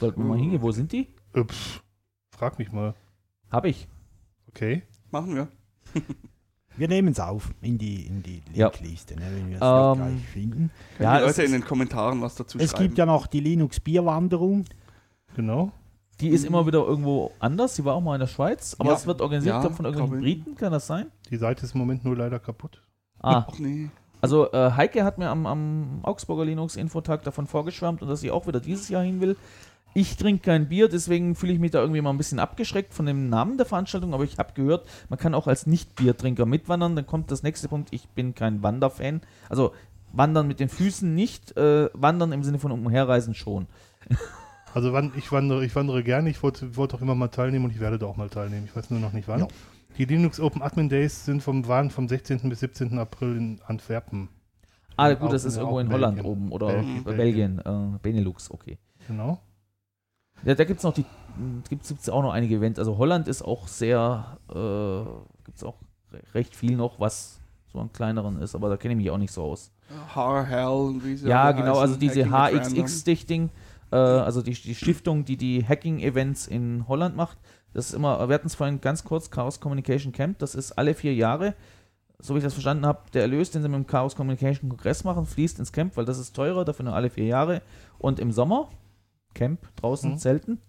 Sollten 0.00 0.20
wir 0.22 0.28
mal 0.28 0.38
hingehen. 0.38 0.62
Wo 0.62 0.70
sind 0.70 0.92
die? 0.92 1.08
Äh, 1.34 1.44
pff, 1.44 1.82
frag 2.30 2.58
mich 2.58 2.70
mal. 2.72 2.94
Hab 3.50 3.64
ich. 3.64 3.88
Okay. 4.48 4.82
Machen 5.10 5.34
wir. 5.34 5.48
Wir 6.76 6.86
nehmen 6.88 7.08
es 7.08 7.18
auf 7.18 7.52
in 7.60 7.76
die, 7.78 8.06
in 8.06 8.22
die 8.22 8.42
Ja. 8.52 8.68
Linkliste, 8.68 9.16
ne, 9.16 9.22
wenn 9.34 9.48
wir 9.50 9.56
es 9.56 9.62
Ähm, 9.62 10.04
gleich 10.14 10.26
finden. 10.28 10.70
Können 10.96 11.04
Ja, 11.10 11.18
die 11.18 11.24
es 11.24 11.36
Leute 11.36 11.42
in 11.46 11.52
den 11.52 11.64
Kommentaren 11.64 12.20
was 12.22 12.34
dazu 12.36 12.58
Es 12.58 12.70
schreiben. 12.70 12.84
gibt 12.84 12.98
ja 12.98 13.06
noch 13.06 13.26
die 13.26 13.40
Linux-Bierwanderung. 13.40 14.64
Genau. 15.34 15.72
Die 16.20 16.28
ist 16.28 16.44
immer 16.44 16.66
wieder 16.66 16.80
irgendwo 16.84 17.32
anders. 17.38 17.74
Sie 17.76 17.84
war 17.84 17.94
auch 17.94 18.00
mal 18.00 18.14
in 18.14 18.20
der 18.20 18.26
Schweiz, 18.26 18.76
aber 18.78 18.90
Ja. 18.90 18.96
es 18.96 19.06
wird 19.06 19.20
organisiert 19.20 19.62
Ja, 19.62 19.70
von 19.70 19.84
irgendwelchen. 19.86 20.20
Briten, 20.20 20.54
kann 20.56 20.72
das 20.72 20.86
sein? 20.86 21.06
Die 21.30 21.36
Seite 21.36 21.64
ist 21.64 21.74
im 21.74 21.78
Moment 21.80 22.04
nur 22.04 22.16
leider 22.16 22.38
kaputt. 22.38 22.82
Ah, 23.20 23.46
Ach 23.48 23.58
nee. 23.58 23.88
also 24.20 24.50
äh, 24.52 24.70
Heike 24.72 25.02
hat 25.04 25.18
mir 25.18 25.30
am, 25.30 25.46
am 25.46 26.00
Augsburger 26.02 26.44
Linux-Infotag 26.44 27.22
davon 27.24 27.46
vorgeschwärmt 27.48 28.02
und 28.02 28.08
dass 28.08 28.20
sie 28.20 28.30
auch 28.30 28.46
wieder 28.46 28.60
dieses 28.60 28.88
Jahr 28.88 29.02
hin 29.02 29.20
will. 29.20 29.36
Ich 29.98 30.16
trinke 30.16 30.44
kein 30.44 30.68
Bier, 30.68 30.88
deswegen 30.88 31.34
fühle 31.34 31.52
ich 31.52 31.58
mich 31.58 31.72
da 31.72 31.80
irgendwie 31.80 32.00
mal 32.00 32.10
ein 32.10 32.18
bisschen 32.18 32.38
abgeschreckt 32.38 32.94
von 32.94 33.04
dem 33.04 33.28
Namen 33.28 33.56
der 33.56 33.66
Veranstaltung, 33.66 34.14
aber 34.14 34.22
ich 34.22 34.38
habe 34.38 34.52
gehört, 34.54 34.86
man 35.08 35.18
kann 35.18 35.34
auch 35.34 35.48
als 35.48 35.66
Nicht-Biertrinker 35.66 36.46
mitwandern. 36.46 36.94
Dann 36.94 37.04
kommt 37.04 37.32
das 37.32 37.42
nächste 37.42 37.66
Punkt, 37.66 37.88
ich 37.90 38.08
bin 38.10 38.32
kein 38.32 38.62
Wanderfan. 38.62 39.22
Also 39.48 39.72
wandern 40.12 40.46
mit 40.46 40.60
den 40.60 40.68
Füßen 40.68 41.12
nicht, 41.12 41.56
äh, 41.56 41.90
wandern 41.94 42.30
im 42.30 42.44
Sinne 42.44 42.60
von 42.60 42.70
umherreisen 42.70 43.34
schon. 43.34 43.66
Also 44.74 44.94
ich 45.16 45.32
wandere, 45.32 45.64
ich 45.64 45.74
wandere 45.74 46.04
gerne, 46.04 46.28
ich 46.28 46.42
wollte, 46.42 46.76
wollte 46.76 46.94
auch 46.94 47.00
immer 47.00 47.14
mal 47.14 47.28
teilnehmen 47.28 47.64
und 47.64 47.70
ich 47.70 47.80
werde 47.80 47.98
da 47.98 48.04
auch 48.04 48.18
mal 48.18 48.28
teilnehmen. 48.28 48.66
Ich 48.66 48.76
weiß 48.76 48.90
nur 48.90 49.00
noch 49.00 49.14
nicht 49.14 49.26
wann. 49.26 49.40
Ja. 49.40 49.48
Die 49.96 50.04
Linux 50.04 50.38
Open 50.38 50.60
Admin 50.60 50.90
Days 50.90 51.24
sind 51.24 51.42
vom, 51.42 51.66
waren 51.66 51.88
vom 51.88 52.06
16. 52.06 52.46
bis 52.50 52.60
17. 52.60 52.98
April 52.98 53.36
in 53.38 53.60
Antwerpen. 53.66 54.28
Ah, 54.94 55.14
gut, 55.14 55.32
das 55.32 55.46
ist 55.46 55.56
irgendwo 55.56 55.80
in 55.80 55.90
Holland 55.90 56.16
Belgien. 56.16 56.30
oben 56.30 56.52
oder 56.52 56.66
Belgien, 56.66 57.04
Belgien, 57.04 57.56
Belgien 57.56 57.94
äh, 57.94 57.98
Benelux, 58.02 58.50
okay. 58.50 58.78
Genau. 59.08 59.40
Ja, 60.44 60.54
da 60.54 60.64
gibt 60.64 60.78
es 60.78 60.84
noch 60.84 60.94
die, 60.94 61.04
gibt 61.68 61.84
es 61.90 62.08
auch 62.08 62.22
noch 62.22 62.32
einige 62.32 62.56
Events. 62.56 62.78
Also 62.78 62.96
Holland 62.98 63.28
ist 63.28 63.42
auch 63.42 63.66
sehr, 63.68 64.38
äh, 64.50 65.44
gibt 65.44 65.58
es 65.58 65.64
auch 65.64 65.76
re- 66.12 66.22
recht 66.34 66.54
viel 66.54 66.76
noch, 66.76 67.00
was 67.00 67.40
so 67.72 67.78
an 67.80 67.92
kleineren 67.92 68.40
ist, 68.40 68.54
aber 68.54 68.68
da 68.70 68.76
kenne 68.76 68.94
ich 68.94 68.98
mich 68.98 69.10
auch 69.10 69.18
nicht 69.18 69.32
so 69.32 69.42
aus. 69.42 69.70
Har 70.14 70.44
Hell, 70.44 70.94
wie 71.02 71.16
sie 71.16 71.28
ja, 71.28 71.52
genau, 71.52 71.72
heißen, 71.80 71.80
also 71.82 71.96
diese. 71.96 72.24
HXX-Dichting, 72.30 73.50
äh, 73.90 73.96
also 73.96 74.42
die, 74.42 74.52
die 74.52 74.74
Stiftung, 74.74 75.24
die 75.24 75.36
die 75.36 75.64
Hacking-Events 75.66 76.46
in 76.46 76.86
Holland 76.88 77.16
macht, 77.16 77.38
das 77.74 77.88
ist 77.90 77.94
immer, 77.94 78.26
wir 78.28 78.34
hatten 78.34 78.46
es 78.46 78.54
vorhin 78.54 78.80
ganz 78.80 79.04
kurz, 79.04 79.30
Chaos 79.30 79.60
Communication 79.60 80.12
Camp, 80.12 80.38
das 80.38 80.54
ist 80.54 80.72
alle 80.72 80.94
vier 80.94 81.14
Jahre, 81.14 81.54
so 82.18 82.34
wie 82.34 82.38
ich 82.38 82.44
das 82.44 82.54
verstanden 82.54 82.86
habe, 82.86 83.00
der 83.12 83.22
Erlös, 83.22 83.50
den 83.50 83.62
sie 83.62 83.68
mit 83.68 83.76
dem 83.76 83.86
Chaos 83.86 84.16
Communication 84.16 84.68
Kongress 84.70 85.04
machen, 85.04 85.26
fließt 85.26 85.58
ins 85.58 85.72
Camp, 85.72 85.96
weil 85.96 86.04
das 86.04 86.18
ist 86.18 86.34
teurer, 86.34 86.64
dafür 86.64 86.84
nur 86.86 86.94
alle 86.94 87.10
vier 87.10 87.26
Jahre 87.26 87.62
und 87.98 88.18
im 88.18 88.32
Sommer, 88.32 88.68
Camp 89.38 89.60
draußen, 89.76 90.12
Mhm. 90.12 90.18
Zelten 90.18 90.60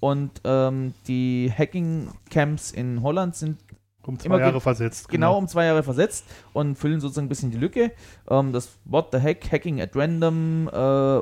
und 0.00 0.40
ähm, 0.44 0.92
die 1.08 1.50
Hacking-Camps 1.56 2.72
in 2.72 3.02
Holland 3.02 3.34
sind 3.36 3.58
Um 4.06 4.18
zwei 4.18 4.26
Immer 4.26 4.40
Jahre 4.40 4.60
versetzt. 4.60 5.08
genau 5.08 5.36
um 5.38 5.48
zwei 5.48 5.64
Jahre 5.64 5.82
versetzt 5.82 6.24
und 6.52 6.76
füllen 6.76 7.00
sozusagen 7.00 7.26
ein 7.26 7.28
bisschen 7.28 7.50
die 7.50 7.56
Lücke. 7.58 7.90
Ähm, 8.28 8.52
das 8.52 8.78
What 8.84 9.08
the 9.12 9.18
Heck, 9.18 9.50
Hacking 9.50 9.80
at 9.80 9.96
Random, 9.96 10.68
äh, 10.72 11.20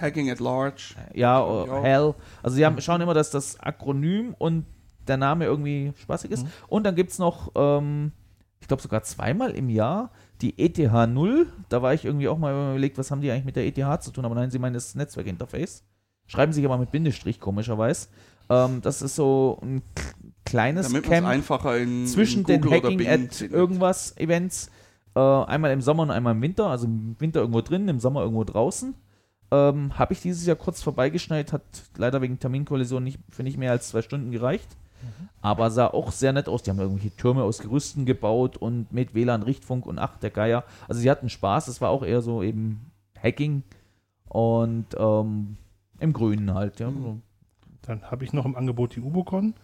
Hacking 0.00 0.30
at 0.30 0.40
Large. 0.40 0.94
ja, 1.14 1.64
äh, 1.64 1.82
Hell. 1.82 2.14
Also 2.42 2.56
sie 2.56 2.64
haben, 2.64 2.80
schauen 2.80 3.00
immer, 3.00 3.14
dass 3.14 3.30
das 3.30 3.58
Akronym 3.60 4.34
und 4.38 4.64
der 5.06 5.16
Name 5.16 5.44
irgendwie 5.46 5.92
spaßig 6.00 6.30
ist. 6.30 6.44
Mhm. 6.44 6.50
Und 6.68 6.84
dann 6.84 6.94
gibt 6.94 7.10
es 7.10 7.18
noch, 7.18 7.50
ähm, 7.54 8.12
ich 8.60 8.68
glaube 8.68 8.82
sogar 8.82 9.02
zweimal 9.02 9.50
im 9.50 9.68
Jahr, 9.70 10.10
die 10.40 10.58
ETH 10.58 10.78
0. 10.78 11.46
Da 11.68 11.82
war 11.82 11.94
ich 11.94 12.04
irgendwie 12.04 12.28
auch 12.28 12.38
mal 12.38 12.52
überlegt, 12.52 12.96
was 12.96 13.10
haben 13.10 13.20
die 13.20 13.30
eigentlich 13.30 13.44
mit 13.44 13.56
der 13.56 13.66
ETH 13.66 14.02
zu 14.02 14.12
tun? 14.12 14.24
Aber 14.24 14.34
nein, 14.34 14.50
sie 14.50 14.58
meinen 14.58 14.74
das 14.74 14.94
Netzwerkinterface. 14.94 15.84
Schreiben 16.28 16.52
sich 16.52 16.64
aber 16.64 16.78
mit 16.78 16.92
Bindestrich, 16.92 17.40
komischerweise. 17.40 18.08
Ähm, 18.48 18.80
das 18.82 19.02
ist 19.02 19.16
so 19.16 19.58
ein 19.62 19.82
kleines 20.44 20.86
Damit 20.86 21.04
Camp 21.04 21.26
einfacher 21.26 21.76
in, 21.76 22.06
zwischen 22.06 22.44
in 22.44 22.60
den 22.60 22.70
Hacking 22.70 23.06
at 23.06 23.40
irgendwas 23.42 24.16
Events. 24.16 24.70
Äh, 25.16 25.20
einmal 25.20 25.72
im 25.72 25.80
Sommer 25.80 26.04
und 26.04 26.10
einmal 26.10 26.34
im 26.34 26.42
Winter. 26.42 26.66
Also 26.68 26.86
im 26.86 27.16
Winter 27.18 27.40
irgendwo 27.40 27.60
drin, 27.60 27.88
im 27.88 27.98
Sommer 27.98 28.20
irgendwo 28.22 28.44
draußen. 28.44 28.94
Ähm, 29.50 29.98
Habe 29.98 30.12
ich 30.12 30.20
dieses 30.20 30.46
Jahr 30.46 30.56
kurz 30.56 30.82
vorbeigeschneit, 30.82 31.52
hat 31.52 31.62
leider 31.96 32.20
wegen 32.20 32.38
Terminkollision 32.38 33.02
nicht, 33.02 33.18
für 33.30 33.42
nicht 33.42 33.56
mehr 33.56 33.72
als 33.72 33.88
zwei 33.88 34.02
Stunden 34.02 34.30
gereicht. 34.30 34.68
Aber 35.40 35.70
sah 35.70 35.86
auch 35.86 36.10
sehr 36.10 36.32
nett 36.32 36.48
aus. 36.48 36.62
Die 36.62 36.70
haben 36.70 36.80
irgendwelche 36.80 37.14
Türme 37.14 37.42
aus 37.42 37.60
Gerüsten 37.60 38.04
gebaut 38.04 38.56
und 38.56 38.92
mit 38.92 39.14
WLAN, 39.14 39.42
Richtfunk 39.42 39.86
und 39.86 39.98
ach, 39.98 40.16
der 40.18 40.30
Geier. 40.30 40.64
Also 40.88 41.00
sie 41.00 41.10
hatten 41.10 41.28
Spaß. 41.28 41.68
Es 41.68 41.80
war 41.80 41.90
auch 41.90 42.02
eher 42.02 42.20
so 42.20 42.42
eben 42.42 42.90
Hacking 43.22 43.62
und 44.28 44.86
ähm, 44.98 45.56
im 45.98 46.12
Grünen 46.12 46.54
halt. 46.54 46.80
Ja. 46.80 46.90
Mhm. 46.90 47.22
Dann 47.82 48.02
habe 48.10 48.24
ich 48.24 48.32
noch 48.32 48.44
im 48.44 48.56
Angebot 48.56 48.96
die 48.96 49.00
Ubocon. 49.00 49.54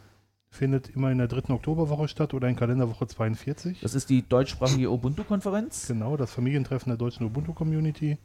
Findet 0.48 0.88
immer 0.90 1.10
in 1.10 1.18
der 1.18 1.26
dritten 1.26 1.52
Oktoberwoche 1.52 2.06
statt 2.06 2.32
oder 2.32 2.48
in 2.48 2.54
Kalenderwoche 2.54 3.08
42. 3.08 3.80
Das 3.80 3.94
ist 3.94 4.08
die 4.08 4.22
deutschsprachige 4.26 4.90
Ubuntu-Konferenz. 4.90 5.88
Genau, 5.88 6.16
das 6.16 6.32
Familientreffen 6.32 6.90
der 6.90 6.96
deutschen 6.96 7.26
Ubuntu-Community. 7.26 8.18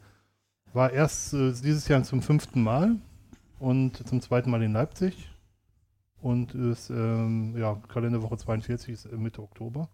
War 0.72 0.92
erst 0.92 1.34
äh, 1.34 1.52
dieses 1.52 1.88
Jahr 1.88 2.04
zum 2.04 2.22
fünften 2.22 2.62
Mal 2.62 2.96
und 3.58 4.06
zum 4.08 4.20
zweiten 4.20 4.50
Mal 4.50 4.62
in 4.62 4.72
Leipzig. 4.72 5.28
Und 6.22 6.54
ist, 6.54 6.90
ähm, 6.90 7.56
ja, 7.58 7.74
Kalenderwoche 7.88 8.36
42 8.36 8.92
ist 8.92 9.06
äh, 9.06 9.16
Mitte 9.16 9.42
Oktober. 9.42 9.88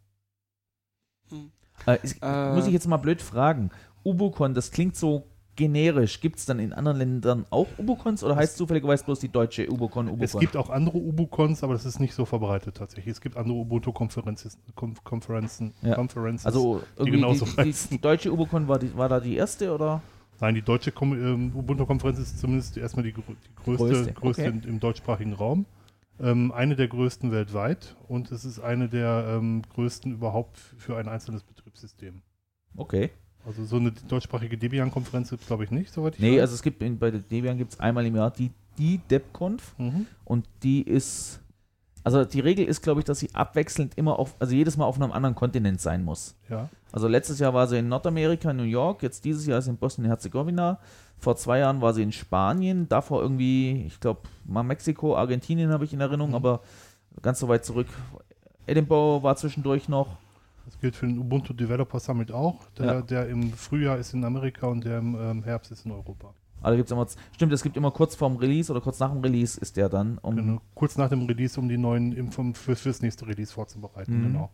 Äh, 1.86 1.98
ist, 2.02 2.18
Äh, 2.20 2.54
muss 2.54 2.66
ich 2.66 2.72
jetzt 2.72 2.86
mal 2.86 2.96
blöd 2.98 3.22
fragen. 3.22 3.70
Ubocon, 4.04 4.52
das 4.54 4.70
klingt 4.70 4.96
so 4.96 5.26
generisch. 5.56 6.20
Gibt 6.20 6.38
es 6.38 6.46
dann 6.46 6.58
in 6.58 6.72
anderen 6.72 6.98
Ländern 6.98 7.46
auch 7.50 7.66
Ubocons 7.78 8.22
oder 8.22 8.36
heißt 8.36 8.56
zufälligerweise 8.56 9.04
bloß 9.04 9.18
die 9.20 9.28
deutsche 9.28 9.70
Ubocon 9.70 10.08
Ubocon? 10.08 10.22
Es 10.24 10.38
gibt 10.38 10.56
auch 10.56 10.70
andere 10.70 10.98
Ubucons, 10.98 11.64
aber 11.64 11.72
das 11.72 11.84
ist 11.84 11.98
nicht 11.98 12.14
so 12.14 12.24
verbreitet 12.24 12.76
tatsächlich. 12.76 13.12
Es 13.12 13.20
gibt 13.20 13.36
andere 13.36 13.56
Ubuntu-Konferenzen, 13.58 14.52
Konf 14.74 15.02
Konferenzen, 15.02 15.72
Ja. 15.82 15.96
Also 16.44 16.82
irgendwie 16.96 17.18
genauso 17.18 17.44
die, 17.46 17.50
die, 17.52 17.56
heißen. 17.62 17.90
die 17.90 18.00
deutsche 18.00 18.32
Ubocon 18.32 18.68
war, 18.68 18.78
die, 18.78 18.96
war 18.96 19.08
da 19.08 19.18
die 19.18 19.34
erste 19.36 19.74
oder? 19.74 20.02
Nein, 20.40 20.54
die 20.54 20.62
deutsche 20.62 20.92
ähm, 21.00 21.52
Ubuntu-Konferenz 21.54 22.18
ist 22.18 22.38
zumindest 22.38 22.76
erstmal 22.76 23.04
die, 23.04 23.12
grö- 23.14 23.22
die 23.28 23.64
größte, 23.64 23.86
Größte, 23.86 24.12
größte, 24.12 24.42
okay. 24.42 24.58
in, 24.62 24.68
im 24.68 24.80
deutschsprachigen 24.80 25.32
Raum. 25.32 25.64
Ähm, 26.20 26.52
eine 26.52 26.76
der 26.76 26.88
größten 26.88 27.30
weltweit 27.30 27.94
und 28.08 28.30
es 28.32 28.44
ist 28.44 28.60
eine 28.60 28.88
der 28.88 29.36
ähm, 29.36 29.62
größten 29.74 30.12
überhaupt 30.12 30.58
für 30.78 30.96
ein 30.96 31.08
einzelnes 31.08 31.42
Betriebssystem. 31.42 32.22
Okay. 32.76 33.10
Also 33.46 33.64
so 33.64 33.76
eine 33.76 33.92
deutschsprachige 33.92 34.58
Debian-Konferenz 34.58 35.30
gibt 35.30 35.42
es 35.42 35.46
glaube 35.46 35.64
ich 35.64 35.70
nicht, 35.70 35.92
soweit 35.92 36.14
ich 36.14 36.20
Nee, 36.20 36.34
weiß. 36.36 36.40
also 36.42 36.54
es 36.54 36.62
gibt 36.62 36.82
in, 36.82 36.98
bei 36.98 37.10
der 37.10 37.20
Debian 37.20 37.56
gibt 37.58 37.72
es 37.74 37.80
einmal 37.80 38.04
im 38.04 38.16
Jahr 38.16 38.30
die, 38.30 38.50
die 38.78 38.98
DebConf 39.10 39.74
Mhm. 39.78 40.06
und 40.24 40.48
die 40.64 40.82
ist, 40.82 41.40
also 42.02 42.24
die 42.24 42.40
Regel 42.40 42.64
ist, 42.66 42.82
glaube 42.82 43.00
ich, 43.00 43.04
dass 43.04 43.20
sie 43.20 43.32
abwechselnd 43.34 43.96
immer 43.96 44.18
auf, 44.18 44.34
also 44.40 44.54
jedes 44.54 44.76
Mal 44.76 44.84
auf 44.84 45.00
einem 45.00 45.12
anderen 45.12 45.34
Kontinent 45.36 45.80
sein 45.80 46.04
muss. 46.04 46.34
Ja, 46.50 46.68
Also 46.92 47.06
letztes 47.08 47.38
Jahr 47.38 47.54
war 47.54 47.66
sie 47.68 47.78
in 47.78 47.88
Nordamerika, 47.88 48.52
New 48.52 48.64
York, 48.64 49.02
jetzt 49.02 49.24
dieses 49.24 49.46
Jahr 49.46 49.58
ist 49.60 49.66
sie 49.66 49.70
in 49.70 49.76
Bosnien-Herzegowina. 49.76 50.78
Vor 51.18 51.36
zwei 51.36 51.60
Jahren 51.60 51.80
war 51.80 51.94
sie 51.94 52.02
in 52.02 52.12
Spanien, 52.12 52.88
davor 52.88 53.22
irgendwie, 53.22 53.84
ich 53.86 54.00
glaube, 54.00 54.20
mal 54.44 54.62
Mexiko, 54.64 55.16
Argentinien 55.16 55.70
habe 55.70 55.84
ich 55.84 55.92
in 55.92 56.00
Erinnerung, 56.00 56.30
Mhm. 56.30 56.36
aber 56.36 56.60
ganz 57.22 57.38
so 57.38 57.48
weit 57.48 57.64
zurück. 57.64 57.86
Edinburgh 58.66 59.22
war 59.22 59.36
zwischendurch 59.36 59.88
noch. 59.88 60.08
Das 60.66 60.78
gilt 60.78 60.94
für 60.96 61.06
den 61.06 61.18
Ubuntu 61.18 61.54
Developer 61.54 61.98
Summit 62.00 62.30
auch. 62.32 62.56
Der, 62.78 62.86
Ja. 62.86 63.00
der 63.02 63.28
im 63.28 63.52
Frühjahr 63.52 63.96
ist 63.98 64.12
in 64.12 64.24
Amerika 64.24 64.66
und 64.66 64.84
der 64.84 64.98
im 64.98 65.14
ähm, 65.18 65.42
Herbst 65.44 65.70
ist 65.72 65.86
in 65.86 65.92
Europa. 65.92 66.34
Also 66.62 66.76
gibt's 66.76 66.90
immer, 66.92 67.06
stimmt, 67.32 67.52
es 67.52 67.62
gibt 67.62 67.76
immer 67.76 67.90
kurz 67.90 68.14
vorm 68.16 68.36
Release 68.36 68.70
oder 68.72 68.80
kurz 68.80 68.98
nach 68.98 69.12
dem 69.12 69.20
Release 69.20 69.58
ist 69.60 69.76
der 69.76 69.88
dann. 69.88 70.18
Um, 70.18 70.36
Genau. 70.36 70.60
Kurz 70.74 70.96
nach 70.98 71.08
dem 71.08 71.22
Release, 71.26 71.58
um 71.60 71.68
die 71.68 71.78
neuen 71.78 72.12
Impfungen 72.12 72.54
für, 72.54 72.74
fürs 72.76 73.00
nächste 73.02 73.26
Release 73.26 73.52
vorzubereiten. 73.52 74.18
Mhm. 74.20 74.26
Genau. 74.32 74.50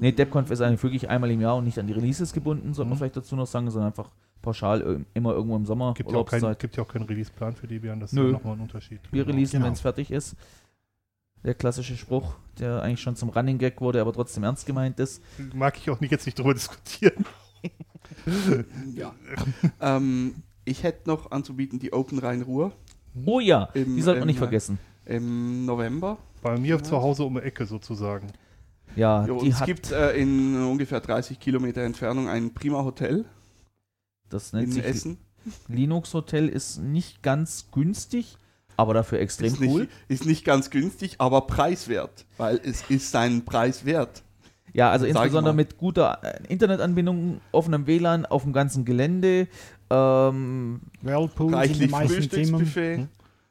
Nee, 0.00 0.12
DebConf 0.12 0.50
ist 0.50 0.60
eigentlich 0.60 0.82
wirklich 0.82 1.08
einmal 1.08 1.30
im 1.30 1.40
Jahr 1.40 1.56
und 1.56 1.64
nicht 1.64 1.78
an 1.78 1.86
die 1.86 1.92
Releases 1.92 2.32
gebunden, 2.32 2.74
sollte 2.74 2.88
man 2.88 2.96
Mhm. 2.96 2.98
vielleicht 2.98 3.16
dazu 3.16 3.36
noch 3.36 3.46
sagen, 3.46 3.70
sondern 3.70 3.90
einfach 3.92 4.10
pauschal 4.42 5.04
immer 5.14 5.32
irgendwo 5.32 5.56
im 5.56 5.66
Sommer, 5.66 5.94
Gibt 5.94 6.10
ja, 6.10 6.16
auch 6.18 6.24
kein, 6.26 6.40
Urlaubszeit. 6.40 6.58
gibt 6.60 6.76
ja 6.76 6.82
auch 6.82 6.88
keinen 6.88 7.04
Release-Plan 7.04 7.54
für 7.54 7.66
Debian, 7.66 8.00
das 8.00 8.12
Nö. 8.12 8.26
ist 8.26 8.32
nochmal 8.32 8.54
ein 8.54 8.60
Unterschied. 8.60 9.00
Wir 9.12 9.24
Genau. 9.24 9.34
releasen, 9.34 9.52
Genau. 9.58 9.66
wenn 9.66 9.72
es 9.74 9.80
fertig 9.80 10.10
ist. 10.10 10.36
Der 11.46 11.54
klassische 11.54 11.96
Spruch, 11.96 12.34
der 12.58 12.82
eigentlich 12.82 13.00
schon 13.00 13.16
zum 13.16 13.30
Running 13.30 13.56
Gag 13.56 13.80
wurde, 13.80 14.00
aber 14.00 14.12
trotzdem 14.12 14.42
ernst 14.44 14.66
gemeint 14.66 14.98
ist. 15.00 15.22
Mag 15.54 15.78
ich 15.78 15.88
auch 15.88 16.00
nicht, 16.00 16.10
jetzt 16.10 16.26
nicht 16.26 16.38
drüber 16.38 16.52
diskutieren. 16.54 17.24
Ja. 18.94 19.14
ähm, 19.80 20.34
ich 20.64 20.82
hätte 20.82 21.08
noch 21.08 21.30
anzubieten 21.30 21.78
die 21.78 21.92
Open 21.92 22.18
Rhein-Ruhr 22.18 22.72
Oh 23.24 23.40
ja, 23.40 23.64
Im- 23.74 23.96
die 23.96 24.02
sollte 24.02 24.20
man 24.20 24.26
nicht 24.28 24.38
vergessen. 24.38 24.78
im 25.04 25.64
November. 25.64 26.18
Bei 26.42 26.58
mir 26.58 26.82
zu 26.82 26.96
Hause 27.00 27.24
um 27.24 27.34
die 27.34 27.40
Ecke 27.40 27.66
sozusagen. 27.66 28.28
Ja, 28.94 29.26
Jo, 29.26 29.40
die 29.40 29.48
es 29.48 29.60
hat, 29.60 29.66
gibt 29.66 29.90
äh, 29.90 30.12
in 30.16 30.56
ungefähr 30.56 31.00
30 31.00 31.40
Kilometer 31.40 31.82
Entfernung 31.82 32.28
ein 32.28 32.52
prima 32.54 32.84
Hotel 32.84 33.24
das 34.28 34.52
nennt 34.52 34.66
in 34.66 34.72
sich 34.72 34.84
Essen. 34.84 35.18
Linux 35.68 36.12
Hotel, 36.14 36.48
ist 36.48 36.78
nicht 36.78 37.22
ganz 37.22 37.68
günstig, 37.72 38.36
aber 38.76 38.94
dafür 38.94 39.20
extrem 39.20 39.46
Ist 39.52 39.60
cool. 39.60 39.80
nicht, 39.82 39.90
ist 40.08 40.26
nicht 40.26 40.44
ganz 40.44 40.70
günstig, 40.70 41.16
aber 41.18 41.42
preiswert, 41.42 42.24
weil 42.36 42.60
es 42.64 42.82
ist 42.88 43.10
seinen 43.10 43.44
Preis 43.44 43.84
wert. 43.84 44.22
Ja, 44.72 44.90
also 44.90 45.06
insbesondere 45.06 45.54
mit 45.54 45.78
guter 45.78 46.18
äh, 46.22 46.40
Internetanbindung, 46.52 47.40
offenem 47.52 47.86
WLAN 47.86 48.26
auf 48.26 48.42
dem 48.42 48.52
ganzen 48.52 48.84
Gelände. 48.84 49.48
Ähm, 49.88 50.80
den 51.02 51.54
Reichlich 51.54 51.90
meisten 51.90 52.28
Zimmern. 52.30 52.60
Frühstücksbuffet. 52.60 53.08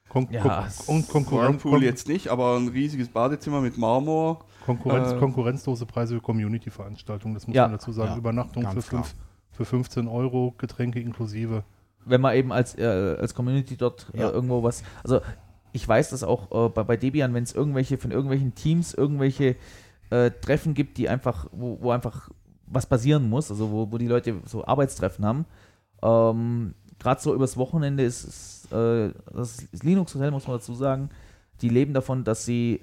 Kon 0.10 0.27
Ja, 0.31 0.41
Kon 0.85 0.95
und 0.95 1.07
Konkurrenz. 1.10 1.64
Whirlpool 1.64 1.84
jetzt 1.84 2.07
nicht, 2.07 2.27
aber 2.30 2.57
ein 2.57 2.68
riesiges 2.68 3.10
Badezimmer 3.10 3.60
mit 3.61 3.77
Marmor. 3.77 4.45
Konkurrenz, 4.65 5.14
Äh, 5.14 5.18
konkurrenzlose 5.18 5.85
Preise 5.85 6.15
für 6.15 6.22
Community-Veranstaltungen, 6.22 7.34
das 7.34 7.47
muss 7.47 7.56
Ja. 7.56 7.64
man 7.64 7.72
dazu 7.73 7.91
sagen. 7.91 8.11
Ja, 8.11 8.18
Übernachtung 8.18 8.68
für, 8.72 8.81
fünf, 8.81 9.15
für 9.52 9.65
15 9.65 10.07
Euro, 10.07 10.53
Getränke 10.57 10.99
inklusive. 10.99 11.64
Wenn 12.06 12.22
man 12.22 12.36
eben 12.36 12.52
als, 12.52 12.77
äh, 12.77 13.18
als 13.19 13.34
Community 13.34 13.76
dort 13.77 14.07
Ja. 14.14 14.30
äh, 14.30 14.32
irgendwo 14.32 14.64
was, 14.64 14.84
also 15.03 15.22
ich 15.73 15.88
weiß 15.88 16.11
das 16.11 16.23
auch 16.23 16.52
äh, 16.68 16.69
bei, 16.69 16.84
bei 16.84 16.98
Debian, 16.98 17.34
wenn 17.34 17.44
es 17.44 17.53
irgendwelche 17.53 17.98
von 17.98 18.11
irgendwelchen 18.11 18.56
Teams 18.56 18.94
irgendwelche 18.94 19.56
äh, 20.11 20.32
Treffen 20.32 20.73
gibt, 20.73 20.98
die 20.98 21.10
einfach, 21.10 21.48
wo, 21.52 21.77
wo 21.82 21.91
einfach 21.91 22.30
was 22.68 22.86
passieren 22.86 23.30
muss, 23.30 23.52
also 23.52 23.72
wo, 23.72 23.91
wo 23.91 23.98
die 23.98 24.07
Leute 24.07 24.36
so 24.45 24.65
Arbeitstreffen 24.65 25.26
haben. 25.26 25.45
Ähm, 26.02 26.73
Gerade 26.98 27.22
so 27.22 27.34
übers 27.36 27.57
Wochenende 27.57 28.03
ist, 28.03 28.23
ist 28.23 28.72
äh, 28.72 29.11
das 29.34 29.68
Linux 29.84 30.15
Hotel, 30.15 30.32
muss 30.32 30.48
man 30.48 30.57
dazu 30.57 30.73
sagen, 30.73 31.10
die 31.61 31.69
leben 31.69 31.94
davon, 31.94 32.23
dass 32.23 32.45
sie 32.45 32.82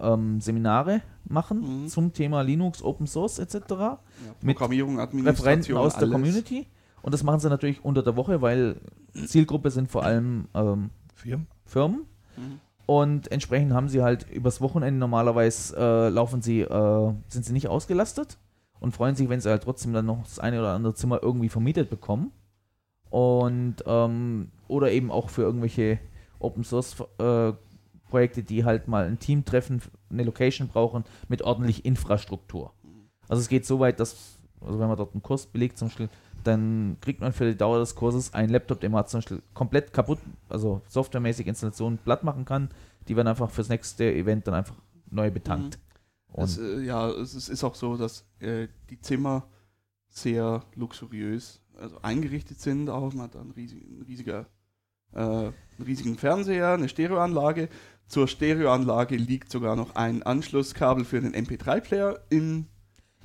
ähm, 0.00 0.40
Seminare 0.40 1.02
machen 1.28 1.82
Mhm. 1.84 1.88
zum 1.88 2.12
Thema 2.12 2.42
Linux, 2.42 2.82
Open 2.82 3.06
Source 3.06 3.38
etc. 3.38 3.54
Ja, 3.70 3.98
Mit 4.40 4.56
Programmierung, 4.56 4.98
Referenten 4.98 5.18
Administration, 5.28 5.78
aus 5.78 5.92
der 5.94 6.02
alles. 6.04 6.12
Community. 6.12 6.66
Und 7.06 7.12
das 7.12 7.22
machen 7.22 7.38
sie 7.38 7.48
natürlich 7.48 7.84
unter 7.84 8.02
der 8.02 8.16
Woche, 8.16 8.42
weil 8.42 8.80
Zielgruppe 9.12 9.70
sind 9.70 9.88
vor 9.88 10.02
allem 10.02 10.48
ähm, 10.54 10.90
Firmen. 11.14 11.46
Firmen. 11.64 12.00
Mhm. 12.36 12.60
Und 12.84 13.30
entsprechend 13.30 13.72
haben 13.74 13.88
sie 13.88 14.02
halt 14.02 14.28
übers 14.28 14.60
Wochenende 14.60 14.98
normalerweise 14.98 15.76
äh, 15.76 16.08
laufen 16.08 16.42
sie, 16.42 16.62
äh, 16.62 17.12
sind 17.28 17.44
sie 17.44 17.52
nicht 17.52 17.68
ausgelastet 17.68 18.38
und 18.80 18.90
freuen 18.90 19.14
sich, 19.14 19.28
wenn 19.28 19.40
sie 19.40 19.48
halt 19.48 19.62
trotzdem 19.62 19.92
dann 19.92 20.04
noch 20.04 20.24
das 20.24 20.40
eine 20.40 20.58
oder 20.58 20.72
andere 20.72 20.94
Zimmer 20.94 21.22
irgendwie 21.22 21.48
vermietet 21.48 21.90
bekommen. 21.90 22.32
Und 23.08 23.76
ähm, 23.86 24.50
oder 24.66 24.90
eben 24.90 25.12
auch 25.12 25.30
für 25.30 25.42
irgendwelche 25.42 26.00
Open 26.40 26.64
Source 26.64 26.96
äh, 27.18 27.52
Projekte, 28.08 28.42
die 28.42 28.64
halt 28.64 28.88
mal 28.88 29.06
ein 29.06 29.20
Team 29.20 29.44
treffen, 29.44 29.80
eine 30.10 30.24
Location 30.24 30.66
brauchen 30.66 31.04
mit 31.28 31.42
ordentlich 31.42 31.84
Infrastruktur. 31.84 32.72
Also 33.28 33.42
es 33.42 33.48
geht 33.48 33.64
so 33.64 33.78
weit, 33.78 34.00
dass, 34.00 34.38
also 34.60 34.80
wenn 34.80 34.88
man 34.88 34.96
dort 34.96 35.14
einen 35.14 35.22
Kurs 35.22 35.46
belegt 35.46 35.78
zum 35.78 35.86
Beispiel, 35.86 36.08
dann 36.46 36.96
kriegt 37.00 37.20
man 37.20 37.32
für 37.32 37.46
die 37.46 37.56
Dauer 37.56 37.78
des 37.78 37.94
Kurses 37.94 38.34
einen 38.34 38.50
Laptop, 38.50 38.80
den 38.80 38.92
man 38.92 39.06
zum 39.06 39.18
Beispiel 39.18 39.42
komplett 39.54 39.92
kaputt, 39.92 40.18
also 40.48 40.82
softwaremäßig 40.88 41.46
Installationen 41.46 41.98
platt 41.98 42.24
machen 42.24 42.44
kann. 42.44 42.70
Die 43.08 43.16
werden 43.16 43.28
einfach 43.28 43.50
fürs 43.50 43.68
nächste 43.68 44.12
Event 44.12 44.46
dann 44.46 44.54
einfach 44.54 44.76
neu 45.10 45.30
betankt. 45.30 45.78
Es, 46.34 46.58
Und 46.58 46.64
äh, 46.64 46.80
ja, 46.82 47.08
es 47.08 47.34
ist, 47.34 47.64
auch 47.64 47.74
so, 47.74 47.96
dass 47.96 48.24
äh, 48.40 48.68
die 48.90 49.00
Zimmer 49.00 49.46
sehr 50.08 50.64
luxuriös 50.74 51.60
also 51.78 51.98
eingerichtet 52.02 52.60
sind. 52.60 52.88
Auch 52.88 53.12
man 53.12 53.24
hat 53.24 53.36
einen, 53.36 53.52
riesig, 53.52 53.82
ein 53.82 54.04
riesiger, 54.06 54.46
äh, 55.12 55.20
einen 55.20 55.52
riesigen 55.84 56.16
Fernseher, 56.16 56.72
eine 56.72 56.88
Stereoanlage. 56.88 57.68
Zur 58.08 58.28
Stereoanlage 58.28 59.16
liegt 59.16 59.50
sogar 59.50 59.76
noch 59.76 59.96
ein 59.96 60.22
Anschlusskabel 60.22 61.04
für 61.04 61.20
den 61.20 61.34
MP3-Player 61.34 62.20
in, 62.30 62.66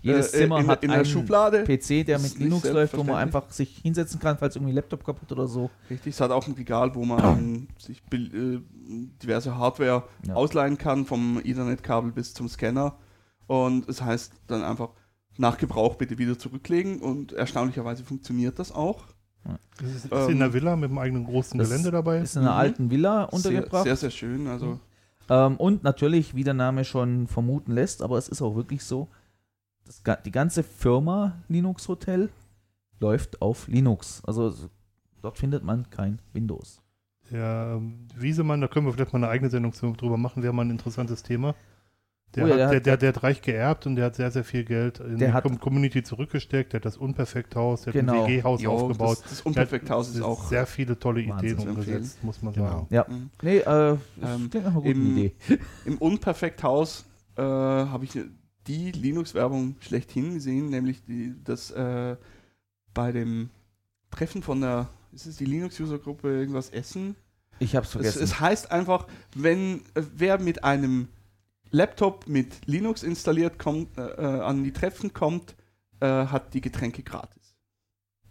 jedes 0.01 0.33
äh, 0.33 0.37
Zimmer 0.39 0.59
in, 0.59 0.67
hat 0.67 0.83
in 0.83 0.89
der 0.89 0.97
einen 0.99 1.05
Schublade. 1.05 1.63
PC, 1.63 2.05
der 2.05 2.17
Das 2.17 2.23
mit 2.23 2.39
Linux 2.39 2.69
läuft, 2.69 2.97
wo 2.97 3.03
man 3.03 3.15
einfach 3.15 3.49
sich 3.51 3.77
hinsetzen 3.77 4.19
kann, 4.19 4.37
falls 4.37 4.55
irgendwie 4.55 4.73
Laptop 4.73 5.03
kaputt 5.05 5.31
oder 5.31 5.47
so. 5.47 5.69
Richtig, 5.89 6.13
es 6.15 6.21
hat 6.21 6.31
auch 6.31 6.47
ein 6.47 6.53
Regal, 6.53 6.93
wo 6.95 7.05
man 7.05 7.67
sich 7.77 8.01
äh, 8.13 8.59
diverse 9.21 9.57
Hardware 9.57 10.03
Ja. 10.27 10.33
ausleihen 10.33 10.77
kann, 10.77 11.05
vom 11.05 11.39
Ethernet-Kabel 11.43 12.11
bis 12.11 12.33
zum 12.33 12.47
Scanner. 12.49 12.97
Und 13.47 13.87
es 13.89 14.01
heißt 14.01 14.33
dann 14.47 14.63
einfach 14.63 14.89
nach 15.37 15.57
Gebrauch 15.57 15.95
bitte 15.95 16.17
wieder 16.17 16.37
zurücklegen 16.37 16.99
und 16.99 17.33
erstaunlicherweise 17.33 18.03
funktioniert 18.03 18.59
das 18.59 18.71
auch. 18.71 19.03
Ist, 19.81 20.05
ist 20.05 20.11
Ähm, 20.11 20.29
in 20.29 20.39
der 20.39 20.53
Villa 20.53 20.75
mit 20.75 20.89
einem 20.89 20.99
eigenen 20.99 21.23
großen 21.25 21.57
das 21.57 21.69
Gelände 21.69 21.89
dabei. 21.91 22.19
Ist 22.19 22.35
in 22.35 22.43
einer 22.43 22.51
Mhm. 22.51 22.57
alten 22.59 22.91
Villa 22.91 23.21
Sehr, 23.23 23.33
untergebracht. 23.33 23.83
sehr, 23.83 23.95
sehr 23.95 24.11
schön. 24.11 24.47
Also 24.47 24.79
Ähm, 25.29 25.55
und 25.57 25.83
natürlich, 25.83 26.35
wie 26.35 26.43
der 26.43 26.53
Name 26.53 26.83
schon 26.83 27.27
vermuten 27.27 27.71
lässt, 27.71 28.01
aber 28.01 28.17
es 28.17 28.27
ist 28.27 28.41
auch 28.41 28.55
wirklich 28.55 28.83
so, 28.83 29.07
das, 30.03 30.23
die 30.23 30.31
ganze 30.31 30.63
Firma 30.63 31.38
Linux 31.47 31.88
Hotel 31.88 32.30
läuft 32.99 33.41
auf 33.41 33.68
Linux. 33.68 34.22
Also 34.26 34.53
dort 35.22 35.38
findet 35.38 35.63
man 35.63 35.89
kein 35.89 36.19
Windows. 36.34 36.81
Ähm, 37.34 38.07
Wiesemann, 38.15 38.61
da 38.61 38.68
können 38.68 38.85
wir 38.85 38.93
vielleicht 38.93 39.13
mal 39.13 39.19
eine 39.19 39.30
eigene 39.30 39.49
Sendung 39.49 39.73
drüber 39.95 40.18
machen, 40.18 40.43
wäre 40.43 40.53
mal 40.53 40.65
ein 40.65 40.72
interessantes 40.72 41.23
Thema. 41.23 41.55
Der, 42.35 42.45
Oh 42.45 42.47
ja, 42.47 42.53
hat, 42.53 42.59
der 42.59 42.65
hat- 42.77 42.85
der, 42.85 42.97
der 42.97 43.09
hat 43.09 43.23
reich 43.23 43.41
geerbt 43.41 43.85
und 43.85 43.97
der 43.97 44.05
hat 44.05 44.15
sehr, 44.15 44.31
sehr 44.31 44.45
viel 44.45 44.63
Geld 44.63 44.99
in 45.01 45.18
Der 45.18 45.30
die 45.30 45.34
hat- 45.34 45.43
Com 45.43 45.59
Community 45.59 46.01
zurückgesteckt. 46.01 46.72
Der 46.72 46.80
hat 46.80 46.85
das 46.85 46.95
Unperfekthaus, 46.95 47.81
der 47.81 47.91
Genau. 47.93 48.13
hat 48.13 48.19
ein 48.22 48.27
WG-Haus 48.27 48.61
jo, 48.61 48.72
aufgebaut. 48.72 49.18
das, 49.22 49.30
das 49.30 49.41
Unperfekthaus 49.41 50.09
ist 50.15 50.22
auch 50.22 50.45
sehr 50.45 50.65
viele 50.65 50.97
tolle 50.97 51.22
Ideen 51.22 51.39
zu 51.39 51.45
empfehlen. 51.45 51.69
umgesetzt, 51.69 52.23
muss 52.23 52.41
man 52.41 52.53
Genau. 52.53 52.68
sagen. 52.69 52.88
Ja. 52.89 53.05
Mhm. 53.09 53.30
Nee, 53.41 53.57
äh, 53.57 53.63
das 53.65 53.99
Ähm, 54.22 54.49
klingt 54.49 54.65
nach 54.65 54.72
einer 54.72 54.81
guten 54.81 54.89
im- 54.89 55.18
Idee. 55.18 55.34
Im 55.85 55.97
Unperfekthaus 55.97 57.05
äh, 57.38 57.41
habe 57.41 58.05
ich 58.05 58.18
die 58.67 58.91
Linux-Werbung 58.91 59.75
schlechthin 59.79 60.33
gesehen, 60.35 60.69
nämlich 60.69 61.03
die, 61.03 61.33
das 61.43 61.71
äh, 61.71 62.15
bei 62.93 63.11
dem 63.11 63.49
Treffen 64.11 64.43
von 64.43 64.61
der, 64.61 64.89
ist 65.13 65.25
es 65.25 65.38
die 65.38 65.45
Linux-User-Gruppe 65.45 66.29
irgendwas 66.29 66.69
Essen? 66.69 67.15
Ich 67.59 67.75
hab's 67.75 67.89
Es, 67.89 67.93
vergessen. 67.93 68.23
es 68.23 68.39
heißt 68.39 68.71
einfach, 68.71 69.07
wenn 69.35 69.79
äh, 69.95 70.03
wer 70.15 70.39
mit 70.39 70.63
einem 70.63 71.07
Laptop 71.71 72.27
mit 72.27 72.65
Linux 72.67 73.03
installiert 73.03 73.57
kommt, 73.57 73.97
äh, 73.97 74.01
äh, 74.01 74.41
an 74.41 74.63
die 74.63 74.73
Treffen 74.73 75.13
kommt, 75.13 75.55
äh, 75.99 76.05
hat 76.07 76.53
die 76.53 76.61
Getränke 76.61 77.01
gratis. 77.03 77.40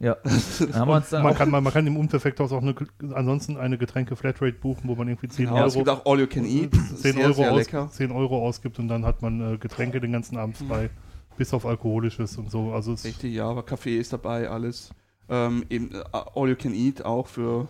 Ja. 0.00 0.16
Dann 0.58 0.74
haben 0.74 0.88
wir 0.88 0.96
uns 0.96 1.10
dann 1.10 1.22
Man 1.22 1.34
kann, 1.34 1.50
man, 1.50 1.62
man 1.62 1.72
kann 1.72 1.86
im 1.86 1.96
Unperfekthaus 1.96 2.50
auch 2.52 2.62
eine, 2.62 2.74
ansonsten 3.14 3.56
eine 3.58 3.78
Getränke-Flatrate 3.78 4.54
buchen, 4.58 4.88
wo 4.88 4.94
man 4.96 5.06
irgendwie 5.08 5.28
10 5.28 5.46
Genau, 5.46 5.64
es 5.66 5.76
Euro, 5.76 5.84
gibt 5.84 5.88
auch 5.90 6.06
All 6.10 6.20
You 6.20 6.26
Can 6.26 6.44
Eat, 6.44 6.72
10, 6.74 6.96
sehr, 6.96 7.24
Euro 7.24 7.32
sehr 7.34 7.52
aus, 7.52 7.58
lecker. 7.58 7.88
10 7.92 8.10
Euro 8.10 8.44
ausgibt 8.46 8.78
und 8.78 8.88
dann 8.88 9.04
hat 9.04 9.22
man 9.22 9.54
äh, 9.54 9.58
Getränke 9.58 10.00
den 10.00 10.10
ganzen 10.12 10.36
Abend 10.38 10.60
Mhm. 10.60 10.66
frei, 10.68 10.90
bis 11.36 11.52
auf 11.54 11.64
Alkoholisches 11.66 12.36
und 12.38 12.50
so. 12.50 12.72
Also 12.72 12.94
es, 12.94 13.04
Richtig, 13.04 13.32
ja, 13.34 13.48
aber 13.48 13.62
Kaffee 13.62 13.98
ist 13.98 14.12
dabei, 14.12 14.48
alles. 14.48 14.90
Ähm, 15.28 15.64
eben, 15.70 15.94
äh, 15.94 16.02
All 16.12 16.48
You 16.48 16.56
Can 16.56 16.74
Eat 16.74 17.04
auch 17.04 17.26
für, 17.28 17.68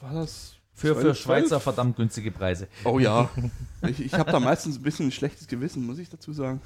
was 0.00 0.02
war 0.02 0.20
das? 0.20 0.56
für, 0.74 0.94
für 0.94 1.00
12? 1.02 1.18
Schweizer 1.18 1.60
verdammt 1.60 1.96
günstige 1.96 2.30
Preise. 2.30 2.68
Oh 2.84 2.98
ja, 2.98 3.28
ich, 3.88 4.00
ich 4.04 4.14
habe 4.14 4.30
da 4.30 4.40
meistens 4.40 4.76
ein 4.78 4.82
bisschen 4.82 5.06
ein 5.08 5.12
schlechtes 5.12 5.46
Gewissen, 5.48 5.84
muss 5.86 5.98
ich 5.98 6.08
dazu 6.10 6.32
sagen. 6.32 6.60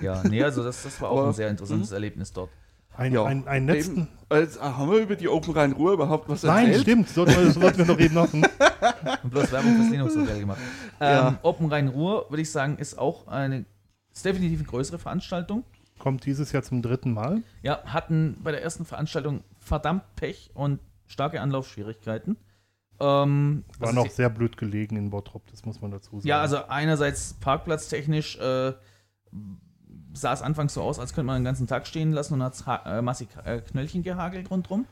Ja, 0.00 0.22
nee, 0.26 0.42
also 0.42 0.62
das, 0.64 0.82
das 0.84 1.00
war 1.00 1.10
auch 1.10 1.18
Aber- 1.18 1.28
ein 1.28 1.34
sehr 1.34 1.48
interessantes 1.50 1.90
Erlebnis 1.92 2.32
dort. 2.32 2.48
Ein, 2.96 3.12
Ja, 3.12 3.24
ein, 3.24 3.46
einen 3.46 3.66
letzten. 3.66 3.96
Eben, 3.98 4.08
Jetzt, 4.32 4.58
äh, 4.58 4.60
haben 4.60 4.90
wir 4.90 4.98
über 4.98 5.16
die 5.16 5.28
Open 5.28 5.52
Rhein-Ruhr 5.54 5.92
überhaupt 5.94 6.28
was 6.28 6.42
Nein, 6.44 6.66
erzählt? 6.66 6.82
stimmt, 6.82 7.08
sollten 7.08 7.32
wir, 7.36 7.50
sollten 7.50 7.78
wir 7.78 7.84
noch 7.86 7.98
eben 7.98 8.14
machen. 8.14 8.46
Und 9.24 9.30
bloß 9.30 9.50
Werbung 9.50 9.76
fürs 9.76 9.90
Linux 9.90 10.16
Hotel 10.16 10.40
gemacht. 10.40 10.58
Ähm, 11.00 11.08
Ja. 11.16 11.38
Open 11.42 11.66
Rhein-Ruhr, 11.72 12.26
würde 12.28 12.42
ich 12.42 12.50
sagen, 12.50 12.76
ist 12.78 12.98
auch 12.98 13.26
eine, 13.26 13.64
ist 14.12 14.24
definitiv 14.24 14.60
eine 14.60 14.68
größere 14.68 14.98
Veranstaltung. 14.98 15.64
Kommt 15.98 16.24
dieses 16.26 16.52
Jahr 16.52 16.62
zum 16.62 16.80
dritten 16.82 17.12
Mal. 17.12 17.42
Ja, 17.62 17.82
hatten 17.86 18.36
bei 18.42 18.52
der 18.52 18.62
ersten 18.62 18.84
Veranstaltung 18.84 19.42
verdammt 19.58 20.02
Pech 20.16 20.50
und 20.54 20.78
starke 21.06 21.40
Anlaufschwierigkeiten. 21.40 22.36
Ähm, 23.00 23.64
War 23.78 23.88
also 23.88 24.00
noch 24.04 24.10
sehr 24.10 24.28
blöd 24.30 24.56
gelegen 24.58 24.96
in 24.96 25.10
Bottrop, 25.10 25.42
das 25.50 25.64
muss 25.64 25.80
man 25.80 25.90
dazu 25.90 26.16
sagen. 26.16 26.28
ja, 26.28 26.40
also 26.40 26.66
einerseits 26.68 27.34
parkplatztechnisch 27.40 28.36
äh, 28.38 28.74
sah 30.12 30.32
es 30.32 30.42
anfangs 30.42 30.74
so 30.74 30.82
aus, 30.82 30.98
als 30.98 31.12
könnte 31.14 31.26
man 31.26 31.40
den 31.40 31.44
ganzen 31.44 31.66
Tag 31.66 31.86
stehen 31.86 32.12
lassen 32.12 32.34
und 32.34 32.42
hat 32.42 32.64
äh, 32.86 33.02
massig 33.02 33.28
äh, 33.44 33.60
Knöllchen 33.60 34.02
gehagelt 34.02 34.50
rundrum. 34.50 34.86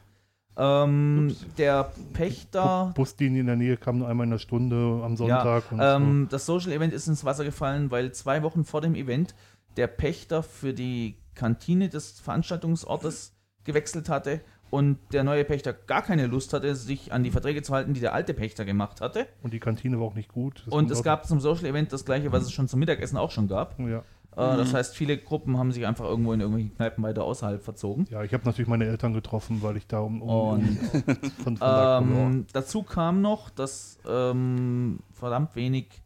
Ähm, 0.57 1.37
der 1.57 1.93
Pächter 2.15 2.93
Buslinie 2.97 3.41
in 3.41 3.47
der 3.47 3.55
Nähe 3.57 3.77
kam 3.77 3.99
nur 3.99 4.09
einmal 4.09 4.25
in 4.25 4.31
der 4.31 4.39
Stunde 4.39 5.01
am 5.05 5.17
Sonntag. 5.17 5.71
und 5.71 5.79
Ähm, 5.81 6.27
Das 6.31 6.47
Social 6.47 6.73
Event 6.73 6.93
ist 6.93 7.07
ins 7.07 7.25
Wasser 7.25 7.45
gefallen, 7.45 7.93
weil 7.93 8.13
zwei 8.13 8.43
Wochen 8.43 8.65
vor 8.65 8.81
dem 8.81 8.97
Event 8.97 9.35
der 9.77 9.87
Pächter 9.87 10.43
für 10.43 10.75
die 10.75 11.17
Kantine 11.37 11.89
des 11.89 12.19
Veranstaltungsortes 12.19 13.37
gewechselt 13.63 14.09
hatte 14.09 14.41
und 14.71 14.99
der 15.13 15.23
neue 15.23 15.45
Pächter 15.45 15.73
gar 15.73 16.03
keine 16.03 16.27
Lust 16.27 16.53
hatte, 16.53 16.75
sich 16.75 17.13
an 17.13 17.23
die 17.23 17.31
Verträge 17.31 17.63
zu 17.63 17.73
halten, 17.73 17.95
die 17.95 18.01
der 18.01 18.13
alte 18.13 18.35
Pächter 18.35 18.65
gemacht 18.65 19.01
hatte. 19.01 19.21
so. 19.21 19.45
und 19.45 19.53
die 19.53 19.61
Kantine 19.61 20.01
war 20.01 20.07
auch 20.07 20.15
nicht 20.15 20.33
gut. 20.33 20.63
Das 20.67 20.75
Und 20.75 20.91
es 20.91 21.05
gab 21.05 21.27
zum 21.27 21.41
Social 21.41 21.67
Event 21.67 21.93
das 21.93 22.05
gleiche, 22.05 22.33
was 22.33 22.43
es 22.43 22.53
schon 22.53 22.67
zum 22.67 22.81
Mittagessen 22.81 23.17
auch 23.17 23.31
schon 23.31 23.47
gab. 23.47 23.79
Ja, 23.79 24.03
Äh, 24.39 24.57
Das 24.57 24.73
Mhm. 24.73 24.77
heißt, 24.77 24.97
viele 24.97 25.19
Gruppen 25.19 25.59
haben 25.59 25.73
sich 25.73 25.85
einfach 25.87 26.05
irgendwo 26.05 26.33
in 26.33 26.41
irgendwelchen 26.41 26.75
Kneipen 26.77 27.03
weiter 27.03 27.25
außerhalb 27.25 27.63
verzogen. 27.63 28.07
ja 28.11 28.23
ich 28.23 28.33
habe 28.33 28.45
natürlich 28.45 28.69
meine 28.69 28.87
Eltern 28.87 29.13
getroffen, 29.13 29.63
weil 29.63 29.77
ich 29.77 29.87
da 29.87 29.99
um. 30.01 30.23
um, 30.23 30.31
Und 30.31 30.79
von, 31.43 31.57
von. 31.57 31.59
Ähm, 31.61 32.47
dazu 32.53 32.83
kam 32.85 33.21
noch, 33.21 33.51
dass 33.51 33.99
ähm, 34.09 35.01
verdammt 35.13 35.57
wenig 35.57 36.03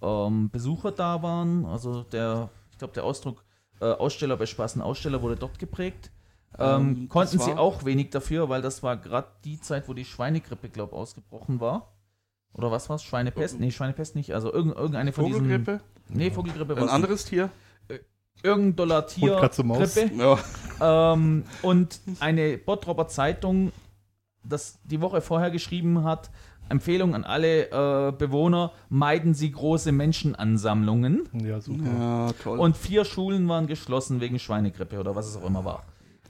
ähm, 0.00 0.50
Besucher 0.50 0.92
da 0.92 1.22
waren. 1.22 1.64
Also 1.66 2.02
der, 2.04 2.50
ich 2.70 2.78
glaube, 2.78 2.94
der 2.94 3.04
Ausdruck 3.04 3.44
äh, 3.80 3.86
Aussteller 3.86 4.36
bespaßen 4.36 4.80
Aussteller 4.80 5.20
wurde 5.22 5.36
dort 5.36 5.58
geprägt. 5.58 6.10
Ähm, 6.58 6.66
Ähm, 7.00 7.08
konnten 7.08 7.38
das 7.38 7.46
sie 7.46 7.54
auch 7.54 7.84
wenig 7.84 8.10
dafür, 8.10 8.48
weil 8.48 8.62
das 8.62 8.84
war 8.84 8.96
gerade 8.96 9.26
die 9.44 9.60
Zeit, 9.60 9.88
wo 9.88 9.94
die 9.94 10.04
Schweinegrippe, 10.04 10.68
glaube 10.68 10.92
ich, 10.92 10.98
ausgebrochen 10.98 11.58
war. 11.58 11.92
Oder 12.52 12.70
was 12.70 12.88
war 12.88 12.94
es? 12.96 13.02
Schweinepest? 13.02 13.58
Nee, 13.58 13.72
Schweinepest 13.72 14.14
nicht. 14.14 14.32
Also 14.32 14.52
irgend, 14.52 14.76
irgendeine 14.76 15.10
von 15.12 15.24
diesen. 15.24 15.40
Vogelgrippe, 15.40 15.80
Nee, 16.10 16.30
Vogelgrippe 16.30 16.76
ein 16.76 16.82
war 16.82 16.92
anderes 16.92 17.24
Tier. 17.24 17.50
Irgendein 18.42 18.76
Dollar 18.76 19.06
Tier. 19.06 19.36
Und 19.36 19.40
Katze, 19.40 19.62
Maus. 19.64 19.94
Grippe. 19.94 20.10
Ja. 20.80 21.12
Ähm, 21.14 21.44
und 21.62 22.00
eine 22.20 22.58
Bottropper 22.58 23.08
Zeitung, 23.08 23.72
das 24.42 24.78
die 24.84 25.00
Woche 25.00 25.20
vorher 25.20 25.50
geschrieben 25.50 26.04
hat, 26.04 26.30
Empfehlung 26.68 27.14
an 27.14 27.24
alle 27.24 27.70
äh, 27.70 28.12
Bewohner, 28.12 28.72
meiden 28.88 29.34
Sie 29.34 29.50
große 29.50 29.92
Menschenansammlungen. 29.92 31.28
Ja, 31.32 31.60
super. 31.60 31.84
Ja, 31.84 32.32
toll. 32.42 32.58
Und 32.58 32.76
vier 32.76 33.04
Schulen 33.04 33.48
waren 33.48 33.66
geschlossen 33.66 34.20
wegen 34.20 34.38
Schweinegrippe 34.38 34.98
oder 34.98 35.14
was 35.14 35.26
es 35.26 35.36
auch 35.36 35.46
immer 35.46 35.64
war. 35.64 35.84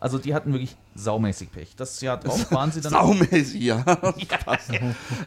Also 0.05 0.19
die 0.19 0.35
hatten 0.35 0.53
wirklich 0.53 0.77
saumäßig 0.95 1.51
Pech. 1.51 1.77
Das 1.77 1.99
Jahr 2.03 2.19
drauf 2.19 2.51
waren 2.53 2.71
sie 2.71 2.83
dann. 2.83 2.93
Saumäßig, 2.93 3.63
ja. 3.63 3.83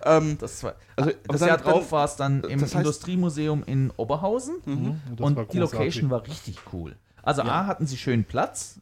Ähm, 0.06 0.38
Das, 0.40 0.64
war, 0.64 0.76
Also, 0.96 1.12
das 1.28 1.40
dann- 1.40 1.48
Jahr 1.50 1.58
drauf 1.58 1.92
war 1.92 2.06
es 2.06 2.16
dann 2.16 2.44
im 2.44 2.60
das 2.60 2.76
heißt- 2.76 2.78
Industriemuseum 2.80 3.64
in 3.66 3.92
Oberhausen. 3.98 4.56
Mhm, 4.66 5.02
das 5.16 5.26
und 5.26 5.36
die 5.38 5.44
großartig. 5.58 5.60
Location 5.60 6.10
war 6.12 6.28
richtig 6.28 6.60
cool. 6.74 6.96
Also 7.24 7.42
A 7.42 7.66
hatten 7.66 7.88
sie 7.88 7.98
schön 7.98 8.24
Platz. 8.24 8.80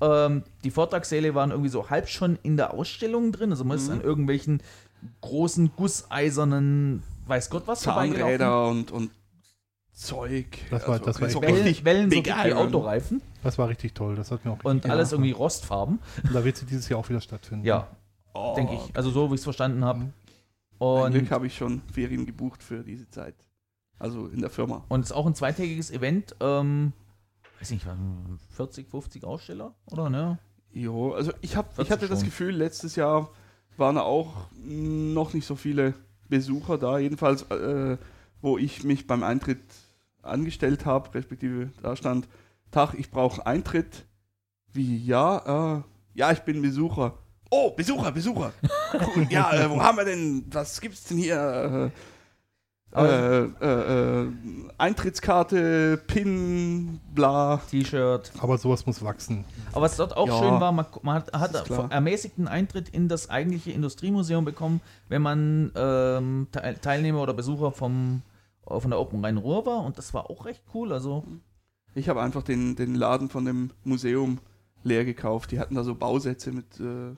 Ähm, 0.00 0.42
die 0.64 0.70
Vortragssäle 0.72 1.34
waren 1.36 1.50
irgendwie 1.52 1.70
so 1.70 1.88
halb 1.88 2.08
schon 2.08 2.36
in 2.42 2.56
der 2.56 2.74
Ausstellung 2.74 3.30
drin. 3.32 3.50
Also 3.52 3.64
man 3.64 3.76
ist 3.76 3.86
Mhm. 3.86 3.92
an 3.94 4.00
irgendwelchen 4.02 4.62
großen 5.20 5.70
gusseisernen, 5.76 7.02
weiß 7.26 7.50
Gott 7.50 7.62
was 7.66 7.84
vorbeigelaufen. 7.84 8.38
Zahnräder 8.38 8.68
und, 8.68 8.90
und 8.90 9.10
Zeug. 9.98 10.58
Das 10.70 10.86
war- 10.86 10.98
das 11.00 11.20
war 11.20 11.28
so 11.28 11.42
Wellen, 11.42 11.54
richtig 11.56 11.84
Wellen 11.84 12.10
so 12.10 12.16
wie. 12.24 12.52
Autoreifen 12.54 13.20
Das 13.42 13.58
war 13.58 13.68
richtig 13.68 13.94
toll. 13.94 14.14
Das 14.14 14.30
hat 14.30 14.44
mir 14.44 14.52
auch 14.52 14.64
und 14.64 14.84
alles 14.86 15.10
gefallen. 15.10 15.24
irgendwie 15.24 15.30
rostfarben. 15.32 15.98
Und 16.22 16.34
da 16.34 16.44
wird 16.44 16.56
sie 16.56 16.66
dieses 16.66 16.88
Jahr 16.88 17.00
auch 17.00 17.08
wieder 17.08 17.20
stattfinden. 17.20 17.64
Ja, 17.66 17.88
Oh, 18.34 18.54
denke 18.56 18.74
ich. 18.74 18.96
Also 18.96 19.10
so, 19.10 19.30
wie 19.30 19.34
ich 19.34 19.40
es 19.40 19.44
verstanden 19.44 19.84
habe. 19.84 19.98
Mhm. 20.00 20.12
Zum 20.80 21.10
Glück 21.10 21.22
Und, 21.24 21.30
habe 21.32 21.46
ich 21.48 21.56
schon 21.56 21.82
Ferien 21.92 22.24
gebucht 22.26 22.62
für 22.62 22.84
diese 22.84 23.10
Zeit. 23.10 23.34
Also 23.98 24.28
in 24.28 24.40
der 24.40 24.50
Firma. 24.50 24.84
und 24.88 25.00
es 25.00 25.06
ist 25.10 25.16
auch 25.16 25.26
ein 25.26 25.34
zweitägiges 25.34 25.90
Event. 25.90 26.36
Ähm, 26.38 26.92
weiß 27.58 27.72
nicht, 27.72 27.84
waren 27.84 28.38
40, 28.50 28.88
50 28.88 29.24
Aussteller, 29.24 29.74
oder? 29.90 30.08
Ne? 30.08 30.38
Jo, 30.72 31.14
also 31.14 31.32
ich, 31.40 31.56
hab, 31.56 31.70
ich 31.70 31.74
40 31.76 31.90
hatte 31.90 32.06
das 32.08 32.20
schon. 32.20 32.26
Gefühl, 32.28 32.54
letztes 32.54 32.94
Jahr 32.94 33.30
waren 33.76 33.98
auch 33.98 34.46
noch 34.62 35.32
nicht 35.34 35.46
so 35.46 35.56
viele 35.56 35.94
Besucher 36.28 36.78
da. 36.78 36.98
Jedenfalls, 36.98 37.42
äh, 37.50 37.96
wo 38.40 38.56
ich 38.58 38.84
mich 38.84 39.08
beim 39.08 39.24
Eintritt 39.24 39.58
angestellt 40.28 40.86
habe, 40.86 41.12
respektive 41.14 41.70
da 41.82 41.96
stand, 41.96 42.28
Tag, 42.70 42.94
ich 42.98 43.10
brauche 43.10 43.46
Eintritt. 43.46 44.04
Wie, 44.72 44.98
ja, 45.04 45.78
äh, 45.78 45.82
ja, 46.14 46.30
ich 46.32 46.40
bin 46.40 46.60
Besucher. 46.62 47.14
Oh, 47.50 47.70
Besucher, 47.70 48.12
Besucher. 48.12 48.52
Cool. 49.14 49.26
ja, 49.30 49.52
äh, 49.52 49.68
wo 49.70 49.82
haben 49.82 49.98
wir 49.98 50.04
denn, 50.06 50.44
was 50.50 50.80
gibt's 50.80 51.04
denn 51.04 51.18
hier? 51.18 51.90
Äh, 52.94 53.00
äh, 53.04 53.44
äh, 53.60 54.22
äh, 54.22 54.32
Eintrittskarte, 54.78 55.98
Pin, 56.06 57.00
bla. 57.14 57.60
T-Shirt. 57.70 58.32
Aber 58.40 58.56
sowas 58.56 58.86
muss 58.86 59.02
wachsen. 59.04 59.44
Aber 59.72 59.82
was 59.82 59.96
dort 59.96 60.16
auch 60.16 60.26
Ja, 60.26 60.38
schön 60.38 60.60
war, 60.60 60.72
man, 60.72 60.86
man 61.02 61.16
hat, 61.16 61.32
hat 61.32 61.90
ermäßigten 61.90 62.48
Eintritt 62.48 62.88
in 62.88 63.08
das 63.08 63.28
eigentliche 63.28 63.72
Industriemuseum 63.72 64.44
bekommen, 64.46 64.80
wenn 65.08 65.20
man 65.20 65.70
ähm, 65.76 66.46
Teil- 66.50 66.78
Teilnehmer 66.80 67.20
oder 67.20 67.34
Besucher 67.34 67.72
vom, 67.72 68.22
von 68.68 68.90
der 68.90 69.00
Open 69.00 69.24
Rhein-Ruhr 69.24 69.66
war. 69.66 69.84
Und 69.84 69.98
das 69.98 70.14
war 70.14 70.30
auch 70.30 70.44
recht 70.44 70.62
cool. 70.74 70.92
Also 70.92 71.24
Ich 71.94 72.08
habe 72.08 72.22
einfach 72.22 72.42
den, 72.42 72.76
den 72.76 72.94
Laden 72.94 73.28
von 73.28 73.44
dem 73.44 73.70
Museum 73.84 74.38
leer 74.82 75.04
gekauft. 75.04 75.50
Die 75.52 75.58
hatten 75.58 75.74
da 75.74 75.82
so 75.84 75.94
Bausätze 75.94 76.52
mit 76.52 76.78
äh, 76.80 77.14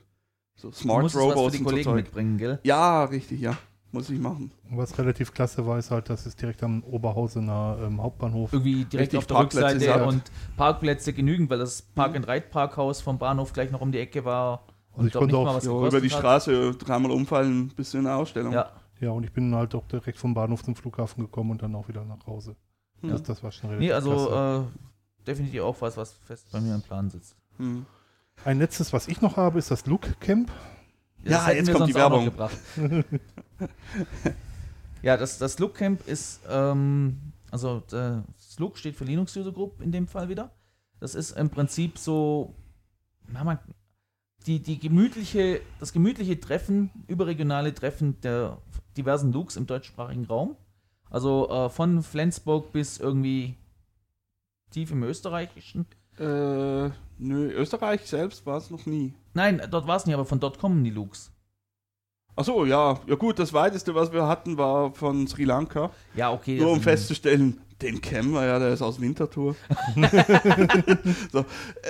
so 0.55 0.69
du 0.69 0.75
Smart 0.75 1.03
musstest 1.03 1.23
was 1.25 1.33
für 1.33 1.37
Robots 1.39 1.51
die 1.53 1.57
und 1.59 1.63
so 1.63 1.69
Kollegen 1.69 1.89
Zeug. 1.89 1.95
mitbringen, 1.95 2.37
gell? 2.37 2.59
Ja, 2.63 3.03
richtig, 3.05 3.39
ja. 3.41 3.57
Muss 3.93 4.09
ich 4.09 4.19
machen. 4.21 4.51
Und 4.69 4.77
was 4.77 4.97
relativ 4.97 5.33
klasse 5.33 5.65
war, 5.67 5.77
ist 5.77 5.91
halt, 5.91 6.09
dass 6.09 6.25
es 6.25 6.37
direkt 6.37 6.63
am 6.63 6.81
Oberhausener 6.83 7.77
ähm, 7.83 8.01
Hauptbahnhof 8.01 8.53
Irgendwie 8.53 8.85
direkt 8.85 9.13
auf 9.17 9.25
der 9.27 9.35
Parkplätze 9.35 9.75
Rückseite 9.75 9.99
sind- 9.99 10.07
und 10.07 10.23
Parkplätze 10.55 11.11
genügend, 11.11 11.49
weil 11.49 11.59
das 11.59 11.81
Park-and-Ride-Parkhaus 11.81 13.01
vom 13.01 13.17
Bahnhof 13.19 13.51
gleich 13.51 13.69
noch 13.69 13.81
um 13.81 13.91
die 13.91 13.99
Ecke 13.99 14.23
war. 14.23 14.63
Also 14.93 15.07
ich 15.07 15.11
dort 15.13 15.21
konnte 15.23 15.35
nicht 15.35 15.41
auch- 15.41 15.45
mal 15.45 15.55
was 15.57 15.65
Jo, 15.65 15.87
über 15.87 15.99
die 16.01 16.09
hat. 16.09 16.19
Straße 16.19 16.71
dreimal 16.75 17.11
umfallen 17.11 17.67
bis 17.75 17.91
zu 17.91 17.97
einer 17.97 18.15
Ausstellung. 18.15 18.53
Ja, 18.53 18.71
Ja, 19.01 19.09
und 19.09 19.23
ich 19.23 19.33
bin 19.33 19.53
halt 19.55 19.73
auch 19.73 19.87
direkt 19.87 20.19
vom 20.19 20.35
Bahnhof 20.35 20.63
zum 20.63 20.75
Flughafen 20.75 21.23
gekommen 21.23 21.51
und 21.51 21.63
dann 21.63 21.73
auch 21.73 21.87
wieder 21.87 22.05
nach 22.05 22.25
Hause. 22.27 22.55
Hm. 23.01 23.09
Das, 23.09 23.23
das 23.23 23.41
war 23.41 23.51
schon 23.51 23.71
relativ 23.71 23.89
nee, 23.89 23.93
also 23.93 24.31
äh, 24.31 24.63
definitiv 25.25 25.61
auch 25.61 25.81
was, 25.81 25.97
was 25.97 26.13
fest 26.13 26.47
bei 26.51 26.61
mir 26.61 26.75
im 26.75 26.83
Plan 26.83 27.09
sitzt. 27.09 27.35
Hm. 27.57 27.87
Ein 28.45 28.59
letztes, 28.59 28.93
was 28.93 29.07
ich 29.07 29.19
noch 29.19 29.37
habe, 29.37 29.57
ist 29.57 29.71
das 29.71 29.87
Look 29.87 30.19
Camp. 30.19 30.51
Ja, 31.23 31.45
hätten 31.45 31.57
jetzt 31.57 31.67
wir 31.67 31.75
kommt 31.75 31.89
die 31.89 31.95
Werbung. 31.95 32.25
gebracht. 32.25 32.57
ja, 35.01 35.17
das, 35.17 35.39
das 35.39 35.57
Look 35.57 35.75
Camp 35.75 36.07
ist, 36.07 36.41
ähm, 36.47 37.33
also 37.49 37.77
äh, 37.87 38.21
das 38.37 38.59
Look 38.59 38.77
steht 38.77 38.95
für 38.95 39.03
Linux 39.03 39.35
User 39.35 39.51
Group 39.51 39.81
in 39.81 39.91
dem 39.91 40.07
Fall 40.07 40.29
wieder. 40.29 40.51
Das 40.99 41.15
ist 41.15 41.31
im 41.31 41.49
Prinzip 41.49 41.97
so, 41.97 42.53
na, 43.27 43.43
man, 43.43 43.57
die, 44.45 44.59
die 44.59 44.77
gemütliche, 44.77 45.61
das 45.79 45.91
gemütliche 45.91 46.39
Treffen, 46.39 46.91
überregionale 47.07 47.73
Treffen 47.73 48.21
der 48.21 48.59
diversen 48.97 49.31
Looks 49.31 49.55
im 49.55 49.67
deutschsprachigen 49.67 50.25
Raum. 50.25 50.55
Also 51.09 51.49
äh, 51.49 51.69
von 51.69 52.03
Flensburg 52.03 52.71
bis 52.71 52.97
irgendwie 52.97 53.55
tief 54.71 54.91
im 54.91 55.03
Österreichischen. 55.03 55.85
Äh, 56.17 56.89
nö, 57.17 57.51
Österreich 57.51 58.01
selbst 58.01 58.45
war 58.45 58.57
es 58.57 58.69
noch 58.69 58.85
nie. 58.85 59.13
Nein, 59.33 59.61
dort 59.69 59.87
war 59.87 59.97
es 59.97 60.05
nicht, 60.05 60.15
aber 60.15 60.25
von 60.25 60.39
dort 60.39 60.59
kommen 60.59 60.83
die 60.83 60.89
Looks. 60.89 61.31
Achso, 62.35 62.65
ja. 62.65 62.99
Ja 63.07 63.15
gut, 63.15 63.39
das 63.39 63.53
weiteste, 63.53 63.93
was 63.93 64.11
wir 64.13 64.27
hatten, 64.27 64.57
war 64.57 64.93
von 64.93 65.27
Sri 65.27 65.43
Lanka. 65.43 65.91
Ja, 66.15 66.31
okay. 66.31 66.57
Nur 66.57 66.67
um 66.67 66.73
also- 66.75 66.83
festzustellen, 66.83 67.59
den 67.81 67.99
kennen 67.99 68.31
wir 68.31 68.45
ja, 68.45 68.59
der 68.59 68.69
ist 68.69 68.81
aus 68.81 69.01
Winterthur. 69.01 69.55
so, 71.31 71.39
äh, 71.39 71.43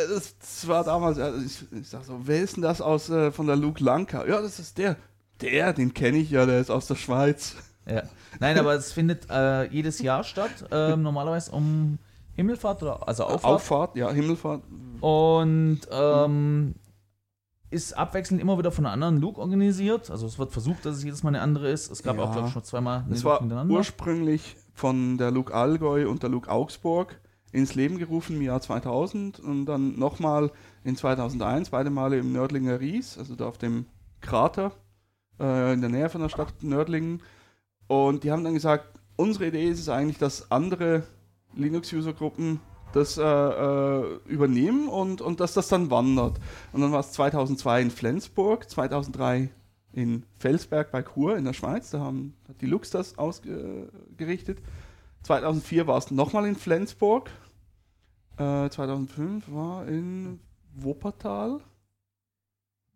das, 0.09 0.67
war 0.67 0.83
damals, 0.83 1.17
ich, 1.45 1.79
ich 1.79 1.87
sag 1.87 2.05
so, 2.05 2.19
wer 2.23 2.41
ist 2.41 2.55
denn 2.55 2.63
das 2.63 2.81
aus 2.81 3.09
äh, 3.09 3.31
von 3.31 3.47
der 3.47 3.55
Luke 3.55 3.83
Lanka? 3.83 4.25
Ja, 4.25 4.41
das 4.41 4.59
ist 4.59 4.77
der. 4.77 4.95
Der, 5.41 5.73
den 5.73 5.93
kenne 5.93 6.17
ich 6.17 6.29
ja, 6.31 6.45
der 6.45 6.59
ist 6.59 6.69
aus 6.69 6.87
der 6.87 6.95
Schweiz. 6.95 7.55
Ja. 7.89 8.03
Nein, 8.39 8.57
aber 8.59 8.73
es 8.75 8.91
findet 8.93 9.27
äh, 9.29 9.65
jedes 9.69 9.99
Jahr 9.99 10.23
statt, 10.23 10.51
ähm, 10.71 11.01
normalerweise 11.01 11.51
um 11.51 11.97
Himmelfahrt 12.35 12.81
oder 12.83 13.07
also 13.07 13.25
Auffahrt. 13.25 13.43
Auffahrt, 13.45 13.95
ja, 13.95 14.11
Himmelfahrt. 14.11 14.61
Und 15.01 15.79
ähm, 15.91 16.75
ist 17.71 17.93
abwechselnd 17.97 18.41
immer 18.41 18.57
wieder 18.57 18.71
von 18.71 18.85
einer 18.85 18.93
anderen 18.93 19.17
Luke 19.19 19.39
organisiert. 19.39 20.11
Also 20.11 20.27
es 20.27 20.37
wird 20.37 20.51
versucht, 20.51 20.85
dass 20.85 20.97
es 20.97 21.03
jedes 21.03 21.23
Mal 21.23 21.29
eine 21.29 21.41
andere 21.41 21.69
ist. 21.69 21.91
Es 21.91 22.03
gab 22.03 22.17
Ja. 22.17 22.23
auch, 22.23 22.31
glaube 22.31 22.47
ich, 22.47 22.53
schon 22.53 22.63
zweimal 22.63 22.99
eine 23.05 23.13
Es 23.15 23.23
Luke 23.23 23.33
war 23.33 23.39
hintereinander. 23.39 23.73
ursprünglich 23.73 24.57
von 24.73 25.17
der 25.17 25.31
Luke 25.31 25.53
Allgäu 25.53 26.07
und 26.09 26.21
der 26.23 26.29
Luke 26.29 26.49
Augsburg 26.49 27.19
ins 27.51 27.75
Leben 27.75 27.97
gerufen 27.97 28.37
im 28.37 28.41
Jahr 28.41 28.61
2000 28.61 29.39
und 29.39 29.65
dann 29.65 29.97
nochmal 29.99 30.51
in 30.83 30.95
2001, 30.95 31.69
beide 31.71 31.89
Male 31.89 32.17
im 32.19 32.31
Nördlinger 32.31 32.79
Ries, 32.79 33.17
also 33.17 33.35
da 33.35 33.47
auf 33.47 33.57
dem 33.57 33.85
Krater 34.21 34.71
äh, 35.41 35.73
in 35.73 35.81
der 35.81 35.89
Nähe 35.89 36.09
von 36.09 36.21
der 36.21 36.29
Stadt 36.29 36.61
Nördlingen. 36.61 37.21
Und 37.87 38.23
die 38.23 38.31
haben 38.31 38.43
dann 38.43 38.53
gesagt, 38.53 38.85
unsere 39.15 39.47
Idee 39.47 39.69
ist 39.69 39.79
es 39.79 39.89
eigentlich, 39.89 40.17
dass 40.17 40.51
andere 40.51 41.03
Linux-User-Gruppen 41.55 42.59
das 42.93 43.17
äh, 43.17 43.23
äh, 43.23 44.19
übernehmen 44.25 44.87
und, 44.87 45.21
und 45.21 45.39
dass 45.39 45.53
das 45.53 45.67
dann 45.69 45.89
wandert. 45.89 46.39
Und 46.71 46.81
dann 46.81 46.91
war 46.91 46.99
es 46.99 47.11
2002 47.13 47.81
in 47.81 47.91
Flensburg, 47.91 48.69
2003 48.69 49.49
in 49.93 50.23
Felsberg 50.39 50.91
bei 50.91 51.03
Chur 51.03 51.37
in 51.37 51.45
der 51.45 51.53
Schweiz, 51.53 51.91
da 51.91 51.99
haben, 51.99 52.33
hat 52.47 52.61
die 52.61 52.65
Lux 52.65 52.91
das 52.91 53.17
ausgerichtet. 53.17 54.59
2004 55.23 55.87
war 55.87 55.97
es 55.97 56.11
nochmal 56.11 56.45
in 56.47 56.55
Flensburg. 56.55 57.29
Äh, 58.37 58.69
2005 58.69 59.51
war 59.51 59.87
in 59.87 60.39
Wuppertal. 60.73 61.59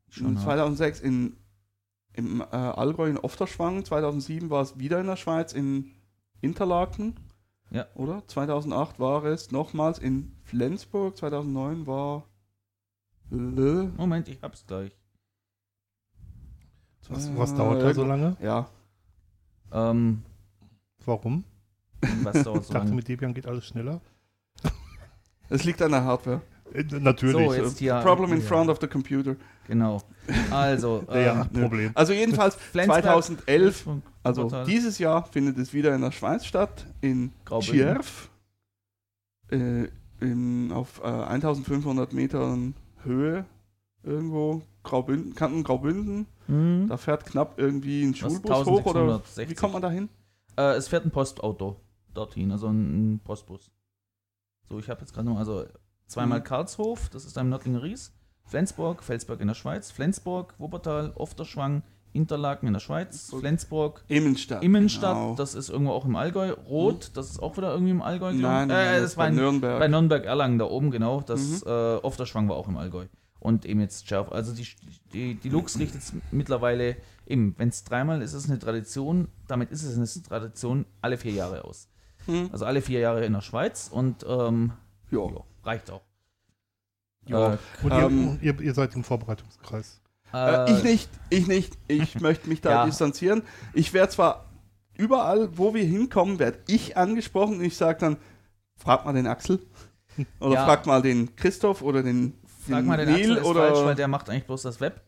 Schon, 0.09 0.27
Und 0.27 0.35
ja. 0.35 0.43
2006 0.43 1.01
in, 1.01 1.38
im 2.18 2.42
äh, 2.42 2.46
Allgäu 2.56 3.10
in 3.10 3.18
Ofterschwang. 3.18 3.84
2007 3.86 4.50
war 4.50 4.62
es 4.62 4.78
wieder 4.80 5.00
in 5.00 5.08
der 5.08 5.16
Schweiz 5.16 5.54
in 5.54 5.92
Interlaken. 6.42 7.16
Ja. 7.72 7.88
Oder? 7.96 8.26
2008 8.28 9.00
war 9.00 9.24
es 9.26 9.52
nochmals 9.52 10.00
in 10.00 10.36
Flensburg. 10.44 11.18
2009 11.18 11.88
war. 11.88 12.24
Le, 13.30 13.92
Moment, 13.98 14.28
ich 14.30 14.42
hab's 14.42 14.66
gleich. 14.66 14.96
Was, 17.10 17.36
was 17.38 17.54
dauert 17.56 17.82
da 17.82 17.94
so 17.94 18.04
lange? 18.04 18.36
Ja. 18.42 18.68
Ähm, 19.72 20.24
Warum? 21.06 21.44
was 22.24 22.44
dauert 22.44 22.62
Ich 22.62 22.68
so 22.68 22.74
dachte, 22.74 22.86
lange? 22.88 22.96
mit 22.96 23.08
Debian 23.08 23.34
geht 23.34 23.48
alles 23.48 23.66
schneller. 23.66 24.02
Es 25.50 25.64
liegt 25.64 25.82
an 25.82 25.92
der 25.92 26.04
Hardware. 26.04 26.42
Äh, 26.74 26.84
natürlich. 27.00 27.48
So, 27.48 27.54
jetzt 27.54 27.80
hier. 27.80 27.96
Problem 28.02 28.34
in 28.34 28.42
ja. 28.42 28.46
front 28.46 28.70
of 28.70 28.80
the 28.82 28.88
computer. 28.88 29.36
Genau. 29.68 30.02
Also, 30.52 31.06
ja, 31.10 31.42
ähm, 31.42 31.62
Problem. 31.62 31.92
Also 31.94 32.14
jedenfalls 32.14 32.56
Flensburg, 32.72 33.04
2011, 33.04 33.76
Flensburg, 33.76 34.02
also 34.24 34.64
dieses 34.66 35.00
Jahr 35.00 35.26
findet 35.26 35.58
es 35.58 35.74
wieder 35.74 35.94
in 35.96 36.02
der 36.02 36.12
Schweiz 36.12 36.46
statt, 36.46 36.86
in. 37.02 37.32
Tschierf, 37.60 38.30
äh, 39.52 39.88
in, 40.22 40.72
auf 40.72 41.02
äh, 41.04 41.08
1500 41.08 42.14
Metern 42.14 42.74
Höhe 43.04 43.46
irgendwo, 44.04 44.62
Graubünden, 44.84 45.36
Kanten 45.36 45.64
Graubünden. 45.64 46.28
Mhm. 46.48 46.88
Da 46.88 46.98
fährt 46.98 47.26
knapp 47.26 47.58
irgendwie 47.58 48.04
ein 48.04 48.12
Was, 48.14 48.20
Schulbus 48.20 48.66
hoch 48.66 48.86
oder 48.86 49.02
1660? 49.02 49.50
wie 49.50 49.56
kommt 49.56 49.74
man 49.74 49.82
da 49.82 49.90
hin? 49.90 50.10
Äh, 50.58 50.76
es 50.76 50.88
fährt 50.88 51.06
ein 51.06 51.12
Postauto 51.12 51.78
dorthin, 52.14 52.52
also 52.52 52.68
ein, 52.68 53.16
ein 53.16 53.20
Postbus. 53.20 53.72
So, 54.70 54.80
ich 54.80 54.90
habe 54.90 55.02
jetzt 55.02 55.14
gerade 55.14 55.28
noch, 55.28 55.38
also 55.38 55.66
zweimal 56.07 56.40
Mhm. 56.40 56.44
Karlshof, 56.44 57.10
das 57.10 57.26
ist 57.26 57.38
am 57.38 57.49
Nördlinger 57.49 57.84
Ries, 57.84 58.14
Flensburg, 58.45 59.03
Felsberg 59.03 59.40
in 59.41 59.48
der 59.48 59.56
Schweiz, 59.56 59.91
Flensburg, 59.91 60.53
Wuppertal, 60.60 61.11
Ofterschwang, 61.15 61.84
Interlaken 62.14 62.68
in 62.68 62.73
der 62.73 62.80
Schweiz, 62.80 63.34
Flensburg, 63.38 64.03
Immenstadt. 64.07 64.64
Immenstadt, 64.64 65.15
genau. 65.15 65.36
das 65.36 65.53
ist 65.53 65.69
irgendwo 65.69 65.91
auch 65.91 66.06
im 66.06 66.15
Allgäu. 66.15 66.52
Rot, 66.52 67.11
das 67.15 67.30
ist 67.32 67.40
auch 67.44 67.57
wieder 67.57 67.72
irgendwie 67.73 67.91
im 67.91 68.02
Allgäu. 68.02 68.30
glaub 68.32 68.36
ich. 68.36 68.41
Nein, 68.41 68.68
nein, 68.69 68.88
äh, 68.88 68.91
nein, 68.94 69.02
das 69.02 69.18
war 69.18 69.26
bei 69.26 69.30
in, 69.30 69.36
Nürnberg. 69.36 69.80
bei 69.80 69.88
Nürnberg-Erlangen 69.90 70.57
da 70.60 70.65
oben, 70.65 70.91
genau. 70.91 71.22
Das 71.22 71.41
Mhm. 71.65 71.68
äh, 71.68 71.95
Ofterschwang 71.98 72.48
war 72.48 72.56
auch 72.56 72.68
im 72.69 72.77
Allgäu. 72.77 73.06
Und 73.40 73.65
eben 73.65 73.82
jetzt 73.82 74.07
Schärf. 74.07 74.32
Also 74.32 74.53
die, 74.53 74.65
die, 75.11 75.36
die 75.36 75.49
Lux 75.49 75.77
richtet 75.80 76.02
es 76.02 76.14
mittlerweile, 76.32 76.95
eben, 77.27 77.53
wenn 77.57 77.68
es 77.69 77.84
dreimal 77.84 78.22
ist, 78.22 78.32
ist 78.34 78.45
es 78.45 78.49
eine 78.49 78.60
Tradition, 78.60 79.27
damit 79.48 79.72
ist 79.72 79.84
es 79.84 79.98
eine 79.98 80.23
Tradition 80.26 80.86
alle 81.02 81.18
vier 81.18 81.34
Jahre 81.34 81.65
aus. 81.65 81.90
Hm. 82.27 82.49
Also 82.53 82.64
alle 82.65 82.82
vier 82.82 83.02
Jahre 83.02 83.26
in 83.26 83.34
der 83.34 83.41
Schweiz 83.41 83.90
und 83.91 84.26
ähm, 84.27 84.72
Ja. 85.11 85.19
ja, 85.19 85.41
reicht 85.66 85.90
auch. 85.92 86.02
Ja. 87.28 87.54
Äh, 87.54 87.58
Und 87.84 87.92
Ähm, 87.92 88.40
ihr, 88.42 88.54
ihr, 88.54 88.62
ihr 88.62 88.74
seid 88.74 88.96
im 88.96 89.04
Vorbereitungskreis. 89.04 90.02
Äh, 90.34 90.72
ich 90.74 90.84
nicht, 90.84 91.10
ich 91.30 91.48
nicht. 91.48 91.78
Ich 91.88 92.20
möchte 92.20 92.50
mich 92.50 92.62
da 92.62 92.70
Ja. 92.72 92.86
distanzieren. 92.86 93.44
Ich 93.74 93.94
werde 93.94 94.12
zwar 94.12 94.46
überall, 94.96 95.58
wo 95.58 95.74
wir 95.74 95.84
hinkommen, 95.84 96.40
werde 96.40 96.60
ich 96.68 96.98
angesprochen 96.98 97.58
und 97.58 97.64
ich 97.64 97.76
sage 97.78 98.00
dann, 98.00 98.18
frag 98.78 99.06
mal 99.06 99.14
den 99.14 99.28
Axel. 99.28 99.60
Oder 100.40 100.54
Ja. 100.54 100.66
frag 100.66 100.86
mal 100.86 101.02
den 101.02 101.36
Christoph 101.36 101.82
oder 101.82 102.02
den, 102.04 102.34
Frag 102.70 102.78
den 102.80 102.86
mal 102.86 102.98
den 102.98 103.10
Neil 103.10 103.20
Axel 103.22 103.38
ist 103.38 103.46
oder. 103.46 103.68
falsch, 103.68 103.86
weil 103.86 103.96
der 103.96 104.08
macht 104.08 104.30
eigentlich 104.30 104.46
bloß 104.46 104.62
das 104.62 104.80
Web. 104.80 105.02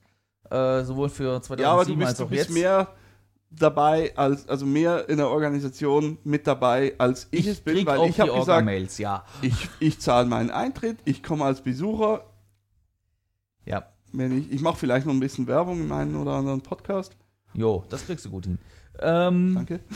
Äh, 0.50 0.84
sowohl 0.84 1.10
für 1.10 1.42
2007 1.42 1.62
ja, 1.62 1.72
aber 1.72 1.86
du 1.86 1.92
als 1.94 2.00
bist, 2.00 2.20
du 2.20 2.24
auch 2.26 2.30
bist 2.30 2.44
jetzt. 2.50 2.54
mehr 2.54 2.88
dabei 3.50 4.16
als, 4.18 4.48
also 4.48 4.66
mehr 4.66 5.10
in 5.10 5.18
der 5.18 5.30
Organisation 5.30 6.18
mit 6.24 6.46
dabei, 6.48 6.94
als 6.98 7.28
ich, 7.32 7.48
es 7.48 7.62
bin, 7.62 7.86
weil 7.86 8.10
ich 8.10 8.20
habe 8.20 8.34
gesagt, 8.34 8.98
ja. 9.00 9.26
ich, 9.42 9.70
ich 9.80 10.00
zahle 10.00 10.28
meinen 10.28 10.52
Eintritt, 10.52 10.98
ich 11.06 11.24
komme 11.24 11.46
als 11.46 11.62
Besucher, 11.62 12.26
Ja, 13.66 13.88
wenn 14.14 14.38
ich, 14.38 14.52
ich 14.52 14.62
mache 14.62 14.78
vielleicht 14.78 15.06
noch 15.06 15.14
ein 15.14 15.20
bisschen 15.20 15.48
Werbung 15.48 15.80
in 15.82 15.88
meinen 15.88 16.16
oder 16.16 16.34
anderen 16.34 16.62
Podcast. 16.62 17.16
jo, 17.54 17.84
das 17.90 18.06
kriegst 18.06 18.26
du 18.26 18.30
gut 18.32 18.46
hin. 18.46 18.60
Ähm, 19.00 19.54
Danke. 19.56 19.80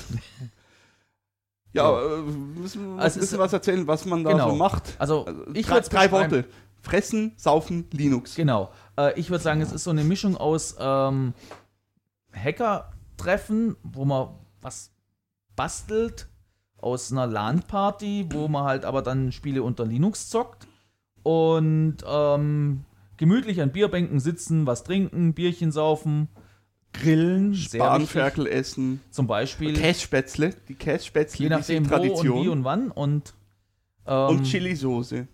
Ja, 1.73 1.89
äh, 2.01 2.21
müssen 2.21 2.97
wir 2.97 3.01
Also 3.01 3.17
ein 3.17 3.21
bisschen 3.21 3.39
was 3.39 3.53
erzählen, 3.53 3.87
was 3.87 4.05
man 4.05 4.25
da 4.25 4.31
Genau. 4.31 4.49
so 4.49 4.55
macht. 4.57 4.93
Also, 4.99 5.23
Also, 5.25 5.45
ich 5.53 5.65
drei, 5.65 5.79
drei 5.79 6.11
Worte. 6.11 6.45
Fressen, 6.81 7.31
saufen, 7.37 7.87
Linux. 7.91 8.35
Genau. 8.35 8.71
Äh, 8.97 9.17
ich 9.17 9.29
würde 9.29 9.41
sagen, 9.43 9.61
es 9.61 9.71
ist 9.71 9.85
so 9.85 9.91
eine 9.91 10.03
Mischung 10.03 10.35
aus 10.35 10.75
ähm, 10.79 11.33
Hacker-Treffen, 13.21 13.75
wo 13.83 14.05
man 14.05 14.29
was 14.61 14.91
bastelt, 15.55 16.27
aus 16.77 17.11
einer 17.11 17.27
LAN-Party, 17.27 18.27
wo 18.31 18.47
man 18.47 18.63
halt 18.63 18.85
aber 18.85 19.01
dann 19.01 19.31
Spiele 19.31 19.61
unter 19.63 19.85
Linux 19.85 20.29
zockt 20.29 20.67
und 21.23 21.97
ähm, 22.07 22.85
gemütlich 23.17 23.61
an 23.61 23.71
Bierbänken 23.71 24.19
sitzen, 24.19 24.65
was 24.65 24.83
trinken, 24.83 25.33
Bierchen 25.33 25.71
saufen, 25.71 26.27
grillen, 26.93 27.55
Bahnferkel 27.77 28.47
essen. 28.47 28.99
zum 29.11 29.27
Beispiel. 29.27 29.73
Kässpätzle. 29.75 30.55
Die 30.67 30.73
Kässpätzle, 30.73 31.43
Je 31.43 31.49
die 31.49 31.55
nachdem, 31.55 31.85
sind 31.85 31.91
wo 31.91 31.95
und 31.95 32.01
Tradition. 32.01 32.43
wie 32.43 32.49
und 32.49 32.63
wann 32.63 32.89
und 32.89 33.33
ähm, 34.07 34.27
und 34.29 34.43
Chili-Soße. 34.43 35.27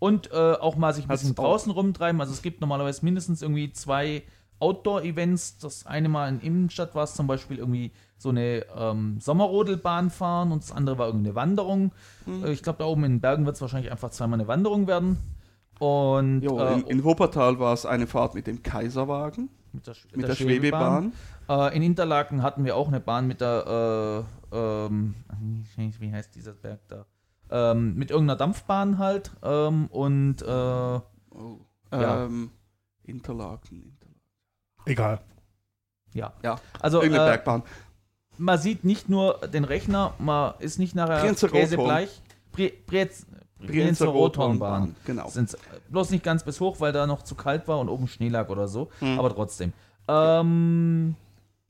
Und 0.00 0.30
äh, 0.32 0.34
auch 0.34 0.76
mal 0.76 0.92
sich 0.94 1.04
ein 1.04 1.08
Hat's 1.10 1.22
bisschen 1.22 1.38
auch. 1.38 1.44
draußen 1.44 1.70
rumtreiben. 1.72 2.20
Also 2.20 2.32
es 2.32 2.42
gibt 2.42 2.60
normalerweise 2.60 3.04
mindestens 3.04 3.42
irgendwie 3.42 3.72
zwei 3.72 4.22
Outdoor-Events. 4.60 5.58
Das 5.58 5.86
eine 5.86 6.08
Mal 6.08 6.28
in 6.28 6.40
Innenstadt 6.40 6.94
war 6.94 7.04
es 7.04 7.14
zum 7.14 7.26
Beispiel 7.26 7.58
irgendwie 7.58 7.92
so 8.16 8.30
eine 8.30 8.64
ähm, 8.76 9.20
Sommerrodelbahn 9.20 10.10
fahren 10.10 10.52
und 10.52 10.62
das 10.62 10.72
andere 10.72 10.98
war 10.98 11.06
irgendeine 11.06 11.34
Wanderung. 11.34 11.92
Hm. 12.24 12.44
Äh, 12.44 12.52
ich 12.52 12.62
glaube, 12.62 12.78
da 12.80 12.86
oben 12.86 13.04
in 13.04 13.12
den 13.12 13.20
Bergen 13.20 13.46
wird 13.46 13.56
es 13.56 13.62
wahrscheinlich 13.62 13.90
einfach 13.90 14.10
zweimal 14.10 14.40
eine 14.40 14.48
Wanderung 14.48 14.86
werden. 14.86 15.18
Und 15.78 16.42
Jo, 16.42 16.58
äh, 16.58 16.74
in, 16.74 16.86
in 16.86 17.04
Wuppertal 17.04 17.58
war 17.60 17.72
es 17.72 17.86
eine 17.86 18.08
Fahrt 18.08 18.34
mit 18.34 18.48
dem 18.48 18.62
Kaiserwagen, 18.62 19.48
mit 19.72 19.86
der, 19.86 19.94
mit 20.14 20.28
der, 20.28 20.34
Schwebebahn. 20.34 21.12
Äh, 21.48 21.76
in 21.76 21.82
Interlaken 21.82 22.42
hatten 22.42 22.64
wir 22.64 22.74
auch 22.74 22.88
eine 22.88 22.98
Bahn 22.98 23.28
mit 23.28 23.40
der, 23.40 24.26
äh, 24.52 24.56
ähm, 24.56 25.14
wie 25.76 26.12
heißt 26.12 26.34
dieser 26.34 26.52
Berg 26.52 26.80
da? 26.88 27.06
Ähm, 27.50 27.94
mit 27.94 28.10
irgendeiner 28.10 28.36
Dampfbahn 28.36 28.98
halt. 28.98 29.30
Ähm, 29.42 29.86
und 29.86 30.42
äh, 30.42 31.00
Oh. 31.38 31.58
Ja. 31.92 32.24
Ähm, 32.24 32.50
Interlaken. 33.04 33.96
Egal. 34.88 35.20
ja. 36.14 36.32
Ja, 36.42 36.60
Also 36.80 37.02
irgendeine 37.02 37.30
äh, 37.30 37.34
Bergbahn. 37.34 37.62
man 38.38 38.58
sieht 38.58 38.84
nicht 38.84 39.08
nur 39.08 39.38
den 39.52 39.64
Rechner, 39.64 40.14
man 40.18 40.54
ist 40.58 40.78
nicht 40.78 40.94
nachher 40.94 41.20
Brez 42.86 43.26
Brienzer 43.58 44.06
Rothornbahn. 44.06 44.94
Genau. 45.04 45.28
Sind 45.28 45.56
bloß 45.90 46.10
nicht 46.10 46.22
ganz 46.22 46.44
bis 46.44 46.60
hoch, 46.60 46.80
weil 46.80 46.92
da 46.92 47.06
noch 47.06 47.22
zu 47.22 47.34
kalt 47.34 47.66
war 47.66 47.80
und 47.80 47.88
oben 47.88 48.06
Schnee 48.06 48.28
lag 48.28 48.48
oder 48.50 48.68
so. 48.68 48.88
Hm. 49.00 49.18
Aber 49.18 49.34
trotzdem. 49.34 49.72
Ähm, 50.06 51.16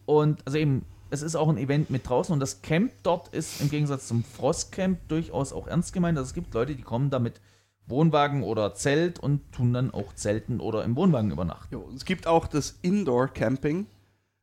und 0.04 0.40
also 0.44 0.58
eben, 0.58 0.84
es 1.10 1.22
ist 1.22 1.34
auch 1.34 1.48
ein 1.48 1.56
Event 1.56 1.88
mit 1.90 2.08
draußen 2.08 2.32
und 2.32 2.40
das 2.40 2.60
Camp 2.60 2.92
dort 3.02 3.28
ist 3.28 3.60
im 3.60 3.70
Gegensatz 3.70 4.06
zum 4.08 4.22
Frostcamp 4.22 4.98
durchaus 5.08 5.52
auch 5.52 5.66
ernst 5.66 5.92
gemeint. 5.94 6.18
Also 6.18 6.28
es 6.28 6.34
gibt 6.34 6.52
Leute, 6.52 6.74
die 6.74 6.82
kommen 6.82 7.08
da 7.10 7.18
mit 7.18 7.40
Wohnwagen 7.88 8.42
oder 8.42 8.74
Zelt 8.74 9.18
und 9.18 9.52
tun 9.52 9.72
dann 9.72 9.92
auch 9.92 10.14
Zelten 10.14 10.60
oder 10.60 10.84
im 10.84 10.96
Wohnwagen 10.96 11.30
übernachten. 11.30 11.74
Jo, 11.74 11.90
es 11.94 12.04
gibt 12.04 12.26
auch 12.26 12.46
das 12.46 12.78
Indoor-Camping. 12.82 13.86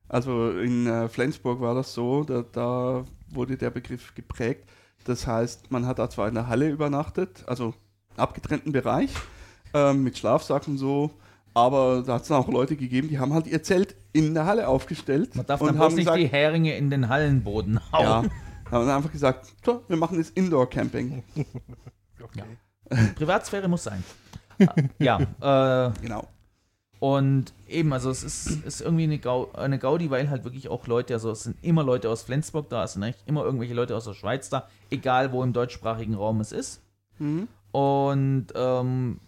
Also 0.07 0.51
in 0.51 0.87
äh, 0.87 1.09
Flensburg 1.09 1.61
war 1.61 1.73
das 1.75 1.93
so, 1.93 2.23
da, 2.23 2.43
da 2.51 3.05
wurde 3.29 3.57
der 3.57 3.69
Begriff 3.71 4.13
geprägt. 4.13 4.69
Das 5.03 5.27
heißt, 5.27 5.71
man 5.71 5.85
hat 5.85 5.99
da 5.99 6.09
zwar 6.09 6.27
in 6.27 6.35
der 6.35 6.47
Halle 6.47 6.69
übernachtet, 6.69 7.43
also 7.47 7.73
abgetrennten 8.17 8.71
Bereich, 8.71 9.11
ähm, 9.73 10.03
mit 10.03 10.17
Schlafsack 10.17 10.67
und 10.67 10.77
so, 10.77 11.11
aber 11.53 12.03
da 12.05 12.15
hat 12.15 12.23
es 12.23 12.31
auch 12.31 12.47
Leute 12.47 12.75
gegeben, 12.75 13.07
die 13.07 13.19
haben 13.19 13.33
halt 13.33 13.47
ihr 13.47 13.63
Zelt 13.63 13.95
in 14.13 14.33
der 14.33 14.45
Halle 14.45 14.67
aufgestellt 14.67 15.35
Man 15.35 15.45
darf 15.45 15.61
und 15.61 15.67
dann 15.67 15.79
haben 15.79 15.95
nicht 15.95 16.05
gesagt, 16.05 16.19
die 16.19 16.27
Heringe 16.27 16.75
in 16.77 16.89
den 16.89 17.09
Hallenboden 17.09 17.79
hauen. 17.91 18.03
ja, 18.25 18.71
haben 18.71 18.89
einfach 18.89 19.11
gesagt, 19.11 19.53
so, 19.63 19.83
wir 19.87 19.97
machen 19.97 20.17
jetzt 20.17 20.35
Indoor-Camping. 20.37 21.23
Okay. 22.23 22.43
Privatsphäre 23.15 23.67
muss 23.67 23.83
sein. 23.83 24.03
ja, 24.99 25.19
äh, 25.19 25.91
Genau. 26.01 26.27
und 26.99 27.53
eben, 27.67 27.91
also 27.93 28.09
es 28.09 28.23
ist, 28.23 28.47
ist 28.65 28.81
irgendwie 28.81 29.03
eine, 29.03 29.19
Gau 29.19 29.51
eine 29.53 29.79
Gaudi, 29.79 30.09
weil 30.09 30.29
halt 30.29 30.43
wirklich 30.45 30.69
auch 30.69 30.87
Leute, 30.87 31.13
also 31.13 31.31
es 31.31 31.43
sind 31.43 31.57
immer 31.63 31.83
Leute 31.83 32.09
aus 32.09 32.23
Flensburg 32.23 32.69
da, 32.69 32.83
es 32.83 32.93
sind 32.93 33.03
eigentlich 33.03 33.23
immer 33.25 33.43
irgendwelche 33.43 33.73
Leute 33.73 33.95
aus 33.95 34.05
der 34.05 34.13
Schweiz 34.13 34.49
da, 34.49 34.67
egal 34.89 35.31
wo 35.31 35.43
im 35.43 35.51
deutschsprachigen 35.53 36.15
Raum 36.15 36.39
es 36.39 36.51
ist. 36.51 36.81
Mhm. 37.19 37.47
Und 37.71 38.47
ähm, 38.55 39.19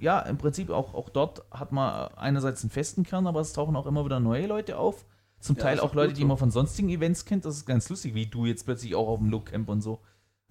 ja, 0.00 0.20
im 0.20 0.38
Prinzip 0.38 0.70
auch, 0.70 0.94
auch 0.94 1.10
dort 1.10 1.42
hat 1.50 1.70
man 1.72 2.08
einerseits 2.16 2.62
einen 2.62 2.70
festen 2.70 3.04
Kern, 3.04 3.26
aber 3.26 3.40
es 3.40 3.52
tauchen 3.52 3.76
auch 3.76 3.86
immer 3.86 4.04
wieder 4.04 4.18
neue 4.20 4.46
Leute 4.46 4.78
auf. 4.78 5.04
Zum 5.38 5.56
Ja, 5.56 5.62
Teil 5.62 5.80
auch 5.80 5.94
Leute, 5.94 6.08
gut 6.12 6.18
die 6.18 6.24
man 6.24 6.38
von 6.38 6.50
sonstigen 6.50 6.88
Events 6.88 7.24
kennt. 7.24 7.44
Das 7.44 7.56
ist 7.56 7.66
ganz 7.66 7.88
lustig, 7.88 8.14
wie 8.14 8.26
du 8.26 8.46
jetzt 8.46 8.64
plötzlich 8.64 8.94
auch 8.94 9.08
auf 9.08 9.18
dem 9.18 9.28
Look 9.28 9.46
Camp 9.46 9.68
und 9.68 9.80
so. 9.82 10.00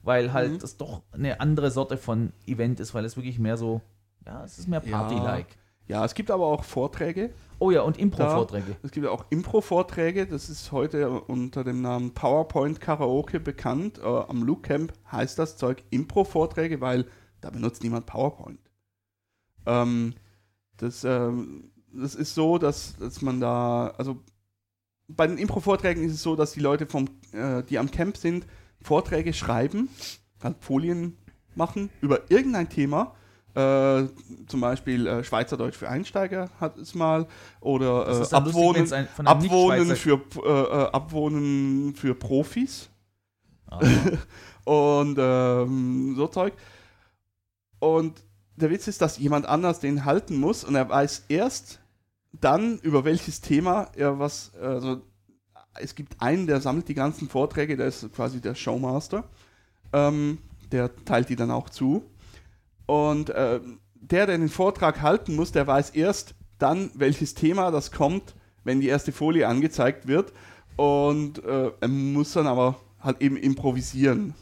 Weil 0.04 0.34
halt 0.34 0.54
Mhm. 0.54 0.60
das 0.60 0.78
doch 0.78 1.02
eine 1.12 1.40
andere 1.40 1.70
Sorte 1.72 1.98
von 1.98 2.34
Event 2.48 2.80
ist, 2.80 2.94
weil 2.94 3.06
es 3.06 3.16
wirklich 3.18 3.38
mehr 3.40 3.58
so, 3.58 3.82
ja, 4.26 4.44
es 4.44 4.58
ist 4.60 4.68
mehr 4.68 4.82
Ja. 4.86 4.98
Party-like. 5.00 5.58
Ja, 5.88 6.06
es 6.06 6.14
gibt 6.16 6.32
aber 6.32 6.46
auch 6.46 6.64
Vorträge. 6.64 7.34
Oh 7.60 7.70
ja, 7.70 7.82
und 7.82 7.98
Impro-Vorträge. 8.00 8.78
Es 8.82 8.92
gibt 8.92 9.06
ja 9.06 9.12
auch 9.12 9.26
Impro-Vorträge, 9.30 10.26
das 10.26 10.50
ist 10.50 10.72
heute 10.72 11.10
unter 11.22 11.64
dem 11.64 11.82
Namen 11.82 12.14
PowerPoint 12.14 12.80
Karaoke 12.80 13.40
bekannt. 13.40 14.00
Äh, 14.00 14.06
am 14.06 14.44
Look 14.44 14.64
Camp 14.64 14.94
heißt 15.12 15.38
das 15.38 15.58
Zeug 15.58 15.84
Impro-Vorträge, 15.90 16.80
weil 16.82 17.06
da 17.42 17.50
benutzt 17.50 17.84
niemand 17.84 18.06
PowerPoint. 18.06 18.60
Ähm, 19.66 20.14
das, 20.78 21.04
ähm, 21.04 21.72
das 21.94 22.16
ist 22.16 22.34
so, 22.36 22.58
dass, 22.58 22.96
dass 22.98 23.22
man 23.22 23.40
da, 23.42 23.88
also 23.98 24.18
bei 25.08 25.28
den 25.28 25.38
Impro-Vorträgen 25.38 26.04
ist 26.04 26.14
es 26.14 26.24
so, 26.24 26.36
dass 26.36 26.54
die 26.54 26.62
Leute, 26.62 26.86
vom, 26.88 27.10
äh, 27.34 27.64
die 27.64 27.78
am 27.78 27.92
Camp 27.92 28.16
sind, 28.18 28.46
Vorträge 28.84 29.34
schreiben, 29.34 29.90
halt 30.42 30.58
Folien 30.60 31.18
machen 31.56 31.90
über 32.02 32.30
irgendein 32.30 32.70
Thema. 32.70 33.16
Äh, 33.54 34.08
zum 34.48 34.62
Beispiel 34.62 35.06
äh, 35.08 35.24
Schweizerdeutsch 35.26 35.76
für 35.76 35.90
Einsteiger 35.90 36.50
hat 36.62 36.78
es 36.78 36.96
mal 36.96 37.28
oder 37.60 38.08
äh, 38.08 38.18
lustig, 38.20 38.38
Abwohnen, 38.38 38.76
wenn's 38.80 38.94
ein- 38.94 39.10
Abwohnen, 39.26 39.96
für, 39.98 40.22
äh, 40.38 40.50
äh, 40.50 40.92
Abwohnen 40.92 41.94
für 41.96 42.16
Profis 42.16 42.90
Aha. 43.68 43.82
und 44.64 45.18
ähm, 45.20 46.14
so 46.16 46.28
Zeug. 46.28 46.54
Und 47.80 48.24
der 48.56 48.70
Witz 48.70 48.88
ist, 48.88 49.02
dass 49.02 49.18
jemand 49.18 49.48
anders 49.48 49.82
den 49.82 50.06
halten 50.06 50.38
muss 50.40 50.64
und 50.64 50.76
er 50.76 50.88
weiß 50.88 51.26
erst 51.28 51.80
dann, 52.32 52.78
über 52.80 53.04
welches 53.04 53.42
Thema 53.42 53.90
er 53.98 54.18
was, 54.18 54.54
also 54.56 55.02
es 55.80 55.96
gibt 55.96 56.22
einen, 56.22 56.48
der 56.48 56.62
sammelt 56.62 56.88
die 56.88 56.94
ganzen 56.94 57.30
Vorträge, 57.30 57.78
der 57.78 57.88
ist 57.88 58.14
quasi 58.14 58.42
der 58.42 58.56
Showmaster. 58.56 59.24
Ähm, 59.94 60.38
der 60.72 60.94
teilt 61.06 61.30
die 61.30 61.36
dann 61.36 61.52
auch 61.52 61.70
zu. 61.70 62.04
Und 62.86 63.30
äh, 63.30 63.60
der, 63.96 64.26
der 64.26 64.38
den 64.38 64.50
Vortrag 64.50 65.02
halten 65.02 65.36
muss, 65.36 65.52
der 65.52 65.68
weiß 65.68 65.92
erst 65.92 66.36
dann, 66.58 66.92
welches 66.94 67.34
Thema 67.34 67.72
das 67.72 67.92
kommt, 67.92 68.36
wenn 68.64 68.82
die 68.82 68.88
erste 68.88 69.12
Folie 69.12 69.48
angezeigt 69.48 70.08
wird. 70.08 70.34
Und 70.76 71.44
äh, 71.44 71.72
er 71.80 71.88
muss 71.88 72.34
dann 72.34 72.48
aber 72.48 72.80
halt 73.00 73.22
eben 73.22 73.38
improvisieren. 73.38 74.34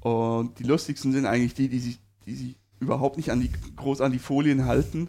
Und 0.00 0.58
die 0.58 0.64
lustigsten 0.64 1.12
sind 1.12 1.26
eigentlich 1.26 1.54
die, 1.54 1.68
die 1.68 1.78
sich, 1.78 1.98
die 2.26 2.34
sich 2.34 2.56
überhaupt 2.80 3.16
nicht 3.16 3.30
an 3.30 3.40
die, 3.40 3.50
groß 3.76 4.00
an 4.00 4.12
die 4.12 4.18
Folien 4.18 4.66
halten. 4.66 5.08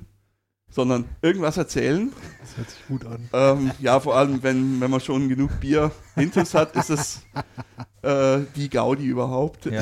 Sondern 0.71 1.05
irgendwas 1.21 1.57
erzählen. 1.57 2.11
Das 2.39 2.57
hört 2.57 2.69
sich 2.69 2.87
gut 2.87 3.05
an. 3.05 3.29
Ähm, 3.33 3.71
ja, 3.79 3.99
vor 3.99 4.15
allem, 4.15 4.41
wenn, 4.41 4.79
wenn 4.81 4.89
man 4.89 5.01
schon 5.01 5.29
genug 5.29 5.59
Bier 5.59 5.91
hinter 6.15 6.43
hat, 6.43 6.75
ist 6.75 6.89
es 6.89 7.21
äh, 8.01 8.39
die 8.55 8.69
Gaudi 8.69 9.05
überhaupt. 9.05 9.69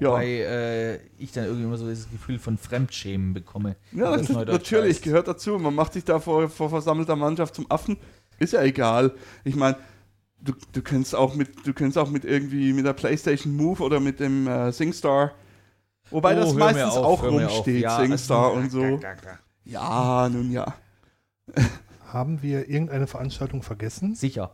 Ja. 0.00 0.10
Wobei 0.10 0.26
äh, 0.40 1.00
ich 1.18 1.30
dann 1.30 1.44
irgendwie 1.44 1.64
immer 1.64 1.76
so 1.76 1.88
das 1.88 2.10
Gefühl 2.10 2.40
von 2.40 2.58
Fremdschämen 2.58 3.32
bekomme. 3.32 3.76
Ja, 3.92 4.16
das 4.16 4.28
natürlich, 4.28 4.96
heißt. 4.96 5.04
gehört 5.04 5.28
dazu. 5.28 5.56
Man 5.56 5.72
macht 5.72 5.92
sich 5.92 6.04
da 6.04 6.18
vor, 6.18 6.48
vor 6.48 6.68
versammelter 6.68 7.14
Mannschaft 7.14 7.54
zum 7.54 7.70
Affen. 7.70 7.98
Ist 8.40 8.54
ja 8.54 8.62
egal. 8.62 9.12
Ich 9.44 9.54
meine, 9.54 9.76
du, 10.40 10.52
du 10.72 10.82
kannst 10.82 11.14
auch 11.14 11.36
mit, 11.36 11.64
du 11.64 11.72
kannst 11.72 11.96
auch 11.96 12.10
mit 12.10 12.24
irgendwie 12.24 12.72
mit 12.72 12.86
der 12.86 12.92
PlayStation 12.92 13.54
Move 13.54 13.84
oder 13.84 14.00
mit 14.00 14.18
dem 14.18 14.48
äh, 14.48 14.72
SingStar. 14.72 15.32
Wobei 16.10 16.34
Oh, 16.34 16.40
das 16.40 16.54
meistens 16.54 16.94
auf, 16.94 17.22
auch 17.22 17.22
rumsteht, 17.24 17.82
Ja, 17.82 17.98
SingStar 17.98 18.52
und 18.52 18.70
so. 18.70 19.00
Ja, 19.64 20.28
nun 20.28 20.50
ja. 20.52 20.74
Haben 22.12 22.42
wir 22.42 22.68
irgendeine 22.68 23.06
Veranstaltung 23.06 23.62
vergessen? 23.62 24.14
Sicher. 24.14 24.52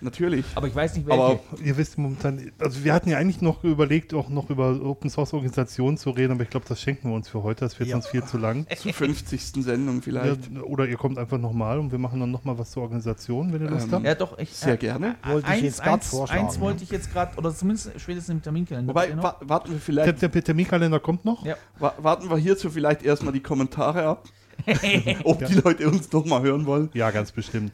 Natürlich. 0.00 0.44
Aber 0.54 0.66
ich 0.68 0.74
weiß 0.74 0.94
nicht, 0.96 1.06
welche. 1.06 1.22
Aber 1.22 1.40
Ihr 1.64 1.76
wisst 1.76 1.98
momentan, 1.98 2.52
also 2.58 2.84
wir 2.84 2.92
hatten 2.92 3.08
ja 3.08 3.18
eigentlich 3.18 3.40
noch 3.40 3.64
überlegt, 3.64 4.12
auch 4.14 4.28
noch 4.28 4.50
über 4.50 4.80
Open 4.84 5.08
Source 5.10 5.32
Organisationen 5.32 5.96
zu 5.96 6.10
reden, 6.10 6.32
aber 6.32 6.42
ich 6.42 6.50
glaube, 6.50 6.66
das 6.68 6.80
schenken 6.80 7.08
wir 7.10 7.16
uns 7.16 7.28
für 7.28 7.42
heute. 7.42 7.60
Das 7.64 7.78
wird 7.78 7.88
Ja. 7.88 7.94
sonst 7.94 8.08
viel 8.08 8.24
zu 8.24 8.38
lang. 8.38 8.66
zur 8.76 8.92
50. 8.92 9.62
Sendung 9.64 10.02
vielleicht. 10.02 10.50
Ja, 10.52 10.60
oder 10.62 10.86
ihr 10.86 10.96
kommt 10.96 11.18
einfach 11.18 11.38
nochmal 11.38 11.78
und 11.78 11.92
wir 11.92 11.98
machen 11.98 12.20
dann 12.20 12.30
nochmal 12.30 12.58
was 12.58 12.70
zur 12.72 12.82
Organisation, 12.82 13.52
wenn 13.52 13.62
ihr 13.62 13.70
Lust 13.70 13.86
Ähm, 13.86 13.92
habt. 13.92 14.04
ja, 14.04 14.14
doch, 14.14 14.38
ich. 14.38 14.50
Sehr 14.52 14.74
äh, 14.74 14.76
gerne. 14.76 15.16
Wollte 15.24 15.46
ich 15.46 15.52
eins, 15.54 15.62
jetzt 15.62 15.82
grad 15.82 15.94
eins, 15.94 16.08
vorschlagen, 16.08 16.44
eins 16.46 16.54
ja. 16.56 16.60
wollte 16.60 16.84
ich 16.84 16.90
jetzt 16.90 17.12
gerade, 17.12 17.36
oder 17.36 17.54
zumindest 17.54 17.90
spätestens 17.98 18.34
im 18.34 18.42
Terminkalender. 18.42 18.88
Wobei, 18.90 19.16
wa 19.16 19.36
warten 19.40 19.68
wir 19.68 19.74
Der, 19.76 19.80
vielleicht, 19.80 20.22
der 20.22 20.44
Terminkalender 20.44 21.00
kommt 21.00 21.24
noch. 21.24 21.44
Ja. 21.44 21.56
wa 21.78 21.94
warten 21.98 22.28
wir 22.30 22.36
hierzu 22.36 22.70
vielleicht 22.70 23.02
erstmal 23.02 23.32
die 23.32 23.40
Kommentare 23.40 24.04
ab, 24.04 24.28
ob 25.24 25.44
die 25.44 25.54
Leute 25.54 25.88
uns 25.88 26.10
noch 26.12 26.24
mal 26.24 26.42
hören 26.42 26.66
wollen. 26.66 26.90
Ja, 26.94 27.10
ganz 27.10 27.32
bestimmt. 27.32 27.72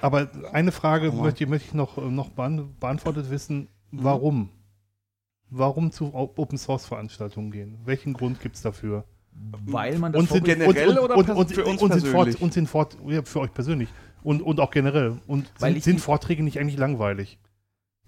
Aber 0.00 0.30
eine 0.52 0.72
Frage 0.72 1.12
Aua. 1.12 1.22
möchte, 1.22 1.46
möchte 1.46 1.68
ich 1.68 1.74
noch, 1.74 1.98
äh, 1.98 2.02
noch 2.02 2.30
beant 2.30 2.78
beantwortet 2.80 3.30
wissen. 3.30 3.68
Warum? 3.90 4.50
Warum 5.48 5.92
zu 5.92 6.12
Open 6.14 6.58
Source 6.58 6.86
Veranstaltungen 6.86 7.50
gehen? 7.50 7.78
Welchen 7.84 8.12
Grund 8.12 8.40
gibt 8.40 8.56
es 8.56 8.62
dafür? 8.62 9.04
Weil 9.64 9.98
man 9.98 10.12
das 10.12 10.20
Und 10.20 10.30
sind, 10.30 10.44
generell 10.44 10.98
und, 10.98 10.98
und, 10.98 11.04
oder 11.04 11.16
und, 11.16 11.30
und, 11.30 11.52
für 11.52 11.64
uns 11.64 11.82
und 11.82 11.92
sind 11.92 12.06
Fort, 12.08 12.24
persönlich? 12.24 12.42
und 12.42 12.52
sind 12.52 12.68
Fort, 12.68 12.96
ja, 13.06 13.22
für 13.22 13.40
euch 13.40 13.52
persönlich. 13.52 13.88
Und, 14.22 14.42
und 14.42 14.60
auch 14.60 14.70
generell. 14.70 15.18
Und 15.26 15.52
Weil 15.58 15.74
sind, 15.74 15.84
sind 15.84 16.00
Vorträge 16.00 16.42
nicht 16.42 16.58
eigentlich 16.58 16.78
langweilig? 16.78 17.38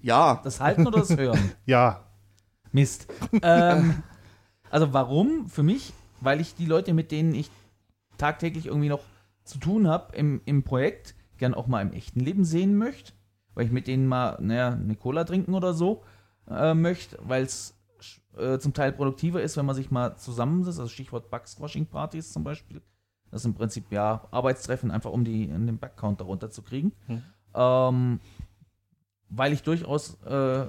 Ja, 0.01 0.41
das 0.43 0.61
Halten 0.61 0.87
oder 0.87 1.01
das 1.01 1.17
Hören? 1.17 1.53
Ja. 1.67 2.05
Mist. 2.73 3.07
Ähm, 3.43 4.03
also 4.71 4.93
warum? 4.93 5.49
Für 5.49 5.63
mich, 5.63 5.93
weil 6.21 6.41
ich 6.41 6.55
die 6.55 6.67
Leute, 6.67 6.93
mit 6.93 7.13
denen 7.13 7.35
ich 7.35 7.51
tagtäglich 8.17 8.67
irgendwie 8.67 8.89
noch 8.89 9.01
zu 9.45 9.59
tun 9.59 9.89
habe 9.89 10.17
im, 10.17 10.41
im 10.45 10.63
Projekt, 10.65 11.15
gern 11.39 11.55
auch 11.55 11.67
mal 11.67 11.83
im 11.83 11.93
echten 11.93 12.21
Leben 12.21 12.45
sehen 12.45 12.77
möchte. 12.77 13.13
Weil 13.55 13.67
ich 13.67 13.73
mit 13.73 13.87
denen 13.87 14.07
mal, 14.07 14.39
naja, 14.41 14.73
eine 14.73 14.95
Cola 14.95 15.25
trinken 15.25 15.55
oder 15.55 15.75
so 15.75 16.05
äh, 16.49 16.75
möchte, 16.75 17.19
weil 17.23 17.43
es 17.43 17.75
äh, 18.37 18.59
zum 18.59 18.73
Teil 18.73 18.93
produktiver 18.93 19.43
ist, 19.43 19.57
wenn 19.57 19.67
man 19.67 19.75
sich 19.75 19.91
mal 19.91 20.17
zusammensetzt. 20.17 20.79
Also 20.79 20.91
Stichwort 20.91 21.31
Bug-Squashing-Partys 21.31 22.33
zum 22.33 22.45
Beispiel. 22.45 22.81
Das 23.31 23.43
ist 23.43 23.47
im 23.47 23.55
Prinzip 23.55 23.91
ja 23.91 24.27
Arbeitstreffen, 24.31 24.91
einfach 24.91 25.11
um 25.11 25.25
die, 25.25 25.49
den 25.49 25.79
Bug-Counter 25.79 26.25
runterzukriegen. 26.25 26.93
Hm. 27.07 27.23
Ähm, 27.55 28.21
weil 29.29 29.53
ich 29.53 29.63
durchaus 29.63 30.23
äh, 30.25 30.67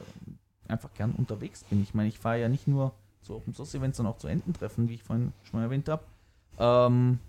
einfach 0.67 0.93
gern 0.93 1.11
unterwegs 1.11 1.63
bin. 1.63 1.81
Ich 1.81 1.93
meine, 1.93 2.09
ich 2.09 2.19
fahre 2.19 2.41
ja 2.41 2.49
nicht 2.49 2.67
nur 2.67 2.93
zu 3.21 3.35
Open 3.35 3.53
Source 3.53 3.75
Events, 3.75 3.97
sondern 3.97 4.13
auch 4.13 4.17
zu 4.17 4.27
Ententreffen, 4.27 4.89
wie 4.89 4.95
ich 4.95 5.03
vorhin 5.03 5.33
schon 5.43 5.59
mal 5.59 5.65
erwähnt 5.65 5.87
habe. 5.89 6.03
Ähm, 6.57 7.19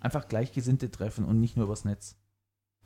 einfach 0.00 0.28
Gleichgesinnte 0.28 0.90
treffen 0.90 1.24
und 1.24 1.40
nicht 1.40 1.56
nur 1.56 1.66
übers 1.66 1.84
Netz. 1.84 2.16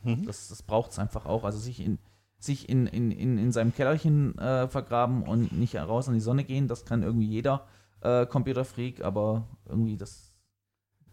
Mhm. 0.05 0.27
Das, 0.27 0.49
das 0.49 0.63
braucht 0.63 0.93
es 0.93 0.99
einfach 0.99 1.27
auch. 1.27 1.45
Also 1.45 1.59
sich 1.59 1.81
in 1.81 1.99
sich 2.45 2.69
in, 2.69 2.87
in, 2.87 3.11
in, 3.11 3.39
in 3.39 3.53
seinem 3.53 3.75
Kellerchen 3.75 4.39
äh, 4.39 4.69
vergraben 4.69 5.23
und 5.23 5.53
nicht 5.53 5.77
raus 5.77 6.09
an 6.09 6.15
die 6.15 6.21
Sonne 6.21 6.45
gehen, 6.45 6.69
das 6.69 6.85
kann 6.85 7.03
irgendwie 7.03 7.27
jeder 7.27 7.67
äh, 8.03 8.27
Computerfreak, 8.27 9.03
aber 9.03 9.47
irgendwie 9.67 9.97
das. 9.97 10.31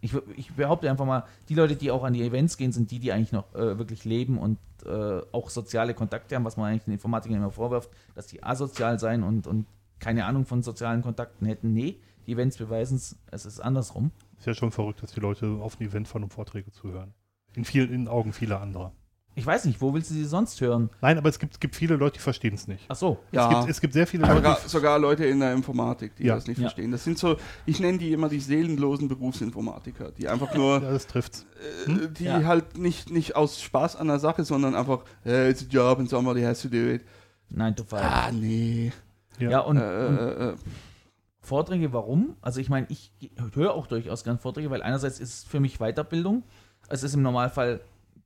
Ich, 0.03 0.15
ich 0.35 0.51
behaupte 0.53 0.89
einfach 0.89 1.05
mal, 1.05 1.25
die 1.47 1.53
Leute, 1.53 1.75
die 1.75 1.91
auch 1.91 2.03
an 2.03 2.13
die 2.13 2.23
Events 2.23 2.57
gehen, 2.57 2.71
sind 2.71 2.89
die, 2.89 2.99
die 2.99 3.11
eigentlich 3.11 3.31
noch 3.31 3.53
äh, 3.53 3.77
wirklich 3.77 4.03
leben 4.03 4.39
und 4.39 4.57
äh, 4.83 5.21
auch 5.31 5.49
soziale 5.51 5.93
Kontakte 5.93 6.35
haben, 6.35 6.43
was 6.43 6.57
man 6.57 6.71
eigentlich 6.71 6.85
den 6.85 6.93
Informatikern 6.93 7.37
immer 7.37 7.51
vorwirft, 7.51 7.91
dass 8.15 8.25
die 8.25 8.41
asozial 8.41 8.99
seien 8.99 9.21
und, 9.21 9.45
und 9.45 9.67
keine 9.99 10.25
Ahnung 10.25 10.45
von 10.45 10.63
sozialen 10.63 11.03
Kontakten 11.03 11.45
hätten. 11.45 11.73
Nee, 11.73 11.99
die 12.25 12.31
Events 12.31 12.57
beweisen 12.57 12.97
es, 12.97 13.15
es 13.29 13.45
ist 13.45 13.59
andersrum. 13.59 14.11
Ist 14.39 14.47
ja 14.47 14.55
schon 14.55 14.71
verrückt, 14.71 15.03
dass 15.03 15.11
die 15.11 15.19
Leute 15.19 15.45
auf 15.61 15.79
ein 15.79 15.85
Event 15.85 16.07
fahren, 16.07 16.23
um 16.23 16.31
Vorträge 16.31 16.71
zu 16.71 16.91
hören. 16.91 17.13
In, 17.55 17.65
viel, 17.65 17.91
in 17.91 18.07
Augen 18.07 18.33
vieler 18.33 18.61
anderer. 18.61 18.91
Ich 19.33 19.45
weiß 19.45 19.63
nicht, 19.63 19.79
wo 19.79 19.93
willst 19.93 20.09
du 20.09 20.13
sie 20.13 20.25
sonst 20.25 20.59
hören? 20.59 20.89
Nein, 21.01 21.17
aber 21.17 21.29
es 21.29 21.39
gibt, 21.39 21.53
es 21.53 21.59
gibt 21.61 21.75
viele 21.75 21.95
Leute, 21.95 22.15
die 22.15 22.19
verstehen 22.19 22.53
es 22.53 22.67
nicht. 22.67 22.83
Ach 22.89 22.95
so, 22.97 23.19
ja. 23.31 23.49
Es, 23.49 23.59
gibt, 23.59 23.69
es 23.71 23.81
gibt 23.81 23.93
sehr 23.93 24.05
viele 24.05 24.23
Leute, 24.23 24.35
sogar, 24.35 24.57
sogar 24.67 24.99
Leute 24.99 25.25
in 25.25 25.39
der 25.39 25.53
Informatik, 25.53 26.15
die 26.17 26.25
Ja. 26.25 26.35
das 26.35 26.47
nicht 26.47 26.57
Ja. 26.57 26.63
verstehen. 26.63 26.91
Das 26.91 27.05
sind 27.05 27.17
so, 27.17 27.37
ich 27.65 27.79
nenne 27.79 27.97
die 27.97 28.11
immer 28.11 28.27
die 28.27 28.41
seelenlosen 28.41 29.07
Berufsinformatiker, 29.07 30.11
die 30.11 30.27
einfach 30.27 30.53
nur, 30.53 30.81
ja, 30.81 30.91
das 30.91 31.07
trifft's. 31.07 31.45
äh, 31.87 32.09
die 32.09 32.25
Ja. 32.25 32.43
halt 32.43 32.77
nicht, 32.77 33.09
nicht 33.09 33.37
aus 33.37 33.61
Spaß 33.61 33.95
an 33.95 34.07
der 34.07 34.19
Sache, 34.19 34.43
sondern 34.43 34.75
einfach, 34.75 35.05
hey, 35.23 35.49
it's 35.49 35.61
a 35.63 35.65
job 35.69 35.99
and 35.99 36.09
somebody 36.09 36.41
has 36.41 36.61
to 36.61 36.67
do 36.67 36.75
it. 36.89 37.05
9 37.49 37.73
to 37.77 37.83
5. 37.85 38.01
Ah, 38.03 38.31
nee. 38.33 38.91
Ja. 39.39 39.49
ja, 39.49 39.59
und, 39.61 39.77
äh, 39.77 39.79
und 39.79 40.17
äh, 40.17 40.49
äh, 40.49 40.55
Vorträge, 41.39 41.91
warum? 41.93 42.35
Also 42.41 42.59
ich 42.59 42.69
meine, 42.69 42.85
ich 42.89 43.11
höre 43.53 43.73
auch 43.73 43.87
durchaus 43.87 44.23
gern 44.23 44.37
Vorträge, 44.39 44.69
weil 44.69 44.83
einerseits 44.83 45.19
ist 45.19 45.33
es 45.33 45.43
für 45.45 45.59
mich 45.59 45.79
Weiterbildung. 45.79 46.43
Es 46.91 47.03
ist 47.03 47.13
im 47.13 47.21
Normalfall 47.21 47.81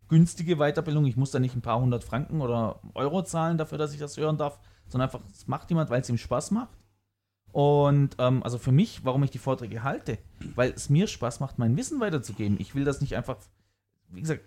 günstige 0.08 0.58
Weiterbildung. 0.58 1.06
Ich 1.06 1.18
muss 1.18 1.32
da 1.32 1.40
nicht 1.40 1.56
ein 1.56 1.62
paar 1.62 1.80
hundert 1.80 2.04
Franken 2.04 2.42
oder 2.42 2.80
Euro 2.94 3.24
zahlen 3.24 3.58
dafür, 3.58 3.78
dass 3.78 3.94
ich 3.94 4.00
das 4.00 4.18
hören 4.18 4.38
darf, 4.38 4.60
sondern 4.88 5.10
einfach, 5.10 5.22
es 5.32 5.48
macht 5.48 5.70
jemand, 5.70 5.90
weil 5.90 6.02
es 6.02 6.10
ihm 6.10 6.18
Spaß 6.18 6.52
macht. 6.52 6.78
Und 7.52 8.16
ähm, 8.20 8.44
also 8.44 8.58
für 8.58 8.72
mich, 8.72 9.06
warum 9.06 9.24
ich 9.24 9.32
die 9.32 9.38
Vorträge 9.38 9.84
halte, 9.84 10.18
weil 10.56 10.72
es 10.72 10.90
mir 10.90 11.08
Spaß 11.08 11.40
macht, 11.40 11.58
mein 11.58 11.78
Wissen 11.78 12.00
weiterzugeben. 12.00 12.60
Ich 12.60 12.76
will 12.76 12.84
das 12.84 13.02
nicht 13.02 13.16
einfach, 13.16 13.38
wie 14.10 14.22
gesagt, 14.22 14.42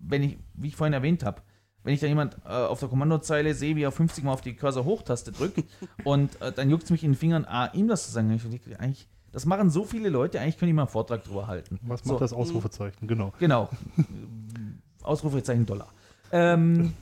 wenn 0.00 0.22
ich, 0.22 0.38
wie 0.54 0.68
ich 0.68 0.76
vorhin 0.76 0.92
erwähnt 0.92 1.24
habe, 1.24 1.40
wenn 1.82 1.94
ich 1.94 2.00
da 2.00 2.06
jemand 2.06 2.36
äh, 2.44 2.50
auf 2.50 2.80
der 2.80 2.88
Kommandozeile 2.88 3.54
sehe, 3.54 3.74
wie 3.76 3.82
er 3.82 3.90
50 3.90 4.24
Mal 4.24 4.32
auf 4.32 4.40
die 4.40 4.54
Cursor-Hochtaste 4.54 5.32
drückt 5.32 5.64
und 6.04 6.40
äh, 6.42 6.52
dann 6.52 6.68
juckt 6.68 6.84
es 6.84 6.90
mich 6.90 7.04
in 7.04 7.12
den 7.12 7.18
Fingern, 7.18 7.44
ah, 7.46 7.70
ihm 7.72 7.88
das 7.88 8.06
zu 8.06 8.12
sagen. 8.12 8.30
Ich 8.32 8.42
denke, 8.42 8.78
eigentlich, 8.78 9.08
das 9.32 9.46
machen 9.46 9.70
so 9.70 9.84
viele 9.84 10.08
Leute, 10.08 10.40
eigentlich 10.40 10.58
könnte 10.58 10.70
ich 10.70 10.74
mal 10.76 10.82
einen 10.82 10.88
Vortrag 10.90 11.24
drüber 11.24 11.46
halten. 11.46 11.78
Was 11.82 12.02
So. 12.02 12.12
macht 12.12 12.22
das 12.22 12.32
Ausrufezeichen? 12.32 13.06
Genau. 13.08 13.32
Genau. 13.38 13.68
Ausrufezeichen 15.02 15.66
Dollar. 15.66 15.88
Ähm, 16.30 16.92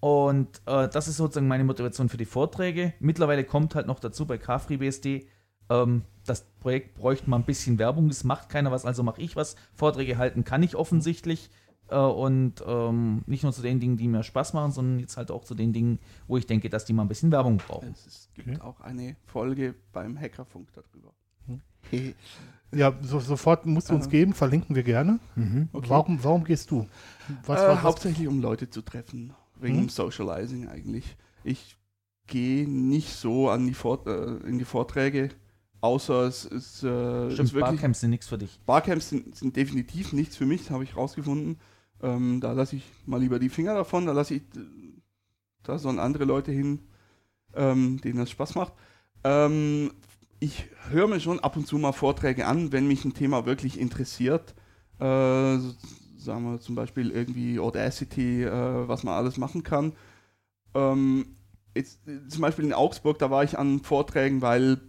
und 0.00 0.60
äh, 0.66 0.88
das 0.88 1.08
ist 1.08 1.16
sozusagen 1.16 1.48
meine 1.48 1.64
Motivation 1.64 2.08
für 2.08 2.16
die 2.16 2.24
Vorträge. 2.24 2.94
Mittlerweile 3.00 3.44
kommt 3.44 3.74
halt 3.74 3.86
noch 3.86 3.98
dazu 3.98 4.26
bei 4.26 4.38
KFreeBSD, 4.38 5.26
ähm, 5.70 6.02
das 6.24 6.42
Projekt 6.60 6.94
bräuchte 6.94 7.28
mal 7.28 7.36
ein 7.38 7.44
bisschen 7.44 7.78
Werbung. 7.78 8.08
Es 8.08 8.22
macht 8.24 8.48
keiner 8.48 8.70
was, 8.70 8.84
also 8.84 9.02
mache 9.02 9.20
ich 9.22 9.34
was. 9.34 9.56
Vorträge 9.74 10.18
halten 10.18 10.44
kann 10.44 10.62
ich 10.62 10.76
offensichtlich. 10.76 11.50
Äh, 11.88 11.96
und 11.96 12.62
ähm, 12.66 13.22
nicht 13.26 13.42
nur 13.42 13.52
zu 13.52 13.62
den 13.62 13.80
Dingen, 13.80 13.96
die 13.96 14.08
mir 14.08 14.22
Spaß 14.22 14.52
machen, 14.52 14.72
sondern 14.72 15.00
jetzt 15.00 15.16
halt 15.16 15.30
auch 15.30 15.44
zu 15.44 15.54
den 15.54 15.72
Dingen, 15.72 15.98
wo 16.26 16.36
ich 16.36 16.46
denke, 16.46 16.68
dass 16.68 16.84
die 16.84 16.92
mal 16.92 17.02
ein 17.02 17.08
bisschen 17.08 17.32
Werbung 17.32 17.56
brauchen. 17.56 17.88
es 17.92 18.06
ist, 18.06 18.34
gibt 18.34 18.48
Okay. 18.48 18.60
auch 18.60 18.80
eine 18.82 19.16
Folge 19.24 19.74
beim 19.92 20.18
Hackerfunk 20.20 20.68
darüber. 20.74 21.12
Ja, 22.72 22.92
so, 23.00 23.18
sofort 23.20 23.64
musst 23.64 23.88
du 23.90 23.94
uns 23.94 24.08
geben, 24.10 24.34
verlinken 24.34 24.76
wir 24.76 24.82
gerne. 24.82 25.18
Mhm. 25.36 25.68
Okay. 25.72 25.88
Warum, 25.88 26.22
warum 26.22 26.44
gehst 26.44 26.70
du? 26.70 26.86
Was, 27.46 27.62
äh, 27.62 27.68
was, 27.68 27.82
hauptsächlich 27.82 28.28
um 28.28 28.40
Leute 28.40 28.68
zu 28.68 28.82
treffen, 28.82 29.32
wegen 29.58 29.78
Hm? 29.78 29.88
Socializing 29.88 30.68
eigentlich. 30.68 31.16
Ich 31.44 31.76
gehe 32.26 32.68
nicht 32.68 33.14
so 33.14 33.48
an 33.48 33.66
die 33.66 33.74
Vort 33.74 34.06
äh, 34.06 34.36
in 34.46 34.58
die 34.58 34.66
Vorträge, 34.66 35.30
außer 35.80 36.24
es 36.24 36.44
ist, 36.44 36.82
äh, 36.82 37.30
Stimmt, 37.30 37.48
ist 37.48 37.54
wirklich 37.54 37.70
Barcamps 37.70 38.00
sind 38.00 38.10
nichts 38.10 38.26
für 38.26 38.36
dich. 38.38 38.60
Barcamps 38.66 39.08
sind, 39.08 39.34
sind 39.34 39.56
definitiv 39.56 40.12
nichts 40.12 40.36
für 40.36 40.46
mich, 40.46 40.70
habe 40.70 40.84
ich 40.84 40.94
rausgefunden. 40.96 41.58
Ähm, 42.02 42.40
da 42.40 42.52
lasse 42.52 42.76
ich 42.76 42.84
mal 43.06 43.18
lieber 43.18 43.38
die 43.38 43.48
Finger 43.48 43.74
davon, 43.74 44.06
da 44.06 44.12
lasse 44.12 44.34
ich, 44.34 44.42
äh, 44.42 44.60
da 45.62 45.78
sollen 45.78 45.98
andere 45.98 46.24
Leute 46.24 46.52
hin, 46.52 46.80
ähm, 47.54 47.98
denen 48.02 48.18
das 48.18 48.30
Spaß 48.30 48.54
macht. 48.54 48.74
Ähm, 49.24 49.90
ich 50.40 50.66
höre 50.90 51.08
mir 51.08 51.20
schon 51.20 51.40
ab 51.40 51.56
und 51.56 51.66
zu 51.66 51.78
mal 51.78 51.92
Vorträge 51.92 52.46
an, 52.46 52.72
wenn 52.72 52.86
mich 52.86 53.04
ein 53.04 53.14
Thema 53.14 53.46
wirklich 53.46 53.78
interessiert. 53.78 54.54
Äh, 54.98 55.58
sagen 56.18 56.44
wir 56.44 56.60
zum 56.60 56.74
Beispiel 56.74 57.10
irgendwie 57.10 57.58
Audacity, 57.58 58.44
äh, 58.44 58.88
was 58.88 59.02
man 59.02 59.14
alles 59.14 59.36
machen 59.36 59.62
kann. 59.62 59.92
Ähm, 60.74 61.36
jetzt, 61.74 62.00
zum 62.28 62.40
Beispiel 62.40 62.64
in 62.64 62.72
Augsburg, 62.72 63.18
da 63.18 63.30
war 63.30 63.44
ich 63.44 63.58
an 63.58 63.80
Vorträgen, 63.80 64.42
weil 64.42 64.80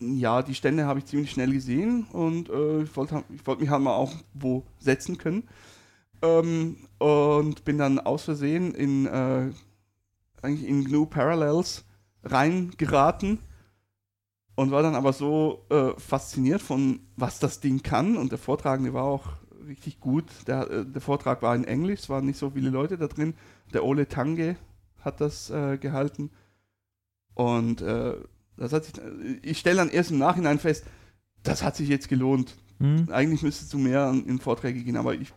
ja, 0.00 0.42
die 0.42 0.54
Stände 0.54 0.86
habe 0.86 0.98
ich 0.98 1.06
ziemlich 1.06 1.30
schnell 1.30 1.52
gesehen 1.52 2.04
und 2.12 2.48
äh, 2.48 2.82
ich 2.82 2.96
wollte 2.96 3.22
wollt 3.44 3.60
mich 3.60 3.68
halt 3.68 3.82
mal 3.82 3.94
auch 3.94 4.14
wo 4.32 4.64
setzen 4.78 5.18
können. 5.18 5.44
Ähm, 6.22 6.76
und 6.98 7.64
bin 7.64 7.78
dann 7.78 7.98
aus 7.98 8.24
Versehen 8.24 8.74
in, 8.74 9.06
äh, 9.06 9.50
eigentlich 10.42 10.68
in 10.68 10.84
GNU 10.84 11.06
Parallels 11.06 11.84
reingeraten. 12.22 13.40
Und 14.54 14.70
war 14.70 14.82
dann 14.82 14.94
aber 14.94 15.12
so 15.12 15.64
äh, 15.70 15.90
fasziniert 15.98 16.60
von, 16.60 17.00
was 17.16 17.38
das 17.38 17.60
Ding 17.60 17.82
kann. 17.82 18.16
Und 18.16 18.30
der 18.32 18.38
Vortragende 18.38 18.92
war 18.92 19.04
auch 19.04 19.26
richtig 19.66 20.00
gut. 20.00 20.26
Der, 20.46 20.70
äh, 20.70 20.86
der 20.86 21.00
Vortrag 21.00 21.42
war 21.42 21.54
in 21.54 21.64
Englisch, 21.64 22.00
es 22.00 22.08
waren 22.08 22.26
nicht 22.26 22.38
so 22.38 22.50
viele 22.50 22.70
Leute 22.70 22.98
da 22.98 23.06
drin. 23.06 23.34
Der 23.72 23.84
Ole 23.84 24.08
Tange 24.08 24.56
hat 25.00 25.20
das 25.20 25.50
äh, 25.50 25.78
gehalten. 25.78 26.30
Und 27.34 27.80
äh, 27.80 28.16
das 28.56 28.72
hat 28.72 28.84
sich, 28.84 28.94
ich 29.42 29.58
stelle 29.58 29.76
dann 29.78 29.88
erst 29.88 30.10
im 30.10 30.18
Nachhinein 30.18 30.58
fest, 30.58 30.84
das 31.42 31.62
hat 31.62 31.76
sich 31.76 31.88
jetzt 31.88 32.08
gelohnt. 32.08 32.56
Hm? 32.78 33.08
Eigentlich 33.10 33.42
müsstest 33.42 33.72
du 33.72 33.78
mehr 33.78 34.10
in, 34.10 34.26
in 34.26 34.38
Vorträge 34.38 34.82
gehen, 34.82 34.96
aber 34.96 35.14
ich, 35.14 35.32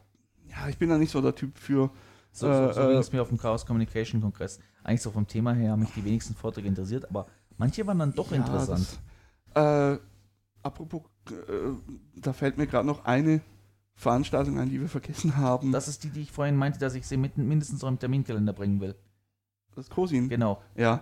ja, 0.49 0.67
ich 0.67 0.77
bin 0.77 0.89
da 0.89 0.97
nicht 0.97 1.11
so 1.11 1.21
der 1.21 1.35
Typ 1.35 1.57
für. 1.57 1.91
So, 2.31 2.47
Äh, 2.47 2.73
so, 2.73 2.73
so 2.73 2.87
ging 2.87 2.97
äh, 2.97 2.99
es 2.99 3.11
mir 3.11 3.21
auf 3.21 3.29
dem 3.29 3.37
Chaos 3.37 3.65
Communication 3.65 4.19
Kongress. 4.19 4.59
Eigentlich 4.83 5.01
so 5.01 5.11
vom 5.11 5.27
Thema 5.27 5.53
her 5.53 5.71
haben 5.71 5.81
mich 5.81 5.93
die 5.93 6.03
wenigsten 6.03 6.35
Vorträge 6.35 6.67
interessiert, 6.67 7.07
aber 7.09 7.27
manche 7.57 7.85
waren 7.85 7.99
dann 7.99 8.13
doch 8.13 8.31
Ja, 8.31 8.37
interessant. 8.37 8.99
Das, 9.53 9.95
äh, 9.95 9.99
apropos, 10.61 11.01
äh, 11.29 11.33
da 12.15 12.33
fällt 12.33 12.57
mir 12.57 12.67
gerade 12.67 12.87
noch 12.87 13.05
eine 13.05 13.41
Veranstaltung 13.95 14.59
ein, 14.59 14.69
die 14.69 14.81
wir 14.81 14.89
vergessen 14.89 15.37
haben. 15.37 15.71
Das 15.71 15.87
ist 15.87 16.03
die, 16.03 16.09
die 16.09 16.21
ich 16.21 16.31
vorhin 16.31 16.55
meinte, 16.55 16.79
dass 16.79 16.95
ich 16.95 17.07
sie 17.07 17.17
mit, 17.17 17.37
mindestens 17.37 17.81
noch 17.81 17.89
im 17.89 17.99
Terminkalender 17.99 18.53
bringen 18.53 18.79
will. 18.79 18.95
das 19.75 19.89
Cosin. 19.89 20.29
Genau. 20.29 20.61
Ja. 20.75 21.01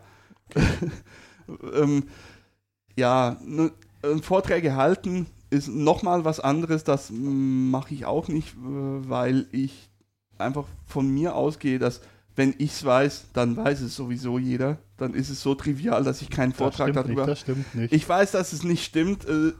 ähm, 1.73 2.03
ja, 2.95 3.37
ne, 3.43 3.71
äh, 4.03 4.17
Vorträge 4.17 4.75
halten 4.75 5.27
ist 5.49 5.67
nochmal 5.69 6.25
was 6.25 6.39
anderes. 6.39 6.83
Das 6.83 7.11
mache 7.11 7.93
ich 7.93 8.05
auch 8.05 8.27
nicht, 8.27 8.53
äh, 8.53 9.09
weil 9.09 9.47
ich 9.51 9.89
einfach 10.37 10.65
von 10.85 11.09
mir 11.09 11.35
ausgehe, 11.35 11.79
dass 11.79 12.01
wenn 12.41 12.55
ich 12.57 12.71
es 12.71 12.83
weiß, 12.83 13.27
dann 13.33 13.55
weiß 13.55 13.81
es 13.81 13.95
sowieso 13.95 14.39
jeder. 14.39 14.79
Dann 14.97 15.13
ist 15.13 15.29
es 15.29 15.41
so 15.43 15.53
trivial, 15.53 16.03
dass 16.03 16.23
ich 16.23 16.29
keinen 16.31 16.53
Vortrag 16.53 16.91
das 16.91 17.03
darüber. 17.03 17.21
Nicht, 17.21 17.29
das 17.29 17.39
stimmt 17.41 17.75
nicht. 17.75 17.93
Ich 17.93 18.09
weiß, 18.09 18.31
dass 18.31 18.51
es 18.51 18.63
nicht 18.63 18.83
stimmt. 18.83 19.25
Äh, 19.25 19.53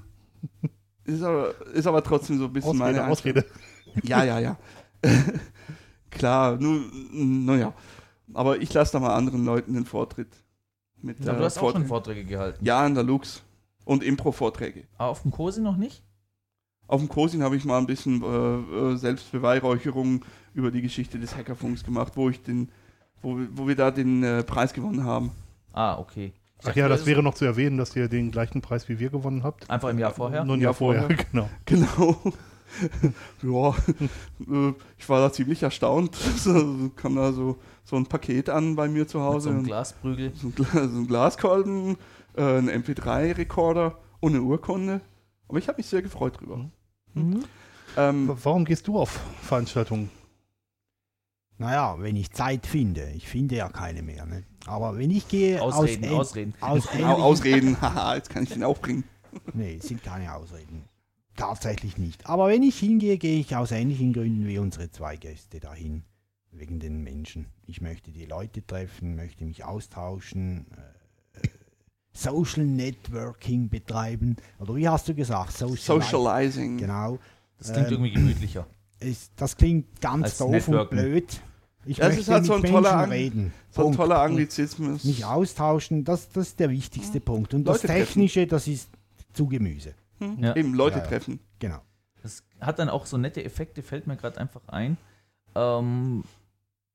ist, 1.04 1.22
aber, 1.22 1.54
ist 1.74 1.86
aber 1.86 2.04
trotzdem 2.04 2.40
so 2.40 2.46
ein 2.46 2.54
bisschen 2.54 2.78
meine 2.80 3.06
Ausrede, 3.06 3.42
Einstellung. 3.42 3.92
Ausrede. 3.92 4.08
Ja, 4.10 4.24
ja, 4.24 4.40
ja. 4.40 4.58
Klar, 6.10 6.58
nur, 6.58 6.82
naja. 7.12 7.72
Aber 8.34 8.60
ich 8.60 8.74
lasse 8.74 8.94
da 8.94 9.00
mal 9.00 9.14
anderen 9.14 9.46
Leuten 9.46 9.76
den 9.76 9.86
Vortritt. 9.86 10.36
Mit, 11.00 11.22
Aber 11.22 11.36
äh, 11.36 11.38
du 11.38 11.46
hast 11.46 11.60
auch 11.60 11.74
schon 11.74 11.86
Vorträgen. 11.86 11.88
Vorträge 11.88 12.26
gehalten. 12.26 12.66
Ja, 12.66 12.86
in 12.88 12.96
der 12.96 13.04
Lux. 13.04 13.44
Und 13.86 14.04
Impro-Vorträge. 14.04 14.86
Aber 14.98 15.10
auf 15.10 15.22
dem 15.22 15.30
Cosi 15.30 15.62
noch 15.62 15.78
nicht? 15.78 16.04
Auf 16.92 17.00
dem 17.00 17.08
Cosin 17.10 17.42
habe 17.42 17.56
ich 17.56 17.64
mal 17.66 17.78
ein 17.78 17.86
bisschen 17.88 18.22
äh, 18.22 18.92
äh, 18.92 18.96
Selbstbeweihräucherung 18.98 20.26
über 20.54 20.72
die 20.72 20.82
Geschichte 20.82 21.18
des 21.18 21.36
Hackerfunks 21.36 21.84
gemacht, 21.86 22.14
wo 22.16 22.30
ich 22.30 22.42
den, 22.44 22.70
wo, 23.22 23.38
wir- 23.38 23.48
wo 23.54 23.68
wir 23.68 23.76
da 23.76 23.92
den 23.92 24.24
äh, 24.24 24.44
Preis 24.44 24.74
gewonnen 24.74 25.06
haben. 25.06 25.32
Ah, 25.74 25.98
okay. 25.98 26.34
Ich 26.36 26.60
Ach 26.60 26.66
dachte, 26.66 26.80
ja, 26.82 26.90
das 26.90 27.06
wäre 27.06 27.24
noch 27.24 27.34
zu 27.34 27.46
erwähnen, 27.46 27.78
dass 27.78 27.96
ihr 27.96 28.08
den 28.10 28.30
gleichen 28.30 28.62
Preis 28.62 28.90
wie 28.90 29.00
wir 29.00 29.10
gewonnen 29.10 29.44
habt. 29.44 29.70
Einfach 29.70 29.90
im 29.90 30.00
Jahr 30.00 30.12
vorher? 30.12 30.44
Nur 30.44 30.58
ein 30.58 30.60
Ja, 30.60 30.66
Jahr 30.66 30.74
vorher, 30.74 31.04
vorher. 31.04 31.18
genau. 31.32 31.50
Genau. 31.66 32.18
ja, 33.42 33.70
äh, 34.70 34.74
ich 34.98 35.10
war 35.10 35.20
da 35.22 35.32
ziemlich 35.32 35.64
erstaunt. 35.64 36.16
So, 36.38 36.90
kam 36.96 37.16
da 37.16 37.32
so, 37.32 37.58
so 37.84 37.96
ein 37.96 38.06
Paket 38.06 38.50
an 38.50 38.76
bei 38.76 38.88
mir 38.88 39.08
zu 39.08 39.18
Mit 39.20 39.28
Hause. 39.28 39.44
so 39.46 39.50
einem 39.50 39.60
und- 39.60 39.66
Glasprügel. 39.66 40.34
so 40.36 40.48
ein, 40.48 40.56
Gla 40.56 40.66
so 40.72 40.80
ein 41.00 41.08
Glaskolben, 41.08 41.98
äh, 42.36 42.42
ein 42.58 42.70
MP3-Rekorder 42.70 43.98
und 44.20 44.34
eine 44.36 44.42
Urkunde. 44.44 45.02
Aber 45.48 45.58
ich 45.58 45.68
habe 45.68 45.78
mich 45.78 45.88
sehr 45.88 46.02
gefreut 46.02 46.40
drüber. 46.40 46.58
Mhm. 46.58 46.72
Ähm, 47.16 48.28
W- 48.30 48.34
Warum 48.44 48.66
gehst 48.66 48.88
du 48.88 48.98
auf 49.00 49.20
Veranstaltungen? 49.42 50.10
Naja, 51.58 51.96
wenn 52.00 52.16
ich 52.16 52.32
Zeit 52.32 52.66
finde. 52.66 53.10
Ich 53.16 53.28
finde 53.28 53.56
ja 53.56 53.70
keine 53.70 54.02
mehr. 54.02 54.26
Ne? 54.26 54.44
Aber 54.66 54.98
wenn 54.98 55.12
ich 55.12 55.28
gehe 55.28 55.62
Ausreden, 55.62 56.06
aus, 56.10 56.30
Ausreden. 56.30 56.54
aus 56.62 56.88
Ausreden, 56.96 57.82
haha, 57.82 58.16
jetzt 58.16 58.30
kann 58.30 58.44
ich 58.44 58.50
den 58.50 58.64
auch 58.64 58.80
bringen. 58.80 59.04
Nee, 59.54 59.78
es 59.80 59.88
sind 59.88 60.04
keine 60.04 60.34
Ausreden. 60.36 60.84
Tatsächlich 61.38 61.98
nicht. 61.98 62.26
Aber 62.28 62.50
wenn 62.50 62.64
ich 62.64 62.78
hingehe, 62.78 63.18
gehe 63.18 63.40
ich 63.40 63.56
aus 63.56 63.72
ähnlichen 63.72 64.12
Gründen 64.12 64.46
wie 64.46 64.58
unsere 64.58 64.92
zwei 64.92 65.16
Gäste 65.16 65.62
dahin. 65.62 66.04
Wegen 66.52 66.80
den 66.82 67.02
Menschen. 67.02 67.46
Ich 67.66 67.80
möchte 67.80 68.12
die 68.12 68.26
Leute 68.26 68.66
treffen, 68.66 69.16
möchte 69.16 69.46
mich 69.46 69.64
austauschen, 69.64 70.66
äh, 70.72 70.82
Social 72.14 72.66
Networking 72.66 73.70
betreiben. 73.70 74.36
Oder 74.60 74.76
wie 74.76 74.88
hast 74.90 75.08
du 75.08 75.14
gesagt? 75.16 75.54
Social 75.58 75.78
Socializing. 76.02 76.78
Genau. 76.78 77.20
Das 77.58 77.72
klingt 77.72 77.88
Ähm, 77.88 77.94
irgendwie 77.94 78.12
gemütlicher. 78.14 78.68
Es, 79.00 79.32
das 79.36 79.56
klingt 79.58 80.02
ganz 80.02 80.26
Als 80.26 80.38
doof 80.40 80.52
Networken. 80.52 80.98
und 81.00 81.04
blöd. 81.06 81.42
Ich 81.86 81.98
Das 81.98 82.08
möchte 82.10 82.22
ist 82.22 82.30
halt 82.30 82.42
mit 82.44 82.48
so 82.48 82.54
ein 82.56 82.62
Menschen 82.62 82.76
toller 82.84 83.10
reden. 83.10 83.54
So 83.72 83.88
ein 83.88 83.94
toller 83.94 84.16
Und 84.24 84.30
Anglizismus. 84.32 85.04
Mich 85.04 85.26
austauschen, 85.26 86.04
das, 86.04 86.30
das 86.30 86.50
ist 86.50 86.60
der 86.60 86.70
wichtigste 86.70 87.20
Punkt. 87.20 87.54
Und 87.54 87.64
das 87.64 87.78
Leute 87.78 87.88
treffen. 87.88 88.06
Technische, 88.06 88.46
das 88.46 88.68
ist 88.68 88.90
zu 89.34 89.48
Gemüse. 89.48 89.96
Hm? 90.20 90.38
Ja. 90.44 90.56
Eben 90.56 90.74
Leute 90.76 90.98
Ja, 90.98 91.04
ja. 91.04 91.10
treffen. 91.10 91.40
Genau. 91.60 91.80
Das 92.22 92.44
hat 92.60 92.78
dann 92.78 92.90
auch 92.90 93.08
so 93.08 93.18
nette 93.18 93.44
Effekte, 93.44 93.82
fällt 93.82 94.06
mir 94.06 94.16
gerade 94.16 94.38
einfach 94.40 94.62
ein, 94.68 94.98
ähm, 95.56 96.24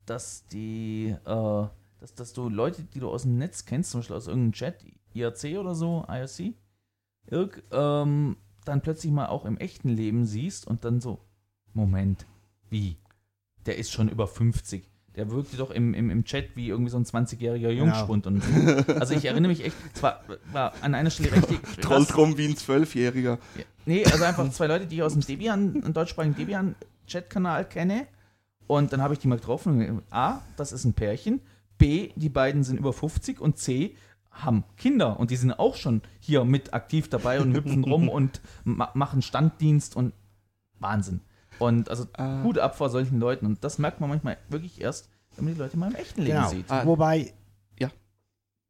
dass 0.05 0.45
die, 0.53 1.17
äh, 1.25 1.25
dass, 1.25 2.15
dass 2.15 2.33
du 2.33 2.49
Leute, 2.49 2.85
die 2.85 3.01
du 3.01 3.09
aus 3.11 3.23
dem 3.23 3.39
Netz 3.39 3.65
kennst, 3.65 3.91
zum 3.91 4.01
Beispiel 4.01 4.15
aus 4.17 4.29
irgendeinem 4.29 4.53
Chat, 4.53 4.85
IRC 5.19 5.59
oder 5.59 5.75
so, 5.75 6.05
IRC, 6.09 6.55
irg, 7.31 7.63
ähm, 7.73 8.37
dann 8.65 8.81
plötzlich 8.81 9.13
mal 9.13 9.27
auch 9.27 9.45
im 9.45 9.57
echten 9.59 9.89
Leben 9.89 10.27
siehst 10.27 10.67
und 10.67 10.85
dann 10.85 11.01
so, 11.01 11.21
Moment, 11.73 12.27
wie? 12.69 12.97
Der 13.67 13.79
ist 13.79 13.93
schon 13.93 14.09
über 14.09 14.27
50. 14.27 14.91
Der 15.17 15.31
wirkte 15.31 15.57
doch 15.57 15.71
im, 15.71 15.95
im, 15.95 16.11
im 16.11 16.25
Chat 16.25 16.57
wie 16.57 16.69
irgendwie 16.69 16.91
so 16.91 16.99
ein 16.99 17.05
20-jähriger 17.05 17.71
Jungspund. 17.71 18.27
Und 18.27 18.43
so. 18.43 18.93
Also 18.95 19.15
ich 19.15 19.25
erinnere 19.25 19.49
mich 19.49 19.65
echt, 19.65 19.77
es 19.95 20.03
war, 20.03 20.23
an 20.83 20.95
einer 20.95 21.09
Stelle 21.09 21.33
richtig. 21.37 21.59
Trollt 21.81 22.15
rum 22.19 22.37
wie 22.37 22.47
ein 22.47 22.57
Zwölfjähriger. 22.57 23.39
Ja. 23.57 23.65
Nee, 23.87 24.05
also 24.05 24.25
einfach 24.25 24.51
zwei 24.51 24.67
Leute, 24.67 24.87
die 24.87 24.97
ich 24.97 25.03
aus 25.03 25.15
dem 25.15 25.23
Debian, 25.23 25.93
deutschsprachigen 25.93 26.35
Debian-Chat-Kanal 26.35 27.67
kenne. 27.67 28.07
Und 28.67 28.93
dann 28.93 29.01
habe 29.01 29.15
ich 29.15 29.21
die 29.21 29.29
mal 29.29 29.37
getroffen. 29.37 29.89
und 29.89 30.03
A, 30.11 30.43
das 30.57 30.73
ist 30.73 30.85
ein 30.85 30.93
Pärchen. 30.93 31.41
B, 31.79 32.11
die 32.17 32.29
beiden 32.29 32.63
sind 32.63 32.79
über 32.79 32.93
50. 32.93 33.41
Und 33.41 33.57
C, 33.57 33.95
haben 34.43 34.65
Kinder. 34.77 35.19
Und 35.19 35.31
die 35.31 35.37
sind 35.37 35.53
auch 35.59 35.75
schon 35.77 36.03
hier 36.21 36.45
mit 36.45 36.75
aktiv 36.75 37.09
dabei 37.09 37.41
und 37.41 37.55
hüpfen 37.55 37.85
rum 37.85 38.09
und 38.19 38.41
ma 38.65 38.91
machen 38.95 39.23
Standdienst 39.23 39.97
und 39.97 40.13
Wahnsinn. 40.79 41.21
Und 41.59 41.89
also 41.89 42.07
Ah. 42.17 42.43
Hut 42.43 42.59
ab 42.59 42.77
vor 42.77 42.91
solchen 42.91 43.19
Leuten. 43.19 43.47
Und 43.47 43.65
das 43.65 43.79
merkt 43.79 44.01
man 44.01 44.11
manchmal 44.11 44.37
wirklich 44.49 44.81
erst, 44.81 45.09
wenn 45.37 45.47
man 45.47 45.55
die 45.55 45.61
Leute 45.61 45.77
mal 45.79 45.89
im 45.91 45.95
echten 45.97 46.23
Leben 46.23 46.37
Genau. 46.37 46.49
sieht. 46.51 46.71
Ah. 46.71 46.85
Wobei. 46.87 47.33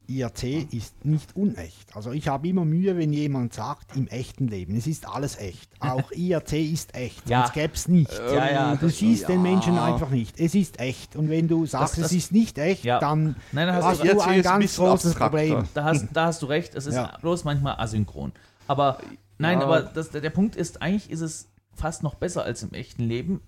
IRC 0.08 0.72
ist 0.72 1.04
nicht 1.04 1.34
unecht. 1.36 1.94
Also 1.96 2.12
ich 2.12 2.28
habe 2.28 2.48
immer 2.48 2.64
Mühe, 2.64 2.96
wenn 2.96 3.12
jemand 3.12 3.52
sagt, 3.54 3.96
im 3.96 4.06
echten 4.08 4.48
Leben. 4.48 4.76
Es 4.76 4.86
ist 4.86 5.08
alles 5.08 5.36
echt. 5.38 5.68
Auch 5.80 6.10
IRC 6.16 6.52
ist 6.52 6.94
echt. 6.94 7.28
Ja. 7.28 7.42
Sonst 7.42 7.54
gäbe 7.54 7.74
es 7.74 7.88
nicht. 7.88 8.12
Ja, 8.12 8.50
ja, 8.50 8.76
du 8.76 8.88
siehst 8.88 9.24
schon. 9.24 9.32
den 9.32 9.42
Menschen 9.42 9.74
Ja. 9.74 9.84
einfach 9.94 10.10
nicht. 10.10 10.38
Es 10.40 10.54
ist 10.54 10.78
echt. 10.80 11.16
Und 11.16 11.28
wenn 11.28 11.48
du 11.48 11.66
sagst, 11.66 11.94
Das- 11.94 12.02
das- 12.02 12.12
es 12.12 12.16
ist 12.18 12.32
nicht 12.32 12.58
echt, 12.58 12.84
Ja. 12.84 12.98
dann 13.00 13.36
Nein, 13.52 13.66
dann 13.66 13.76
hast 13.76 13.84
hast 13.84 13.98
du 14.04 14.10
ein 14.10 14.16
ist 14.16 14.22
ein 14.26 14.42
ganz 14.42 14.64
bisschen 14.64 14.84
großes 14.86 15.10
abstrakter. 15.12 15.38
Problem. 15.38 15.64
Da 15.74 15.84
hast, 15.84 16.06
da 16.12 16.26
hast 16.26 16.42
du 16.42 16.46
recht, 16.46 16.74
es 16.74 16.86
ist 16.86 16.94
Ja. 16.94 17.16
bloß 17.20 17.44
manchmal 17.44 17.74
asynchron. 17.78 18.32
Aber 18.68 18.98
nein, 19.38 19.58
Ja. 19.60 19.64
aber 19.66 19.82
das, 19.82 20.10
der, 20.10 20.20
der 20.20 20.30
Punkt 20.30 20.56
ist, 20.56 20.82
eigentlich 20.82 21.10
ist 21.10 21.20
es 21.20 21.48
fast 21.74 22.02
noch 22.02 22.14
besser 22.14 22.42
als 22.44 22.62
im 22.62 22.72
echten 22.72 23.02
Leben, 23.04 23.40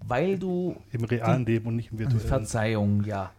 weil 0.00 0.38
du 0.38 0.76
Im 0.92 1.04
realen 1.04 1.44
Leben 1.44 1.66
und 1.66 1.76
nicht 1.76 1.92
im 1.92 1.98
virtuellen. 1.98 2.26
Verzeihung, 2.26 3.04
ja. 3.04 3.30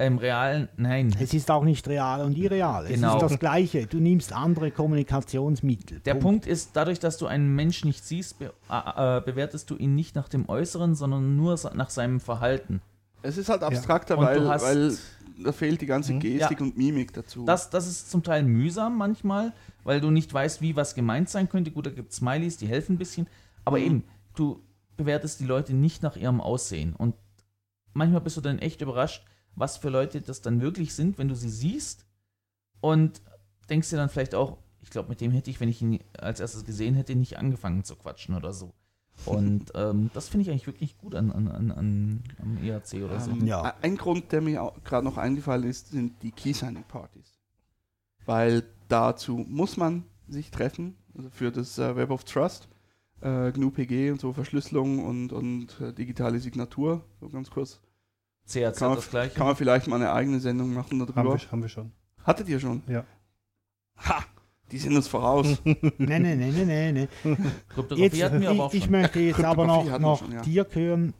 Im 0.00 0.18
realen, 0.18 0.68
nein. 0.76 1.12
Es 1.18 1.34
ist 1.34 1.50
auch 1.50 1.64
nicht 1.64 1.88
real 1.88 2.20
und 2.24 2.38
irreal. 2.38 2.86
Genau. 2.86 3.16
Es 3.16 3.22
ist 3.22 3.30
das 3.32 3.38
Gleiche. 3.40 3.86
Du 3.86 3.98
nimmst 3.98 4.32
andere 4.32 4.70
Kommunikationsmittel. 4.70 6.00
Der 6.00 6.14
Punkt 6.14 6.46
ist, 6.46 6.70
dadurch, 6.74 7.00
dass 7.00 7.18
du 7.18 7.26
einen 7.26 7.54
Menschen 7.56 7.88
nicht 7.88 8.04
siehst, 8.04 8.38
be 8.38 8.52
äh, 8.70 9.20
bewertest 9.22 9.70
du 9.70 9.76
ihn 9.76 9.94
nicht 9.96 10.14
nach 10.14 10.28
dem 10.28 10.48
Äußeren, 10.48 10.94
sondern 10.94 11.36
nur 11.36 11.58
nach 11.74 11.90
seinem 11.90 12.20
Verhalten. 12.20 12.80
Es 13.22 13.36
ist 13.38 13.48
halt 13.48 13.62
abstrakter, 13.64 14.16
Und 14.18 14.26
weil, 14.26 14.48
hast- 14.48 14.62
weil 14.64 14.96
da 15.44 15.50
fehlt 15.52 15.80
die 15.80 15.86
ganze 15.86 16.12
Mhm. 16.14 16.20
Gestik 16.20 16.60
Ja. 16.60 16.66
und 16.66 16.76
Mimik 16.76 17.12
dazu. 17.12 17.44
Das, 17.44 17.68
das 17.70 17.88
ist 17.88 18.10
zum 18.10 18.22
Teil 18.22 18.44
mühsam 18.44 18.96
manchmal, 18.96 19.52
weil 19.82 20.00
du 20.00 20.10
nicht 20.12 20.32
weißt, 20.32 20.60
wie 20.62 20.76
was 20.76 20.94
gemeint 20.94 21.28
sein 21.28 21.48
könnte. 21.48 21.72
Gut, 21.72 21.86
da 21.86 21.90
gibt 21.90 22.10
es 22.12 22.18
Smileys, 22.18 22.56
die 22.56 22.68
helfen 22.68 22.94
ein 22.94 22.98
bisschen. 22.98 23.26
Aber 23.64 23.78
Mhm. 23.78 23.84
eben, 23.84 24.04
du 24.36 24.60
bewertest 24.96 25.40
die 25.40 25.44
Leute 25.44 25.74
nicht 25.74 26.02
nach 26.04 26.16
ihrem 26.16 26.40
Aussehen. 26.40 26.94
Und 26.94 27.14
manchmal 27.94 28.20
bist 28.20 28.36
du 28.36 28.40
dann 28.40 28.58
echt 28.60 28.80
überrascht, 28.80 29.24
was 29.58 29.76
für 29.76 29.88
Leute 29.88 30.20
das 30.20 30.40
dann 30.40 30.60
wirklich 30.60 30.94
sind, 30.94 31.18
wenn 31.18 31.28
du 31.28 31.34
sie 31.34 31.50
siehst. 31.50 32.06
Und 32.80 33.20
denkst 33.68 33.90
dir 33.90 33.96
dann 33.96 34.08
vielleicht 34.08 34.34
auch, 34.34 34.58
ich 34.80 34.90
glaube, 34.90 35.08
mit 35.08 35.20
dem 35.20 35.32
hätte 35.32 35.50
ich, 35.50 35.60
wenn 35.60 35.68
ich 35.68 35.82
ihn 35.82 36.00
als 36.18 36.40
erstes 36.40 36.64
gesehen 36.64 36.94
hätte, 36.94 37.14
nicht 37.14 37.38
angefangen 37.38 37.84
zu 37.84 37.96
quatschen 37.96 38.34
oder 38.34 38.52
so. 38.52 38.72
Und 39.24 39.72
ähm, 39.74 40.10
das 40.14 40.28
finde 40.28 40.42
ich 40.42 40.50
eigentlich 40.50 40.66
wirklich 40.66 40.96
gut 40.96 41.14
an, 41.14 41.32
an, 41.32 41.48
an, 41.48 41.70
an 41.72 42.22
am 42.40 42.64
ERC 42.64 43.04
oder 43.04 43.20
so. 43.20 43.32
Ähm, 43.32 43.46
Ja. 43.46 43.74
Ein 43.82 43.96
Grund, 43.96 44.32
der 44.32 44.40
mir 44.40 44.72
gerade 44.84 45.04
noch 45.04 45.18
eingefallen 45.18 45.64
ist, 45.64 45.90
sind 45.90 46.22
die 46.22 46.30
Key-Signing-Partys. 46.30 47.38
Weil 48.24 48.62
dazu 48.88 49.44
muss 49.48 49.76
man 49.76 50.04
sich 50.28 50.50
treffen, 50.50 50.96
also 51.16 51.30
für 51.30 51.50
das 51.50 51.78
äh, 51.78 51.96
Web 51.96 52.10
of 52.10 52.24
Trust, 52.24 52.68
äh, 53.20 53.50
GNU-PG 53.50 54.12
und 54.12 54.20
so, 54.20 54.32
Verschlüsselung 54.32 55.04
und, 55.04 55.32
und 55.32 55.80
äh, 55.80 55.92
digitale 55.92 56.38
Signatur, 56.38 57.04
so 57.20 57.28
ganz 57.28 57.50
kurz. 57.50 57.80
CRZ 58.48 58.78
Kann 58.78 58.88
man, 58.88 58.96
das 58.96 59.10
gleiche. 59.10 59.34
kann 59.34 59.46
man 59.46 59.56
vielleicht 59.56 59.86
mal 59.88 59.96
eine 59.96 60.12
eigene 60.12 60.40
Sendung 60.40 60.72
machen 60.72 61.00
haben, 61.00 61.12
darüber. 61.12 61.34
wir, 61.34 61.52
haben 61.52 61.62
wir 61.62 61.68
schon. 61.68 61.92
Hattet 62.24 62.48
ihr 62.48 62.58
schon? 62.58 62.82
Ja. 62.88 63.04
Ha! 63.98 64.24
Die 64.70 64.78
sind 64.78 64.94
uns 64.96 65.08
voraus. 65.08 65.46
Nein, 65.64 65.82
nein, 65.98 66.22
nein, 66.22 66.54
nein, 66.54 66.66
nein. 66.66 67.08
nein. 67.24 67.52
Jetzt, 67.96 68.22
hatten 68.22 68.40
wir 68.40 68.50
aber 68.50 68.64
auch 68.64 68.74
ich, 68.74 68.84
ich 68.84 68.90
möchte 68.90 69.18
jetzt 69.18 69.42
aber 69.42 69.66
noch, 69.66 69.98
noch 69.98 70.18
schon, 70.18 70.32
ja. 70.32 70.42
dir 70.42 70.66
hören, 70.70 71.14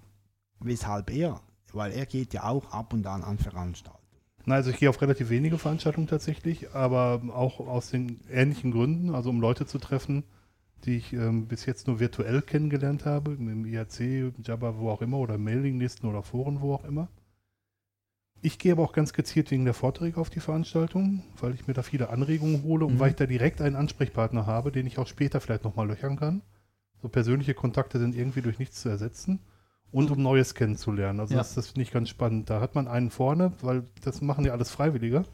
weshalb 0.61 1.11
er, 1.11 1.41
weil 1.73 1.93
er 1.93 2.05
geht 2.05 2.35
ja 2.35 2.45
auch 2.45 2.71
ab 2.73 2.93
und 2.93 3.07
an 3.07 3.23
an 3.23 3.39
Veranstaltungen. 3.39 3.99
Na, 4.45 4.57
also 4.57 4.71
ich 4.71 4.77
gehe 4.77 4.91
auf 4.91 5.01
relativ 5.01 5.31
wenige 5.31 5.57
Veranstaltungen 5.57 6.07
tatsächlich, 6.07 6.75
aber 6.75 7.23
auch 7.35 7.61
aus 7.61 7.91
den 7.91 8.21
ähnlichen 8.31 8.71
Gründen, 8.71 9.15
also 9.15 9.31
um 9.31 9.41
Leute 9.41 9.67
zu 9.67 9.79
treffen, 9.79 10.25
die 10.85 10.97
ich 10.97 11.13
ähm, 11.13 11.47
bis 11.47 11.67
jetzt 11.67 11.87
nur 11.87 12.01
virtuell 12.01 12.43
kennengelernt 12.43 13.05
habe, 13.05 13.33
im 13.33 13.65
IRC, 13.65 14.33
Jabba, 14.43 14.79
wo 14.79 14.91
auch 14.91 15.03
immer, 15.03 15.19
oder 15.19 15.39
Mailinglisten 15.39 16.09
oder 16.09 16.23
Foren, 16.23 16.61
wo 16.61 16.75
auch 16.75 16.85
immer. 16.85 17.09
Ich 18.41 18.59
gehe 18.59 18.73
aber 18.73 18.83
auch 18.85 18.93
ganz 18.93 19.13
gezielt 19.13 19.51
wegen 19.51 19.65
der 19.65 19.75
Vorträge 19.75 20.21
auf 20.21 20.31
die 20.31 20.41
Veranstaltung, 20.41 21.25
weil 21.41 21.55
ich 21.55 21.67
mir 21.67 21.75
da 21.75 21.83
viele 21.83 22.11
Anregungen 22.11 22.63
hole 22.63 22.85
und 22.87 22.95
Mhm. 22.95 22.99
weil 23.01 23.11
ich 23.11 23.17
da 23.17 23.27
direkt 23.27 23.61
einen 23.61 23.75
Ansprechpartner 23.77 24.47
habe, 24.47 24.71
den 24.71 24.87
ich 24.87 24.99
auch 24.99 25.07
später 25.09 25.41
vielleicht 25.41 25.65
nochmal 25.65 25.89
löchern 25.89 26.17
kann. 26.17 26.43
So 27.03 27.09
persönliche 27.09 27.55
Kontakte 27.55 27.99
sind 27.99 28.15
irgendwie 28.15 28.43
durch 28.43 28.59
nichts 28.59 28.81
zu 28.83 28.89
ersetzen 28.89 29.41
und 29.91 30.11
um 30.11 30.23
Neues 30.23 30.55
kennenzulernen. 30.55 31.19
Also 31.21 31.35
Ja. 31.35 31.39
das, 31.41 31.55
das 31.55 31.69
finde 31.69 31.83
ich 31.83 31.91
ganz 31.91 32.09
spannend. 32.09 32.49
Da 32.51 32.61
hat 32.61 32.75
man 32.75 32.87
einen 32.87 33.11
vorne, 33.11 33.53
weil 33.61 33.85
das 34.05 34.21
machen 34.21 34.45
ja 34.45 34.53
alles 34.53 34.71
Freiwillige. 34.71 35.25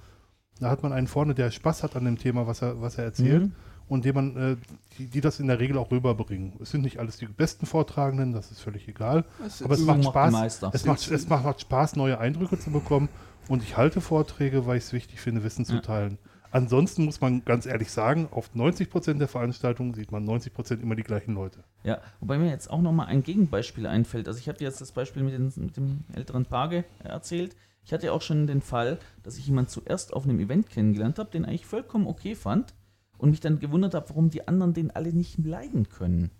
Da 0.61 0.71
hat 0.71 0.83
man 0.83 0.93
einen 0.93 1.07
vorne, 1.09 1.35
der 1.35 1.51
Spaß 1.51 1.83
hat 1.83 1.97
an 1.97 2.05
dem 2.05 2.17
Thema, 2.19 2.47
was 2.47 2.63
er, 2.63 2.81
was 2.81 2.97
er 2.97 3.05
erzählt 3.05 3.43
Mhm. 3.45 3.53
Und 3.89 4.05
dem 4.05 4.15
man, 4.15 4.36
äh, 4.36 4.56
die, 4.98 5.06
die 5.06 5.20
das 5.20 5.40
in 5.40 5.47
der 5.47 5.59
Regel 5.61 5.77
auch 5.78 5.90
rüberbringen. 5.90 6.55
Es 6.61 6.70
sind 6.70 6.82
nicht 6.82 6.98
alles 6.98 7.16
die 7.19 7.27
besten 7.27 7.66
Vortragenden, 7.66 8.32
das 8.32 8.51
ist 8.51 8.61
völlig 8.61 8.89
egal. 8.89 9.24
Das 9.43 9.62
Aber 9.62 9.74
es 9.74 9.81
ist- 9.81 9.86
macht 9.86 10.05
Spaß. 10.05 10.62
Es 10.73 10.85
macht, 10.85 11.11
es 11.11 11.28
macht, 11.28 11.61
Spaß, 11.61 11.97
neue 11.97 12.19
Eindrücke 12.19 12.59
zu 12.59 12.70
bekommen 12.70 13.09
und 13.48 13.62
ich 13.62 13.77
halte 13.77 14.01
Vorträge, 14.01 14.66
weil 14.66 14.78
ich 14.78 14.85
es 14.85 14.93
wichtig 14.93 15.20
finde, 15.20 15.44
Wissen 15.44 15.65
zu 15.65 15.74
Ja. 15.77 15.81
teilen. 15.81 16.19
Ansonsten 16.51 17.05
muss 17.05 17.20
man 17.20 17.44
ganz 17.44 17.66
ehrlich 17.66 17.90
sagen, 17.90 18.28
auf 18.31 18.55
90% 18.55 19.19
der 19.19 19.27
Veranstaltungen 19.27 19.93
sieht 19.93 20.12
man 20.12 20.24
90% 20.24 20.81
immer 20.82 20.94
die 20.94 21.02
gleichen 21.02 21.35
Leute. 21.35 21.65
Ja, 21.82 21.98
wobei 22.20 22.39
mir 22.39 22.48
jetzt 22.48 22.70
auch 22.70 22.81
nochmal 22.81 23.06
ein 23.09 23.24
Gegenbeispiel 23.24 23.89
einfällt. 23.89 24.28
Also 24.28 24.39
ich 24.39 24.48
hatte 24.48 24.62
jetzt 24.62 24.81
das 24.81 24.93
Beispiel 24.93 25.24
mit, 25.24 25.35
den, 25.35 25.52
mit 25.56 25.77
dem 25.77 26.05
älteren 26.15 26.47
Page 26.47 26.85
erzählt. 27.02 27.56
Ich 27.85 27.93
hatte 27.93 28.12
auch 28.12 28.23
schon 28.23 28.47
den 28.47 28.62
Fall, 28.62 28.98
dass 29.24 29.36
ich 29.36 29.47
jemanden 29.48 29.69
zuerst 29.69 30.12
auf 30.15 30.23
einem 30.24 30.39
Event 30.39 30.70
kennengelernt 30.70 31.19
habe, 31.19 31.28
den 31.31 31.44
eigentlich 31.44 31.66
vollkommen 31.66 32.06
okay 32.06 32.36
fand 32.36 32.73
und 33.19 33.31
mich 33.31 33.41
dann 33.41 33.61
gewundert 33.61 33.95
habe, 33.95 34.09
warum 34.11 34.31
die 34.31 34.47
anderen 34.47 34.74
den 34.74 34.91
alle 34.91 35.12
nicht 35.12 35.39
leiden 35.45 35.89
können. 35.89 36.31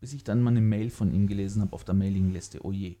Bis 0.00 0.12
ich 0.12 0.24
dann 0.24 0.42
mal 0.42 0.50
eine 0.50 0.60
Mail 0.60 0.90
von 0.90 1.12
ihm 1.12 1.26
gelesen 1.26 1.62
habe 1.62 1.72
auf 1.72 1.84
der 1.84 1.94
Mailingliste. 1.94 2.64
Oh 2.64 2.72
je. 2.72 2.96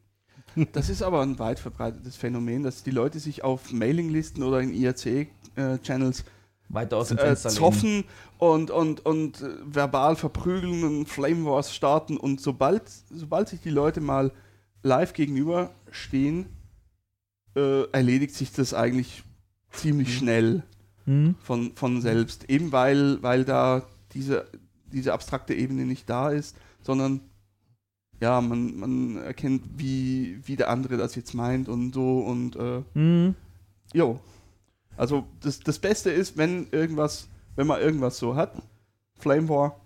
Das 0.72 0.88
ist 0.88 1.02
aber 1.02 1.22
ein 1.22 1.38
weit 1.38 1.60
verbreitetes 1.60 2.16
Phänomen, 2.16 2.62
dass 2.62 2.82
die 2.82 2.90
Leute 2.90 3.20
sich 3.20 3.44
auf 3.44 3.72
Mailinglisten 3.72 4.42
oder 4.42 4.60
in 4.60 4.72
IRC-Channels 4.72 6.24
Weiter 6.68 6.96
aus 6.96 7.08
dem 7.08 7.18
äh, 7.18 7.22
Fenster 7.22 7.48
lehnen. 7.48 7.58
zoffen 7.58 8.04
und, 8.38 8.70
und, 8.70 9.04
und 9.06 9.40
äh, 9.40 9.48
verbal 9.64 10.16
verprügeln 10.16 10.84
und 10.84 11.08
Flame 11.08 11.44
Wars 11.44 11.74
starten 11.74 12.16
und 12.16 12.40
sobald, 12.40 12.82
sobald 13.10 13.48
sich 13.48 13.60
die 13.60 13.70
Leute 13.70 14.00
mal 14.00 14.32
live 14.82 15.12
gegenüber 15.12 15.70
stehen, 15.90 16.46
äh, 17.56 17.84
erledigt 17.90 18.34
sich 18.34 18.52
das 18.52 18.74
eigentlich 18.74 19.24
ziemlich 19.70 20.16
schnell 20.16 20.62
Hm? 21.08 21.36
von, 21.40 21.72
von 21.74 22.02
selbst. 22.02 22.50
Eben 22.50 22.70
weil, 22.70 23.22
weil 23.22 23.46
da 23.46 23.82
diese, 24.12 24.46
diese 24.92 25.14
abstrakte 25.14 25.54
Ebene 25.54 25.86
nicht 25.86 26.08
da 26.10 26.28
ist, 26.28 26.54
sondern 26.82 27.22
ja, 28.20 28.42
man, 28.42 28.76
man 28.76 29.16
erkennt, 29.16 29.62
wie, 29.78 30.38
wie 30.44 30.56
der 30.56 30.68
andere 30.68 30.98
das 30.98 31.14
jetzt 31.14 31.32
meint 31.32 31.70
und 31.70 31.94
so 31.94 32.18
und 32.18 32.56
äh, 32.56 32.82
Hm? 32.92 33.34
Jo. 33.94 34.20
Also 34.98 35.26
das, 35.40 35.60
das 35.60 35.78
Beste 35.78 36.10
ist, 36.10 36.36
wenn 36.36 36.68
irgendwas, 36.72 37.28
wenn 37.56 37.66
man 37.66 37.80
irgendwas 37.80 38.18
so 38.18 38.36
hat, 38.36 38.60
Flame 39.18 39.48
War, 39.48 39.80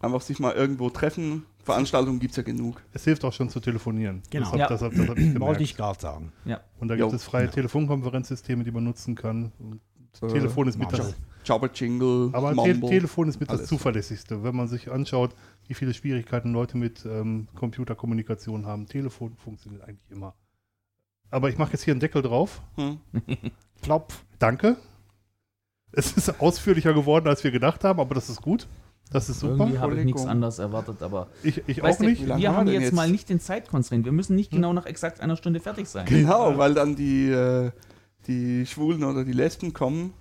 einfach 0.00 0.22
sich 0.22 0.40
mal 0.40 0.54
irgendwo 0.54 0.90
treffen. 0.90 1.46
Veranstaltungen 1.64 2.18
gibt 2.20 2.32
es 2.32 2.36
ja 2.36 2.42
genug. 2.42 2.82
Es 2.92 3.04
hilft 3.04 3.24
auch 3.24 3.32
schon 3.32 3.48
zu 3.48 3.58
telefonieren. 3.60 4.22
Genau. 4.30 4.44
Das, 4.44 4.52
hab- 4.52 4.58
Ja. 4.58 4.68
das, 4.68 4.82
hab- 4.82 4.92
das 4.92 5.00
habe 5.08 5.20
ich 5.20 5.26
gemerkt. 5.26 5.40
Wollte 5.40 5.62
ich 5.62 5.76
gerade 5.76 6.00
sagen. 6.00 6.32
Und 6.78 6.88
da 6.88 6.94
Jo. 6.94 7.06
gibt 7.08 7.16
es 7.20 7.24
freie 7.24 7.46
Ja. 7.46 7.50
Telefonkonferenzsysteme, 7.50 8.64
die 8.64 8.70
man 8.70 8.84
nutzen 8.84 9.14
kann. 9.14 9.52
Und 9.58 9.80
Äh, 10.22 10.28
Telefon 10.28 10.68
ist 10.68 10.78
mit 10.78 10.88
Marshall. 10.92 11.08
das, 11.08 11.16
Jabber 11.48 11.68
Jingle, 11.74 12.30
aber 12.32 12.54
Te. 12.54 12.80
Telefon 12.80 13.28
ist 13.28 13.40
mit 13.40 13.48
das 13.50 13.58
alles. 13.58 13.68
zuverlässigste. 13.68 14.44
Wenn 14.44 14.54
man 14.54 14.68
sich 14.68 14.90
anschaut, 14.90 15.34
wie 15.66 15.74
viele 15.74 15.92
Schwierigkeiten 15.92 16.52
Leute 16.52 16.76
mit 16.76 17.04
ähm, 17.04 17.48
Computerkommunikation 17.56 18.64
haben. 18.64 18.86
Telefon 18.86 19.34
funktioniert 19.36 19.82
eigentlich 19.82 20.08
immer. 20.10 20.34
Aber 21.30 21.48
ich 21.48 21.58
mache 21.58 21.72
jetzt 21.72 21.82
hier 21.82 21.92
einen 21.94 22.00
Deckel 22.00 22.22
drauf. 22.22 22.62
Hm. 22.76 22.98
Klopf. 23.82 24.24
Danke. 24.38 24.76
Es 25.90 26.12
ist 26.12 26.40
ausführlicher 26.40 26.92
geworden, 26.94 27.26
als 27.28 27.42
wir 27.44 27.50
gedacht 27.50 27.82
haben, 27.84 27.98
aber 28.00 28.14
das 28.14 28.28
ist 28.28 28.40
gut. 28.40 28.66
Das 29.10 29.28
ist 29.28 29.40
super. 29.40 29.54
Irgendwie 29.54 29.78
habe 29.78 29.96
ich 29.98 30.04
nichts 30.04 30.26
anderes 30.26 30.58
erwartet, 30.58 31.02
aber 31.02 31.28
Ich, 31.42 31.62
ich 31.68 31.82
auch 31.82 31.96
du, 31.96 32.04
nicht. 32.04 32.26
Wir 32.26 32.34
haben 32.34 32.56
haben 32.56 32.66
wir 32.66 32.72
denn 32.72 32.80
jetzt 32.82 32.90
jetzt? 32.90 32.96
mal 32.96 33.08
nicht 33.10 33.28
den 33.28 33.38
Zeitconstraint. 33.40 34.04
Wir 34.04 34.12
müssen 34.12 34.34
nicht 34.34 34.50
Hm. 34.50 34.56
genau 34.58 34.72
nach 34.72 34.86
exakt 34.86 35.20
einer 35.20 35.36
Stunde 35.36 35.60
fertig 35.60 35.88
sein. 35.88 36.06
Genau, 36.06 36.58
weil 36.58 36.74
dann 36.74 36.96
die, 36.96 37.28
äh, 37.30 37.70
die 38.26 38.66
Schwulen 38.66 39.04
oder 39.04 39.24
die 39.24 39.32
Lesben 39.32 39.72
kommen. 39.72 40.14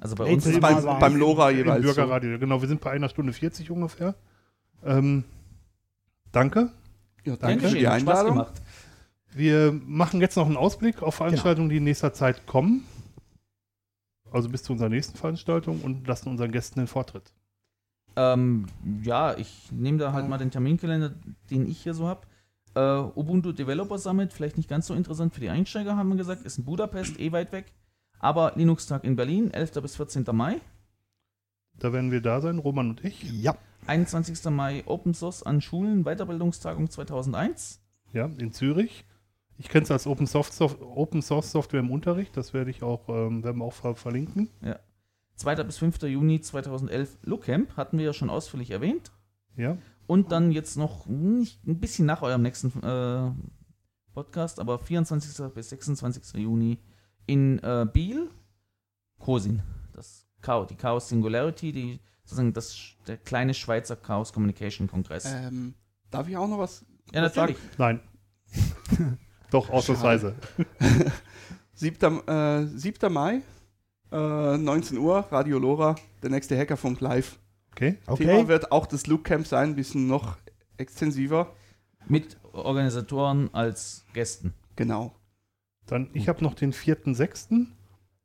Also 0.00 0.16
bei 0.16 0.24
uns 0.24 0.44
Das 0.44 0.52
ist 0.52 0.60
Mal 0.60 0.74
beim, 0.98 1.16
Lora 1.16 1.50
Im 1.50 1.58
jeweils. 1.58 1.82
So. 1.86 1.94
Bürgerradio, 1.94 2.38
genau. 2.38 2.60
Wir 2.60 2.68
sind 2.68 2.80
bei 2.80 2.90
einer 2.90 3.08
Stunde 3.08 3.32
40 3.32 3.70
ungefähr. 3.70 4.14
Ähm, 4.84 5.24
danke. 6.32 6.70
Ja, 7.24 7.36
danke 7.36 7.68
für 7.68 7.76
die 7.78 7.86
Hat 7.86 8.00
Spaß 8.00 8.18
Einladung. 8.18 8.32
gemacht. 8.38 8.62
Wir 9.32 9.72
machen 9.86 10.20
jetzt 10.20 10.36
noch 10.36 10.46
einen 10.46 10.56
Ausblick 10.56 11.02
auf 11.02 11.14
Veranstaltungen, 11.16 11.68
die 11.68 11.76
in 11.78 11.84
nächster 11.84 12.12
Zeit 12.12 12.46
kommen. 12.46 12.84
Also 14.32 14.48
bis 14.48 14.62
zu 14.64 14.72
unserer 14.72 14.88
nächsten 14.88 15.16
Veranstaltung 15.16 15.80
und 15.82 16.06
lassen 16.08 16.28
unseren 16.28 16.50
Gästen 16.52 16.80
den 16.80 16.86
Vortritt. 16.88 17.32
Ähm, 18.16 18.66
ja, 19.02 19.36
ich 19.36 19.70
nehme 19.72 19.98
da 19.98 20.12
halt 20.12 20.28
mal 20.28 20.38
den 20.38 20.50
Terminkalender, 20.50 21.12
den 21.50 21.66
ich 21.66 21.78
hier 21.78 21.94
so 21.94 22.06
habe. 22.06 22.26
Äh, 22.74 23.18
Ubuntu 23.18 23.52
Developer 23.52 23.98
Summit, 23.98 24.32
vielleicht 24.32 24.56
nicht 24.56 24.68
ganz 24.68 24.86
so 24.86 24.94
interessant 24.94 25.34
für 25.34 25.40
die 25.40 25.50
Einsteiger, 25.50 25.96
haben 25.96 26.08
wir 26.08 26.16
gesagt, 26.16 26.44
ist 26.44 26.58
in 26.58 26.64
Budapest, 26.64 27.18
eh 27.20 27.32
weit 27.32 27.52
weg. 27.52 27.72
Aber 28.18 28.52
Linux-Tag 28.56 29.04
in 29.04 29.16
Berlin, 29.16 29.50
11. 29.52 29.72
bis 29.82 29.96
14. 29.96 30.24
Mai. 30.32 30.60
Da 31.78 31.92
werden 31.92 32.10
wir 32.10 32.20
da 32.20 32.40
sein, 32.40 32.58
Roman 32.58 32.90
und 32.90 33.04
ich. 33.04 33.22
Ja, 33.22 33.56
21. 33.86 34.50
Mai 34.50 34.82
Open 34.86 35.14
Source 35.14 35.42
an 35.42 35.60
Schulen, 35.60 36.04
Weiterbildungstagung 36.04 36.88
2001. 36.88 37.80
Ja, 38.12 38.26
in 38.38 38.52
Zürich. 38.52 39.04
Ich 39.58 39.68
kenne 39.68 39.84
es 39.84 39.90
als 39.90 40.06
Open, 40.06 40.26
Soft 40.26 40.52
Soft 40.52 40.80
Open 40.80 41.22
Source 41.22 41.52
Software 41.52 41.80
im 41.80 41.90
Unterricht. 41.90 42.36
Das 42.36 42.54
werde 42.54 42.70
ich 42.70 42.82
auch, 42.82 43.08
ähm, 43.08 43.44
werden 43.44 43.58
wir 43.58 43.64
auch 43.64 43.72
ver 43.72 43.94
verlinken. 43.94 44.48
2. 45.36 45.64
bis 45.64 45.78
5. 45.78 46.02
Juni 46.02 46.40
2011 46.40 47.18
Lookcamp, 47.22 47.76
hatten 47.76 47.98
wir 47.98 48.04
ja 48.04 48.12
schon 48.12 48.30
ausführlich 48.30 48.70
erwähnt. 48.70 49.10
Ja, 49.56 49.78
Und 50.06 50.32
dann 50.32 50.52
jetzt 50.52 50.76
noch 50.76 51.06
nicht 51.06 51.64
ein 51.66 51.78
bisschen 51.78 52.06
nach 52.06 52.22
eurem 52.22 52.42
nächsten 52.42 52.68
äh, 52.82 53.30
Podcast, 54.12 54.60
aber 54.60 54.78
24. 54.78 55.52
bis 55.54 55.70
26. 55.70 56.34
Juni 56.34 56.78
in 57.26 57.58
äh, 57.60 57.86
Biel, 57.90 58.30
Cosin. 59.18 59.62
Das 59.92 60.26
Chaos, 60.40 60.68
die 60.68 60.76
Chaos 60.76 61.08
Singularity, 61.08 61.72
die 61.72 62.00
sozusagen 62.24 62.52
das, 62.52 62.76
der 63.06 63.16
kleine 63.16 63.54
Schweizer 63.54 63.96
Chaos 63.96 64.32
Communication 64.32 64.88
Kongress. 64.88 65.26
Ähm, 65.26 65.74
darf 66.10 66.28
ich 66.28 66.36
auch 66.36 66.48
noch 66.48 66.58
was? 66.58 66.84
ja, 67.12 67.22
was 67.22 67.34
natürlich. 67.34 67.58
nein. 67.78 68.00
Doch, 69.50 69.70
ausnahmsweise. 69.70 70.34
7. 71.74 72.28
Äh, 72.28 72.66
7. 72.66 73.12
Mai, 73.12 73.42
äh, 74.14 74.56
19 74.56 74.98
Uhr, 74.98 75.26
Radio 75.30 75.58
Lora, 75.58 75.96
der 76.22 76.30
nächste 76.30 76.56
Hackerfunk 76.56 77.00
live. 77.00 77.38
Okay. 77.72 77.98
Thema 78.16 78.34
okay. 78.34 78.48
wird 78.48 78.70
auch 78.70 78.86
das 78.86 79.08
Look 79.08 79.24
Camp 79.24 79.46
sein, 79.46 79.70
ein 79.70 79.74
bisschen 79.74 80.06
noch 80.06 80.36
extensiver. 80.76 81.52
Mit 82.06 82.36
Organisatoren 82.52 83.52
als 83.52 84.04
Gästen. 84.12 84.54
Genau. 84.76 85.14
Dann, 85.86 86.10
ich 86.12 86.28
habe 86.28 86.44
noch 86.44 86.54
den 86.54 86.72
4.6. 86.72 87.66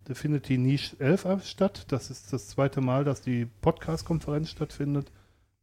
Da 0.03 0.13
findet 0.13 0.49
die 0.49 0.57
Niche 0.57 0.99
11 0.99 1.45
statt. 1.45 1.85
Das 1.89 2.09
ist 2.11 2.31
das 2.33 2.49
zweite 2.49 2.81
Mal, 2.81 3.03
dass 3.03 3.21
die 3.21 3.45
Podcast-Konferenz 3.61 4.49
stattfindet. 4.49 5.11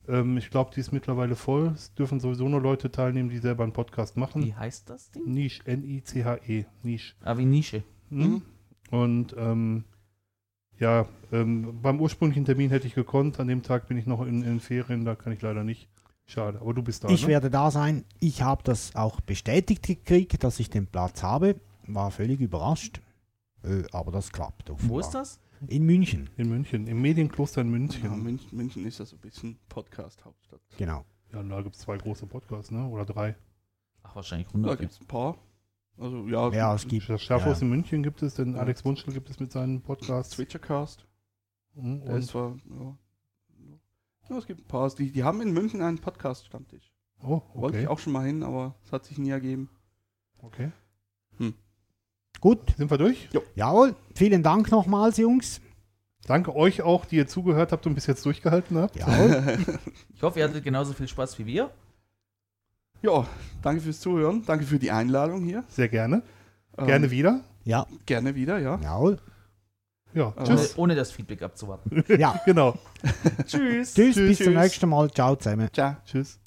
Ähm, 0.08 0.36
ich 0.38 0.50
glaube, 0.50 0.70
die 0.74 0.80
ist 0.80 0.92
mittlerweile 0.92 1.36
voll. 1.36 1.72
Es 1.74 1.94
dürfen 1.94 2.20
sowieso 2.20 2.48
nur 2.48 2.60
Leute 2.60 2.90
teilnehmen, 2.90 3.28
die 3.28 3.38
selber 3.38 3.64
einen 3.64 3.72
Podcast 3.72 4.16
machen. 4.16 4.44
Wie 4.44 4.54
heißt 4.54 4.88
das 4.90 5.10
Ding? 5.10 5.24
Niche, 5.26 5.62
N-I-C-H-E, 5.66 6.64
Niche. 6.82 7.14
Ah, 7.22 7.38
wie 7.38 7.44
Nische. 7.44 7.82
Mhm. 8.10 8.24
Mhm. 8.24 8.42
Und 8.90 9.36
ähm, 9.38 9.84
ja, 10.78 11.06
ähm, 11.32 11.80
beim 11.82 12.00
ursprünglichen 12.00 12.44
Termin 12.44 12.70
hätte 12.70 12.86
ich 12.86 12.94
gekonnt. 12.94 13.40
An 13.40 13.48
dem 13.48 13.62
Tag 13.62 13.88
bin 13.88 13.96
ich 13.96 14.06
noch 14.06 14.22
in, 14.22 14.42
in 14.42 14.60
Ferien, 14.60 15.04
da 15.04 15.14
kann 15.14 15.32
ich 15.32 15.42
leider 15.42 15.64
nicht. 15.64 15.88
Schade, 16.26 16.60
aber 16.60 16.74
du 16.74 16.82
bist 16.82 17.04
da. 17.04 17.08
Ich 17.08 17.22
ne? 17.22 17.28
werde 17.28 17.50
da 17.50 17.70
sein. 17.70 18.04
Ich 18.18 18.42
habe 18.42 18.62
das 18.64 18.94
auch 18.96 19.20
bestätigt 19.20 19.84
gekriegt, 19.84 20.42
dass 20.42 20.58
ich 20.58 20.70
den 20.70 20.86
Platz 20.86 21.22
habe. 21.22 21.60
War 21.86 22.10
völlig 22.10 22.40
überrascht. 22.40 23.00
Äh, 23.62 23.84
aber 23.92 24.10
das 24.10 24.32
klappt. 24.32 24.68
Wo 24.70 24.74
offenbar. 24.74 25.00
ist 25.00 25.10
das? 25.10 25.40
In 25.68 25.84
München, 25.84 26.28
in 26.36 26.48
München, 26.50 26.86
im 26.86 27.00
Medienkloster 27.00 27.62
in 27.62 27.70
München. 27.70 28.04
Ja, 28.04 28.10
München, 28.10 28.54
München 28.54 28.84
ist 28.84 28.98
ja 28.98 29.06
so 29.06 29.16
ein 29.16 29.20
bisschen 29.20 29.58
Podcast-Hauptstadt. 29.68 30.60
genau. 30.76 31.06
Ja, 31.32 31.42
da 31.42 31.62
gibt 31.62 31.74
es 31.74 31.80
zwei 31.80 31.96
große 31.96 32.26
Podcasts, 32.26 32.70
ne? 32.70 32.86
Oder 32.86 33.04
drei. 33.04 33.34
Ach, 34.02 34.14
wahrscheinlich 34.14 34.46
Da 34.48 34.54
100. 34.54 34.78
gibt 34.80 34.92
es 34.92 35.00
ein 35.00 35.06
paar. 35.06 35.36
Also 35.98 36.26
ja, 36.28 36.50
Ja, 36.52 36.74
es 36.74 36.86
gibt. 36.86 37.08
Das 37.08 37.22
Schafhaus 37.22 37.60
ja. 37.60 37.64
in 37.64 37.70
München 37.70 38.02
gibt 38.02 38.22
es, 38.22 38.34
den 38.34 38.54
Ja. 38.54 38.60
Alex 38.60 38.84
Wunschel 38.84 39.12
gibt 39.12 39.30
es 39.30 39.40
mit 39.40 39.52
seinem 39.52 39.80
Podcast. 39.80 40.32
Switchercast. 40.32 41.06
Mhm, 41.74 42.02
Und, 42.02 42.22
zwar, 42.24 42.56
ja, 42.70 42.96
ja, 44.30 44.38
es 44.38 44.46
gibt 44.46 44.60
ein 44.62 44.66
paar. 44.66 44.90
Die, 44.90 45.10
die 45.10 45.24
haben 45.24 45.40
in 45.40 45.52
München 45.52 45.82
einen 45.82 45.98
Podcast-Stammtisch. 45.98 46.92
oh, 47.22 47.42
Wollte 47.54 47.76
okay. 47.76 47.82
ich 47.82 47.88
auch 47.88 47.98
schon 47.98 48.12
mal 48.12 48.26
hin, 48.26 48.42
aber 48.42 48.74
es 48.84 48.92
hat 48.92 49.04
sich 49.04 49.18
nie 49.18 49.30
ergeben. 49.30 49.68
okay. 50.40 50.70
Gut, 52.40 52.58
Sind 52.76 52.90
wir 52.90 52.98
durch? 52.98 53.30
jawohl. 53.54 53.96
Vielen 54.14 54.42
Dank 54.42 54.70
nochmals, 54.70 55.16
Jungs. 55.16 55.62
Danke 56.26 56.54
euch 56.54 56.82
auch, 56.82 57.06
die 57.06 57.16
ihr 57.16 57.26
zugehört 57.26 57.72
habt 57.72 57.86
und 57.86 57.94
bis 57.94 58.06
jetzt 58.06 58.24
durchgehalten 58.26 58.76
habt. 58.76 58.96
Jawohl. 58.96 59.58
Ich 60.14 60.22
hoffe, 60.22 60.38
ihr 60.40 60.44
hattet 60.48 60.62
genauso 60.62 60.92
viel 60.92 61.08
Spaß 61.08 61.38
wie 61.38 61.46
wir. 61.46 61.70
Ja, 63.02 63.26
danke 63.62 63.80
fürs 63.80 64.00
Zuhören. 64.00 64.42
Danke 64.46 64.64
für 64.64 64.78
die 64.78 64.90
Einladung 64.90 65.42
hier. 65.44 65.64
Sehr 65.68 65.88
gerne. 65.88 66.22
Ähm, 66.78 66.86
Gerne 66.86 67.10
wieder. 67.10 67.40
ja, 67.64 67.86
Gerne 68.06 68.34
wieder, 68.34 68.58
ja. 68.58 68.78
jawohl. 68.82 69.18
Ja, 70.14 70.28
Aber- 70.36 70.44
tschüss. 70.44 70.72
Ohne, 70.74 70.82
ohne 70.84 70.94
das 70.94 71.10
Feedback 71.12 71.42
abzuwarten. 71.42 72.04
Ja. 72.18 72.40
Genau. 72.46 72.78
Tschüss. 73.46 73.94
Tschüss, 73.94 73.94
Tschüss, 73.94 74.14
bis 74.16 74.38
zum 74.38 74.46
tschüss. 74.46 74.62
nächsten 74.62 74.88
Mal. 74.88 75.10
Ciao 75.10 75.36
zusammen. 75.36 75.68
Ciao. 75.72 75.96
Tschüss. 76.04 76.38